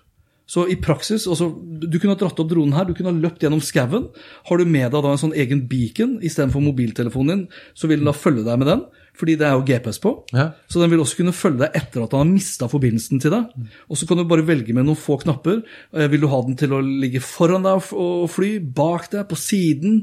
Så 0.47 0.67
i 0.69 0.77
praksis, 0.77 1.25
altså, 1.27 1.47
Du 1.57 1.99
kunne 1.99 2.13
ha 2.13 2.21
dratt 2.21 2.41
opp 2.41 2.51
dronen 2.51 2.75
her, 2.77 2.85
du 2.85 2.93
kunne 2.93 3.13
ha 3.13 3.17
løpt 3.17 3.41
gjennom 3.41 3.63
skauen. 3.65 4.11
Har 4.49 4.59
du 4.61 4.65
med 4.69 4.91
deg 4.93 5.01
da 5.03 5.13
en 5.15 5.21
sånn 5.21 5.33
egen 5.41 5.63
beacon 5.71 6.19
istedenfor 6.21 6.61
mobiltelefonen 6.65 7.31
din, 7.33 7.47
så 7.75 7.89
vil 7.89 8.03
den 8.03 8.11
da 8.11 8.13
følge 8.17 8.45
deg 8.45 8.61
med 8.61 8.69
den, 8.69 8.83
fordi 9.17 9.37
det 9.41 9.47
er 9.49 9.55
jo 9.57 9.65
GPS 9.65 10.01
på. 10.03 10.13
Ja. 10.37 10.51
Så 10.69 10.83
den 10.83 10.91
vil 10.93 11.01
også 11.01 11.21
kunne 11.23 11.33
følge 11.37 11.63
deg 11.65 11.79
etter 11.81 12.05
at 12.05 12.13
han 12.13 12.27
har 12.27 12.33
mista 12.35 12.69
forbindelsen 12.69 13.23
til 13.23 13.33
deg. 13.33 13.69
Og 13.89 13.97
så 13.97 14.09
kan 14.11 14.21
du 14.21 14.25
bare 14.29 14.45
velge 14.45 14.75
med 14.77 14.85
noen 14.85 14.99
få 15.01 15.17
knapper. 15.23 15.63
Eh, 15.95 16.09
Vil 16.13 16.21
du 16.21 16.29
ha 16.29 16.43
den 16.45 16.57
til 16.61 16.75
å 16.77 16.83
ligge 16.85 17.23
foran 17.25 17.65
deg 17.65 17.93
og 17.95 18.29
fly, 18.35 18.59
bak 18.61 19.09
deg, 19.15 19.25
på 19.31 19.39
siden? 19.39 20.03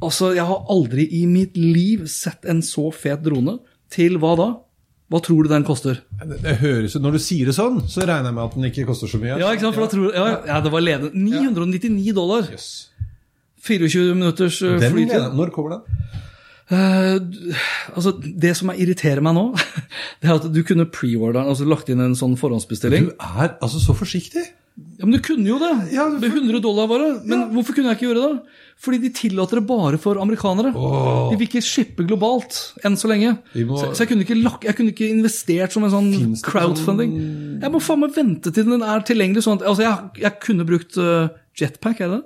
Altså, 0.00 0.32
jeg 0.36 0.46
har 0.48 0.64
aldri 0.72 1.08
i 1.20 1.26
mitt 1.26 1.58
liv 1.60 2.06
sett 2.08 2.46
en 2.48 2.62
så 2.64 2.88
fet 2.94 3.24
drone. 3.26 3.58
Til 3.90 4.16
hva 4.22 4.32
da? 4.38 4.48
Hva 5.12 5.20
tror 5.20 5.44
du 5.44 5.52
den 5.52 5.66
koster? 5.68 5.98
Det, 6.22 6.38
det 6.42 6.56
høres 6.62 6.96
ut, 6.96 7.02
Når 7.04 7.18
du 7.18 7.20
sier 7.22 7.50
det 7.50 7.54
sånn, 7.56 7.82
så 7.90 8.06
regner 8.06 8.30
jeg 8.30 8.36
med 8.38 8.44
at 8.46 8.56
den 8.56 8.68
ikke 8.70 8.86
koster 8.88 9.10
så 9.10 9.20
mye. 9.20 9.36
Ja, 9.36 9.52
ikke 9.52 9.66
sant? 9.66 9.76
For 9.76 9.84
da 9.84 9.92
tror, 9.92 10.06
ja, 10.16 10.26
ja, 10.48 10.60
det 10.64 10.72
var 10.72 10.84
ledende. 10.84 11.12
999 11.12 12.14
dollar. 12.16 12.48
Yes. 12.52 12.70
24 13.64 14.16
minutters 14.16 14.62
eh, 14.64 14.80
flytid. 14.80 15.28
Når 15.36 15.52
kommer 15.52 15.76
den? 15.76 16.00
Uh, 16.72 17.20
altså, 17.92 18.14
det 18.16 18.54
som 18.56 18.70
er 18.72 18.80
irriterer 18.80 19.20
meg 19.24 19.36
nå, 19.36 19.44
det 20.24 20.30
er 20.30 20.38
at 20.38 20.48
du 20.48 20.62
kunne 20.64 20.88
pre-order 20.88 21.42
den, 21.42 21.50
altså 21.52 21.68
lagt 21.68 21.90
inn 21.92 22.00
en 22.00 22.16
sånn 22.16 22.38
forhåndsbestilling. 22.40 23.10
Du 23.12 23.26
er 23.44 23.56
altså 23.60 23.82
så 23.82 23.96
forsiktig. 23.96 24.46
Ja, 24.74 25.06
Men 25.06 25.12
du 25.14 25.20
kunne 25.22 25.46
jo 25.46 25.56
det! 25.62 25.70
Ja, 25.94 26.08
for... 26.10 26.18
Med 26.18 26.32
100 26.34 26.60
dollar 26.64 26.88
bare. 26.90 27.08
Men 27.22 27.44
hvorfor 27.54 27.76
kunne 27.76 27.92
jeg 27.92 27.98
ikke 28.00 28.08
gjøre 28.08 28.22
det? 28.24 28.60
Fordi 28.84 28.98
de 29.04 29.10
tillater 29.14 29.60
det 29.60 29.66
bare 29.68 30.00
for 30.02 30.18
amerikanere. 30.18 30.72
De 30.74 31.36
vil 31.38 31.46
ikke 31.46 31.62
shippe 31.62 32.02
globalt 32.08 32.56
enn 32.84 32.96
så 32.98 33.06
lenge. 33.12 33.36
Må- 33.68 33.78
Så, 33.78 33.92
så 33.94 34.02
jeg, 34.02 34.10
kunne 34.10 34.26
ikke 34.26 34.38
lak, 34.42 34.66
jeg 34.66 34.74
kunne 34.74 34.90
ikke 34.90 35.06
investert 35.14 35.72
som 35.76 35.86
en 35.86 35.94
sånn 35.94 36.10
crowdfunding. 36.42 37.14
Jeg 37.62 37.70
må 37.70 37.80
faen 37.80 38.02
meg 38.02 38.16
vente 38.18 38.50
til 38.50 38.66
den 38.66 38.82
er 38.82 39.06
tilgjengelig. 39.06 39.44
Sånn 39.46 39.60
at, 39.60 39.66
altså 39.70 39.86
jeg, 39.86 40.22
jeg 40.26 40.40
kunne 40.42 40.66
brukt 40.66 40.98
uh, 40.98 41.28
jetpack, 41.54 42.02
er 42.02 42.10
det 42.10 42.18
det? 42.18 42.24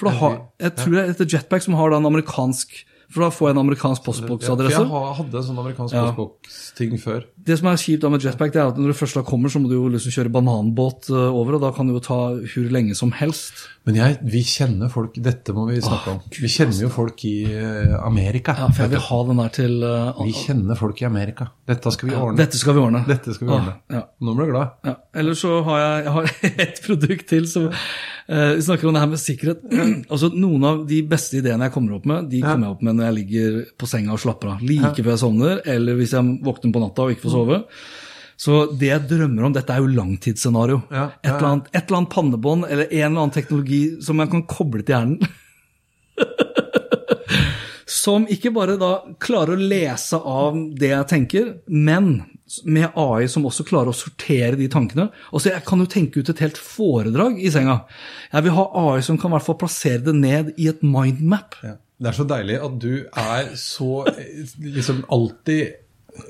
For 0.00 0.08
da 0.10 0.16
har, 0.18 0.36
jeg 0.64 0.74
tror 0.80 0.94
det 0.96 1.06
heter 1.12 1.30
jetpack 1.36 1.62
som 1.62 1.74
har 1.78 1.90
da 1.92 1.98
en 2.00 2.06
amerikansk 2.08 2.70
For 3.12 3.20
da 3.26 3.28
får 3.34 3.50
jeg 3.50 3.54
en 3.56 3.60
amerikansk 3.66 4.06
Ja, 4.06 4.12
for 4.16 4.38
jeg 4.40 5.16
hadde 5.18 5.40
en 5.42 5.46
sånn 5.50 5.58
amerikansk 5.60 5.94
Ja. 5.94 6.04
postboks-ting 6.14 6.94
før. 7.02 7.24
Det 7.50 7.56
som 7.58 7.66
er 7.66 7.80
kjipt 7.82 8.04
med 8.06 8.22
jetpack, 8.22 8.52
det 8.54 8.60
er 8.62 8.70
at 8.70 8.78
når 8.78 8.92
du 8.92 8.98
først 9.00 9.18
da 9.18 9.24
kommer, 9.26 9.50
så 9.50 9.58
må 9.58 9.66
du 9.70 9.74
jo 9.74 9.88
liksom 9.90 10.14
kjøre 10.14 10.30
bananbåt 10.30 11.10
eh, 11.10 11.34
over, 11.34 11.56
og 11.58 11.64
da 11.64 11.72
kan 11.74 11.88
det 11.88 11.96
jo 11.96 12.02
ta 12.04 12.18
hvor 12.38 12.68
lenge 12.70 12.94
som 12.98 13.10
helst. 13.18 13.64
Men 13.88 13.96
jeg, 13.96 14.16
vi 14.28 14.42
kjenner 14.44 14.90
folk 14.92 15.14
Dette 15.24 15.54
må 15.56 15.64
vi 15.70 15.78
snakke 15.80 16.12
om. 16.12 16.18
Vi 16.36 16.50
kjenner 16.52 16.82
jo 16.84 16.90
folk 16.92 17.22
i 17.24 17.34
eh, 17.48 17.94
Amerika. 18.04 18.52
Ja, 18.58 18.68
for 18.68 18.84
jeg 18.84 18.92
vil 18.92 19.02
ha 19.06 19.20
den 19.30 19.40
der 19.40 19.54
til 19.56 19.76
uh, 19.80 20.20
Vi 20.26 20.34
kjenner 20.36 20.76
folk 20.78 21.00
i 21.00 21.06
Amerika. 21.08 21.48
Dette 21.68 21.92
skal 21.94 22.10
vi 22.10 22.18
ordne. 22.18 22.36
Dette 22.42 22.60
skal 22.60 22.76
vi 22.76 22.82
ordne. 22.84 23.02
Dette 23.08 23.34
skal 23.34 23.48
vi 23.48 23.54
ordne. 23.56 23.74
Ja. 23.90 24.04
Nå 24.20 24.36
blir 24.36 24.50
du 24.50 24.52
glad. 24.52 24.76
Ja. 24.84 24.94
Eller 25.22 25.38
så 25.38 25.62
har 25.64 25.80
jeg, 25.80 26.04
jeg 26.04 26.14
har 26.18 26.32
et 26.66 26.82
produkt 26.84 27.28
til 27.32 27.48
som 27.50 27.70
uh, 27.70 28.52
Vi 28.58 28.66
snakker 28.68 28.90
om 28.90 28.98
det 28.98 29.04
her 29.06 29.12
med 29.14 29.22
sikkerhet. 29.24 29.64
altså 30.12 30.30
Noen 30.36 30.68
av 30.68 30.84
de 30.90 31.00
beste 31.08 31.40
ideene 31.40 31.70
jeg 31.70 31.74
kommer 31.78 31.96
opp 31.96 32.06
med, 32.10 32.28
de 32.30 32.44
kommer 32.44 32.68
jeg 32.68 32.76
opp 32.76 32.84
med 32.84 33.00
når 33.00 33.08
jeg 33.08 33.18
ligger 33.22 33.58
på 33.80 33.88
senga 33.88 34.12
og 34.14 34.22
slapper 34.22 34.54
av. 34.54 34.64
Like 34.66 35.00
før 35.00 35.14
jeg 35.14 35.22
sovner, 35.24 35.64
eller 35.76 35.96
hvis 35.98 36.14
jeg 36.18 36.36
våkner 36.44 36.76
på 36.76 36.84
natta 36.84 37.08
og 37.08 37.16
ikke 37.16 37.24
får 37.24 37.36
sove. 37.38 37.39
Så 38.40 38.62
det 38.80 38.88
jeg 38.88 39.08
drømmer 39.10 39.46
om, 39.46 39.52
dette 39.52 39.74
er 39.74 39.82
jo 39.82 39.90
langtidsscenario. 39.92 40.80
Ja, 40.88 41.10
Et, 41.20 41.28
ja, 41.28 41.34
eller 41.36 41.48
annet, 41.50 41.66
et 41.74 41.82
eller 41.82 41.98
annet 41.98 42.14
pannebånd 42.14 42.64
eller 42.70 42.86
en 42.88 43.04
eller 43.10 43.24
annen 43.26 43.34
teknologi 43.34 43.82
som 44.04 44.22
jeg 44.22 44.32
kan 44.32 44.46
koble 44.48 44.84
til 44.84 44.96
hjernen. 44.96 45.20
som 48.00 48.24
ikke 48.32 48.52
bare 48.54 48.78
da 48.80 48.92
klarer 49.20 49.58
å 49.58 49.68
lese 49.72 50.16
av 50.16 50.56
det 50.78 50.92
jeg 50.92 51.08
tenker, 51.10 51.50
men 51.68 52.14
med 52.64 52.96
AI 52.98 53.28
som 53.30 53.44
også 53.46 53.66
klarer 53.68 53.92
å 53.92 53.96
sortere 53.96 54.56
de 54.58 54.70
tankene. 54.72 55.10
Altså 55.30 55.52
Jeg 55.52 55.62
kan 55.68 55.82
jo 55.82 55.90
tenke 55.90 56.22
ut 56.22 56.32
et 56.32 56.42
helt 56.42 56.58
foredrag 56.58 57.38
i 57.38 57.52
senga. 57.52 57.82
Jeg 58.32 58.46
vil 58.46 58.56
ha 58.56 58.66
AI 58.86 59.04
som 59.06 59.20
kan 59.20 59.30
i 59.30 59.36
hvert 59.36 59.46
fall 59.46 59.60
plassere 59.60 60.02
det 60.08 60.16
ned 60.16 60.54
i 60.56 60.70
et 60.72 60.82
mindmap. 60.82 61.60
Ja. 61.66 61.76
Det 62.00 62.08
er 62.08 62.16
så 62.16 62.24
deilig 62.24 62.56
at 62.64 62.76
du 62.80 62.92
er 63.04 63.48
så 63.60 63.90
eh, 64.08 64.48
liksom 64.64 65.02
alltid 65.12 65.79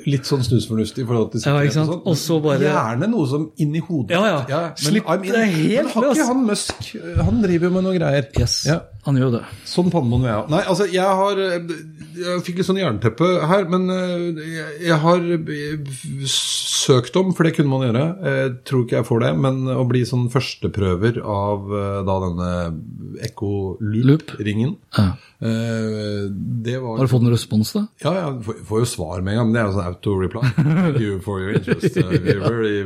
litt 0.07 0.24
sånn 0.28 0.43
snusfornuftig 0.47 1.05
i 1.05 1.07
forhold 1.07 1.32
til 1.32 1.41
Ja, 1.45 1.57
og 1.57 2.16
sånn. 2.16 2.43
Bare- 2.43 2.61
Gjerne 2.61 3.09
noe 3.11 3.26
som 3.28 3.51
inni 3.59 3.80
hodet. 3.80 4.11
Ja, 4.11 4.45
ja. 4.49 4.61
men, 4.70 4.76
Slipp 4.76 5.05
I 5.09 5.16
mean, 5.18 5.32
det 5.32 5.47
helt 5.55 5.91
har 5.95 6.03
ikke 6.14 6.26
han 6.26 6.47
Musk 6.47 6.97
Han 7.24 7.43
driver 7.43 7.64
jo 7.68 7.70
med 7.70 7.84
noen 7.84 7.99
greier. 7.99 8.26
Yes, 8.38 8.64
Ja. 8.66 8.80
han 9.05 9.16
gjør 9.16 9.32
det. 9.38 9.43
Sånn 9.66 9.91
pannebånd 9.91 10.22
vil 10.22 10.30
jeg 10.30 10.38
ha. 10.41 10.47
Nei, 10.49 10.62
altså, 10.66 10.86
jeg 10.91 11.03
har 11.03 11.36
Jeg 12.20 12.43
fikk 12.45 12.57
litt 12.59 12.66
sånn 12.66 12.76
jernteppe 12.80 13.47
her, 13.47 13.64
men 13.68 13.88
eh, 13.88 14.43
jeg- 14.45 14.80
jeg 14.88 14.99
har 14.99 15.16
eh, 15.20 15.76
søkt 16.26 17.16
om, 17.16 17.32
for 17.32 17.45
det 17.45 17.55
kunne 17.57 17.68
man 17.70 17.84
gjøre. 17.86 18.05
Jeg 18.24 18.64
tror 18.64 18.84
ikke 18.84 18.97
jeg 18.99 19.07
får 19.09 19.20
det, 19.24 19.32
men 19.38 19.64
å 19.66 19.84
bli 19.88 20.03
sånn 20.09 20.28
førsteprøver 20.32 21.20
av 21.24 21.70
eh, 21.72 22.03
da 22.05 22.16
denne 22.26 22.51
Echo 23.22 23.76
Loop. 23.80 24.11
Loop-ringen 24.11 24.76
Ja. 24.99 25.12
eh, 25.41 26.28
Det 26.30 26.76
var 26.82 26.99
Har 26.99 27.07
du 27.07 27.12
fått 27.12 27.22
noen 27.22 27.32
respons, 27.34 27.72
da? 27.72 27.86
ja, 28.05 28.12
jeg 28.12 28.43
får, 28.45 28.55
får 28.66 28.78
jo 28.80 28.88
svar 28.91 29.22
med 29.22 29.32
en 29.34 29.38
gang, 29.41 29.47
men 29.47 29.55
det 29.55 29.62
er 29.62 29.66
jo 29.70 29.76
sånn 29.78 29.80
auto-reply. 29.81 30.43
You 31.01 31.18
for 31.24 31.41
your 31.41 31.55
interest. 31.57 31.97
Uh, 31.97 32.11
we're 32.11 32.41
very 32.41 32.85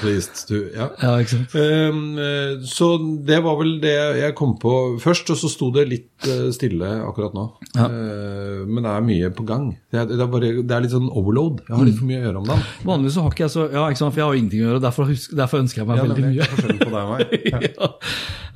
pleased 0.00 0.46
to 0.48 0.62
Ja. 0.72 0.88
Ja, 1.02 1.12
ikke 1.20 1.34
sant? 1.36 1.54
Um, 1.54 2.18
eh, 2.18 2.62
så 2.68 2.88
det 3.26 3.38
var 3.44 3.58
vel 3.60 3.76
det 3.82 3.94
jeg 4.20 4.34
kom 4.38 4.56
på 4.62 4.74
først, 5.02 5.30
og 5.34 5.40
så 5.40 5.50
sto 5.52 5.70
det 5.74 5.86
litt 5.90 6.28
eh, 6.28 6.48
stille 6.54 6.88
akkurat 7.06 7.36
nå. 7.36 7.46
Ja. 7.76 7.88
Uh, 7.88 8.64
men 8.68 8.82
det 8.86 8.94
er 8.94 9.06
mye 9.06 9.30
på 9.36 9.46
gang. 9.48 9.70
Det 9.92 10.02
er, 10.02 10.10
det, 10.10 10.20
er 10.22 10.32
bare, 10.32 10.52
det 10.62 10.76
er 10.76 10.86
litt 10.86 10.94
sånn 10.94 11.10
overload. 11.10 11.62
Jeg 11.68 11.76
har 11.76 11.88
litt 11.88 12.00
for 12.00 12.10
mye 12.10 12.20
å 12.20 12.26
gjøre 12.26 12.42
om 12.42 12.50
dagen. 12.52 12.66
Vanligvis 12.88 13.18
så 13.18 13.26
har 13.26 13.36
ikke 13.36 13.46
jeg 13.46 13.54
så 13.54 13.68
Ja, 13.72 13.86
ikke 13.86 14.02
sant, 14.02 14.14
for 14.14 14.22
jeg 14.22 14.28
har 14.28 14.34
jo 14.34 14.42
ingenting 14.42 14.64
å 14.64 14.68
gjøre. 14.70 14.82
Derfor, 14.86 15.14
derfor 15.42 15.64
ønsker 15.64 15.82
jeg 15.82 15.90
meg 15.90 16.02
Ja, 16.02 16.08
veldig 16.10 16.26
mye. 16.26 16.42
Jeg 16.42 16.60
på 16.82 16.92
deg 16.92 17.00
og 17.02 17.16
meg. 17.16 17.38
Ja. 17.52 17.88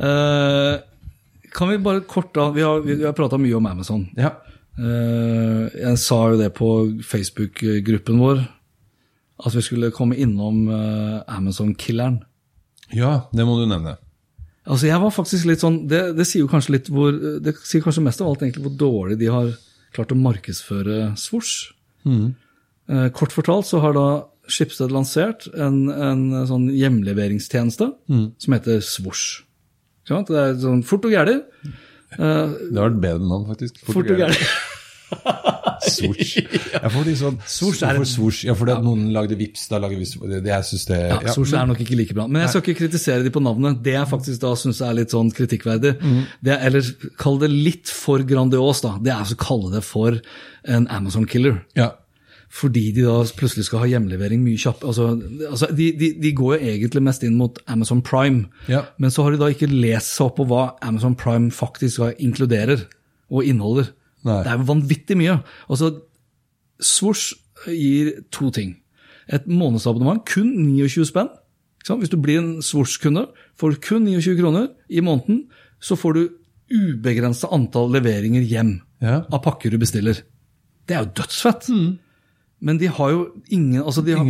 Eh, 0.06 0.74
kan 1.56 1.70
vi 1.70 1.78
bare 1.80 2.02
kort 2.04 2.34
da 2.36 2.50
Vi 2.52 2.60
har, 2.60 2.82
vi 2.84 2.98
har 3.04 3.14
prata 3.16 3.38
mye 3.40 3.56
om 3.56 3.66
Amazon. 3.68 4.04
Ja. 4.18 4.34
Eh, 4.76 5.76
jeg 5.80 6.00
sa 6.02 6.18
jo 6.32 6.40
det 6.40 6.50
på 6.56 6.70
Facebook-gruppen 7.04 8.18
vår, 8.20 8.42
at 9.46 9.54
vi 9.56 9.62
skulle 9.64 9.92
komme 9.94 10.16
innom 10.20 10.66
eh, 10.68 11.20
Amazon-killeren. 11.36 12.22
ja, 12.92 13.28
det 13.32 13.46
må 13.48 13.58
du 13.60 13.66
nevne. 13.66 13.96
Altså 14.66 14.88
jeg 14.88 14.98
var 14.98 15.12
faktisk 15.14 15.46
litt 15.46 15.62
sånn, 15.62 15.84
det, 15.86 16.16
det 16.18 16.26
sier 16.26 16.42
jo 16.42 16.50
kanskje 16.50 16.72
litt 16.74 16.88
hvor, 16.90 17.12
det 17.14 17.52
sier 17.62 17.84
kanskje 17.84 18.02
mest 18.02 18.20
av 18.20 18.32
alt 18.32 18.42
egentlig 18.42 18.64
hvor 18.64 18.74
dårlig 18.80 19.18
de 19.20 19.28
har 19.30 19.52
klart 19.94 20.10
å 20.12 20.18
markedsføre 20.18 21.12
Swoosh. 21.16 21.70
Eh, 22.90 23.08
kort 23.14 23.34
fortalt 23.34 23.66
så 23.70 23.80
har 23.84 23.94
da 23.96 24.06
Skipsted 24.46 24.92
lansert 24.94 25.48
en, 25.58 25.88
en 25.90 26.20
sånn 26.46 26.68
hjemleveringstjeneste 26.70 27.88
som 28.38 28.54
heter 28.54 28.78
Svosj. 28.84 29.42
Det 30.06 30.36
er 30.38 30.52
sånn 30.62 30.84
fort 30.86 31.02
og 31.08 31.10
gærlig. 32.16 32.70
Det 32.72 32.80
har 32.80 32.88
vært 32.90 33.00
bedre 33.04 33.28
navn, 33.28 33.46
faktisk. 33.52 33.82
Fort 33.86 34.10
og 34.10 34.16
gærlig. 34.24 34.46
Swoosh. 35.86 36.38
Ja, 36.72 36.88
fordi 36.90 37.12
sånn, 37.18 37.36
Swoosh 37.46 37.82
er- 37.86 37.98
Hvorfor 38.00 38.08
swoosh? 38.10 38.44
Ja, 38.48 38.54
fordi 38.58 38.72
at 38.74 38.82
noen 38.82 39.04
lagde 39.14 39.36
vips, 39.38 39.68
da 39.70 39.78
lager 39.78 40.00
vi 40.00 40.06
det, 40.32 40.40
det 40.42 40.50
jeg 40.50 40.64
synes 40.70 40.86
det 40.88 40.98
Ja, 40.98 41.18
Swoosh 41.34 41.54
er 41.54 41.66
nok 41.70 41.80
ikke 41.84 41.98
like 42.00 42.16
bra. 42.16 42.24
Men 42.26 42.42
jeg 42.42 42.50
skal 42.54 42.64
ikke 42.64 42.78
kritisere 42.80 43.22
de 43.22 43.30
på 43.30 43.42
navnet. 43.44 43.82
Det 43.84 43.94
jeg 43.94 44.08
faktisk 44.10 44.40
da 44.42 44.54
syns 44.58 44.80
er 44.82 44.96
litt 44.98 45.14
sånn 45.14 45.30
kritikkverdig, 45.36 45.92
det 46.42 46.52
er, 46.56 46.64
eller 46.70 46.88
kall 47.22 47.38
det 47.42 47.52
litt 47.52 47.92
for 47.92 48.24
grandios, 48.26 48.82
da, 48.82 48.96
det 48.98 49.12
er 49.14 49.22
å 49.36 49.38
kalle 49.38 49.70
det 49.76 49.84
for 49.86 50.18
en 50.66 50.88
Amazon-killer. 50.88 51.62
ja. 51.78 51.92
Fordi 52.48 52.92
de 52.94 53.02
da 53.02 53.16
plutselig 53.36 53.64
skal 53.66 53.80
ha 53.82 53.86
hjemlevering 53.90 54.40
mye 54.44 54.56
kjapp. 54.56 54.84
Altså, 54.86 55.08
altså 55.50 55.66
de, 55.74 55.90
de, 55.98 56.12
de 56.22 56.32
går 56.32 56.54
jo 56.56 56.68
egentlig 56.72 57.02
mest 57.02 57.24
inn 57.26 57.36
mot 57.36 57.58
Amazon 57.66 58.02
Prime, 58.02 58.46
Ja. 58.68 58.84
men 58.98 59.10
så 59.10 59.22
har 59.26 59.32
de 59.34 59.38
da 59.38 59.48
ikke 59.50 59.66
lest 59.70 60.14
seg 60.14 60.26
opp 60.28 60.36
på 60.36 60.46
hva 60.46 60.76
Amazon 60.82 61.14
Prime 61.18 61.50
faktisk 61.50 62.00
inkluderer 62.18 62.86
og 63.30 63.42
inneholder. 63.44 63.90
Nei. 64.24 64.42
Det 64.44 64.52
er 64.52 64.58
jo 64.58 64.68
vanvittig 64.70 65.16
mye. 65.18 65.40
Altså, 65.68 65.90
Swoosh 66.80 67.34
gir 67.66 68.12
to 68.30 68.50
ting. 68.50 68.76
Et 69.32 69.46
månedsabonnement, 69.48 70.22
kun 70.28 70.52
29 70.76 71.06
spenn. 71.10 71.28
Hvis 71.86 72.10
du 72.10 72.16
blir 72.18 72.38
en 72.40 72.62
Swoosh-kunde, 72.62 73.26
får 73.58 73.70
du 73.74 73.80
kun 73.82 74.06
29 74.06 74.36
kroner 74.40 74.68
i 74.90 75.00
måneden, 75.00 75.44
så 75.80 75.94
får 75.98 76.14
du 76.14 76.22
ubegrenset 76.74 77.50
antall 77.54 77.92
leveringer 77.94 78.42
hjem 78.42 78.80
Ja. 79.02 79.20
av 79.30 79.42
pakker 79.44 79.70
du 79.70 79.78
bestiller. 79.78 80.22
Det 80.86 80.96
er 80.96 81.04
jo 81.04 81.12
dødsfett. 81.22 81.68
Men 82.60 82.78
de 82.80 82.86
har 82.88 83.10
jo 83.12 83.24
ingen 83.52 83.82
altså 83.82 84.02
de, 84.04 84.14
har, 84.16 84.24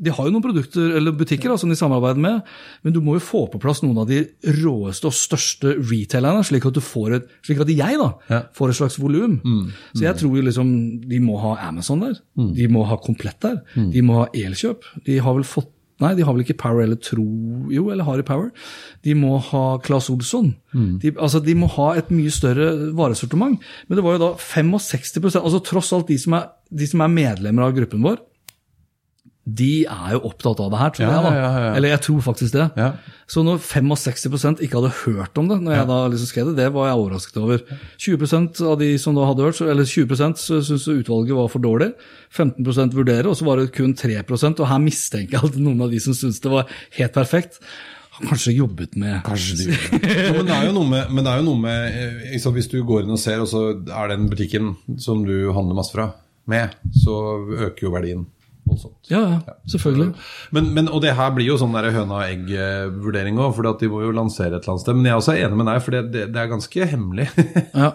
de 0.00 0.10
har 0.16 0.26
jo 0.26 0.32
noen 0.32 0.42
produkter 0.42 0.96
eller 0.96 1.12
butikker 1.12 1.52
da, 1.52 1.56
som 1.60 1.70
de 1.70 1.76
samarbeider 1.78 2.18
med, 2.20 2.40
men 2.82 2.92
du 2.96 3.00
må 3.04 3.14
jo 3.18 3.22
få 3.22 3.42
på 3.52 3.60
plass 3.62 3.82
noen 3.84 3.98
av 4.02 4.08
de 4.08 4.22
råeste 4.62 5.06
og 5.06 5.14
største 5.14 5.74
retailerne, 5.78 6.42
slik 6.48 6.66
at, 6.66 6.74
du 6.74 6.80
får 6.82 7.14
et, 7.18 7.28
slik 7.46 7.60
at 7.62 7.68
jeg 7.74 7.98
da, 8.00 8.08
Ja. 8.32 8.40
får 8.56 8.72
et 8.72 8.78
slags 8.80 8.98
volum. 8.98 9.38
Så 9.94 10.02
jeg 10.06 10.16
tror 10.18 10.36
jo 10.40 10.42
liksom 10.48 10.72
de 11.08 11.20
må 11.20 11.36
ha 11.44 11.56
Amazon 11.68 12.00
der, 12.00 12.16
de 12.56 12.66
må 12.68 12.86
ha 12.88 12.96
Komplett 12.96 13.38
der, 13.44 13.60
de 13.76 14.02
må 14.02 14.22
ha 14.22 14.26
Elkjøp. 14.34 14.82
De 15.06 15.18
har 15.20 15.34
vel 15.36 15.44
fått 15.44 15.70
Nei, 16.00 16.14
de 16.16 16.24
har 16.24 16.32
vel 16.32 16.44
ikke 16.46 16.56
Power 16.60 16.84
eller 16.84 16.96
Tro 16.96 17.24
Jo, 17.72 17.90
eller 17.92 18.06
har 18.06 18.16
de 18.20 18.24
Power? 18.26 18.48
De 19.04 19.14
må 19.18 19.34
ha 19.50 19.64
Claes 19.84 20.08
Olsson. 20.12 20.54
De, 21.02 21.12
altså, 21.16 21.42
de 21.44 21.54
må 21.58 21.68
ha 21.76 21.90
et 22.00 22.10
mye 22.14 22.32
større 22.32 22.70
varesortiment. 22.96 23.60
Men 23.88 23.98
det 23.98 24.04
var 24.06 24.16
jo 24.16 24.22
da 24.24 24.32
65% 24.40 25.40
altså 25.42 25.60
Tross 25.66 25.92
alt 25.96 26.08
de 26.08 26.16
som 26.20 26.38
er, 26.38 26.48
de 26.70 26.88
som 26.88 27.04
er 27.04 27.12
medlemmer 27.12 27.66
av 27.66 27.76
gruppen 27.76 28.04
vår, 28.06 28.20
de 29.48 29.84
er 29.88 30.10
jo 30.14 30.20
opptatt 30.28 30.60
av 30.62 30.68
det 30.70 30.78
her, 30.78 30.90
tror 30.94 31.04
Ja, 31.06 31.12
jeg. 31.14 31.22
da. 31.24 31.30
ja, 31.34 31.40
ja, 31.42 31.60
ja. 31.64 31.70
Eller 31.78 31.88
jeg 31.94 32.00
tror 32.04 32.20
faktisk 32.22 32.52
det. 32.54 32.66
Ja. 32.76 32.90
Så 33.30 33.42
når 33.46 33.58
65% 33.64 34.60
ikke 34.66 34.76
hadde 34.78 34.90
hørt 35.00 35.38
om 35.40 35.48
det, 35.48 35.56
når 35.64 35.74
jeg 35.78 35.86
da 35.88 35.98
liksom 36.12 36.28
skrev 36.28 36.50
det, 36.50 36.56
det 36.60 36.66
var 36.74 36.90
jeg 36.90 36.98
overrasket 37.00 37.38
over. 37.40 37.62
20% 37.98 38.60
av 38.68 38.76
de 38.82 38.90
som 39.00 39.16
da 39.16 39.24
hadde 39.30 39.46
hørt, 39.46 39.60
eller 39.64 39.88
20% 39.88 40.42
syntes 40.44 40.84
utvalget 40.92 41.34
var 41.38 41.48
for 41.50 41.64
dårlig. 41.64 41.92
15% 42.36 42.94
vurderer, 42.94 43.26
og 43.32 43.38
så 43.40 43.48
var 43.48 43.58
det 43.62 43.72
kun 43.74 43.94
3 43.96 44.20
og 44.20 44.66
her 44.68 44.82
mistenker 44.84 45.38
jeg 45.38 45.50
at 45.50 45.56
noen 45.58 45.80
av 45.86 45.90
de 45.90 46.00
som 46.04 46.14
syntes 46.14 46.40
det 46.44 46.52
var 46.52 46.68
helt 46.98 47.16
perfekt, 47.16 47.58
har 48.20 48.26
kanskje 48.28 48.52
jobbet 48.54 48.96
med 49.00 49.22
Kanskje 49.24 49.56
de. 49.56 49.70
Ja, 49.72 50.32
men 50.36 50.46
det 50.46 50.56
er 50.58 50.66
jo 50.68 50.74
noe 50.76 50.88
med, 50.90 51.10
men 51.10 51.24
det 51.24 51.32
er 51.32 51.40
jo 51.40 51.46
noe 51.48 51.60
med 51.62 52.00
eh, 52.28 52.34
sant, 52.42 52.54
Hvis 52.58 52.68
du 52.68 52.82
går 52.84 53.06
inn 53.06 53.14
og 53.16 53.18
ser, 53.22 53.40
og 53.40 53.48
så 53.48 53.70
er 53.72 54.12
den 54.12 54.28
butikken 54.30 54.74
som 55.00 55.24
du 55.24 55.48
handler 55.56 55.78
masse 55.80 55.94
fra, 55.96 56.10
med, 56.50 56.74
så 56.92 57.16
øker 57.70 57.86
jo 57.88 57.94
verdien 57.96 58.26
voldsomt. 58.70 59.10
Ja, 59.12 59.20
ja, 59.34 59.54
selvfølgelig. 59.72 60.08
Men, 60.56 60.70
men, 60.76 60.88
og 60.88 61.02
det 61.04 61.12
her 61.18 61.30
blir 61.36 61.50
jo 61.50 61.56
sånn 61.60 61.74
der 61.76 61.90
høna 61.94 62.20
og 62.20 62.24
egg-vurdering 62.24 63.38
òg, 63.42 63.52
for 63.56 63.68
de 63.82 63.90
må 63.92 64.00
jo 64.06 64.12
lansere 64.16 64.54
et 64.56 64.62
eller 64.62 64.74
annet 64.76 64.84
sted. 64.86 64.96
Men 64.98 65.08
jeg 65.10 65.14
er 65.14 65.20
også 65.22 65.36
enig 65.36 65.58
med 65.60 65.68
deg, 65.70 65.80
for 65.84 65.96
det, 65.96 66.02
det, 66.14 66.22
det 66.34 66.42
er 66.44 66.52
ganske 66.54 66.88
hemmelig. 66.94 67.26
Ja. 67.80 67.90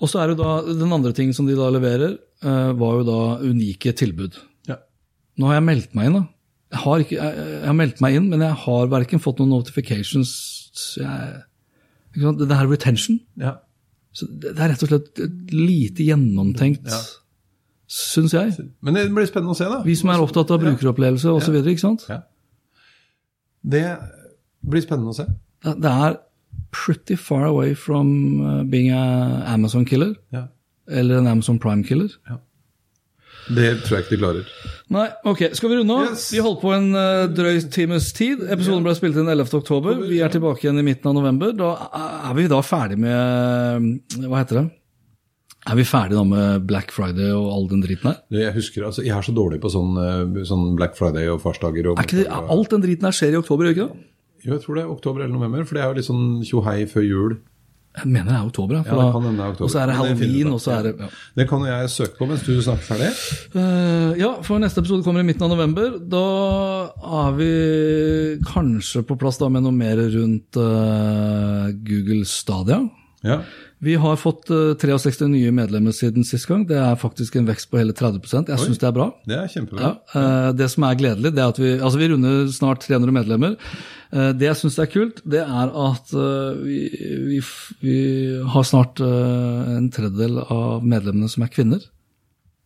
Og 0.00 0.10
så 0.10 0.22
er 0.22 0.32
det 0.32 0.38
da, 0.40 0.54
den 0.66 0.92
andre 0.94 1.12
tingen 1.16 1.34
som 1.36 1.46
de 1.48 1.56
da 1.58 1.68
leverer, 1.74 2.16
eh, 2.44 2.70
var 2.80 3.00
jo 3.00 3.04
da 3.08 3.18
unike 3.44 3.92
tilbud. 3.98 4.38
ja. 4.70 4.78
Nå 5.40 5.50
har 5.50 5.58
jeg 5.60 5.66
meldt 5.68 5.94
meg 5.98 6.08
inn, 6.10 6.20
da. 6.20 6.24
Jeg 6.74 6.82
har, 6.84 7.02
ikke, 7.04 7.18
jeg, 7.20 7.48
jeg 7.60 7.66
har 7.70 7.76
meldt 7.78 8.00
meg 8.02 8.16
inn, 8.18 8.30
men 8.32 8.42
jeg 8.42 8.56
har 8.64 8.88
verken 8.90 9.22
fått 9.22 9.38
noen 9.42 9.52
notifications 9.54 10.32
jeg? 10.98 11.44
Det 12.14 12.48
her 12.50 12.64
er 12.64 12.70
retention. 12.72 13.20
ja. 13.42 13.56
Så 14.14 14.28
det 14.30 14.52
det 14.54 14.62
er 14.62 14.68
rett 14.70 14.82
og 14.86 14.90
slett 14.92 15.20
lite 15.50 16.04
gjennomtenkt, 16.06 16.84
Ja. 16.86 16.98
Syns 17.90 18.34
jeg. 18.34 18.54
Men 18.84 18.96
det 18.96 19.08
blir 19.14 19.26
spennende 19.28 19.54
å 19.54 19.58
se, 19.58 19.68
da. 19.70 19.80
Vi 19.84 19.96
som 19.98 20.12
er 20.14 20.22
opptatt 20.24 20.52
av 20.54 20.62
brukeropplevelse 20.62 21.32
osv. 21.32 21.52
videre, 21.54 21.74
ikke 21.74 21.84
sant? 21.84 22.06
Ja. 22.08 22.22
Det 23.64 23.84
blir 24.64 24.84
spennende 24.84 25.12
å 25.12 25.18
se. 25.18 25.28
Det 25.64 25.90
er 25.90 26.18
pretty 26.74 27.16
far 27.16 27.46
away 27.46 27.74
from 27.74 28.40
uh, 28.40 28.62
being 28.64 28.90
a 28.92 29.44
Amazon 29.46 29.84
killer. 29.84 30.14
Ja. 30.34 30.48
Eller 30.90 31.18
en 31.18 31.26
Amazon 31.26 31.58
Prime-killer. 31.58 32.12
Det 33.48 33.70
tror 33.84 33.98
jeg 33.98 34.04
ikke 34.04 34.14
de 34.14 34.20
klarer. 34.20 34.52
Nei, 34.92 35.06
ok, 35.28 35.42
skal 35.56 35.70
vi 35.70 35.78
runde 35.78 35.96
av? 35.96 36.12
Yes. 36.12 36.26
Vi 36.32 36.40
holdt 36.44 36.62
på 36.62 36.72
en 36.72 36.90
uh, 36.96 37.24
drøy 37.28 37.58
times 37.72 38.10
tid. 38.16 38.44
Episoden 38.52 38.84
ble 38.86 38.94
spilt 38.96 39.18
inn 39.20 39.28
11. 39.28 39.50
oktober. 39.58 40.00
Vi 40.08 40.20
er 40.24 40.32
tilbake 40.32 40.64
igjen 40.64 40.80
i 40.80 40.86
midten 40.86 41.10
av 41.10 41.16
november. 41.18 41.52
Da 41.56 41.74
er 42.30 42.38
vi 42.38 42.46
da 42.52 42.60
ferdig 42.64 42.98
med 43.00 43.12
eh, 43.14 44.26
Hva 44.28 44.40
heter 44.40 44.62
det? 44.62 44.66
Er 45.64 45.78
vi 45.78 45.84
ferdige 45.88 46.18
da 46.18 46.24
med 46.28 46.66
Black 46.68 46.92
Friday 46.92 47.30
og 47.32 47.46
all 47.54 47.70
den 47.70 47.80
driten 47.84 48.10
her? 48.10 48.18
Jeg 48.36 48.52
husker, 48.52 48.84
altså, 48.84 49.04
jeg 49.04 49.16
er 49.16 49.24
så 49.24 49.32
dårlig 49.32 49.62
på 49.62 49.70
sånn, 49.72 49.96
eh, 49.96 50.42
sånn 50.44 50.74
Black 50.76 50.98
Friday 50.98 51.30
og 51.32 51.40
farsdager. 51.40 51.88
Og, 51.92 51.98
Er 51.98 52.04
ikke 52.04 52.20
det, 52.20 52.28
alt 52.28 52.74
den 52.74 52.84
driten 52.84 53.08
her 53.08 53.16
skjer 53.16 53.32
i 53.32 53.40
oktober, 53.40 53.70
ikke 53.72 53.88
det? 53.88 54.04
Jo, 54.44 54.52
jeg 54.52 54.62
tror 54.66 54.76
det 54.76 54.84
er 54.84 54.92
oktober 54.92 55.24
eller 55.24 55.32
november, 55.32 55.64
for 55.64 55.78
det 55.78 55.82
er 55.84 55.88
jo 55.88 55.96
litt 55.96 56.10
sånn 56.10 56.26
tjohei 56.44 56.84
før 56.90 57.06
jul. 57.08 57.36
Jeg 57.94 58.10
mener 58.10 58.26
det 58.26 58.34
er 58.34 58.46
oktober, 58.48 58.74
ja. 58.74 58.82
Det 58.82 58.90
kan 59.14 59.22
hende 59.22 59.40
er 59.44 59.52
oktober. 59.54 59.64
Og 59.64 59.70
så 59.70 59.78
er 59.80 59.86
det 59.86 59.94
halloween, 59.94 60.48
og 60.50 60.60
så 60.60 60.72
er 60.74 60.82
det 60.82 60.92
ja. 60.98 61.08
Det 61.38 61.44
kan 61.48 61.62
jeg 61.68 61.90
søke 61.94 62.18
på 62.18 62.26
mens 62.26 62.42
du 62.42 62.52
snakker 62.58 62.88
ferdig. 62.88 63.10
Uh, 63.54 64.10
ja, 64.18 64.30
for 64.42 64.58
neste 64.58 64.82
episode 64.82 65.06
kommer 65.06 65.22
i 65.22 65.28
midten 65.28 65.46
av 65.46 65.54
november. 65.54 65.94
Da 66.02 66.24
er 67.22 67.36
vi 67.38 67.50
kanskje 68.50 69.04
på 69.06 69.16
plass 69.20 69.38
da 69.38 69.48
med 69.48 69.62
noe 69.62 69.76
mer 69.76 70.02
rundt 70.16 70.58
uh, 70.58 71.70
Google 71.86 72.26
Stadia. 72.26 72.82
Ja. 73.24 73.38
Vi 73.84 73.94
har 74.00 74.16
fått 74.16 74.50
eh, 74.54 74.72
63 74.80 75.28
nye 75.28 75.52
medlemmer 75.54 75.92
siden 75.92 76.24
sist 76.24 76.48
gang. 76.48 76.64
Det 76.68 76.78
er 76.80 76.96
faktisk 77.00 77.36
en 77.36 77.48
vekst 77.48 77.68
på 77.70 77.80
hele 77.80 77.92
30% 77.96 78.48
Jeg 78.52 78.62
syns 78.62 78.80
det 78.80 78.88
er 78.88 78.94
bra. 78.96 79.08
Det 79.28 79.36
er 79.36 79.50
kjempebra. 79.52 79.90
Ja, 79.90 80.20
eh, 80.20 80.50
det 80.56 80.70
som 80.72 80.86
er 80.88 81.00
gledelig, 81.00 81.34
det 81.36 81.42
er 81.44 81.52
at 81.52 81.60
vi 81.60 81.74
altså 81.76 82.00
vi 82.00 82.08
runder 82.14 82.48
snart 82.54 82.86
300 82.86 83.14
medlemmer. 83.18 83.56
Eh, 84.14 84.30
det 84.38 84.48
jeg 84.48 84.60
syns 84.62 84.78
er 84.80 84.90
kult, 84.92 85.20
det 85.28 85.42
er 85.44 85.74
at 85.88 86.14
eh, 86.16 86.62
vi, 86.64 86.78
vi, 87.28 87.40
vi 87.84 87.98
har 88.54 88.68
snart 88.68 89.02
eh, 89.04 89.74
en 89.76 89.90
tredjedel 89.92 90.40
av 90.44 90.86
medlemmene 90.86 91.28
som 91.32 91.44
er 91.44 91.52
kvinner. 91.52 91.84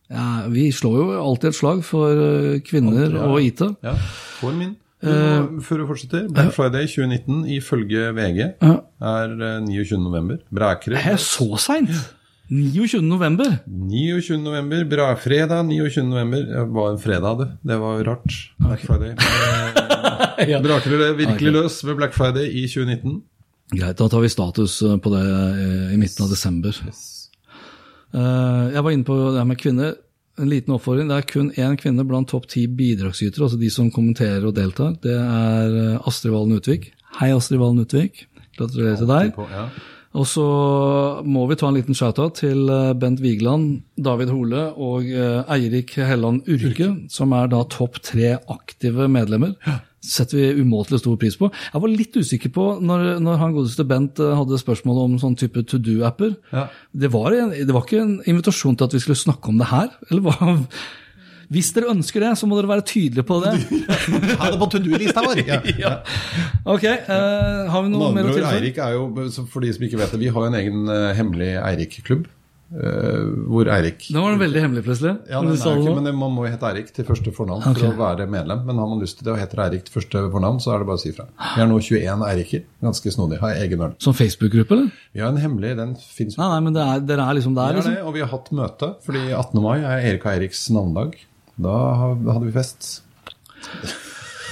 Ja, 0.08 0.46
vi 0.48 0.70
slår 0.72 1.00
jo 1.02 1.08
alltid 1.20 1.50
et 1.50 1.58
slag 1.58 1.82
for 1.84 2.14
eh, 2.14 2.60
kvinner 2.64 3.08
Alt, 3.08 3.18
ja. 3.18 3.26
og 3.28 3.42
IT. 3.44 3.64
Ja, 3.84 3.96
for 4.38 4.54
min. 4.56 4.76
Nå, 5.02 5.60
før 5.62 5.78
du 5.78 5.86
fortsetter, 5.86 6.24
Black 6.34 6.52
Friday 6.56 6.86
2019 6.90 7.44
ifølge 7.54 8.08
VG 8.16 8.38
Ja. 8.62 8.72
er 9.00 9.34
eh, 9.38 9.60
29. 9.68 9.98
november. 10.02 10.38
Brækere. 10.50 10.98
Er 11.12 11.16
så 11.22 11.46
seint? 11.62 11.90
29. 12.50 13.02
november? 13.04 13.58
29. 13.68 14.38
november, 14.42 14.84
bra 14.88 15.10
fredag 15.20 15.66
29. 15.68 16.02
november. 16.08 16.42
Det 16.48 16.64
var 16.74 16.90
en 16.94 16.98
fredag, 16.98 17.38
det. 17.42 17.48
Det 17.70 17.76
var 17.80 18.02
rart. 18.08 18.38
Black 18.58 18.80
Friday. 18.86 19.14
Ja. 20.48 20.60
Braker 20.62 20.92
det 20.98 21.16
virkelig 21.18 21.50
løs 21.52 21.80
med 21.84 21.96
Black 21.98 22.12
Friday 22.14 22.46
i 22.46 22.62
2019? 22.70 23.16
Greit, 23.74 23.96
da 23.98 24.06
tar 24.08 24.20
vi 24.22 24.28
status 24.30 24.76
eh, 24.86 24.96
på 25.02 25.10
det 25.10 25.22
eh, 25.26 25.94
i 25.94 25.98
midten 25.98 26.24
av 26.24 26.30
desember. 26.30 26.70
Eh, 28.14 28.64
Jeg 28.72 28.82
var 28.86 28.90
inne 28.94 29.04
på 29.04 29.16
det 29.32 29.38
her 29.42 29.48
med 29.50 29.58
kvinner. 29.60 29.96
En 30.38 30.48
liten 30.50 30.74
oppfordring. 30.74 31.10
Det 31.10 31.18
er 31.18 31.26
kun 31.26 31.50
én 31.58 31.76
kvinne 31.80 32.06
blant 32.06 32.30
topp 32.30 32.46
ti 32.52 32.66
bidragsytere, 32.70 33.48
altså 33.48 33.58
de 33.58 33.70
som 33.74 33.90
kommenterer 33.90 34.46
og 34.46 34.54
deltar. 34.54 34.94
Det 35.02 35.14
er 35.18 35.78
eh, 35.82 36.08
Astrid 36.08 36.34
Valen 36.34 36.58
Utvik. 36.60 36.92
Hei, 37.18 37.32
Astrid 37.34 37.58
Valen 37.58 37.82
Utvik. 37.82 38.26
Gratulerer 38.58 39.00
til 39.00 39.10
deg. 39.10 39.32
På, 39.34 39.48
ja. 39.50 39.66
Og 40.18 40.24
så 40.26 40.44
må 41.28 41.42
vi 41.50 41.56
ta 41.58 41.68
en 41.68 41.76
liten 41.76 41.96
shout-out 41.96 42.38
til 42.40 42.70
eh, 42.72 42.94
Bent 42.98 43.20
Vigeland, 43.22 43.82
David 43.98 44.30
Hole 44.32 44.64
og 44.78 45.10
eh, 45.10 45.42
Eirik 45.58 45.96
Helland 45.98 46.48
Urke, 46.48 46.92
som 47.12 47.34
er 47.36 47.50
da 47.52 47.64
topp 47.74 48.00
tre 48.06 48.36
aktive 48.38 49.10
medlemmer. 49.10 49.58
Setter 50.04 50.38
vi 50.38 50.62
umåtelig 50.62 51.02
stor 51.02 51.16
pris 51.20 51.36
på. 51.38 51.50
Jeg 51.72 51.82
var 51.82 51.90
litt 51.92 52.14
usikker 52.16 52.52
på, 52.54 52.68
når, 52.84 53.18
når 53.24 53.42
han 53.42 53.56
godeste 53.56 53.86
Bent 53.88 54.22
eh, 54.22 54.36
hadde 54.38 54.60
spørsmål 54.60 55.02
om 55.04 55.18
sånn 55.22 55.36
type 55.38 55.64
to 55.68 55.80
do-apper 55.82 56.36
Ja. 56.54 56.68
det, 56.92 57.10
var 57.14 57.34
det 57.34 57.74
var 57.74 57.84
ikke 57.86 58.04
en 58.04 58.16
invitasjon 58.28 58.78
til 58.78 58.88
at 58.88 58.96
vi 58.96 59.02
skulle 59.02 59.18
snakke 59.18 59.50
om 59.50 59.60
det 59.60 59.70
her? 59.72 59.92
Eller 60.10 60.24
hva? 60.28 60.54
Hvis 61.48 61.70
dere 61.72 61.88
ønsker 61.88 62.20
det, 62.20 62.34
så 62.36 62.44
må 62.44 62.58
dere 62.58 62.68
være 62.68 62.84
tydelige 62.84 63.24
på 63.24 63.38
det. 63.40 63.54
Ha 64.40 64.50
det 64.52 64.58
på 64.60 64.68
to 64.68 64.80
do-lista 64.84 65.22
vår! 65.24 65.40
Ja. 65.48 65.60
ja. 65.84 65.92
Ok, 66.68 66.84
uh, 66.84 67.68
har 67.72 67.86
vi 67.86 67.92
noe 67.94 68.10
mer 68.12 68.28
å 68.28 68.34
tilføye? 68.34 68.58
Eirik 68.58 68.80
er 68.84 68.98
jo, 68.98 69.06
for 69.48 69.64
de 69.64 69.72
som 69.72 69.86
ikke 69.88 70.00
vet 70.02 70.12
det, 70.12 70.20
vi 70.20 70.28
har 70.34 70.44
jo 70.44 70.50
en 70.50 70.58
egen 70.60 70.82
uh, 70.92 71.08
hemmelig 71.16 71.54
Eirik-klubb. 71.56 72.28
Eh, 72.72 73.28
hvor 73.48 73.68
Eirik 73.72 74.08
Nå 74.12 74.22
var 74.24 74.34
den 74.34 74.42
veldig 74.42 74.62
hemmelig, 74.64 74.82
plutselig. 74.86 75.14
ja, 75.30 75.40
den 75.40 75.52
er 75.52 75.56
ikke, 75.56 75.94
men 75.94 76.04
det- 76.04 76.14
Man 76.14 76.34
må 76.34 76.44
jo 76.46 76.52
hete 76.52 76.68
Eirik 76.68 76.92
til 76.94 77.04
første 77.08 77.32
fornavn 77.32 77.62
okay. 77.64 77.74
for 77.82 77.92
å 77.94 77.96
være 77.96 78.26
medlem. 78.28 78.64
Men 78.66 78.76
har 78.78 78.88
man 78.88 79.00
lyst 79.00 79.18
til 79.18 79.24
det 79.28 79.32
og 79.34 79.38
heter 79.40 79.62
Eirik 79.64 79.84
til 79.86 79.94
første 80.00 80.24
fornavn, 80.32 80.60
så 80.60 80.74
er 80.74 80.78
det 80.82 80.86
bare 80.90 81.00
å 81.00 81.02
si 81.02 81.12
fra. 81.12 81.26
Vi 81.56 81.62
er 81.62 81.66
nå 81.70 81.78
21 81.80 82.24
Eiriker. 82.28 82.64
Ganske 82.82 83.14
snodig. 83.14 83.40
Har 83.40 83.54
egen 83.54 83.80
øl. 83.80 83.94
Som 83.98 84.14
Facebook-gruppe, 84.14 84.72
eller? 84.72 84.90
Vi 85.14 85.20
har 85.20 85.28
en 85.28 85.40
hemmelig, 85.42 85.76
den 85.76 85.96
fins 85.96 86.36
Nei, 86.38 86.48
nei, 86.48 86.60
men 86.60 86.72
det 86.74 86.82
er, 86.84 87.00
dere 87.00 87.28
er 87.28 87.34
liksom 87.40 87.54
der, 87.54 87.74
liksom? 87.78 87.94
det, 87.94 88.02
og 88.02 88.14
vi 88.14 88.20
har 88.20 88.28
hatt 88.28 88.50
møte, 88.52 88.94
fordi 89.04 89.30
18. 89.32 89.62
mai 89.62 89.78
er 89.80 90.04
Erik 90.12 90.26
og 90.26 90.32
Eiriks 90.34 90.68
navnedag. 90.70 91.16
Da 91.58 91.78
hadde 91.98 92.44
vi 92.46 92.52
fest. 92.52 93.00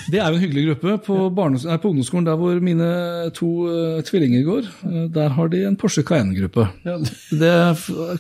Det 0.06 0.20
er 0.22 0.28
jo 0.30 0.36
en 0.38 0.42
hyggelig 0.42 0.64
gruppe. 0.68 0.92
På, 1.06 1.16
nei, 1.50 1.76
på 1.82 1.90
ungdomsskolen 1.90 2.26
der 2.28 2.36
hvor 2.38 2.58
mine 2.62 2.86
to 3.34 3.48
uh, 3.66 3.98
tvillinger 4.06 4.44
går, 4.46 4.68
uh, 4.86 4.98
der 5.12 5.32
har 5.34 5.48
de 5.52 5.62
en 5.66 5.76
Porsche 5.80 6.04
Cayenne-gruppe. 6.06 6.66
Det 6.84 7.50
er 7.50 7.74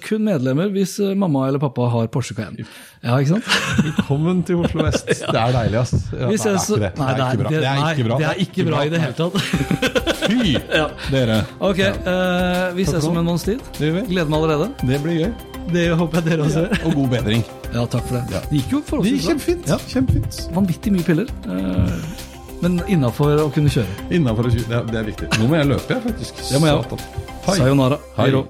kun 0.06 0.24
medlemmer 0.26 0.72
hvis 0.74 0.96
uh, 1.02 1.12
mamma 1.18 1.46
eller 1.48 1.62
pappa 1.62 1.86
har 1.92 2.08
Porsche 2.12 2.34
Cayenne. 2.38 2.66
Ja, 3.06 3.18
ikke 3.22 3.36
sant? 3.36 3.50
Velkommen 3.86 4.42
til 4.48 4.62
Oslo 4.66 4.82
vest. 4.88 5.06
Det 5.36 5.40
er 5.42 5.54
deilig, 5.54 5.78
ass. 5.84 5.94
Ja, 6.10 6.30
ses- 6.34 6.70
det 6.74 6.90
er 6.90 6.92
ikke 6.92 6.92
det. 6.92 6.94
Det 6.96 7.10
er 7.16 7.26
ikke 7.30 7.42
bra. 7.42 7.50
Det 7.52 7.60
er 7.60 7.80
nei, 7.80 7.90
ikke 7.94 8.08
bra. 8.08 8.18
Det 8.22 8.30
er 8.30 8.40
ikke 8.46 8.66
bra 8.70 8.84
i 8.86 8.94
det 8.94 9.02
hele 9.04 9.18
tatt. 9.20 9.36
Fy, 10.26 10.56
Ja. 10.80 10.88
dere. 11.12 11.42
Ok, 11.62 11.84
vi 12.76 12.88
ses 12.88 13.06
om 13.06 13.20
en 13.20 13.28
måneds 13.30 13.46
tid. 13.46 13.62
Gleder 13.78 14.26
meg 14.32 14.40
allerede. 14.42 14.72
Det 14.82 15.02
blir 15.04 15.22
gøy. 15.26 15.55
Det 15.72 15.84
håper 15.98 16.20
jeg 16.20 16.24
dere 16.30 16.44
også 16.46 16.62
gjør. 16.66 16.84
Og 16.86 16.94
god 17.00 17.08
bedring. 17.16 17.42
Ja, 17.74 17.82
takk 17.90 18.04
for 18.06 18.16
det. 18.16 18.40
Det 18.50 18.60
gikk 18.60 18.70
jo 18.76 18.80
forholdsvis 18.86 19.24
bra. 19.24 19.32
kjempefint. 19.32 19.68
Ja. 19.72 19.78
Kjempefint. 19.90 20.38
Vanvittig 20.54 20.92
mye 20.94 21.06
piller. 21.08 21.32
eh, 21.50 21.96
Men 22.62 22.78
innafor 22.88 23.42
å 23.42 23.48
kunne 23.52 23.68
kjøre. 23.72 23.96
Innenfor 24.10 24.46
å 24.48 24.52
kjøre, 24.54 24.68
det, 24.70 24.76
er- 24.78 24.86
det 24.92 25.00
er 25.02 25.08
viktig. 25.10 25.28
Nå 25.40 25.48
må 25.50 25.56
jeg 25.58 25.66
løpe, 25.72 25.88
jeg, 25.96 26.02
faktisk. 26.06 26.34
Det 26.52 26.60
må 26.62 26.70
jeg 26.70 26.84
Satan. 26.84 27.02
Hei. 27.48 27.56
Sayonara. 27.58 27.98
Hei. 28.16 28.30
Hei. 28.30 28.44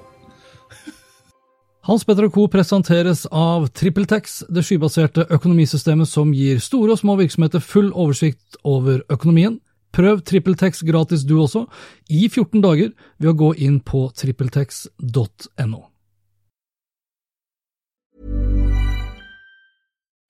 Hans 1.86 2.02
Petter 2.04 2.28
Co. 2.34 2.46
presenteres 2.50 3.26
av 3.30 3.68
TrippelTex, 3.70 4.44
det 4.50 4.62
skybaserte 4.66 5.26
økonomisystemet 5.30 6.08
som 6.10 6.32
gir 6.34 6.58
store 6.58 6.92
og 6.96 6.98
små 6.98 7.16
virksomheter 7.20 7.60
full 7.62 7.92
oversikt 7.94 8.56
over 8.64 9.02
økonomien. 9.08 9.60
Prøv 9.94 10.20
TrippelTex 10.26 10.82
gratis 10.84 11.22
du 11.24 11.36
også, 11.38 11.66
i 12.10 12.26
14 12.28 12.60
dager, 12.60 12.90
ved 13.18 13.30
å 13.30 13.36
gå 13.38 13.52
inn 13.56 13.78
på 13.80 14.10
trippeltex.no. 14.18 15.84